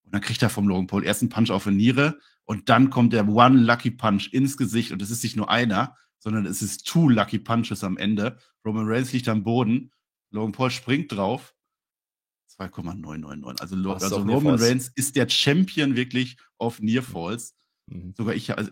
Und 0.02 0.12
dann 0.12 0.20
kriegt 0.20 0.42
er 0.42 0.50
vom 0.50 0.66
Logan 0.66 0.88
Paul 0.88 1.04
erst 1.04 1.22
einen 1.22 1.28
Punch 1.28 1.50
auf 1.50 1.64
die 1.64 1.70
Niere. 1.70 2.18
Und 2.44 2.68
dann 2.68 2.90
kommt 2.90 3.12
der 3.12 3.28
One 3.28 3.60
Lucky 3.60 3.92
Punch 3.92 4.32
ins 4.32 4.56
Gesicht. 4.56 4.90
Und 4.90 5.00
es 5.00 5.10
ist 5.12 5.22
nicht 5.22 5.36
nur 5.36 5.48
einer, 5.48 5.96
sondern 6.18 6.46
es 6.46 6.62
ist 6.62 6.84
two 6.86 7.08
Lucky 7.08 7.38
Punches 7.38 7.84
am 7.84 7.96
Ende. 7.96 8.36
Roman 8.64 8.88
Reigns 8.88 9.12
liegt 9.12 9.28
am 9.28 9.44
Boden. 9.44 9.92
Logan 10.30 10.52
Paul 10.52 10.70
springt 10.70 11.12
drauf 11.12 11.54
2,999. 12.56 13.60
Also, 13.60 13.92
also 13.92 14.16
Roman 14.16 14.56
Reigns 14.56 14.90
ist 14.94 15.16
der 15.16 15.28
Champion 15.28 15.96
wirklich 15.96 16.36
auf 16.58 16.80
Nearfalls. 16.80 17.54
Mhm. 17.86 18.14
Sogar 18.16 18.34
ich, 18.34 18.56
also, 18.56 18.70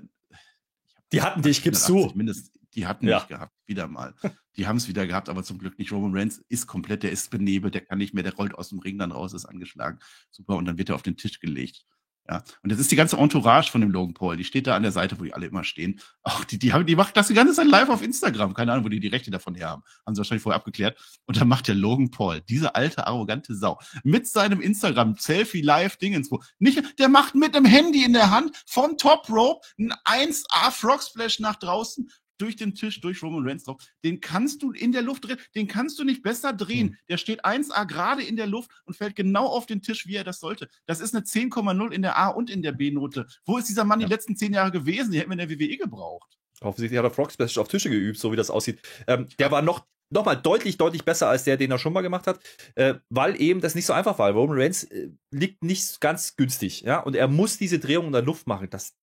die 1.13 1.23
hatten 1.23 1.43
dich, 1.43 1.63
gibst 1.63 1.89
du. 1.89 2.11
Mindest, 2.15 2.59
die 2.75 2.87
hatten 2.87 3.09
ja. 3.09 3.19
mich 3.19 3.29
gehabt, 3.29 3.55
wieder 3.67 3.89
mal. 3.89 4.15
Die 4.57 4.67
haben 4.67 4.77
es 4.77 4.89
wieder 4.89 5.07
gehabt, 5.07 5.29
aber 5.29 5.43
zum 5.43 5.59
Glück 5.59 5.79
nicht. 5.79 5.93
Roman 5.93 6.15
Reigns 6.15 6.45
ist 6.49 6.67
komplett, 6.67 7.03
der 7.03 7.13
ist 7.13 7.31
benebelt, 7.31 7.75
der 7.75 7.83
kann 7.83 7.99
nicht 7.99 8.15
mehr, 8.15 8.23
der 8.23 8.35
rollt 8.35 8.55
aus 8.55 8.69
dem 8.69 8.79
Ring 8.79 8.99
dann 8.99 9.13
raus, 9.13 9.33
ist 9.33 9.47
angeschlagen. 9.47 9.99
Super, 10.31 10.57
und 10.57 10.67
dann 10.67 10.79
wird 10.79 10.91
er 10.91 10.95
auf 10.95 11.03
den 11.03 11.17
Tisch 11.17 11.41
gelegt. 11.41 11.85
Ja, 12.29 12.45
und 12.63 12.71
das 12.71 12.79
ist 12.79 12.91
die 12.93 12.97
ganze 12.97 13.17
Entourage 13.17 13.71
von 13.71 13.81
dem 13.81 13.91
Logan 13.91 14.15
Paul. 14.15 14.37
Die 14.37 14.45
steht 14.45 14.67
da 14.67 14.77
an 14.77 14.83
der 14.83 14.93
Seite, 14.93 15.19
wo 15.19 15.25
die 15.25 15.35
alle 15.35 15.47
immer 15.47 15.65
stehen. 15.65 16.01
Auch 16.23 16.45
die, 16.45 16.59
die 16.59 16.73
haben, 16.73 16.87
die 16.87 16.95
macht 16.95 17.17
das 17.17 17.27
die 17.27 17.35
ganze 17.35 17.55
Zeit 17.55 17.67
live 17.67 17.89
auf 17.89 18.03
Instagram. 18.03 18.55
Keine 18.55 18.73
Ahnung, 18.73 18.85
wo 18.85 18.89
die 18.89 19.01
die 19.01 19.09
Rechte 19.09 19.33
davon 19.33 19.57
her 19.57 19.71
haben. 19.71 19.83
Haben 20.07 20.15
sie 20.15 20.21
wahrscheinlich 20.21 20.43
vorher 20.43 20.59
abgeklärt. 20.59 20.97
Und 21.27 21.41
dann 21.41 21.49
macht 21.49 21.67
der 21.67 21.75
Logan 21.75 22.11
Paul, 22.11 22.41
diese 22.43 22.77
alte, 22.77 23.07
arrogante 23.07 23.57
Sau, 23.57 23.81
mit 24.05 24.29
seinem 24.29 24.61
Instagram-Selfie 24.61 25.63
live 25.63 25.97
Dingens, 25.97 26.31
wo 26.31 26.41
nicht, 26.61 26.99
der 27.01 27.09
macht 27.09 27.35
mit 27.35 27.55
dem 27.57 27.65
Handy 27.65 28.05
in 28.05 28.13
der 28.13 28.31
Hand 28.31 28.63
vom 28.65 28.97
Top 28.97 29.29
Rope 29.29 29.67
ein 29.79 29.93
1A 30.05 30.71
Frog 30.71 31.03
Splash 31.03 31.41
nach 31.41 31.57
draußen, 31.57 32.11
durch 32.41 32.57
den 32.57 32.75
Tisch, 32.75 33.01
durch 33.01 33.23
Roman 33.23 33.47
Reigns 33.47 33.65
drauf. 33.65 33.83
Den 34.05 34.21
kannst 34.21 34.63
du 34.63 34.73
in 34.73 34.93
der 34.93 35.03
Luft 35.03 35.27
drehen, 35.27 35.39
den 35.55 35.69
kannst 35.69 35.99
du 35.99 36.05
nicht 36.05 36.23
besser 36.23 36.53
drehen. 36.53 36.89
Mhm. 36.89 36.97
Der 37.09 37.17
steht 37.17 37.45
1A 37.45 37.87
gerade 37.87 38.23
in 38.23 38.37
der 38.37 38.47
Luft 38.47 38.71
und 38.85 38.97
fällt 38.97 39.17
genau 39.17 39.47
auf 39.47 39.67
den 39.67 39.83
Tisch, 39.83 40.07
wie 40.07 40.17
er 40.17 40.25
das 40.25 40.41
sollte. 40.41 40.69
Das 40.87 41.01
ist 41.01 41.15
eine 41.15 41.25
10,0 41.25 41.93
in 41.93 42.03
der 42.03 42.17
A 42.17 42.29
und 42.29 42.51
in 42.51 42.63
der 42.63 42.73
B-Note. 42.73 43.27
Wo 43.45 43.59
ist 43.59 43.69
dieser 43.69 43.85
Mann 43.85 44.01
ja. 44.01 44.07
die 44.07 44.13
letzten 44.13 44.37
zehn 44.37 44.53
Jahre 44.53 44.71
gewesen? 44.71 45.13
Die 45.13 45.19
hätten 45.19 45.31
wir 45.31 45.39
in 45.39 45.49
der 45.49 45.51
WWE 45.51 45.77
gebraucht. 45.77 46.37
Offensichtlich 46.61 46.99
hat 46.99 47.07
er 47.07 47.11
Frog 47.11 47.33
Splash 47.33 47.57
auf 47.59 47.69
Tische 47.69 47.91
geübt, 47.91 48.19
so 48.19 48.33
wie 48.33 48.37
das 48.37 48.51
aussieht. 48.51 48.81
Ähm, 49.07 49.29
der 49.39 49.51
war 49.51 49.63
noch 49.63 49.87
nochmal 50.13 50.37
deutlich, 50.37 50.77
deutlich 50.77 51.05
besser 51.05 51.29
als 51.29 51.45
der, 51.45 51.57
den 51.57 51.71
er 51.71 51.79
schon 51.79 51.93
mal 51.93 52.01
gemacht 52.01 52.27
hat, 52.27 52.41
äh, 52.75 52.95
weil 53.11 53.41
eben 53.41 53.61
das 53.61 53.77
nicht 53.77 53.87
so 53.87 53.93
einfach 53.93 54.19
war. 54.19 54.31
Roman 54.33 54.59
Reigns 54.59 54.85
äh, 54.85 55.11
liegt 55.31 55.63
nicht 55.63 56.01
ganz 56.01 56.35
günstig, 56.37 56.81
ja, 56.81 56.99
und 56.99 57.15
er 57.15 57.29
muss 57.29 57.59
diese 57.59 57.79
Drehung 57.79 58.07
in 58.07 58.13
der 58.13 58.23
Luft 58.23 58.49
machen. 58.49 58.69
Das 58.71 58.97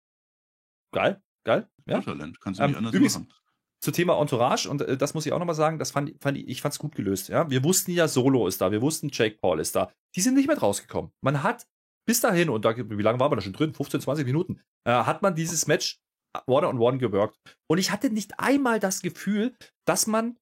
geil, 0.91 1.21
Geil? 1.47 1.65
Ja? 1.87 2.01
Talent, 2.01 2.39
kannst 2.39 2.59
du 2.59 2.63
nicht 2.63 2.71
ähm, 2.73 2.77
anders 2.77 2.93
übrigens, 2.93 3.19
machen. 3.19 3.33
Zu 3.79 3.91
Thema 3.91 4.19
Entourage, 4.19 4.69
und 4.69 4.81
äh, 4.81 4.97
das 4.97 5.13
muss 5.13 5.25
ich 5.25 5.33
auch 5.33 5.39
nochmal 5.39 5.55
sagen, 5.55 5.77
das 5.79 5.91
fand, 5.91 6.13
fand 6.21 6.37
ich, 6.37 6.47
ich 6.47 6.61
fand's 6.61 6.79
gut 6.79 6.95
gelöst. 6.95 7.29
Ja? 7.29 7.49
Wir 7.49 7.63
wussten 7.63 7.91
ja, 7.91 8.07
Solo 8.07 8.47
ist 8.47 8.61
da, 8.61 8.71
wir 8.71 8.81
wussten, 8.81 9.09
Jake 9.11 9.37
Paul 9.39 9.59
ist 9.59 9.75
da. 9.75 9.91
Die 10.15 10.21
sind 10.21 10.33
nicht 10.33 10.47
mehr 10.47 10.57
rausgekommen. 10.57 11.11
Man 11.21 11.43
hat 11.43 11.67
bis 12.07 12.21
dahin, 12.21 12.49
und 12.49 12.65
da, 12.65 12.75
wie 12.75 13.03
lange 13.03 13.19
war 13.19 13.29
man 13.29 13.37
da 13.37 13.43
schon 13.43 13.53
drin? 13.53 13.73
15, 13.73 14.01
20 14.01 14.25
Minuten, 14.25 14.61
äh, 14.85 14.91
hat 14.91 15.21
man 15.21 15.35
dieses 15.35 15.67
Match 15.67 15.99
One-on-One 16.45 16.97
gewirkt. 16.97 17.37
Und 17.67 17.77
ich 17.77 17.91
hatte 17.91 18.09
nicht 18.09 18.39
einmal 18.39 18.79
das 18.79 19.01
Gefühl, 19.01 19.55
dass 19.85 20.07
man 20.07 20.37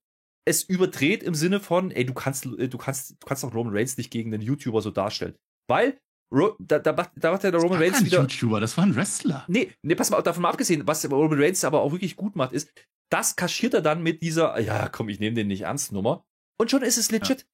es 0.46 0.64
überdreht 0.64 1.24
im 1.24 1.34
Sinne 1.34 1.60
von, 1.60 1.92
ey, 1.92 2.06
du 2.06 2.14
kannst, 2.14 2.46
äh, 2.46 2.70
du 2.70 2.78
kannst, 2.78 3.12
du 3.12 3.26
kannst 3.26 3.44
doch 3.44 3.54
Roman 3.54 3.76
Reigns 3.76 3.98
nicht 3.98 4.12
gegen 4.12 4.32
den 4.32 4.42
YouTuber 4.42 4.82
so 4.82 4.92
darstellen. 4.92 5.36
Weil 5.68 6.00
Ro 6.32 6.56
da, 6.60 6.80
da, 6.80 6.94
macht, 6.94 7.12
da 7.16 7.32
macht 7.32 7.44
ja 7.44 7.52
der 7.52 7.62
Roman 7.62 7.80
Reigns 7.80 8.04
wieder. 8.04 8.22
YouTuber, 8.22 8.60
das 8.60 8.78
war 8.78 8.86
ein 8.86 8.96
Wrestler. 8.96 9.46
Nee, 9.48 9.72
nee, 9.84 9.96
pass 9.96 10.10
mal, 10.10 10.22
davon 10.22 10.44
mal 10.44 10.50
abgesehen, 10.50 10.86
was 10.86 11.10
Roman 11.10 11.40
Reigns 11.40 11.64
aber 11.64 11.82
auch 11.82 11.92
wirklich 11.92 12.16
gut 12.16 12.36
macht, 12.36 12.52
ist, 12.52 12.72
das 13.10 13.36
kaschiert 13.36 13.74
er 13.74 13.82
dann 13.82 14.02
mit 14.02 14.22
dieser, 14.22 14.60
ja, 14.60 14.90
komm, 14.90 15.10
ich 15.10 15.20
nehme 15.20 15.36
den 15.36 15.48
nicht 15.48 15.62
ernst 15.62 15.92
Nummer. 15.92 16.26
Und 16.58 16.72
schon 16.72 16.82
ist 16.82 16.98
es 16.98 17.12
legit. 17.12 17.42
Ja. 17.42 17.48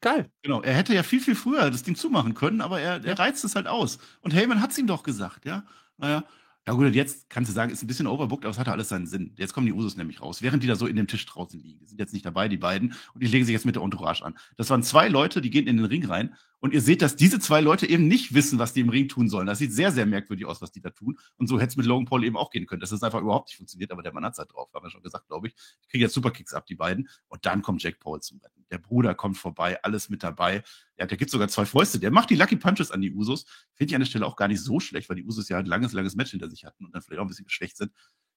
Geil. 0.00 0.30
Genau, 0.42 0.60
er 0.60 0.74
hätte 0.74 0.94
ja 0.94 1.02
viel, 1.02 1.20
viel 1.20 1.34
früher 1.34 1.70
das 1.70 1.82
Ding 1.82 1.96
zumachen 1.96 2.34
können, 2.34 2.60
aber 2.60 2.80
er, 2.80 3.02
er 3.04 3.18
reizt 3.18 3.44
es 3.44 3.54
halt 3.54 3.66
aus. 3.66 3.98
Und 4.20 4.34
Heyman 4.34 4.60
hat 4.60 4.72
es 4.72 4.78
ihm 4.78 4.86
doch 4.86 5.02
gesagt, 5.02 5.46
ja. 5.46 5.64
Naja, 5.96 6.24
ja 6.66 6.72
gut, 6.72 6.94
jetzt 6.94 7.28
kannst 7.28 7.50
du 7.50 7.54
sagen, 7.54 7.70
ist 7.70 7.82
ein 7.82 7.86
bisschen 7.86 8.06
overbooked, 8.06 8.44
aber 8.44 8.50
es 8.50 8.58
hatte 8.58 8.72
alles 8.72 8.88
seinen 8.88 9.06
Sinn. 9.06 9.34
Jetzt 9.36 9.52
kommen 9.52 9.66
die 9.66 9.72
Usos 9.72 9.96
nämlich 9.96 10.22
raus, 10.22 10.40
während 10.40 10.62
die 10.62 10.66
da 10.66 10.76
so 10.76 10.86
in 10.86 10.96
dem 10.96 11.06
Tisch 11.06 11.24
draußen 11.26 11.60
liegen. 11.60 11.78
Die 11.80 11.86
sind 11.86 12.00
jetzt 12.00 12.14
nicht 12.14 12.24
dabei, 12.24 12.48
die 12.48 12.56
beiden, 12.56 12.94
und 13.12 13.22
die 13.22 13.26
legen 13.26 13.44
sich 13.44 13.52
jetzt 13.52 13.66
mit 13.66 13.76
der 13.76 13.82
Entourage 13.82 14.24
an. 14.24 14.38
Das 14.56 14.70
waren 14.70 14.82
zwei 14.82 15.08
Leute, 15.08 15.42
die 15.42 15.50
gehen 15.50 15.66
in 15.66 15.76
den 15.76 15.86
Ring 15.86 16.06
rein 16.06 16.34
und 16.64 16.72
ihr 16.72 16.80
seht, 16.80 17.02
dass 17.02 17.14
diese 17.14 17.38
zwei 17.40 17.60
Leute 17.60 17.86
eben 17.86 18.08
nicht 18.08 18.32
wissen, 18.32 18.58
was 18.58 18.72
die 18.72 18.80
im 18.80 18.88
Ring 18.88 19.06
tun 19.06 19.28
sollen. 19.28 19.46
Das 19.46 19.58
sieht 19.58 19.74
sehr, 19.74 19.92
sehr 19.92 20.06
merkwürdig 20.06 20.46
aus, 20.46 20.62
was 20.62 20.72
die 20.72 20.80
da 20.80 20.88
tun. 20.88 21.18
Und 21.36 21.46
so 21.46 21.60
hätte 21.60 21.72
es 21.72 21.76
mit 21.76 21.84
Logan 21.84 22.06
Paul 22.06 22.24
eben 22.24 22.38
auch 22.38 22.48
gehen 22.48 22.64
können. 22.64 22.80
Das 22.80 22.90
ist 22.90 23.04
einfach 23.04 23.20
überhaupt 23.20 23.48
nicht 23.48 23.58
funktioniert, 23.58 23.92
aber 23.92 24.02
der 24.02 24.14
Mann 24.14 24.24
hat 24.24 24.38
halt 24.38 24.50
drauf, 24.50 24.70
haben 24.72 24.82
wir 24.82 24.88
schon 24.88 25.02
gesagt, 25.02 25.26
glaube 25.26 25.48
ich. 25.48 25.54
Die 25.54 25.88
kriegen 25.88 26.00
jetzt 26.00 26.14
Superkicks 26.14 26.54
ab, 26.54 26.64
die 26.64 26.74
beiden. 26.74 27.10
Und 27.28 27.44
dann 27.44 27.60
kommt 27.60 27.82
Jack 27.82 28.00
Paul 28.00 28.22
zum 28.22 28.38
Retten. 28.38 28.64
Der 28.70 28.78
Bruder 28.78 29.14
kommt 29.14 29.36
vorbei, 29.36 29.78
alles 29.82 30.08
mit 30.08 30.22
dabei. 30.22 30.62
Ja, 30.96 31.04
der 31.04 31.18
gibt 31.18 31.30
sogar 31.30 31.48
zwei 31.48 31.66
Fäuste. 31.66 32.00
Der 32.00 32.10
macht 32.10 32.30
die 32.30 32.34
Lucky 32.34 32.56
Punches 32.56 32.90
an 32.90 33.02
die 33.02 33.12
Usos. 33.12 33.44
Finde 33.74 33.90
ich 33.90 33.94
an 33.96 34.00
der 34.00 34.06
Stelle 34.06 34.24
auch 34.24 34.36
gar 34.36 34.48
nicht 34.48 34.62
so 34.62 34.80
schlecht, 34.80 35.10
weil 35.10 35.16
die 35.16 35.24
Usos 35.24 35.50
ja 35.50 35.58
ein 35.58 35.66
langes, 35.66 35.92
langes 35.92 36.14
Match 36.16 36.30
hinter 36.30 36.48
sich 36.48 36.64
hatten 36.64 36.86
und 36.86 36.94
dann 36.94 37.02
vielleicht 37.02 37.20
auch 37.20 37.26
ein 37.26 37.28
bisschen 37.28 37.44
geschwächt 37.44 37.76
sind 37.76 37.92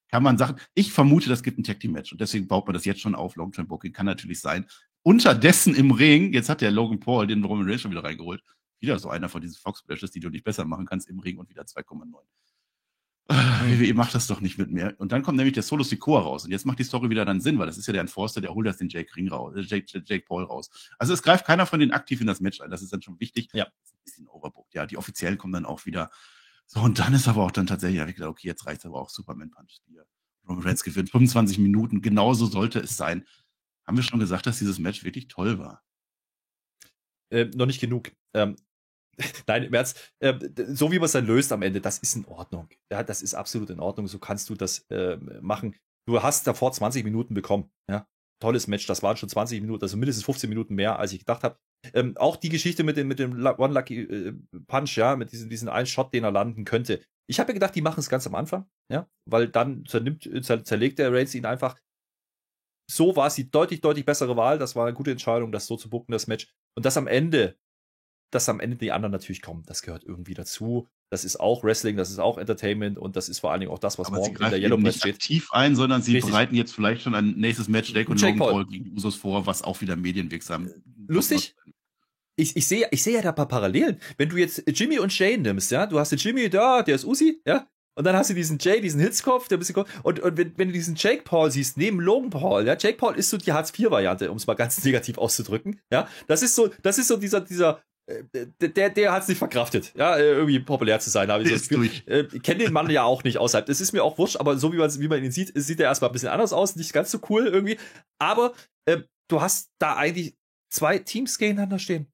kann 0.10 0.24
man 0.24 0.38
sagen, 0.38 0.60
ich 0.74 0.92
vermute, 0.92 1.30
das 1.30 1.44
gibt 1.44 1.60
ein 1.60 1.64
Tag 1.64 1.80
Team 1.80 1.92
Match 1.92 2.12
und 2.12 2.22
deswegen 2.22 2.48
baut 2.48 2.66
man 2.66 2.74
das 2.74 2.86
jetzt 2.86 3.02
schon 3.02 3.16
auf. 3.16 3.36
Long 3.36 3.52
Term 3.52 3.68
Booking 3.68 3.94
kann 3.94 4.06
natürlich 4.06 4.40
sein. 4.40 4.66
Unterdessen 5.04 5.76
im 5.76 5.92
Ring, 5.92 6.34
jetzt 6.34 6.50
hat 6.50 6.62
der 6.62 6.72
Logan 6.72 7.00
Paul 7.00 7.28
den 7.28 7.44
Roman 7.44 7.68
Reigns 7.68 7.82
schon 7.82 7.92
wieder 7.92 8.04
reingeholt. 8.04 8.42
Wieder 8.80 9.00
so 9.00 9.10
einer 9.10 9.30
von 9.30 9.42
diesen 9.42 9.58
Fox 9.58 9.80
Splashes, 9.80 10.12
die 10.12 10.20
du 10.20 10.30
nicht 10.30 10.44
besser 10.44 10.66
machen 10.66 10.86
kannst 10.86 11.10
im 11.10 11.20
Ring 11.20 11.38
und 11.38 11.50
wieder 11.50 11.64
2,9. 11.64 12.14
WWE 13.30 13.94
macht 13.94 14.16
das 14.16 14.28
doch 14.28 14.40
nicht 14.40 14.58
mit 14.58 14.72
mir. 14.72 14.96
Und 15.00 15.12
dann 15.12 15.22
kommt 15.22 15.38
nämlich 15.38 15.54
der 15.54 15.64
Solo 15.64 15.84
Sikoa 15.84 16.22
raus. 16.22 16.46
Und 16.46 16.52
jetzt 16.52 16.66
macht 16.66 16.80
die 16.80 16.84
Story 16.84 17.10
wieder 17.10 17.26
dann 17.26 17.42
Sinn, 17.42 17.60
weil 17.60 17.68
das 17.68 17.78
ist 17.78 17.86
ja 17.88 17.94
der 17.94 18.02
Enforcer, 18.02 18.40
der 18.40 18.54
holt 18.54 18.66
das 18.66 18.78
den 18.78 18.90
Jake 18.90 19.14
Ring 19.16 19.28
raus, 19.28 19.56
äh, 19.56 19.62
Jake, 19.62 19.86
Jake 20.06 20.26
Paul 20.26 20.44
raus. 20.44 20.70
Also 20.98 21.14
es 21.14 21.22
greift 21.22 21.46
keiner 21.46 21.66
von 21.66 21.80
denen 21.80 21.92
aktiv 21.92 22.22
in 22.22 22.28
das 22.28 22.40
Match 22.40 22.62
ein. 22.62 22.70
Das 22.72 22.82
ist 22.82 22.94
dann 22.94 23.02
schon 23.02 23.20
wichtig. 23.20 23.50
Ja. 23.54 23.66
Das 23.66 23.90
ist 23.90 23.94
ein 23.94 24.04
bisschen 24.04 24.28
overbooked. 24.30 24.74
Ja, 24.74 24.86
die 24.86 24.98
Offiziellen 24.98 25.38
kommen 25.38 25.54
dann 25.54 25.66
auch 25.66 25.86
wieder. 25.86 26.10
So, 26.68 26.82
und 26.82 27.00
dann 27.00 27.14
ist 27.14 27.28
aber 27.28 27.44
auch 27.44 27.52
dann 27.52 27.68
tatsächlich, 27.68 28.02
ich 28.02 28.16
gedacht, 28.16 28.30
okay, 28.30 28.48
jetzt 28.48 28.66
reicht 28.66 28.86
aber 28.86 29.02
auch 29.02 29.10
Superman 29.10 29.50
Punch. 29.52 29.80
Hier. 29.86 30.06
Roman 30.48 30.64
Reigns 30.64 30.84
gewinnt 30.84 31.10
25 31.10 31.60
Minuten. 31.60 32.02
Genauso 32.02 32.46
sollte 32.46 32.80
es 32.80 32.98
sein. 32.98 33.26
Haben 33.86 33.98
wir 33.98 34.04
schon 34.04 34.20
gesagt, 34.20 34.46
dass 34.46 34.60
dieses 34.60 34.80
Match 34.80 35.04
wirklich 35.04 35.28
toll 35.28 35.60
war? 35.60 35.84
Äh, 37.30 37.46
noch 37.56 37.66
nicht 37.66 37.80
genug. 37.80 38.12
Ähm, 38.34 38.58
Nein, 39.48 39.64
im 39.64 39.74
Ernst, 39.74 40.14
äh, 40.20 40.34
so 40.68 40.92
wie 40.92 41.00
man 41.00 41.06
es 41.06 41.14
dann 41.14 41.26
löst 41.26 41.52
am 41.52 41.62
Ende, 41.62 41.82
das 41.82 42.00
ist 42.00 42.16
in 42.16 42.26
Ordnung. 42.26 42.70
Ja, 42.92 43.04
das 43.04 43.22
ist 43.22 43.34
absolut 43.34 43.70
in 43.70 43.80
Ordnung. 43.80 44.08
So 44.08 44.20
kannst 44.20 44.50
du 44.50 44.56
das 44.56 44.80
äh, 44.90 45.18
machen. 45.42 45.76
Du 46.06 46.22
hast 46.22 46.48
davor 46.48 46.72
20 46.72 47.04
Minuten 47.04 47.34
bekommen. 47.34 47.72
Ja, 47.90 48.08
tolles 48.40 48.68
Match. 48.68 48.86
Das 48.88 49.04
waren 49.04 49.18
schon 49.18 49.30
20 49.30 49.62
Minuten, 49.62 49.84
also 49.84 49.98
mindestens 49.98 50.26
15 50.26 50.50
Minuten 50.50 50.76
mehr, 50.76 51.00
als 51.00 51.14
ich 51.14 51.20
gedacht 51.20 51.44
habe. 51.44 51.58
Ähm, 51.94 52.16
auch 52.18 52.36
die 52.36 52.50
Geschichte 52.50 52.84
mit 52.84 52.98
dem, 52.98 53.08
mit 53.08 53.20
dem 53.20 53.46
One 53.46 53.74
Lucky 53.74 54.02
äh, 54.02 54.34
Punch, 54.68 54.98
ja, 54.98 55.16
mit 55.16 55.32
diesem, 55.32 55.50
diesem 55.50 55.70
einen 55.70 55.88
Shot, 55.88 56.14
den 56.14 56.24
er 56.24 56.32
landen 56.32 56.66
könnte. 56.66 57.02
Ich 57.30 57.40
habe 57.40 57.50
ja 57.50 57.54
gedacht, 57.54 57.76
die 57.76 57.82
machen 57.82 58.00
es 58.00 58.10
ganz 58.10 58.26
am 58.26 58.36
Anfang, 58.36 58.66
ja, 58.92 59.10
weil 59.26 59.50
dann 59.50 59.86
zernimmt, 59.86 60.30
zer, 60.42 60.64
zerlegt 60.64 61.00
der 61.00 61.12
Reigns 61.12 61.36
ihn 61.36 61.46
einfach. 61.46 61.78
So 62.90 63.16
war 63.18 63.28
es 63.28 63.36
die 63.36 63.52
deutlich, 63.52 63.82
deutlich 63.82 64.06
bessere 64.06 64.38
Wahl. 64.38 64.60
Das 64.60 64.76
war 64.76 64.86
eine 64.86 64.96
gute 64.96 65.12
Entscheidung, 65.12 65.52
das 65.52 65.68
so 65.68 65.76
zu 65.76 65.90
bucken, 65.90 66.14
das 66.14 66.28
Match. 66.28 66.48
Und 66.76 66.86
das 66.86 66.96
am 66.96 67.08
Ende, 67.08 67.58
dass 68.32 68.48
am 68.48 68.62
Ende 68.62 68.78
die 68.78 68.94
anderen 68.94 69.12
natürlich 69.12 69.42
kommen, 69.42 69.64
das 69.66 69.82
gehört 69.82 70.04
irgendwie 70.04 70.34
dazu. 70.34 70.88
Das 71.10 71.24
ist 71.24 71.40
auch 71.40 71.64
Wrestling, 71.64 71.96
das 71.96 72.10
ist 72.10 72.20
auch 72.20 72.38
Entertainment 72.38 72.98
und 72.98 73.16
das 73.16 73.30
ist 73.30 73.40
vor 73.40 73.52
allen 73.52 73.62
Dingen 73.62 73.72
auch 73.72 73.80
das, 73.80 73.98
was 73.98 74.08
Aber 74.08 74.18
morgen 74.18 74.36
in 74.36 74.50
der 74.50 74.60
Yellow 74.60 74.78
Press 74.78 74.98
steht. 74.98 75.16
aktiv 75.16 75.50
ein, 75.52 75.76
sondern 75.76 76.02
sie 76.02 76.14
Richtig. 76.14 76.32
bereiten 76.32 76.56
jetzt 76.56 76.74
vielleicht 76.74 77.02
schon 77.02 77.16
ein 77.16 77.36
nächstes 77.38 77.70
Match 77.70 77.94
Jake 77.94 78.12
und 78.12 78.20
Jake 78.20 78.38
Logan 78.38 78.54
Paul. 78.54 78.68
Gegen 78.68 78.92
Usos 78.94 79.16
vor, 79.16 79.46
was 79.46 79.62
auch 79.62 79.80
wieder 79.80 79.96
medienwirksam 79.96 80.70
Lustig? 81.08 81.56
Ich, 82.38 82.56
ich 82.56 82.68
sehe 82.68 82.88
ich 82.92 83.04
sehe 83.04 83.16
ja 83.16 83.22
da 83.22 83.30
ein 83.30 83.36
paar 83.36 83.48
Parallelen. 83.48 84.00
Wenn 84.18 84.30
du 84.30 84.38
jetzt 84.38 84.64
Jimmy 84.68 85.00
und 85.00 85.18
Jay 85.18 85.38
nimmst, 85.38 85.72
ja, 85.72 85.86
du 85.86 86.00
hast 86.00 86.12
den 86.12 86.20
Jimmy 86.20 86.50
da, 86.50 86.84
der 86.84 86.96
ist 86.96 87.06
Uzi, 87.06 87.42
ja, 87.46 87.68
und 87.98 88.04
dann 88.04 88.16
hast 88.16 88.30
du 88.30 88.36
diesen 88.36 88.60
Jay, 88.60 88.80
diesen 88.80 89.02
Hitzkopf, 89.02 89.48
der 89.48 89.58
ein 89.58 89.60
bisschen 89.60 89.74
ko- 89.74 89.86
und, 90.04 90.20
und 90.20 90.38
wenn, 90.38 90.56
wenn 90.56 90.68
du 90.68 90.74
diesen 90.74 90.96
Jake 90.96 91.24
Paul 91.24 91.50
siehst, 91.50 91.78
neben 91.78 92.00
Logan 92.00 92.30
Paul, 92.30 92.66
ja, 92.66 92.78
Jake 92.78 92.98
Paul 92.98 93.16
ist 93.16 93.32
so 93.32 93.38
die 93.38 93.52
Hartz-IV-Variante, 93.52 94.30
um 94.30 94.38
es 94.38 94.46
mal 94.46 94.54
ganz 94.54 94.82
negativ 94.86 95.18
auszudrücken, 95.18 95.82
ja, 95.92 96.08
das 96.28 96.44
ist 96.44 96.56
so, 96.56 96.70
das 96.84 97.00
ist 97.00 97.08
so 97.08 97.18
dieser, 97.18 97.42
dieser, 97.42 97.82
äh, 98.06 98.24
der, 98.62 98.92
der 98.92 99.12
hat 99.12 99.24
es 99.24 99.28
nicht 99.30 99.40
verkraftet, 99.40 99.94
ja, 99.96 100.16
äh, 100.16 100.34
irgendwie 100.34 100.60
populär 100.60 101.00
zu 101.00 101.10
sein, 101.10 101.32
habe 101.32 101.42
ich 101.42 101.50
so 101.50 101.56
das 101.56 101.68
Gefühl. 101.68 101.90
Äh, 102.06 102.26
ich 102.32 102.44
kenne 102.44 102.66
den 102.66 102.72
Mann 102.72 102.88
ja 102.92 103.04
auch 103.04 103.24
nicht 103.24 103.40
außerhalb. 103.40 103.66
Das 103.66 103.82
ist 103.82 103.94
mir 103.94 104.04
auch 104.04 104.20
wurscht, 104.20 104.38
aber 104.38 104.58
so 104.58 104.72
wie 104.72 104.78
man, 104.78 104.94
wie 105.00 105.08
man 105.08 105.24
ihn 105.24 105.32
sieht, 105.32 105.52
sieht 105.56 105.80
er 105.80 105.88
erstmal 105.88 106.12
ein 106.12 106.14
bisschen 106.14 106.30
anders 106.30 106.54
aus, 106.54 106.76
nicht 106.76 106.94
ganz 106.94 107.10
so 107.10 107.20
cool 107.30 107.48
irgendwie. 107.48 107.78
Aber 108.20 108.54
äh, 108.86 109.00
du 109.28 109.42
hast 109.42 109.72
da 109.80 109.96
eigentlich 109.96 110.38
zwei 110.70 111.00
Teams 111.00 111.40
gegeneinander 111.40 111.80
stehen. 111.80 112.08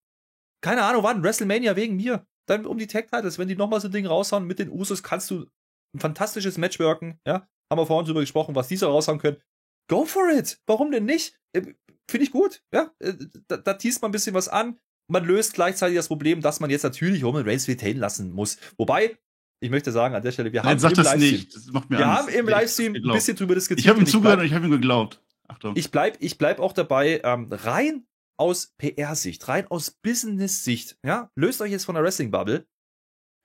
Keine 0.64 0.84
Ahnung, 0.84 1.04
wann, 1.04 1.22
WrestleMania 1.24 1.76
wegen 1.76 1.98
mir. 1.98 2.26
Dann 2.48 2.66
um 2.66 2.78
die 2.78 2.88
Tag 2.88 3.12
Titles, 3.12 3.38
wenn 3.38 3.48
die 3.48 3.56
nochmal 3.56 3.82
so 3.82 3.88
ein 3.90 3.92
Ding 3.92 4.06
raushauen 4.06 4.46
mit 4.46 4.60
den 4.60 4.70
Usos, 4.70 5.04
kannst 5.04 5.30
du 5.30 5.46
ein 5.94 6.00
fantastisches 6.00 6.58
Match 6.58 6.80
worken, 6.80 7.20
ja. 7.28 7.48
Haben 7.72 7.80
wir 7.80 7.86
vorhin 7.86 8.06
drüber 8.06 8.22
gesprochen, 8.22 8.56
was 8.56 8.68
diese 8.68 8.86
raushauen 8.86 9.20
können. 9.20 9.38
Go 9.90 10.06
for 10.06 10.30
it! 10.30 10.60
Warum 10.66 10.92
denn 10.92 11.06
nicht? 11.06 11.38
Äh, 11.54 11.74
Finde 12.10 12.26
ich 12.26 12.32
gut, 12.32 12.62
ja. 12.74 12.92
Äh, 13.00 13.14
Da, 13.48 13.58
da 13.58 13.74
teast 13.74 14.02
man 14.02 14.10
ein 14.10 14.12
bisschen 14.14 14.34
was 14.34 14.48
an. 14.48 14.80
Man 15.10 15.26
löst 15.26 15.54
gleichzeitig 15.54 15.98
das 15.98 16.08
Problem, 16.08 16.42
dass 16.42 16.60
man 16.60 16.70
jetzt 16.70 16.84
natürlich 16.84 17.24
Roman 17.24 17.44
Reigns 17.48 17.68
retain 17.68 17.98
lassen 17.98 18.32
muss. 18.32 18.58
Wobei, 18.78 19.18
ich 19.62 19.70
möchte 19.70 19.92
sagen, 19.92 20.16
an 20.16 20.24
der 20.24 20.32
Stelle, 20.32 20.52
wir 20.54 20.62
Nein, 20.64 20.72
haben 20.72 20.80
sag 20.80 20.92
im 20.92 20.96
das 20.98 21.06
Livestream, 21.08 21.32
nicht. 21.32 21.56
Das 21.56 21.66
macht 21.68 21.90
mir 21.90 21.98
wir 22.00 22.08
Angst. 22.08 22.20
haben 22.20 22.30
im 22.30 22.48
Livestream 22.48 22.96
ein 22.96 23.02
bisschen 23.14 23.36
drüber 23.36 23.56
diskutiert. 23.56 23.82
Ich 23.82 23.90
habe 23.90 24.00
ihm 24.00 24.06
zugehört 24.06 24.40
und 24.40 24.46
ich 24.46 24.54
habe 24.54 24.66
ihm 24.66 24.72
geglaubt. 24.72 25.22
Achtung. 25.50 25.76
ich 25.76 25.92
bleib, 25.92 26.18
ich 26.22 26.38
bleib 26.38 26.60
auch 26.60 26.72
dabei, 26.72 27.20
ähm, 27.24 27.50
rein 27.52 28.06
aus 28.38 28.74
PR-Sicht, 28.78 29.48
rein 29.48 29.68
aus 29.68 29.92
Business-Sicht, 29.92 30.98
ja, 31.06 31.30
löst 31.36 31.62
euch 31.62 31.72
jetzt 31.72 31.86
von 31.86 31.96
der 31.96 32.04
Wrestling-Bubble, 32.04 32.68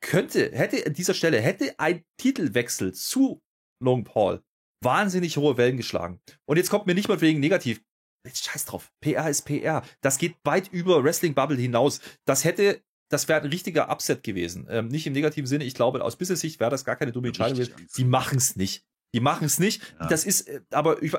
könnte, 0.01 0.51
hätte 0.53 0.87
an 0.87 0.95
dieser 0.95 1.15
Stelle, 1.15 1.41
hätte 1.41 1.79
ein 1.79 2.05
Titelwechsel 2.19 2.95
zu 2.95 3.43
Logan 3.83 4.05
Paul 4.05 4.43
wahnsinnig 4.83 5.37
hohe 5.37 5.57
Wellen 5.57 5.77
geschlagen. 5.77 6.21
Und 6.47 6.57
jetzt 6.57 6.71
kommt 6.71 6.87
mir 6.87 6.95
nicht 6.95 7.09
mal 7.09 7.21
wegen 7.21 7.41
negativ, 7.41 7.83
jetzt 8.25 8.45
scheiß 8.45 8.65
drauf, 8.67 8.93
PR 9.01 9.29
ist 9.29 9.43
PR, 9.43 9.83
das 10.01 10.19
geht 10.19 10.37
weit 10.45 10.69
über 10.69 11.03
Wrestling-Bubble 11.03 11.57
hinaus. 11.57 12.01
Das 12.25 12.45
hätte, 12.45 12.83
das 13.11 13.29
wäre 13.29 13.41
ein 13.41 13.49
richtiger 13.49 13.91
Upset 13.91 14.23
gewesen. 14.23 14.67
Ähm, 14.71 14.89
nicht 14.89 15.07
im 15.07 15.13
negativen 15.13 15.47
Sinne, 15.47 15.65
ich 15.65 15.75
glaube, 15.75 16.05
aus 16.05 16.17
Business-Sicht 16.17 16.61
wäre 16.61 16.71
das 16.71 16.85
gar 16.85 16.97
keine 16.97 17.13
dumme 17.13 17.29
Entscheidung 17.29 17.59
gewesen. 17.59 17.75
Die 17.97 18.05
machen 18.05 18.39
es 18.39 18.57
nicht. 18.57 18.85
Die 19.15 19.21
machen 19.21 19.47
es 19.47 19.59
nicht. 19.59 19.83
Ja. 19.99 20.07
Das 20.09 20.25
ist, 20.25 20.49
äh, 20.49 20.61
aber 20.71 21.03
ich, 21.03 21.13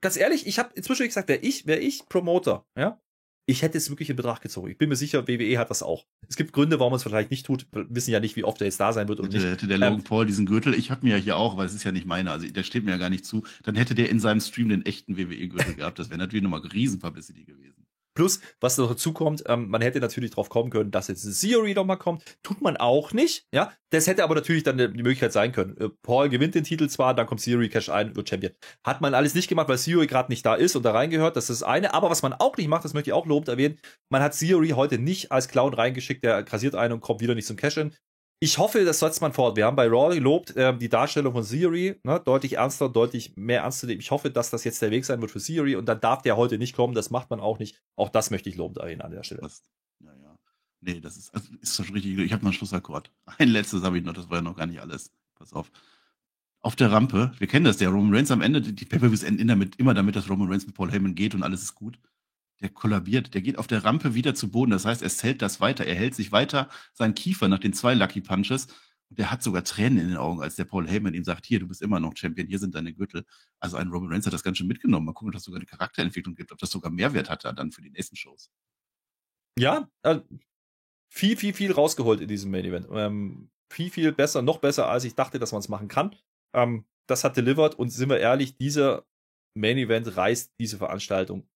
ganz 0.00 0.16
ehrlich, 0.16 0.46
ich 0.46 0.58
habe 0.58 0.72
inzwischen 0.74 1.06
gesagt, 1.06 1.28
wäre 1.28 1.40
ich, 1.40 1.66
wäre 1.66 1.80
ich 1.80 2.08
Promoter, 2.08 2.66
ja, 2.76 3.00
ich 3.46 3.62
hätte 3.62 3.78
es 3.78 3.88
wirklich 3.90 4.10
in 4.10 4.16
Betracht 4.16 4.42
gezogen. 4.42 4.68
Ich 4.70 4.76
bin 4.76 4.88
mir 4.88 4.96
sicher, 4.96 5.26
WWE 5.28 5.58
hat 5.58 5.70
das 5.70 5.82
auch. 5.82 6.04
Es 6.28 6.36
gibt 6.36 6.52
Gründe, 6.52 6.80
warum 6.80 6.90
man 6.90 6.96
es 6.96 7.04
vielleicht 7.04 7.30
nicht 7.30 7.46
tut. 7.46 7.66
Wir 7.70 7.86
wissen 7.88 8.10
ja 8.10 8.18
nicht, 8.18 8.34
wie 8.34 8.42
oft 8.42 8.60
er 8.60 8.66
jetzt 8.66 8.80
da 8.80 8.92
sein 8.92 9.06
wird 9.08 9.20
oder 9.20 9.28
Hätte, 9.28 9.38
nicht. 9.38 9.46
hätte 9.52 9.66
der 9.68 9.78
Logan 9.78 9.98
Ähm, 9.98 10.04
Paul 10.04 10.26
diesen 10.26 10.46
Gürtel, 10.46 10.74
ich 10.74 10.90
habe 10.90 11.06
mir 11.06 11.16
ja 11.16 11.22
hier 11.22 11.36
auch, 11.36 11.56
weil 11.56 11.66
es 11.66 11.74
ist 11.74 11.84
ja 11.84 11.92
nicht 11.92 12.06
meiner, 12.06 12.32
also 12.32 12.48
der 12.48 12.64
steht 12.64 12.84
mir 12.84 12.90
ja 12.90 12.96
gar 12.96 13.08
nicht 13.10 13.24
zu, 13.24 13.44
dann 13.62 13.76
hätte 13.76 13.94
der 13.94 14.10
in 14.10 14.18
seinem 14.18 14.40
Stream 14.40 14.68
den 14.68 14.84
echten 14.84 15.16
WWE-Gürtel 15.16 15.74
gehabt. 15.74 15.98
Das 16.00 16.10
wäre 16.10 16.18
natürlich 16.18 16.42
nochmal 16.42 16.60
Riesen-Publicity 16.60 17.44
gewesen. 17.44 17.86
Plus, 18.16 18.40
was 18.60 18.78
noch 18.78 18.88
dazu 18.88 19.12
kommt, 19.12 19.44
ähm, 19.46 19.68
man 19.68 19.82
hätte 19.82 20.00
natürlich 20.00 20.32
drauf 20.32 20.48
kommen 20.48 20.70
können, 20.70 20.90
dass 20.90 21.06
jetzt 21.06 21.40
Theory 21.40 21.74
noch 21.74 21.84
mal 21.84 21.96
kommt. 21.96 22.24
Tut 22.42 22.62
man 22.62 22.76
auch 22.76 23.12
nicht, 23.12 23.46
ja. 23.52 23.72
Das 23.90 24.08
hätte 24.08 24.24
aber 24.24 24.34
natürlich 24.34 24.64
dann 24.64 24.78
die 24.78 24.88
Möglichkeit 24.88 25.32
sein 25.32 25.52
können. 25.52 25.76
Äh, 25.76 25.90
Paul 26.02 26.28
gewinnt 26.28 26.54
den 26.54 26.64
Titel 26.64 26.88
zwar, 26.88 27.14
dann 27.14 27.26
kommt 27.26 27.42
Theory 27.42 27.68
Cash 27.68 27.90
ein, 27.90 28.16
wird 28.16 28.28
Champion. 28.28 28.52
Hat 28.82 29.00
man 29.00 29.14
alles 29.14 29.34
nicht 29.34 29.48
gemacht, 29.48 29.68
weil 29.68 29.78
Theory 29.78 30.06
gerade 30.06 30.32
nicht 30.32 30.44
da 30.44 30.54
ist 30.54 30.74
und 30.74 30.82
da 30.82 30.92
reingehört. 30.92 31.36
Das 31.36 31.50
ist 31.50 31.60
das 31.60 31.68
eine. 31.68 31.94
Aber 31.94 32.10
was 32.10 32.22
man 32.22 32.32
auch 32.32 32.56
nicht 32.56 32.68
macht, 32.68 32.84
das 32.84 32.94
möchte 32.94 33.10
ich 33.10 33.14
auch 33.14 33.26
lobend 33.26 33.48
erwähnen, 33.48 33.78
man 34.08 34.22
hat 34.22 34.36
Theory 34.36 34.70
heute 34.70 34.98
nicht 34.98 35.30
als 35.30 35.48
Clown 35.48 35.74
reingeschickt, 35.74 36.24
der 36.24 36.42
kassiert 36.42 36.74
einen 36.74 36.94
und 36.94 37.00
kommt 37.00 37.20
wieder 37.20 37.34
nicht 37.34 37.46
zum 37.46 37.56
Cash-In. 37.56 37.94
Ich 38.38 38.58
hoffe, 38.58 38.84
das 38.84 38.98
setzt 38.98 39.22
man 39.22 39.32
fort. 39.32 39.56
Wir 39.56 39.64
haben 39.64 39.76
bei 39.76 39.88
Raw 39.88 40.14
gelobt 40.14 40.52
ähm, 40.56 40.78
die 40.78 40.90
Darstellung 40.90 41.32
von 41.32 41.44
Theory, 41.44 41.98
ne, 42.04 42.20
deutlich 42.22 42.54
ernster, 42.54 42.90
deutlich 42.90 43.34
mehr 43.36 43.62
ernst 43.62 43.80
zu 43.80 43.86
nehmen. 43.86 44.00
Ich 44.00 44.10
hoffe, 44.10 44.30
dass 44.30 44.50
das 44.50 44.64
jetzt 44.64 44.82
der 44.82 44.90
Weg 44.90 45.06
sein 45.06 45.22
wird 45.22 45.30
für 45.30 45.40
Theory 45.40 45.74
und 45.74 45.86
dann 45.86 46.00
darf 46.00 46.20
der 46.20 46.36
heute 46.36 46.58
nicht 46.58 46.76
kommen. 46.76 46.94
Das 46.94 47.10
macht 47.10 47.30
man 47.30 47.40
auch 47.40 47.58
nicht. 47.58 47.82
Auch 47.96 48.10
das 48.10 48.30
möchte 48.30 48.50
ich 48.50 48.56
lobend 48.56 48.76
erwähnen 48.76 49.00
an 49.00 49.10
der 49.10 49.22
Stelle. 49.22 49.40
Passt. 49.40 49.70
Ja. 50.04 50.12
Nee, 50.82 51.00
das 51.00 51.16
ist, 51.16 51.34
also 51.34 51.48
ist 51.62 51.76
schon 51.76 51.94
richtig. 51.94 52.18
Ich 52.18 52.32
habe 52.32 52.44
noch 52.44 52.50
einen 52.50 52.52
Schlussakkord. 52.52 53.10
Ein 53.38 53.48
letztes 53.48 53.82
habe 53.82 53.96
ich 53.96 54.04
noch, 54.04 54.12
das 54.12 54.28
war 54.28 54.38
ja 54.38 54.42
noch 54.42 54.56
gar 54.56 54.66
nicht 54.66 54.80
alles. 54.80 55.10
Pass 55.34 55.54
auf. 55.54 55.70
Auf 56.60 56.76
der 56.76 56.92
Rampe, 56.92 57.32
wir 57.38 57.46
kennen 57.46 57.64
das, 57.64 57.78
der 57.78 57.88
Roman 57.88 58.14
Reigns 58.14 58.30
am 58.30 58.42
Ende, 58.42 58.60
die 58.60 58.84
Pay-Per-Views 58.84 59.22
enden 59.22 59.70
immer 59.78 59.94
damit, 59.94 60.16
dass 60.16 60.28
Roman 60.28 60.48
Reigns 60.48 60.66
mit 60.66 60.74
Paul 60.74 60.90
Heyman 60.90 61.14
geht 61.14 61.34
und 61.34 61.42
alles 61.42 61.62
ist 61.62 61.74
gut. 61.74 61.98
Der 62.60 62.70
kollabiert, 62.70 63.34
der 63.34 63.42
geht 63.42 63.58
auf 63.58 63.66
der 63.66 63.84
Rampe 63.84 64.14
wieder 64.14 64.34
zu 64.34 64.50
Boden. 64.50 64.70
Das 64.70 64.84
heißt, 64.84 65.02
er 65.02 65.10
zählt 65.10 65.42
das 65.42 65.60
weiter, 65.60 65.84
er 65.84 65.94
hält 65.94 66.14
sich 66.14 66.32
weiter 66.32 66.70
seinen 66.94 67.14
Kiefer 67.14 67.48
nach 67.48 67.58
den 67.58 67.72
zwei 67.72 67.94
Lucky 67.94 68.20
Punches. 68.20 68.68
Und 69.08 69.18
der 69.18 69.30
hat 69.30 69.42
sogar 69.42 69.62
Tränen 69.62 69.98
in 69.98 70.08
den 70.08 70.16
Augen, 70.16 70.42
als 70.42 70.56
der 70.56 70.64
Paul 70.64 70.88
Heyman 70.88 71.14
ihm 71.14 71.22
sagt, 71.22 71.46
hier, 71.46 71.60
du 71.60 71.68
bist 71.68 71.82
immer 71.82 72.00
noch 72.00 72.16
Champion, 72.16 72.48
hier 72.48 72.58
sind 72.58 72.74
deine 72.74 72.92
Gürtel. 72.92 73.24
Also 73.60 73.76
ein 73.76 73.88
Roman 73.88 74.10
Reigns 74.10 74.26
hat 74.26 74.32
das 74.32 74.42
ganz 74.42 74.58
schön 74.58 74.66
mitgenommen. 74.66 75.06
Mal 75.06 75.12
gucken, 75.12 75.28
ob 75.28 75.34
das 75.34 75.44
sogar 75.44 75.58
eine 75.58 75.66
Charakterentwicklung 75.66 76.34
gibt, 76.34 76.50
ob 76.50 76.58
das 76.58 76.70
sogar 76.70 76.90
Mehrwert 76.90 77.30
hat 77.30 77.44
dann 77.44 77.70
für 77.70 77.82
die 77.82 77.90
nächsten 77.90 78.16
Shows. 78.16 78.50
Ja, 79.58 79.88
äh, 80.02 80.20
viel, 81.08 81.36
viel, 81.36 81.54
viel 81.54 81.72
rausgeholt 81.72 82.20
in 82.20 82.28
diesem 82.28 82.50
Main 82.50 82.64
Event. 82.64 82.88
Ähm, 82.90 83.50
viel, 83.70 83.90
viel 83.90 84.12
besser, 84.12 84.42
noch 84.42 84.58
besser, 84.58 84.88
als 84.88 85.04
ich 85.04 85.14
dachte, 85.14 85.38
dass 85.38 85.52
man 85.52 85.60
es 85.60 85.68
machen 85.68 85.88
kann. 85.88 86.16
Ähm, 86.52 86.84
das 87.06 87.22
hat 87.22 87.36
delivered 87.36 87.74
und 87.74 87.90
sind 87.90 88.08
wir 88.08 88.18
ehrlich, 88.18 88.56
dieser 88.56 89.06
Main 89.54 89.78
Event 89.78 90.16
reißt 90.16 90.54
diese 90.58 90.78
Veranstaltung 90.78 91.48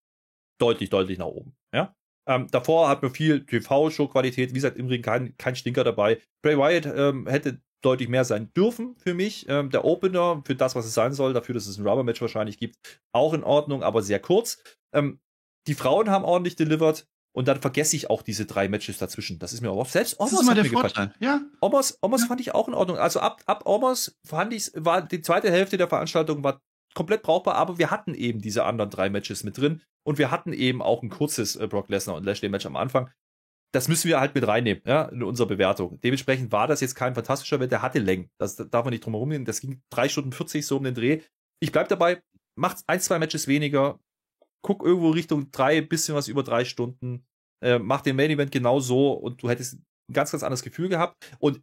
deutlich, 0.61 0.91
deutlich 0.91 1.19
nach 1.19 1.27
oben. 1.27 1.55
Ja? 1.75 1.95
Ähm, 2.29 2.47
davor 2.51 2.89
hat 2.89 3.03
man 3.03 3.11
viel 3.13 3.45
TV-Show-Qualität, 3.47 4.51
wie 4.51 4.55
gesagt, 4.55 4.77
im 4.77 4.87
Ring 4.87 5.03
kein, 5.03 5.37
kein 5.37 5.57
Stinker 5.57 5.85
dabei. 5.85 6.21
Bray 6.43 6.57
Wyatt 6.59 6.87
ähm, 6.87 7.27
hätte 7.27 7.61
deutlich 7.83 8.09
mehr 8.09 8.25
sein 8.25 8.53
dürfen 8.55 8.95
für 8.99 9.15
mich. 9.15 9.47
Ähm, 9.49 9.71
der 9.71 9.85
Opener, 9.85 10.43
für 10.45 10.55
das, 10.55 10.75
was 10.75 10.85
es 10.85 10.95
sein 10.95 11.13
soll, 11.13 11.33
dafür, 11.33 11.55
dass 11.55 11.67
es 11.67 11.79
ein 11.79 11.87
Rubber-Match 11.87 12.21
wahrscheinlich 12.21 12.59
gibt, 12.59 12.77
auch 13.13 13.33
in 13.33 13.43
Ordnung, 13.43 13.83
aber 13.83 14.03
sehr 14.03 14.21
kurz. 14.21 14.63
Ähm, 14.95 15.21
die 15.67 15.75
Frauen 15.75 16.11
haben 16.11 16.25
ordentlich 16.25 16.57
delivered. 16.57 17.07
Und 17.33 17.47
dann 17.47 17.61
vergesse 17.61 17.95
ich 17.95 18.11
auch 18.11 18.23
diese 18.23 18.45
drei 18.45 18.69
Matches 18.69 18.99
dazwischen. 18.99 19.39
Das 19.39 19.53
ist 19.53 19.61
mir 19.61 19.71
auch 19.71 19.87
selbst 19.87 20.15
Das 20.15 20.19
Omos 20.19 20.33
ist 20.33 20.41
immer 20.41 20.51
hat 20.51 20.57
der. 20.57 20.65
Vorteil. 20.65 21.15
Ja, 21.21 21.41
Omos, 21.61 21.97
Omos 22.03 22.23
Ja. 22.23 22.27
fand 22.27 22.41
ich 22.41 22.55
auch 22.55 22.67
in 22.67 22.75
Ordnung. 22.75 22.99
Also 22.99 23.21
ab, 23.21 23.41
ab 23.47 23.67
Omos 23.67 24.19
fand 24.27 24.53
ich, 24.53 24.73
war 24.75 25.03
die 25.03 25.23
zweite 25.23 25.49
Hälfte 25.49 25.77
der 25.77 25.87
Veranstaltung 25.87 26.43
war 26.43 26.61
komplett 26.95 27.23
brauchbar, 27.23 27.55
aber 27.55 27.79
wir 27.79 27.93
hatten 27.93 28.15
eben 28.15 28.41
diese 28.41 28.65
anderen 28.65 28.91
drei 28.91 29.11
Matches 29.11 29.45
mit 29.45 29.57
drin 29.57 29.81
und 30.07 30.19
wir 30.19 30.31
hatten 30.31 30.53
eben 30.53 30.83
auch 30.83 31.03
ein 31.03 31.11
kurzes 31.11 31.57
äh, 31.57 31.67
Brock 31.67 31.89
Lesnar 31.89 32.17
und 32.17 32.25
Lashley 32.25 32.49
Match 32.49 32.67
am 32.67 32.77
Anfang. 32.77 33.11
Das 33.73 33.87
müssen 33.87 34.09
wir 34.09 34.19
halt 34.19 34.35
mit 34.35 34.47
reinnehmen, 34.47 34.83
ja, 34.85 35.05
in 35.05 35.23
unserer 35.23 35.47
Bewertung. 35.47 36.01
Dementsprechend 36.01 36.51
war 36.51 36.67
das 36.67 36.81
jetzt 36.81 36.97
kein 36.97 37.15
fantastischer 37.15 37.61
Wett, 37.61 37.71
der 37.71 37.83
hatte 37.83 38.01
Längen. 38.01 38.29
Das 38.39 38.57
darf 38.57 38.85
man 38.85 38.91
nicht 38.91 39.05
drum 39.05 39.15
herum 39.15 39.31
gehen. 39.31 39.45
Das 39.45 39.61
ging 39.61 39.81
drei 39.91 40.09
Stunden 40.09 40.33
40 40.33 40.67
so 40.67 40.79
um 40.79 40.85
den 40.85 40.95
Dreh. 40.95 41.21
Ich 41.61 41.71
bleib 41.71 41.89
dabei, 41.89 42.21
macht 42.57 42.79
ein, 42.89 43.01
zwei 43.01 43.19
Matches 43.19 43.47
weniger, 43.47 44.01
guck 44.63 44.83
irgendwo 44.85 45.11
Richtung 45.11 45.53
drei, 45.53 45.81
bisschen 45.81 46.15
was 46.15 46.29
über 46.29 46.43
drei 46.43 46.65
Stunden, 46.65 47.27
äh, 47.63 47.79
mach 47.79 48.01
den 48.01 48.17
Main 48.17 48.31
Event 48.31 48.51
genau 48.51 48.81
so 48.81 49.13
und 49.13 49.43
du 49.43 49.49
hättest 49.49 49.75
ein 49.75 50.15
ganz, 50.15 50.33
ganz 50.33 50.43
anderes 50.43 50.63
Gefühl 50.63 50.89
gehabt. 50.89 51.17
Und 51.39 51.63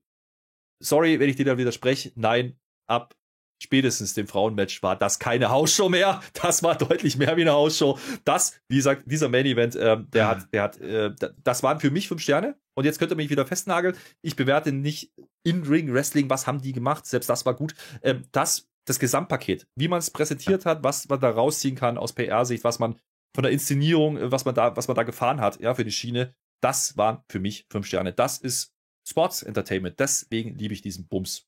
sorry, 0.82 1.20
wenn 1.20 1.30
ich 1.30 1.36
dir 1.36 1.46
da 1.46 1.58
widerspreche, 1.58 2.12
nein, 2.16 2.58
ab 2.88 3.16
spätestens 3.62 4.14
dem 4.14 4.28
Frauenmatch 4.28 4.84
war 4.84 4.96
das 4.96 5.20
keine 5.20 5.50
Hausshow 5.50 5.90
mehr. 5.90 6.22
Das 6.42 6.64
war 6.64 6.78
deutlich 6.78 7.18
mehr 7.18 7.36
wie 7.38 7.42
eine 7.42 7.54
Hausshow. 7.54 7.98
Das, 8.26 8.60
wie 8.70 8.78
gesagt, 8.78 9.04
dieser 9.06 9.30
Main 9.30 9.46
Event, 9.46 9.76
äh, 9.76 9.98
der 10.14 10.28
hat, 10.28 10.54
der 10.54 10.62
hat, 10.64 10.78
äh, 10.80 11.14
da- 11.18 11.32
das 11.44 11.64
waren 11.64 11.80
für 11.80 11.92
mich 11.92 12.08
fünf 12.08 12.22
Sterne. 12.22 12.56
Und 12.76 12.86
jetzt 12.86 13.00
könnt 13.00 13.12
ihr 13.12 13.16
mich 13.16 13.30
wieder 13.30 13.46
festnageln. 13.46 13.96
Ich 14.22 14.36
bewerte 14.36 14.72
nicht 14.72 15.12
in-Ring 15.44 15.92
Wrestling, 15.94 16.30
was 16.30 16.46
haben 16.46 16.62
die 16.62 16.74
gemacht? 16.74 17.06
Selbst 17.08 17.30
das 17.30 17.46
war 17.46 17.56
gut. 17.56 17.74
Ähm, 18.04 18.24
das, 18.32 18.68
das 18.86 19.00
Gesamtpaket, 19.00 19.68
wie 19.76 19.88
man 19.88 20.00
es 20.00 20.12
präsentiert 20.12 20.66
hat, 20.66 20.84
was 20.84 21.08
man 21.10 21.20
da 21.20 21.30
rausziehen 21.30 21.76
kann 21.76 21.98
aus 21.98 22.14
PR-Sicht, 22.14 22.64
was 22.64 22.78
man 22.80 23.00
von 23.36 23.44
der 23.44 23.52
Inszenierung, 23.52 24.18
äh, 24.18 24.32
was 24.32 24.46
man 24.46 24.54
da, 24.56 24.76
was 24.78 24.88
man 24.88 24.96
da 24.96 25.04
gefahren 25.04 25.42
hat, 25.42 25.60
ja, 25.60 25.74
für 25.74 25.84
die 25.84 25.92
Schiene, 25.92 26.36
das 26.62 26.98
waren 26.98 27.24
für 27.30 27.40
mich 27.40 27.66
fünf 27.72 27.88
Sterne. 27.88 28.14
Das 28.14 28.38
ist 28.38 28.74
Sports 29.08 29.42
Entertainment. 29.42 30.00
Deswegen 30.00 30.56
liebe 30.56 30.74
ich 30.74 30.82
diesen 30.82 31.08
Bums. 31.08 31.48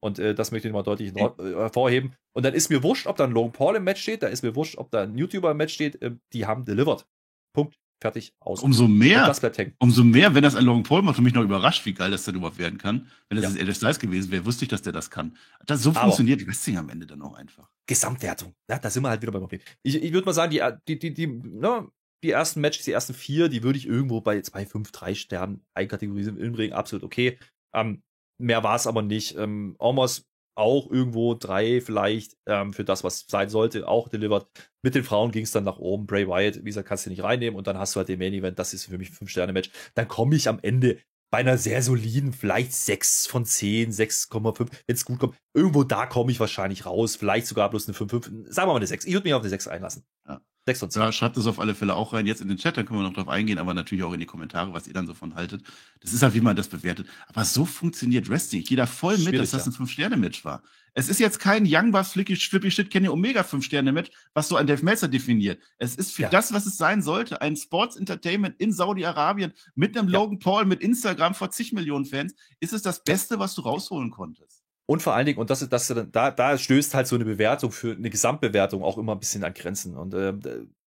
Und 0.00 0.18
äh, 0.18 0.34
das 0.34 0.52
möchte 0.52 0.68
ich 0.68 0.74
mal 0.74 0.82
deutlich 0.82 1.14
äh, 1.16 1.30
hervorheben. 1.38 2.14
Und 2.34 2.44
dann 2.44 2.54
ist 2.54 2.68
mir 2.70 2.82
wurscht, 2.82 3.06
ob 3.06 3.16
da 3.16 3.24
ein 3.24 3.32
Logan 3.32 3.52
Paul 3.52 3.76
im 3.76 3.84
Match 3.84 4.02
steht, 4.02 4.22
da 4.22 4.28
ist 4.28 4.42
mir 4.42 4.54
wurscht, 4.54 4.76
ob 4.78 4.90
da 4.90 5.02
ein 5.02 5.16
YouTuber 5.16 5.50
im 5.52 5.56
Match 5.56 5.74
steht, 5.74 6.00
äh, 6.02 6.12
die 6.32 6.46
haben 6.46 6.64
delivered. 6.64 7.06
Punkt. 7.54 7.76
Fertig, 8.02 8.34
aus. 8.40 8.62
Umso 8.62 8.88
mehr, 8.88 9.34
umso 9.78 10.04
mehr, 10.04 10.34
wenn 10.34 10.42
das 10.42 10.54
ein 10.54 10.66
Logan 10.66 10.82
Paul 10.82 11.00
macht 11.00 11.16
und 11.16 11.24
mich 11.24 11.32
noch 11.32 11.42
überrascht, 11.42 11.86
wie 11.86 11.94
geil 11.94 12.10
das 12.10 12.26
denn 12.26 12.34
überhaupt 12.34 12.58
werden 12.58 12.76
kann. 12.76 13.08
Wenn 13.30 13.40
das 13.40 13.54
Ja. 13.54 13.62
AJ 13.62 13.74
Styles 13.74 13.98
gewesen 13.98 14.30
wäre, 14.30 14.44
wusste 14.44 14.66
ich, 14.66 14.68
dass 14.68 14.82
der 14.82 14.92
das 14.92 15.10
kann. 15.10 15.34
Das, 15.64 15.82
so 15.82 15.90
Aber- 15.90 16.00
funktioniert 16.00 16.46
Wrestling 16.46 16.76
am 16.76 16.90
Ende 16.90 17.06
dann 17.06 17.22
auch 17.22 17.32
einfach. 17.32 17.70
Gesamtwertung. 17.86 18.52
Ja, 18.68 18.78
da 18.78 18.90
sind 18.90 19.02
wir 19.02 19.08
halt 19.08 19.22
wieder 19.22 19.32
beim 19.32 19.40
Problem. 19.40 19.62
Ich, 19.82 19.94
ich 20.02 20.12
würde 20.12 20.26
mal 20.26 20.34
sagen, 20.34 20.50
die, 20.50 20.60
die, 20.86 20.98
die, 20.98 21.14
die, 21.14 21.26
ne, 21.26 21.88
die 22.22 22.30
ersten 22.32 22.60
Matches, 22.60 22.84
die 22.84 22.92
ersten 22.92 23.14
vier, 23.14 23.48
die 23.48 23.62
würde 23.62 23.78
ich 23.78 23.86
irgendwo 23.86 24.20
bei 24.20 24.42
2, 24.42 24.66
5, 24.66 24.92
3 24.92 25.14
Sternen 25.14 25.64
einkategorisieren. 25.72 26.38
Im 26.38 26.54
Ring 26.54 26.72
absolut 26.72 27.02
okay. 27.02 27.38
Ähm, 27.74 28.02
mehr 28.38 28.62
war 28.62 28.76
es 28.76 28.86
aber 28.86 29.02
nicht. 29.02 29.36
Ähm, 29.36 29.76
Almost 29.78 30.26
auch 30.56 30.90
irgendwo 30.90 31.34
drei 31.34 31.80
vielleicht 31.80 32.36
ähm, 32.46 32.72
für 32.72 32.84
das, 32.84 33.04
was 33.04 33.26
sein 33.28 33.48
sollte, 33.48 33.86
auch 33.86 34.08
delivered. 34.08 34.46
Mit 34.82 34.94
den 34.94 35.04
Frauen 35.04 35.30
ging 35.30 35.44
es 35.44 35.52
dann 35.52 35.64
nach 35.64 35.78
oben. 35.78 36.06
Bray 36.06 36.26
Wyatt, 36.26 36.60
wie 36.60 36.70
gesagt, 36.70 36.88
kannst 36.88 37.06
du 37.06 37.10
nicht 37.10 37.22
reinnehmen 37.22 37.56
und 37.56 37.66
dann 37.66 37.78
hast 37.78 37.94
du 37.94 37.98
halt 37.98 38.08
den 38.08 38.18
Main 38.18 38.32
Event. 38.32 38.58
Das 38.58 38.72
ist 38.72 38.86
für 38.86 38.98
mich 38.98 39.10
ein 39.10 39.26
5-Sterne-Match. 39.26 39.70
Dann 39.94 40.08
komme 40.08 40.34
ich 40.34 40.48
am 40.48 40.58
Ende 40.62 40.98
bei 41.30 41.38
einer 41.38 41.58
sehr 41.58 41.82
soliden, 41.82 42.32
vielleicht 42.32 42.72
6 42.72 43.26
von 43.26 43.44
10, 43.44 43.92
6,5, 43.92 44.58
wenn 44.58 44.94
es 44.94 45.04
gut 45.04 45.18
kommt. 45.18 45.36
Irgendwo 45.54 45.84
da 45.84 46.06
komme 46.06 46.30
ich 46.30 46.40
wahrscheinlich 46.40 46.86
raus. 46.86 47.16
Vielleicht 47.16 47.46
sogar 47.46 47.68
bloß 47.68 47.88
eine 47.88 47.94
5, 47.94 48.10
5. 48.10 48.24
Sagen 48.46 48.68
wir 48.68 48.72
mal 48.72 48.76
eine 48.76 48.86
6. 48.86 49.04
Ich 49.04 49.12
würde 49.12 49.24
mich 49.24 49.34
auf 49.34 49.42
eine 49.42 49.50
6 49.50 49.68
einlassen. 49.68 50.04
Ja. 50.26 50.40
6 50.66 50.80
von 50.80 50.90
10. 50.90 51.02
Ja, 51.02 51.12
schreibt 51.12 51.36
das 51.36 51.46
auf 51.46 51.60
alle 51.60 51.74
Fälle 51.74 51.94
auch 51.94 52.12
rein, 52.12 52.26
jetzt 52.26 52.40
in 52.40 52.48
den 52.48 52.58
Chat, 52.58 52.76
dann 52.76 52.86
können 52.86 52.98
wir 53.00 53.04
noch 53.04 53.14
drauf 53.14 53.28
eingehen, 53.28 53.58
aber 53.58 53.72
natürlich 53.72 54.04
auch 54.04 54.12
in 54.12 54.20
die 54.20 54.26
Kommentare, 54.26 54.72
was 54.72 54.86
ihr 54.88 54.92
dann 54.94 55.06
so 55.06 55.14
von 55.14 55.34
haltet. 55.34 55.62
Das 56.00 56.12
ist 56.12 56.22
halt, 56.22 56.34
wie 56.34 56.40
man 56.40 56.56
das 56.56 56.68
bewertet. 56.68 57.06
Aber 57.28 57.44
so 57.44 57.64
funktioniert 57.64 58.28
Wrestling. 58.28 58.62
Ich 58.62 58.68
gehe 58.68 58.76
da 58.76 58.86
voll 58.86 59.16
mit, 59.18 59.38
dass 59.38 59.52
das 59.52 59.64
ja. 59.64 59.70
ein 59.70 59.74
Fünf-Sterne-Match 59.74 60.44
war. 60.44 60.62
Es 60.98 61.08
ist 61.08 61.20
jetzt 61.20 61.38
kein 61.38 61.64
Young 61.68 61.92
Bucks, 61.92 62.12
Flippy, 62.12 62.36
Flippy 62.36 62.70
Shit, 62.70 62.90
Kenny 62.90 63.08
Omega 63.08 63.44
Fünf-Sterne-Match, 63.44 64.10
was 64.32 64.48
so 64.48 64.56
ein 64.56 64.66
Dave 64.66 64.82
Meltzer 64.84 65.08
definiert. 65.08 65.60
Es 65.78 65.94
ist 65.94 66.12
für 66.12 66.22
Ja. 66.22 66.30
das, 66.30 66.52
was 66.52 66.64
es 66.66 66.78
sein 66.78 67.02
sollte, 67.02 67.42
ein 67.42 67.54
Sports-Entertainment 67.54 68.56
in 68.58 68.72
Saudi-Arabien 68.72 69.52
mit 69.74 69.96
einem 69.96 70.08
Ja. 70.08 70.18
Logan 70.18 70.38
Paul, 70.38 70.64
mit 70.64 70.80
Instagram 70.80 71.34
vor 71.34 71.50
zig 71.50 71.72
Millionen 71.72 72.06
Fans, 72.06 72.34
ist 72.60 72.72
es 72.72 72.82
das 72.82 73.04
Beste, 73.04 73.38
was 73.38 73.54
du 73.54 73.60
rausholen 73.60 74.10
konntest. 74.10 74.55
Und 74.88 75.02
vor 75.02 75.14
allen 75.14 75.26
Dingen, 75.26 75.38
und 75.38 75.50
das 75.50 75.62
ist, 75.62 75.72
das, 75.72 75.92
da, 76.12 76.30
da 76.30 76.58
stößt 76.58 76.94
halt 76.94 77.06
so 77.08 77.16
eine 77.16 77.24
Bewertung 77.24 77.72
für 77.72 77.92
eine 77.92 78.10
Gesamtbewertung 78.10 78.84
auch 78.84 78.98
immer 78.98 79.12
ein 79.12 79.20
bisschen 79.20 79.42
an 79.42 79.52
Grenzen. 79.52 79.96
Und 79.96 80.14
äh, 80.14 80.32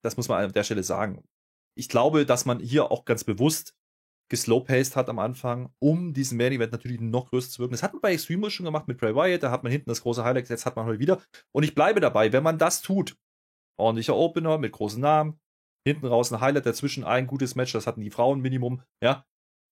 das 0.03 0.17
muss 0.17 0.29
man 0.29 0.43
an 0.43 0.53
der 0.53 0.65
Stelle 0.65 0.83
sagen. 0.83 1.23
Ich 1.77 1.89
glaube, 1.89 2.25
dass 2.27 2.45
man 2.45 2.59
hier 2.59 2.91
auch 2.91 3.05
ganz 3.05 3.25
bewusst 3.25 3.75
geslowpaced 4.31 4.97
hat 4.97 5.11
am 5.11 5.19
Anfang, 5.19 5.75
um 5.79 6.15
diesen 6.15 6.39
Main 6.39 6.53
Event 6.53 6.73
natürlich 6.73 7.01
noch 7.01 7.29
größer 7.29 7.51
zu 7.51 7.59
wirken. 7.59 7.73
Das 7.73 7.83
hat 7.83 7.93
man 7.93 8.01
bei 8.01 8.15
Extreme 8.15 8.51
schon 8.51 8.65
gemacht 8.65 8.89
mit 8.89 8.97
Bray 8.97 9.15
Wyatt, 9.15 9.43
da 9.43 9.51
hat 9.51 9.63
man 9.63 9.71
hinten 9.71 9.91
das 9.91 10.01
große 10.01 10.25
Highlight, 10.25 10.49
jetzt 10.49 10.65
hat 10.65 10.75
man 10.75 10.87
heute 10.87 10.99
wieder. 10.99 11.21
Und 11.53 11.65
ich 11.65 11.75
bleibe 11.75 12.01
dabei, 12.01 12.33
wenn 12.33 12.43
man 12.43 12.57
das 12.57 12.81
tut, 12.81 13.15
ordentlicher 13.79 14.17
Opener 14.17 14.57
mit 14.57 14.73
großen 14.73 15.01
Namen, 15.01 15.39
hinten 15.87 16.07
raus 16.07 16.33
ein 16.33 16.41
Highlight, 16.41 16.65
dazwischen 16.65 17.05
ein 17.05 17.27
gutes 17.27 17.57
Match, 17.57 17.73
das 17.73 17.87
hatten 17.87 18.01
die 18.01 18.11
Frauen 18.11 18.41
Minimum, 18.41 18.83
ja. 19.03 19.27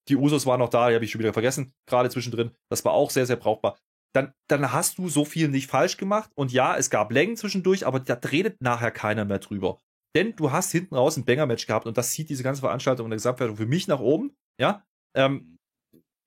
Die 0.09 0.17
Usos 0.17 0.45
waren 0.45 0.59
noch 0.59 0.71
da, 0.71 0.89
die 0.89 0.95
habe 0.95 1.05
ich 1.05 1.11
schon 1.11 1.21
wieder 1.21 1.33
vergessen, 1.33 1.73
gerade 1.87 2.11
zwischendrin. 2.11 2.51
Das 2.71 2.85
war 2.85 2.93
auch 2.93 3.11
sehr, 3.11 3.27
sehr 3.27 3.37
brauchbar. 3.37 3.79
Dann, 4.15 4.33
dann 4.49 4.73
hast 4.73 4.99
du 4.99 5.09
so 5.09 5.25
viel 5.25 5.49
nicht 5.49 5.69
falsch 5.69 5.97
gemacht. 5.97 6.31
Und 6.35 6.53
ja, 6.53 6.77
es 6.77 6.91
gab 6.91 7.13
Längen 7.13 7.37
zwischendurch, 7.37 7.87
aber 7.87 8.01
da 8.01 8.15
redet 8.15 8.61
nachher 8.61 8.91
keiner 8.91 9.25
mehr 9.25 9.39
drüber. 9.39 9.79
Denn 10.17 10.35
du 10.35 10.51
hast 10.51 10.73
hinten 10.73 10.97
raus 10.97 11.17
ein 11.17 11.25
Banger-Match 11.25 11.67
gehabt 11.67 11.87
und 11.87 11.97
das 11.97 12.11
zieht 12.11 12.29
diese 12.29 12.43
ganze 12.43 12.61
Veranstaltung 12.63 13.07
in 13.07 13.11
der 13.11 13.19
Gesamtwertung 13.19 13.57
für 13.57 13.67
mich 13.67 13.87
nach 13.87 14.01
oben. 14.01 14.37
Ja, 14.61 14.85
ähm, 15.17 15.57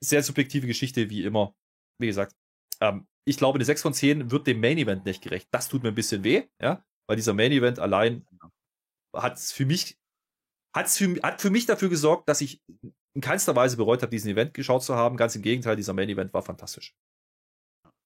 sehr 0.04 0.24
subjektive 0.24 0.68
Geschichte, 0.68 1.10
wie 1.10 1.24
immer. 1.24 1.54
Wie 2.00 2.08
gesagt, 2.08 2.34
ähm, 2.82 3.06
ich 3.26 3.38
glaube, 3.38 3.58
eine 3.58 3.66
6 3.66 3.82
von 3.82 3.94
10 3.94 4.32
wird 4.32 4.48
dem 4.48 4.60
Main 4.60 4.78
Event 4.78 5.06
nicht 5.06 5.22
gerecht. 5.22 5.48
Das 5.52 5.70
tut 5.70 5.84
mir 5.84 5.90
ein 5.90 5.96
bisschen 5.96 6.24
weh, 6.24 6.48
ja, 6.62 6.84
weil 7.08 7.16
dieser 7.16 7.34
Main 7.34 7.52
Event 7.52 7.80
allein 7.80 8.26
hat 9.16 9.38
es 9.38 9.52
für 9.52 9.66
mich, 9.66 9.98
hat's 10.76 10.98
für, 10.98 11.22
hat 11.22 11.42
für 11.42 11.50
mich 11.50 11.66
dafür 11.66 11.90
gesorgt, 11.90 12.28
dass 12.30 12.42
ich 12.42 12.62
in 13.16 13.22
keinster 13.22 13.56
Weise 13.56 13.78
bereut 13.78 14.02
habe, 14.02 14.10
diesen 14.10 14.32
Event 14.32 14.54
geschaut 14.54 14.84
zu 14.84 14.96
haben. 14.96 15.18
Ganz 15.18 15.36
im 15.36 15.42
Gegenteil, 15.42 15.76
dieser 15.76 15.94
Main 15.94 16.10
Event 16.10 16.34
war 16.34 16.42
fantastisch. 16.42 16.96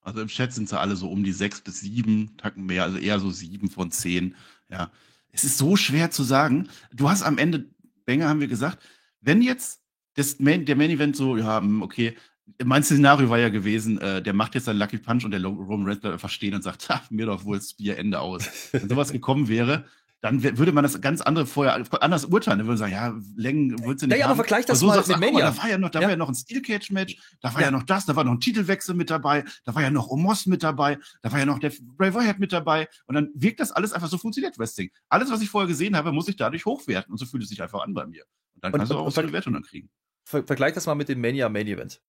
Also 0.08 0.22
im 0.22 0.30
Chat 0.30 0.54
sind 0.54 0.70
sie 0.70 0.80
alle 0.80 0.96
so 0.96 1.10
um 1.10 1.26
die 1.26 1.34
sechs 1.34 1.60
bis 1.60 1.82
sieben, 1.82 2.38
Tacken 2.38 2.66
mehr, 2.66 2.84
also 2.84 2.98
eher 2.98 3.20
so 3.20 3.30
sieben 3.30 3.70
von 3.70 3.92
zehn. 3.92 4.36
Ja, 4.70 4.90
es 5.34 5.44
ist 5.44 5.58
so 5.58 5.76
schwer 5.76 6.12
zu 6.12 6.24
sagen. 6.24 6.70
Du 6.94 7.10
hast 7.10 7.24
am 7.24 7.38
Ende, 7.38 7.66
Benge 8.06 8.26
haben 8.30 8.40
wir 8.40 8.48
gesagt, 8.48 8.80
wenn 9.20 9.42
jetzt 9.42 9.82
das 10.14 10.40
Main, 10.40 10.64
der 10.66 10.78
Main 10.78 10.92
Event 10.92 11.18
so, 11.18 11.36
ja, 11.36 11.60
hm, 11.60 11.82
okay, 11.82 12.16
mein 12.64 12.84
Szenario 12.84 13.30
war 13.30 13.38
ja 13.38 13.50
gewesen, 13.50 14.00
äh, 14.00 14.22
der 14.24 14.32
macht 14.32 14.56
jetzt 14.56 14.70
einen 14.70 14.80
Lucky 14.80 14.98
Punch 14.98 15.26
und 15.26 15.32
der 15.32 15.44
Roman 15.44 15.86
Reigns 15.86 16.00
bleibt 16.00 16.14
einfach 16.14 16.30
stehen 16.30 16.56
und 16.56 16.64
sagt, 16.64 16.88
mir 17.12 17.26
doch 17.26 17.44
wohl 17.44 17.58
das 17.58 17.74
Bier 17.74 17.98
Ende 17.98 18.22
aus. 18.22 18.48
Wenn 18.72 18.88
sowas 18.88 19.12
gekommen 19.12 19.50
wäre, 19.50 19.84
dann 20.22 20.42
würde 20.42 20.72
man 20.72 20.84
das 20.84 21.00
ganz 21.00 21.22
andere 21.22 21.46
vorher 21.46 21.76
anders 22.02 22.26
urteilen. 22.26 22.58
Dann 22.60 22.68
würde 22.68 22.80
man 22.82 22.90
sagen, 22.90 22.92
ja, 22.92 23.16
Längen 23.36 23.72
würdest 23.84 24.02
du 24.02 24.08
nicht 24.08 24.16
Naja, 24.16 24.26
aber 24.26 24.32
haben. 24.32 24.38
vergleich 24.38 24.66
das 24.66 24.80
so 24.80 24.88
mal 24.88 24.96
sagst 24.96 25.10
du, 25.10 25.14
mit 25.14 25.22
mal, 25.22 25.32
Mania. 25.32 25.52
Da 25.52 25.58
war 25.58 25.70
ja 25.70 25.78
noch, 25.78 25.90
da 25.90 26.00
Ja. 26.00 26.06
war 26.06 26.10
ja 26.12 26.16
noch 26.18 26.30
ein 26.30 26.36
Steel 26.36 26.62
Cage 26.64 26.90
Match, 26.92 27.18
da 27.42 27.54
war 27.54 27.62
Ja. 27.62 27.68
ja. 27.68 27.72
noch 27.72 27.84
das, 27.84 28.06
da 28.08 28.16
war 28.16 28.24
noch 28.24 28.32
ein 28.32 28.40
Titelwechsel 28.40 28.96
mit 28.96 29.10
dabei, 29.12 29.44
da 29.64 29.76
war 29.76 29.84
ja 29.84 29.92
noch 29.92 30.08
Omos 30.08 30.48
mit 30.48 30.64
dabei, 30.64 30.98
da 31.22 31.32
war 31.32 31.40
ja 31.40 31.46
noch 31.46 31.60
der 31.60 31.72
Bray 31.82 32.14
Wyatt 32.14 32.40
mit 32.40 32.52
dabei 32.52 32.88
und 33.06 33.14
dann 33.16 33.30
wirkt 33.36 33.60
das 33.60 33.72
alles 33.72 33.94
einfach 33.94 34.10
so 34.10 34.18
funktioniert 34.18 34.58
Wrestling. 34.58 34.90
Alles, 35.10 35.30
was 35.32 35.42
ich 35.42 35.50
vorher 35.50 35.68
gesehen 35.68 35.96
habe, 35.96 36.12
muss 36.12 36.28
ich 36.28 36.36
dadurch 36.36 36.66
hochwerten 36.66 37.12
und 37.12 37.18
so 37.20 37.26
fühlt 37.28 37.44
es 37.44 37.50
sich 37.50 37.62
einfach 37.62 37.84
an 37.84 37.94
bei 37.94 38.08
mir. 38.08 38.24
Und 38.56 38.64
dann 38.64 38.74
Und- 38.74 38.80
kannst 38.80 38.92
du 38.92 38.96
und- 38.96 39.02
auch 39.02 39.06
und 39.06 39.14
so 39.14 39.22
eine 39.22 39.32
Wertung 39.34 39.54
dann 39.54 39.64
kriegen. 39.64 39.90
Ver 40.26 40.44
vergleich 40.46 40.74
das 40.74 40.88
mal 40.88 40.96
mit 40.96 41.10
dem 41.10 41.22
Mania 41.22 41.48
Main 41.48 41.68
Event. 41.68 42.02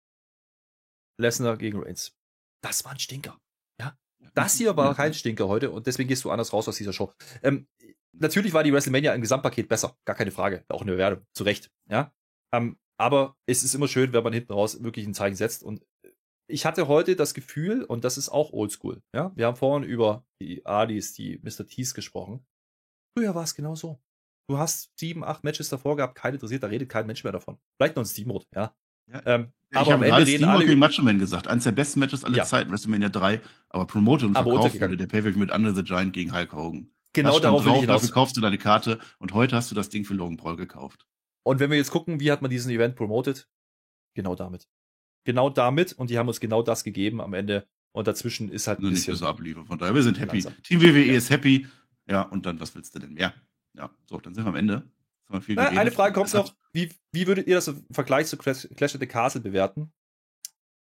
Lesnar 1.18 1.56
gegen 1.56 1.82
Reigns. 1.82 2.12
Das 2.62 2.84
war 2.84 2.92
ein 2.92 2.98
Stinker. 2.98 3.38
Das 4.34 4.54
hier 4.54 4.76
war 4.76 4.94
kein 4.94 5.14
Stinker 5.14 5.48
heute 5.48 5.70
und 5.70 5.86
deswegen 5.86 6.08
gehst 6.08 6.24
du 6.24 6.30
anders 6.30 6.52
raus 6.52 6.68
aus 6.68 6.76
dieser 6.76 6.92
Show. 6.92 7.12
Ähm, 7.42 7.66
natürlich 8.12 8.52
war 8.52 8.62
die 8.62 8.72
WrestleMania 8.72 9.14
im 9.14 9.20
Gesamtpaket 9.20 9.68
besser, 9.68 9.96
gar 10.04 10.16
keine 10.16 10.30
Frage. 10.30 10.64
Auch 10.68 10.82
eine 10.82 10.92
Bewertung, 10.92 11.24
zu 11.34 11.44
Recht. 11.44 11.70
Ja? 11.90 12.12
Ähm, 12.52 12.78
aber 12.98 13.36
es 13.46 13.62
ist 13.62 13.74
immer 13.74 13.88
schön, 13.88 14.12
wenn 14.12 14.24
man 14.24 14.32
hinten 14.32 14.52
raus 14.52 14.82
wirklich 14.82 15.06
ein 15.06 15.14
Zeichen 15.14 15.36
setzt. 15.36 15.62
Und 15.62 15.86
ich 16.48 16.66
hatte 16.66 16.88
heute 16.88 17.14
das 17.14 17.34
Gefühl, 17.34 17.84
und 17.84 18.04
das 18.04 18.18
ist 18.18 18.28
auch 18.28 18.52
oldschool. 18.52 19.02
Ja? 19.14 19.32
Wir 19.36 19.46
haben 19.46 19.56
vorhin 19.56 19.88
über 19.88 20.24
die 20.40 20.64
Adis, 20.66 21.12
die 21.12 21.38
Mr. 21.42 21.66
Tees 21.66 21.94
gesprochen. 21.94 22.44
Früher 23.16 23.34
war 23.34 23.44
es 23.44 23.54
genau 23.54 23.74
so. 23.74 24.00
Du 24.50 24.58
hast 24.58 24.90
sieben, 24.98 25.24
acht 25.24 25.44
Matches 25.44 25.68
davor 25.68 25.96
gehabt, 25.96 26.14
kein 26.14 26.38
da 26.38 26.66
redet 26.66 26.88
kein 26.88 27.06
Mensch 27.06 27.22
mehr 27.22 27.32
davon. 27.32 27.58
Vielleicht 27.76 27.96
noch 27.96 28.02
ein 28.02 28.06
Steamroad, 28.06 28.46
ja. 28.54 28.74
Ja. 29.12 29.22
Ähm, 29.26 29.48
Ich 29.70 29.76
aber 29.76 29.86
am 29.88 29.92
habe 29.94 30.06
Ende 30.06 30.16
reden 30.20 30.28
Steamboat 30.38 30.56
alle 30.56 30.66
gegen 30.66 30.78
Macho 30.80 31.02
Man 31.02 31.18
gesagt. 31.18 31.48
Eines 31.48 31.64
der 31.64 31.72
besten 31.72 32.00
Matches 32.00 32.24
aller 32.24 32.36
Ja. 32.38 32.44
Zeiten, 32.44 32.70
WrestleMania 32.70 33.08
3, 33.10 33.40
aber 33.68 33.86
promoted 33.86 34.28
und 34.28 34.36
Aber 34.36 34.50
verkauft 34.52 34.80
wurde 34.80 34.96
der 34.96 35.06
Pay-Per-View 35.06 35.38
mit 35.38 35.50
Under 35.52 35.74
the 35.74 35.82
Giant 35.82 36.12
gegen 36.12 36.32
Hulk 36.34 36.52
Hogan. 36.52 36.90
genau 37.12 37.38
darauf 37.40 37.64
will 37.64 37.68
ich 37.70 37.74
drauf, 37.74 37.80
hinaus. 37.82 38.00
dafür 38.02 38.14
kaufst 38.14 38.36
du 38.36 38.40
deine 38.40 38.58
Karte 38.58 38.98
und 39.18 39.34
heute 39.34 39.56
hast 39.56 39.70
du 39.70 39.74
das 39.74 39.88
Ding 39.88 40.04
für 40.04 40.14
Logan 40.14 40.36
Paul 40.36 40.56
gekauft. 40.56 41.06
Und 41.42 41.60
wenn 41.60 41.70
wir 41.70 41.76
jetzt 41.78 41.90
gucken, 41.90 42.20
wie 42.20 42.30
hat 42.30 42.42
man 42.42 42.50
diesen 42.50 42.70
Event 42.70 42.96
promotet? 42.96 43.48
Genau 44.14 44.34
damit. 44.34 44.68
Genau 45.24 45.50
damit 45.50 45.92
und 45.92 46.10
die 46.10 46.18
haben 46.18 46.28
uns 46.28 46.40
genau 46.40 46.62
das 46.62 46.84
gegeben 46.84 47.20
am 47.20 47.34
Ende. 47.34 47.66
Und 47.92 48.06
dazwischen 48.06 48.50
ist 48.50 48.66
halt 48.68 48.78
ein 48.78 48.84
Also 48.84 48.90
nicht 48.94 49.06
bisschen. 49.06 49.16
so 49.16 49.26
abliefern. 49.26 49.66
Von 49.66 49.78
daher, 49.78 49.94
wir 49.94 50.02
sind 50.02 50.18
happy. 50.20 50.36
langsam. 50.40 50.62
Team 50.62 50.80
WWE 50.82 51.04
Ja. 51.06 51.14
ist 51.14 51.30
happy. 51.30 51.66
Ja, 52.08 52.22
und 52.22 52.46
dann, 52.46 52.60
was 52.60 52.74
willst 52.74 52.94
du 52.94 52.98
denn 53.00 53.14
mehr? 53.14 53.34
Ja, 53.74 53.90
so, 54.06 54.18
dann 54.18 54.34
sind 54.34 54.44
wir 54.44 54.48
am 54.50 54.56
Ende. 54.56 54.82
Na, 55.28 55.38
geredet. 55.38 55.78
eine 55.78 55.90
Frage 55.90 56.14
kommt 56.14 56.32
noch. 56.34 56.54
Wie, 56.72 56.90
wie 57.12 57.26
würdet 57.26 57.46
ihr 57.46 57.56
das 57.56 57.68
im 57.68 57.84
Vergleich 57.90 58.26
zu 58.26 58.36
Clash, 58.36 58.68
Clash 58.76 58.94
of 58.94 59.00
the 59.00 59.06
Castle 59.06 59.40
bewerten? 59.40 59.92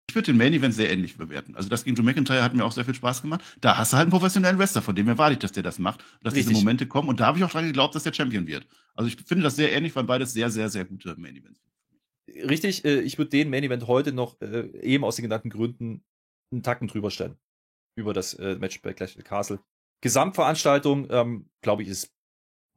Ich 0.08 0.14
würde 0.14 0.32
den 0.32 0.38
Main 0.38 0.54
Event 0.54 0.74
sehr 0.74 0.90
ähnlich 0.90 1.18
bewerten. 1.18 1.54
Also 1.54 1.68
das 1.68 1.84
gegen 1.84 1.94
Drew 1.94 2.02
McIntyre 2.02 2.42
hat 2.42 2.54
mir 2.54 2.64
auch 2.64 2.72
sehr 2.72 2.86
viel 2.86 2.94
Spaß 2.94 3.20
gemacht. 3.20 3.42
Da 3.60 3.76
hast 3.76 3.92
du 3.92 3.98
halt 3.98 4.04
einen 4.06 4.10
professionellen 4.10 4.58
Wrestler, 4.58 4.80
von 4.80 4.94
dem 4.94 5.06
erwarte 5.06 5.34
ich, 5.34 5.38
dass 5.38 5.52
der 5.52 5.62
das 5.62 5.78
macht, 5.78 6.02
dass 6.22 6.34
Richtig. 6.34 6.48
diese 6.48 6.60
Momente 6.60 6.86
kommen. 6.86 7.10
Und 7.10 7.20
da 7.20 7.26
habe 7.26 7.36
ich 7.36 7.44
auch 7.44 7.50
dran 7.50 7.66
geglaubt, 7.66 7.94
dass 7.94 8.04
der 8.04 8.14
Champion 8.14 8.46
wird. 8.46 8.66
Also 8.94 9.08
ich 9.08 9.16
finde 9.16 9.44
das 9.44 9.56
sehr 9.56 9.70
ähnlich, 9.70 9.94
weil 9.94 10.04
beides 10.04 10.32
sehr, 10.32 10.50
sehr, 10.50 10.70
sehr 10.70 10.86
gute 10.86 11.14
Main 11.18 11.36
Events. 11.36 11.60
sind. 11.60 12.50
Richtig, 12.50 12.86
äh, 12.86 13.00
ich 13.00 13.18
würde 13.18 13.30
den 13.30 13.50
Main 13.50 13.64
Event 13.64 13.86
heute 13.86 14.12
noch 14.12 14.40
äh, 14.40 14.70
eben 14.80 15.04
aus 15.04 15.16
den 15.16 15.24
genannten 15.24 15.50
Gründen 15.50 16.02
einen 16.50 16.62
Tacken 16.62 16.88
drüber 16.88 17.10
stellen. 17.10 17.36
Über 17.94 18.14
das 18.14 18.32
äh, 18.34 18.56
Match 18.56 18.80
bei 18.80 18.94
Clash 18.94 19.10
of 19.10 19.16
the 19.16 19.22
Castle. 19.22 19.60
Gesamtveranstaltung, 20.00 21.08
ähm, 21.10 21.50
glaube 21.60 21.82
ich, 21.82 21.88
ist. 21.88 22.14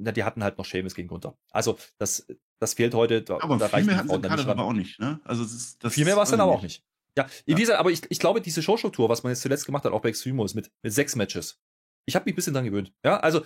Na, 0.04 0.12
die 0.12 0.24
hatten 0.24 0.44
halt 0.44 0.58
noch 0.58 0.66
Seamus 0.66 0.96
gegen 0.96 1.08
Gunther. 1.08 1.38
Also, 1.52 1.78
das, 1.98 2.26
das 2.60 2.74
fehlt 2.74 2.94
heute. 2.94 3.22
Da, 3.22 3.38
Aber 3.42 3.58
da 3.58 3.68
viel 3.70 3.84
mehr 3.84 3.98
hatten 3.98 4.10
sie 4.10 4.20
Kader 4.22 4.48
aber 4.48 4.64
auch 4.64 4.74
nicht. 4.74 5.00
Ne? 5.00 5.20
Also 5.24 5.44
es 5.44 5.54
ist, 5.54 5.84
das 5.84 5.94
Viel 5.94 6.06
mehr 6.06 6.16
war 6.16 6.24
es 6.24 6.32
dann 6.32 6.42
aber 6.42 6.52
auch 6.54 6.62
nicht. 6.62 6.84
Ja, 7.18 7.26
Ja. 7.26 7.30
wie 7.58 7.62
gesagt, 7.62 7.80
aber 7.80 7.92
ich, 7.92 8.02
ich 8.10 8.20
glaube, 8.20 8.42
diese 8.42 8.62
Showstruktur, 8.62 9.10
was 9.10 9.24
man 9.24 9.32
jetzt 9.32 9.42
zuletzt 9.42 9.66
gemacht 9.66 9.84
hat, 9.84 9.92
auch 9.92 10.02
bei 10.02 10.10
Extreme 10.10 10.44
ist 10.46 10.56
mit, 10.56 10.72
mit 10.82 10.94
sechs 10.94 11.16
Matches. 11.16 11.60
Ich 12.06 12.16
habe 12.16 12.26
mich 12.26 12.34
ein 12.34 12.36
bisschen 12.38 12.54
dran 12.54 12.66
gewöhnt. 12.66 12.94
Ja, 13.06 13.20
also 13.20 13.46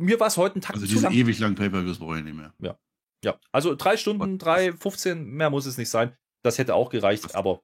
mir 0.00 0.20
war 0.20 0.26
es 0.28 0.36
heute 0.36 0.58
ein 0.58 0.60
Takt 0.60 0.74
Also 0.76 0.86
diese 0.86 1.02
lang. 1.04 1.12
ewig 1.12 1.38
langen 1.38 1.54
Pay-Per-Views 1.56 1.98
brauche 1.98 2.18
ich 2.18 2.24
nicht 2.24 2.36
mehr. 2.36 2.54
Ja, 3.24 3.40
also 3.50 3.74
drei 3.74 3.96
Stunden, 3.96 4.22
Und- 4.22 4.38
drei, 4.38 4.72
15, 4.72 5.24
mehr 5.24 5.50
muss 5.50 5.66
es 5.66 5.76
nicht 5.78 5.88
sein. 5.90 6.16
Das 6.44 6.58
hätte 6.58 6.74
auch 6.76 6.90
gereicht, 6.90 7.24
Das- 7.24 7.34
aber 7.34 7.62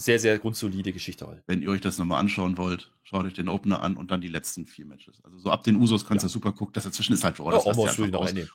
sehr, 0.00 0.18
sehr 0.18 0.38
grundsolide 0.38 0.92
Geschichte 0.92 1.26
heute. 1.26 1.42
Wenn 1.46 1.62
ihr 1.62 1.70
euch 1.70 1.80
das 1.80 1.98
nochmal 1.98 2.20
anschauen 2.20 2.56
wollt, 2.58 2.92
schaut 3.02 3.24
euch 3.26 3.34
den 3.34 3.48
Opener 3.48 3.82
an 3.82 3.96
und 3.96 4.10
dann 4.10 4.20
die 4.20 4.28
letzten 4.28 4.66
vier 4.66 4.86
Matches. 4.86 5.22
Also 5.24 5.38
so 5.38 5.50
ab 5.50 5.62
den 5.64 5.76
Usos 5.76 6.06
kannst 6.06 6.24
du 6.24 6.26
Ja. 6.28 6.32
super 6.32 6.52
gucken. 6.52 6.72
Das 6.72 6.84
dazwischen 6.84 7.12
ist 7.12 7.24
halt 7.24 7.38
Raw. 7.38 7.50
Ja, 7.50 7.56
Das 7.56 7.66
ihr 7.66 7.72
Omos 7.72 7.98
würde 7.98 8.08
ich 8.08 8.12
noch 8.12 8.26
reinnehmen. 8.26 8.50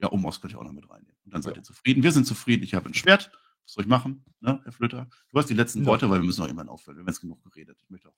Ja, 0.00 0.12
Omos 0.12 0.40
könnt 0.40 0.52
ihr 0.54 0.58
auch 0.58 0.64
noch 0.64 0.72
mit 0.72 0.88
reinnehmen. 0.90 1.16
Und 1.24 1.34
dann 1.34 1.42
seid 1.42 1.54
Ja. 1.54 1.60
ihr 1.60 1.64
zufrieden. 1.64 2.02
Wir 2.02 2.12
sind 2.12 2.26
zufrieden. 2.26 2.62
Ich 2.64 2.74
habe 2.74 2.86
ein 2.88 2.94
Schwert. 2.94 3.30
Was 3.64 3.72
soll 3.74 3.84
ich 3.84 3.88
machen, 3.88 4.22
ne, 4.40 4.60
Herr 4.62 4.72
Flöter? 4.72 5.08
Du 5.30 5.38
hast 5.38 5.48
die 5.48 5.54
letzten 5.54 5.80
Ja. 5.80 5.86
Worte, 5.86 6.10
weil 6.10 6.20
wir 6.20 6.26
müssen 6.26 6.42
auch 6.42 6.46
irgendwann 6.46 6.68
aufhören. 6.68 6.96
Wir 6.96 7.00
haben 7.00 7.08
jetzt 7.08 7.20
genug 7.20 7.42
geredet. 7.44 7.78
Ich 7.82 7.88
möchte 7.90 8.08
auch 8.10 8.14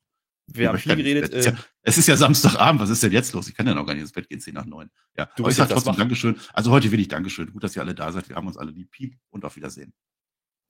wir 0.49 0.69
haben 0.69 0.79
viel 0.79 0.95
geredet. 0.97 1.33
Es 1.33 1.47
ist, 1.47 1.53
ja, 1.53 1.59
es 1.83 1.99
ist 1.99 2.07
ja 2.07 2.17
Samstagabend, 2.17 2.81
was 2.81 2.89
ist 2.91 3.03
denn 3.03 3.11
jetzt 3.13 3.33
los? 3.33 3.49
Ich 3.49 3.55
kann 3.55 3.67
ja 3.67 3.75
noch 3.75 3.85
gar 3.85 3.95
nicht 3.95 4.03
ins 4.03 4.13
Bett 4.13 4.29
gehen, 4.29 4.39
10 4.41 4.55
nach 4.55 4.65
9. 4.65 4.89
Ja, 5.17 5.27
Du 5.37 5.43
aber 5.43 5.51
ich 5.51 5.57
sag 5.57 5.69
jetzt 5.69 5.77
was 5.77 5.83
trotzdem. 5.85 5.99
Dankeschön. 6.01 6.37
Also 6.53 6.71
heute 6.71 6.91
will 6.93 7.01
ich 7.01 7.09
Dankeschön. 7.09 7.53
Gut, 7.53 7.65
dass 7.65 7.75
ihr 7.75 7.83
alle 7.83 7.95
da 7.97 8.11
seid. 8.13 8.29
Wir 8.29 8.37
haben 8.37 8.47
uns 8.47 8.57
alle 8.57 8.71
lieb. 8.71 8.91
Piep 8.93 9.17
und 9.31 9.45
auf 9.45 9.57
Wiedersehen. 9.57 9.93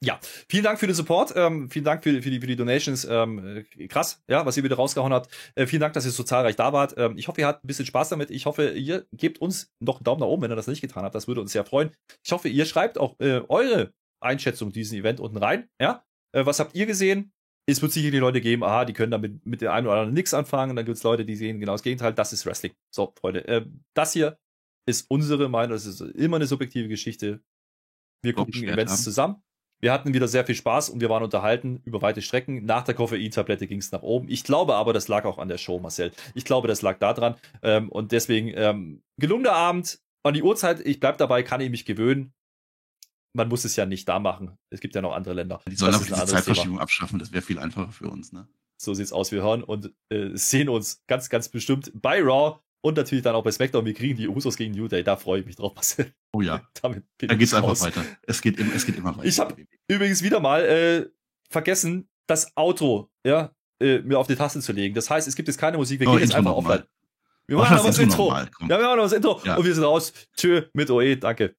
Ja, 0.05 0.21
vielen 0.49 0.65
Dank 0.65 0.79
für 0.79 0.87
den 0.87 0.95
Support, 0.95 1.33
ähm, 1.37 1.71
vielen 1.71 1.85
Dank 1.85 2.03
für, 2.03 2.21
für, 2.21 2.31
die, 2.31 2.41
für 2.41 2.47
die 2.47 2.57
Donations. 2.57 3.07
Ähm, 3.07 3.65
äh, 3.79 3.89
krass, 3.89 4.23
ja, 4.29 4.45
was 4.45 4.57
ihr 4.59 4.63
wieder 4.63 4.77
rausgehauen 4.77 5.13
habt. 5.13 5.31
Äh, 5.55 5.67
vielen 5.67 5.81
Dank, 5.81 5.95
dass 5.95 6.05
ihr 6.05 6.11
so 6.11 6.23
zahlreich 6.23 6.55
da 6.55 6.75
wart. 6.75 6.95
Ähm, 6.99 7.17
ich 7.17 7.29
hoffe, 7.29 7.41
ihr 7.41 7.47
habt 7.47 7.65
ein 7.65 7.67
bisschen 7.67 7.87
Spaß 7.87 8.11
damit. 8.11 8.31
Ich 8.31 8.45
hoffe, 8.45 8.71
ihr 8.71 9.07
gebt 9.13 9.41
uns 9.41 9.73
noch 9.81 9.97
einen 9.97 10.05
Daumen 10.05 10.21
nach 10.21 10.27
oben, 10.27 10.43
wenn 10.43 10.53
ihr 10.53 10.57
das 10.57 10.67
nicht 10.67 10.83
getan 10.83 11.05
habt. 11.05 11.15
Das 11.15 11.29
würde 11.29 11.41
uns 11.41 11.53
sehr 11.53 11.65
freuen. 11.65 11.91
Ich 12.23 12.33
hoffe, 12.33 12.49
ihr 12.49 12.67
schreibt 12.67 12.99
auch 12.99 13.19
äh, 13.21 13.41
eure 13.49 13.95
Einschätzung 14.21 14.71
diesen 14.71 14.99
Event 14.99 15.19
unten 15.19 15.39
rein. 15.39 15.69
Ja, 15.81 16.05
äh, 16.33 16.45
was 16.45 16.61
habt 16.61 16.75
ihr 16.75 16.85
gesehen? 16.85 17.33
Es 17.69 17.81
wird 17.81 17.91
sicher 17.91 18.11
die 18.11 18.19
Leute 18.19 18.41
geben, 18.41 18.63
aha, 18.63 18.85
die 18.85 18.93
können 18.93 19.11
damit 19.11 19.45
mit 19.45 19.61
dem 19.61 19.71
einen 19.71 19.87
oder 19.87 19.97
anderen 19.97 20.15
nichts 20.15 20.35
anfangen. 20.35 20.77
Dann 20.77 20.85
gibt 20.85 20.99
es 20.99 21.03
Leute, 21.03 21.25
die 21.25 21.37
sehen 21.37 21.59
genau 21.59 21.73
das 21.73 21.83
Gegenteil. 21.83 22.13
Das 22.13 22.33
ist 22.35 22.45
Wrestling. 22.45 22.75
So, 22.95 23.13
Freunde, 23.19 23.49
äh, 23.49 23.65
das 23.95 24.13
hier 24.13 24.39
ist 24.87 25.07
unsere 25.11 25.49
Meinung. 25.49 25.73
Das 25.73 25.87
ist 25.87 26.01
immer 26.01 26.37
eine 26.37 26.47
subjektive 26.47 26.87
Geschichte. 26.87 27.41
Wir 28.23 28.35
gucken 28.35 28.63
Events 28.65 28.93
haben. 28.93 29.03
zusammen. 29.03 29.43
Wir 29.87 29.93
hatten 29.93 30.13
wieder 30.15 30.27
sehr 30.27 30.45
viel 30.45 30.57
Spaß 30.57 30.91
und 30.91 31.01
wir 31.01 31.11
waren 31.11 31.23
unterhalten 31.23 31.81
über 31.85 32.03
weite 32.03 32.21
Strecken. 32.21 32.65
Nach 32.65 32.83
der 32.83 32.97
Koffeintablette 32.97 33.69
ging 33.69 33.79
es 33.79 33.93
nach 33.93 34.03
oben. 34.03 34.29
Ich 34.29 34.43
glaube 34.43 34.75
aber, 34.75 34.93
das 34.93 35.07
lag 35.07 35.25
auch 35.25 35.39
an 35.39 35.47
der 35.47 35.59
Show, 35.59 35.79
Marcel. 35.79 36.11
Ich 36.35 36.45
glaube, 36.45 36.67
das 36.67 36.83
lag 36.83 36.99
daran. 36.99 37.37
Ähm, 37.63 37.89
und 37.91 38.11
deswegen 38.11 38.49
ähm, 38.57 39.05
gelungener 39.17 39.53
Abend. 39.53 40.01
An 40.25 40.35
die 40.35 40.43
Uhrzeit, 40.43 40.81
ich 40.81 40.99
bleib 40.99 41.19
dabei, 41.19 41.45
kann 41.45 41.61
ich 41.61 41.71
mich 41.71 41.85
gewöhnen. 41.85 42.35
Man 43.33 43.49
muss 43.49 43.65
es 43.65 43.77
ja 43.77 43.87
nicht 43.87 44.09
da 44.09 44.19
machen. 44.19 44.59
Es 44.71 44.81
gibt 44.81 44.97
ja 44.97 45.03
noch 45.03 45.13
andere 45.15 45.35
Länder. 45.35 45.61
Die 45.69 45.77
sollen 45.77 45.93
Das 45.93 46.01
aber 46.01 46.07
ist 46.07 46.13
ein 46.13 46.15
diese 46.15 46.15
anderes 46.15 46.31
Thema. 46.31 46.43
Zeitverschiebung 46.47 46.81
abschaffen. 46.81 47.19
Das 47.21 47.31
wäre 47.31 47.43
viel 47.43 47.61
einfacher 47.61 47.93
für 47.93 48.09
uns. 48.11 48.33
Ne? 48.33 48.49
So 48.79 48.93
sieht's 48.93 49.13
aus. 49.13 49.31
Wir 49.31 49.43
hören 49.43 49.63
und 49.63 49.95
äh, 50.09 50.31
sehen 50.35 50.69
uns 50.69 51.05
ganz, 51.07 51.29
ganz 51.29 51.49
bestimmt 51.49 51.93
bei 51.95 52.21
Raw 52.21 52.59
und 52.87 52.97
natürlich 52.97 53.23
dann 53.25 53.35
auch 53.35 53.43
bei 53.43 53.51
SmackDown. 53.51 53.85
Wir 53.85 53.95
kriegen 53.95 54.17
die 54.17 54.29
Usos 54.29 54.57
gegen 54.57 54.75
New 54.75 54.89
Day. 54.89 55.03
Da 55.03 55.17
freue 55.17 55.41
ich 55.41 55.47
mich 55.47 55.57
drauf, 55.57 55.75
Marcel. 55.75 56.13
Oh 56.33 56.41
ja, 56.41 56.63
Damit 56.83 57.05
bin 57.19 57.29
da 57.29 57.35
geht's 57.35 57.53
einfach 57.55 57.71
raus. 57.71 57.83
weiter. 57.83 58.05
Es 58.23 58.41
geht, 58.41 58.59
im, 58.59 58.71
es 58.75 58.87
geht 58.87 58.97
immer 58.97 59.17
weiter. 59.17 59.27
Ich 59.27 59.39
hab- 59.39 59.57
übrigens 59.89 60.23
wieder 60.23 60.41
mal 60.41 60.65
äh, 60.65 61.07
vergessen, 61.51 62.09
das 62.27 62.57
Auto 62.57 63.11
ja, 63.25 63.53
äh, 63.81 63.99
mir 63.99 64.19
auf 64.19 64.27
die 64.27 64.37
Taste 64.37 64.61
zu 64.61 64.73
legen. 64.73 64.95
Das 64.95 65.11
heißt, 65.11 65.27
es 65.29 65.35
gibt 65.37 65.49
jetzt 65.49 65.59
keine 65.59 65.77
Musik, 65.77 66.01
wir 66.01 66.09
Oh, 66.09 66.13
gehen 66.13 66.21
jetzt 66.21 66.35
einfach 66.35 66.53
offline. 66.55 66.85
Wir 67.49 67.57
Mach 67.57 67.65
machen 67.71 67.75
das 67.75 67.81
aber 67.81 67.89
das 67.91 67.99
Intro. 67.99 68.29
Ja, 68.33 68.47
wir 68.69 68.77
machen 68.79 68.85
aber 68.85 69.03
das 69.03 69.13
Intro 69.13 69.41
Ja. 69.45 69.57
und 69.57 69.65
wir 69.65 69.75
sind 69.75 69.85
raus. 69.85 70.13
Tschö 70.37 70.63
mit 70.73 70.91
OE, 70.91 71.17
danke. 71.17 71.55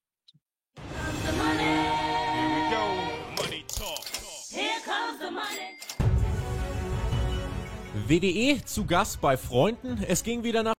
WWE 8.08 8.64
zu 8.64 8.86
Gast 8.86 9.20
bei 9.22 9.36
Freunden. 9.38 10.04
Es 10.08 10.24
ging 10.24 10.44
wieder 10.44 10.64
nach 10.64 10.76